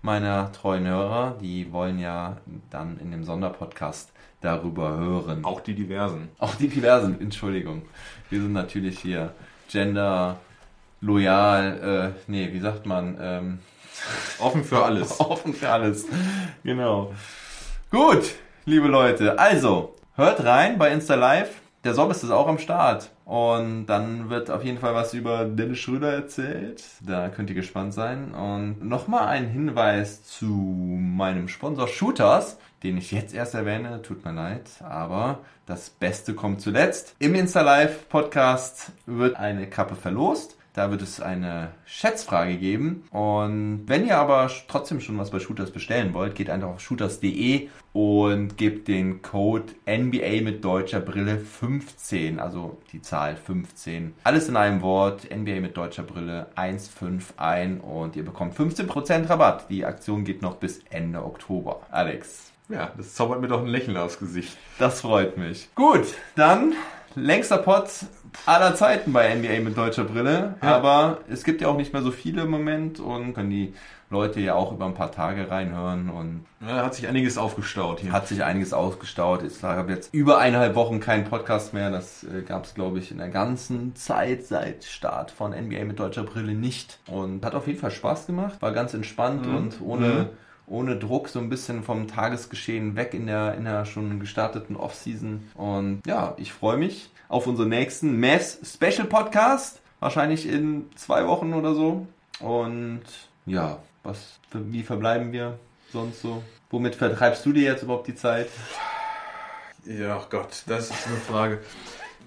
meiner 0.01 0.51
treuen 0.51 0.87
Hörer, 0.87 1.37
die 1.39 1.71
wollen 1.71 1.99
ja 1.99 2.37
dann 2.69 2.97
in 2.97 3.11
dem 3.11 3.23
Sonderpodcast 3.23 4.11
darüber 4.41 4.97
hören. 4.97 5.45
Auch 5.45 5.61
die 5.61 5.75
diversen. 5.75 6.29
Auch 6.39 6.55
die 6.55 6.67
diversen, 6.67 7.21
Entschuldigung. 7.21 7.83
Wir 8.29 8.41
sind 8.41 8.53
natürlich 8.53 8.99
hier 8.99 9.33
gender 9.69 10.39
loyal, 10.99 12.13
äh, 12.15 12.21
nee, 12.27 12.49
wie 12.51 12.59
sagt 12.59 12.85
man, 12.85 13.17
ähm, 13.19 13.59
Offen 14.39 14.63
für 14.63 14.83
alles. 14.83 15.19
offen 15.19 15.53
für 15.53 15.69
alles. 15.69 16.05
Genau. 16.63 17.13
Gut, 17.89 18.35
liebe 18.65 18.87
Leute, 18.87 19.37
also, 19.37 19.95
hört 20.15 20.43
rein 20.43 20.77
bei 20.77 20.91
Insta 20.91 21.15
Live. 21.15 21.61
Der 21.83 21.95
Sobbes 21.95 22.23
ist 22.23 22.31
auch 22.31 22.47
am 22.47 22.59
Start. 22.59 23.09
Und 23.25 23.87
dann 23.87 24.29
wird 24.29 24.51
auf 24.51 24.63
jeden 24.63 24.77
Fall 24.77 24.93
was 24.93 25.13
über 25.13 25.45
Dennis 25.45 25.79
Schröder 25.79 26.13
erzählt. 26.13 26.83
Da 27.01 27.29
könnt 27.29 27.49
ihr 27.49 27.55
gespannt 27.55 27.93
sein. 27.93 28.33
Und 28.33 28.83
nochmal 28.87 29.27
ein 29.27 29.47
Hinweis 29.47 30.23
zu 30.23 30.45
meinem 30.45 31.47
Sponsor 31.47 31.87
Shooters, 31.87 32.57
den 32.83 32.97
ich 32.97 33.11
jetzt 33.11 33.33
erst 33.33 33.53
erwähne. 33.53 34.01
Tut 34.01 34.25
mir 34.25 34.33
leid, 34.33 34.69
aber 34.81 35.39
das 35.65 35.89
Beste 35.89 36.33
kommt 36.33 36.61
zuletzt. 36.61 37.15
Im 37.19 37.35
Insta 37.35 37.61
Live 37.61 38.09
Podcast 38.09 38.91
wird 39.05 39.37
eine 39.37 39.67
Kappe 39.67 39.95
verlost. 39.95 40.57
Da 40.73 40.89
wird 40.89 41.01
es 41.01 41.19
eine 41.19 41.71
Schätzfrage 41.85 42.55
geben. 42.55 43.03
Und 43.11 43.83
wenn 43.87 44.07
ihr 44.07 44.17
aber 44.17 44.49
trotzdem 44.69 45.01
schon 45.01 45.17
was 45.17 45.29
bei 45.29 45.39
Shooters 45.39 45.71
bestellen 45.71 46.13
wollt, 46.13 46.33
geht 46.35 46.49
einfach 46.49 46.69
auf 46.69 46.79
shooters.de 46.79 47.67
und 47.91 48.57
gebt 48.57 48.87
den 48.87 49.21
Code 49.21 49.73
NBA 49.85 50.41
mit 50.43 50.63
deutscher 50.63 51.01
Brille 51.01 51.39
15, 51.39 52.39
also 52.39 52.77
die 52.93 53.01
Zahl 53.01 53.35
15. 53.35 54.13
Alles 54.23 54.47
in 54.47 54.55
einem 54.55 54.81
Wort, 54.81 55.27
NBA 55.29 55.59
mit 55.59 55.75
deutscher 55.75 56.03
Brille 56.03 56.47
15 56.55 57.19
ein 57.35 57.81
und 57.81 58.15
ihr 58.15 58.23
bekommt 58.23 58.55
15% 58.55 59.29
Rabatt. 59.29 59.69
Die 59.69 59.83
Aktion 59.83 60.23
geht 60.23 60.41
noch 60.41 60.55
bis 60.55 60.79
Ende 60.89 61.21
Oktober. 61.21 61.81
Alex, 61.91 62.50
Ja, 62.71 62.91
das 62.97 63.13
zaubert 63.15 63.41
mir 63.41 63.47
doch 63.47 63.61
ein 63.61 63.67
Lächeln 63.67 63.97
aufs 63.97 64.19
Gesicht. 64.19 64.57
das 64.79 65.01
freut 65.01 65.37
mich. 65.37 65.69
Gut, 65.75 66.05
dann 66.35 66.73
längster 67.15 67.57
Pod 67.57 67.85
aller 68.45 68.73
Zeiten 68.75 69.11
bei 69.11 69.33
NBA 69.35 69.59
mit 69.61 69.77
deutscher 69.77 70.05
Brille. 70.05 70.55
Ja. 70.63 70.75
Aber 70.77 71.19
es 71.29 71.43
gibt 71.43 71.61
ja 71.61 71.67
auch 71.67 71.75
nicht 71.77 71.91
mehr 71.93 72.01
so 72.01 72.11
viele 72.11 72.43
im 72.43 72.49
Moment 72.49 72.99
und 72.99 73.33
können 73.33 73.49
die 73.49 73.73
Leute 74.09 74.41
ja 74.41 74.55
auch 74.55 74.73
über 74.73 74.85
ein 74.85 74.93
paar 74.93 75.11
Tage 75.11 75.49
reinhören 75.49 76.09
und 76.09 76.45
Ja, 76.65 76.83
hat 76.83 76.95
sich 76.95 77.07
einiges 77.07 77.37
aufgestaut 77.37 78.01
hier. 78.01 78.11
hat 78.11 78.27
sich 78.27 78.43
einiges 78.43 78.73
ausgestaut. 78.73 79.41
Es 79.41 79.61
gab 79.61 79.89
jetzt 79.89 80.13
über 80.13 80.37
eineinhalb 80.37 80.75
Wochen 80.75 80.99
keinen 80.99 81.23
Podcast 81.25 81.73
mehr. 81.73 81.89
Das 81.91 82.23
äh, 82.25 82.41
gab 82.41 82.65
es, 82.65 82.73
glaube 82.73 82.99
ich, 82.99 83.11
in 83.11 83.19
der 83.19 83.29
ganzen 83.29 83.95
Zeit 83.95 84.45
seit 84.45 84.83
Start 84.83 85.31
von 85.31 85.51
NBA 85.51 85.85
mit 85.85 85.99
deutscher 85.99 86.23
Brille 86.23 86.53
nicht. 86.53 86.99
Und 87.09 87.45
hat 87.45 87.55
auf 87.55 87.67
jeden 87.67 87.79
Fall 87.79 87.91
Spaß 87.91 88.27
gemacht. 88.27 88.61
War 88.61 88.73
ganz 88.73 88.93
entspannt 88.93 89.45
Mhm. 89.47 89.55
und 89.55 89.81
ohne, 89.81 90.07
Mhm. 90.07 90.25
Ohne 90.71 90.95
Druck 90.95 91.27
so 91.27 91.39
ein 91.39 91.49
bisschen 91.49 91.83
vom 91.83 92.07
Tagesgeschehen 92.07 92.95
weg 92.95 93.13
in 93.13 93.27
der, 93.27 93.55
in 93.55 93.65
der 93.65 93.85
schon 93.85 94.19
gestarteten 94.19 94.75
Offseason. 94.75 95.49
Und 95.53 96.01
ja, 96.07 96.33
ich 96.37 96.53
freue 96.53 96.77
mich 96.77 97.09
auf 97.27 97.45
unseren 97.45 97.69
nächsten 97.69 98.19
Mavs 98.19 98.59
Special 98.63 99.05
Podcast. 99.05 99.81
Wahrscheinlich 99.99 100.47
in 100.47 100.89
zwei 100.95 101.27
Wochen 101.27 101.53
oder 101.53 101.75
so. 101.75 102.07
Und 102.39 103.03
ja, 103.45 103.79
was, 104.03 104.39
wie 104.51 104.83
verbleiben 104.83 105.31
wir 105.31 105.59
sonst 105.91 106.21
so? 106.21 106.41
Womit 106.69 106.95
vertreibst 106.95 107.45
du 107.45 107.51
dir 107.51 107.63
jetzt 107.63 107.83
überhaupt 107.83 108.07
die 108.07 108.15
Zeit? 108.15 108.47
Ja, 109.85 110.17
ach 110.17 110.29
Gott, 110.29 110.63
das 110.67 110.89
ist 110.89 111.07
eine 111.07 111.17
Frage. 111.17 111.59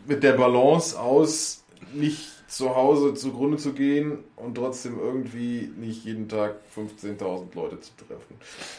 Mit 0.07 0.23
der 0.23 0.35
Balance 0.35 1.01
aus, 1.01 1.65
nicht 1.95 2.34
zu 2.57 2.77
Hause 2.77 3.15
zugrunde 3.15 3.57
zu 3.57 3.73
gehen 3.73 4.19
und 4.37 4.55
trotzdem 4.55 4.99
irgendwie 4.99 5.71
nicht 5.77 6.05
jeden 6.05 6.29
Tag 6.29 6.55
15.000 6.77 7.55
Leute 7.55 7.81
zu 7.81 7.91
treffen. 7.97 8.37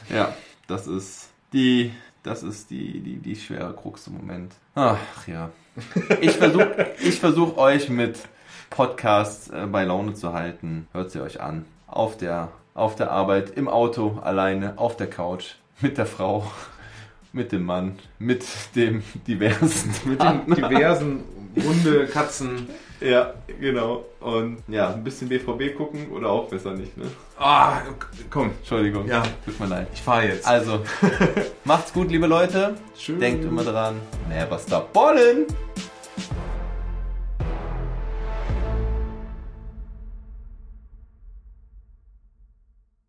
Ja, 0.10 0.34
das 0.68 0.88
ist 0.88 1.30
die, 1.52 1.92
das 2.24 2.44
ist 2.44 2.70
die, 2.72 3.02
die, 3.02 3.18
die 3.18 3.36
schwere 3.36 3.74
Krux 3.74 4.08
im 4.08 4.14
Moment. 4.14 4.54
Ach 4.76 5.28
ja. 5.28 5.52
Ich 6.22 6.32
versuche 6.32 6.88
ich 7.00 7.20
versuch 7.20 7.58
euch 7.58 7.90
mit 7.90 8.20
Podcasts 8.70 9.50
äh, 9.50 9.68
bei 9.68 9.84
Laune 9.84 10.14
zu 10.14 10.34
halten. 10.34 10.88
Hört 10.94 11.12
sie 11.12 11.22
euch 11.22 11.42
an. 11.42 11.66
Auf 11.88 12.18
der, 12.18 12.52
auf 12.74 12.96
der 12.96 13.12
Arbeit, 13.12 13.52
im 13.58 13.68
Auto, 13.68 14.20
alleine, 14.24 14.78
auf 14.78 14.96
der 14.96 15.10
Couch, 15.10 15.56
mit 15.82 15.98
der 15.98 16.06
Frau, 16.06 16.46
Mit 17.36 17.52
dem 17.52 17.66
Mann. 17.66 18.00
Mit 18.18 18.46
dem 18.76 19.04
diversen. 19.28 19.94
Mit 20.06 20.22
den 20.22 20.46
diversen 20.56 21.24
Hunde, 21.58 22.08
Katzen. 22.08 22.70
Ja, 23.02 23.34
genau. 23.60 24.06
Und 24.20 24.58
ja, 24.68 24.94
ein 24.94 25.04
bisschen 25.04 25.28
BVB 25.30 25.76
gucken 25.76 26.10
oder 26.12 26.30
auch 26.30 26.48
besser 26.48 26.72
nicht, 26.72 26.98
ne? 26.98 27.06
Ah, 27.38 27.82
komm. 28.30 28.52
Entschuldigung. 28.60 29.08
Ja. 29.08 29.24
Tut 29.44 29.60
mir 29.60 29.68
leid. 29.68 29.88
Ich 29.94 30.02
fahre 30.02 30.28
jetzt. 30.28 30.48
Also, 30.48 30.80
macht's 31.66 31.92
gut, 31.94 32.10
liebe 32.10 32.28
Leute. 32.28 32.76
Tschüss. 32.98 33.20
Denkt 33.20 33.44
immer 33.44 33.64
dran. 33.64 34.00
Never 34.30 34.58
stop 34.60 34.94
ballen. 34.94 35.46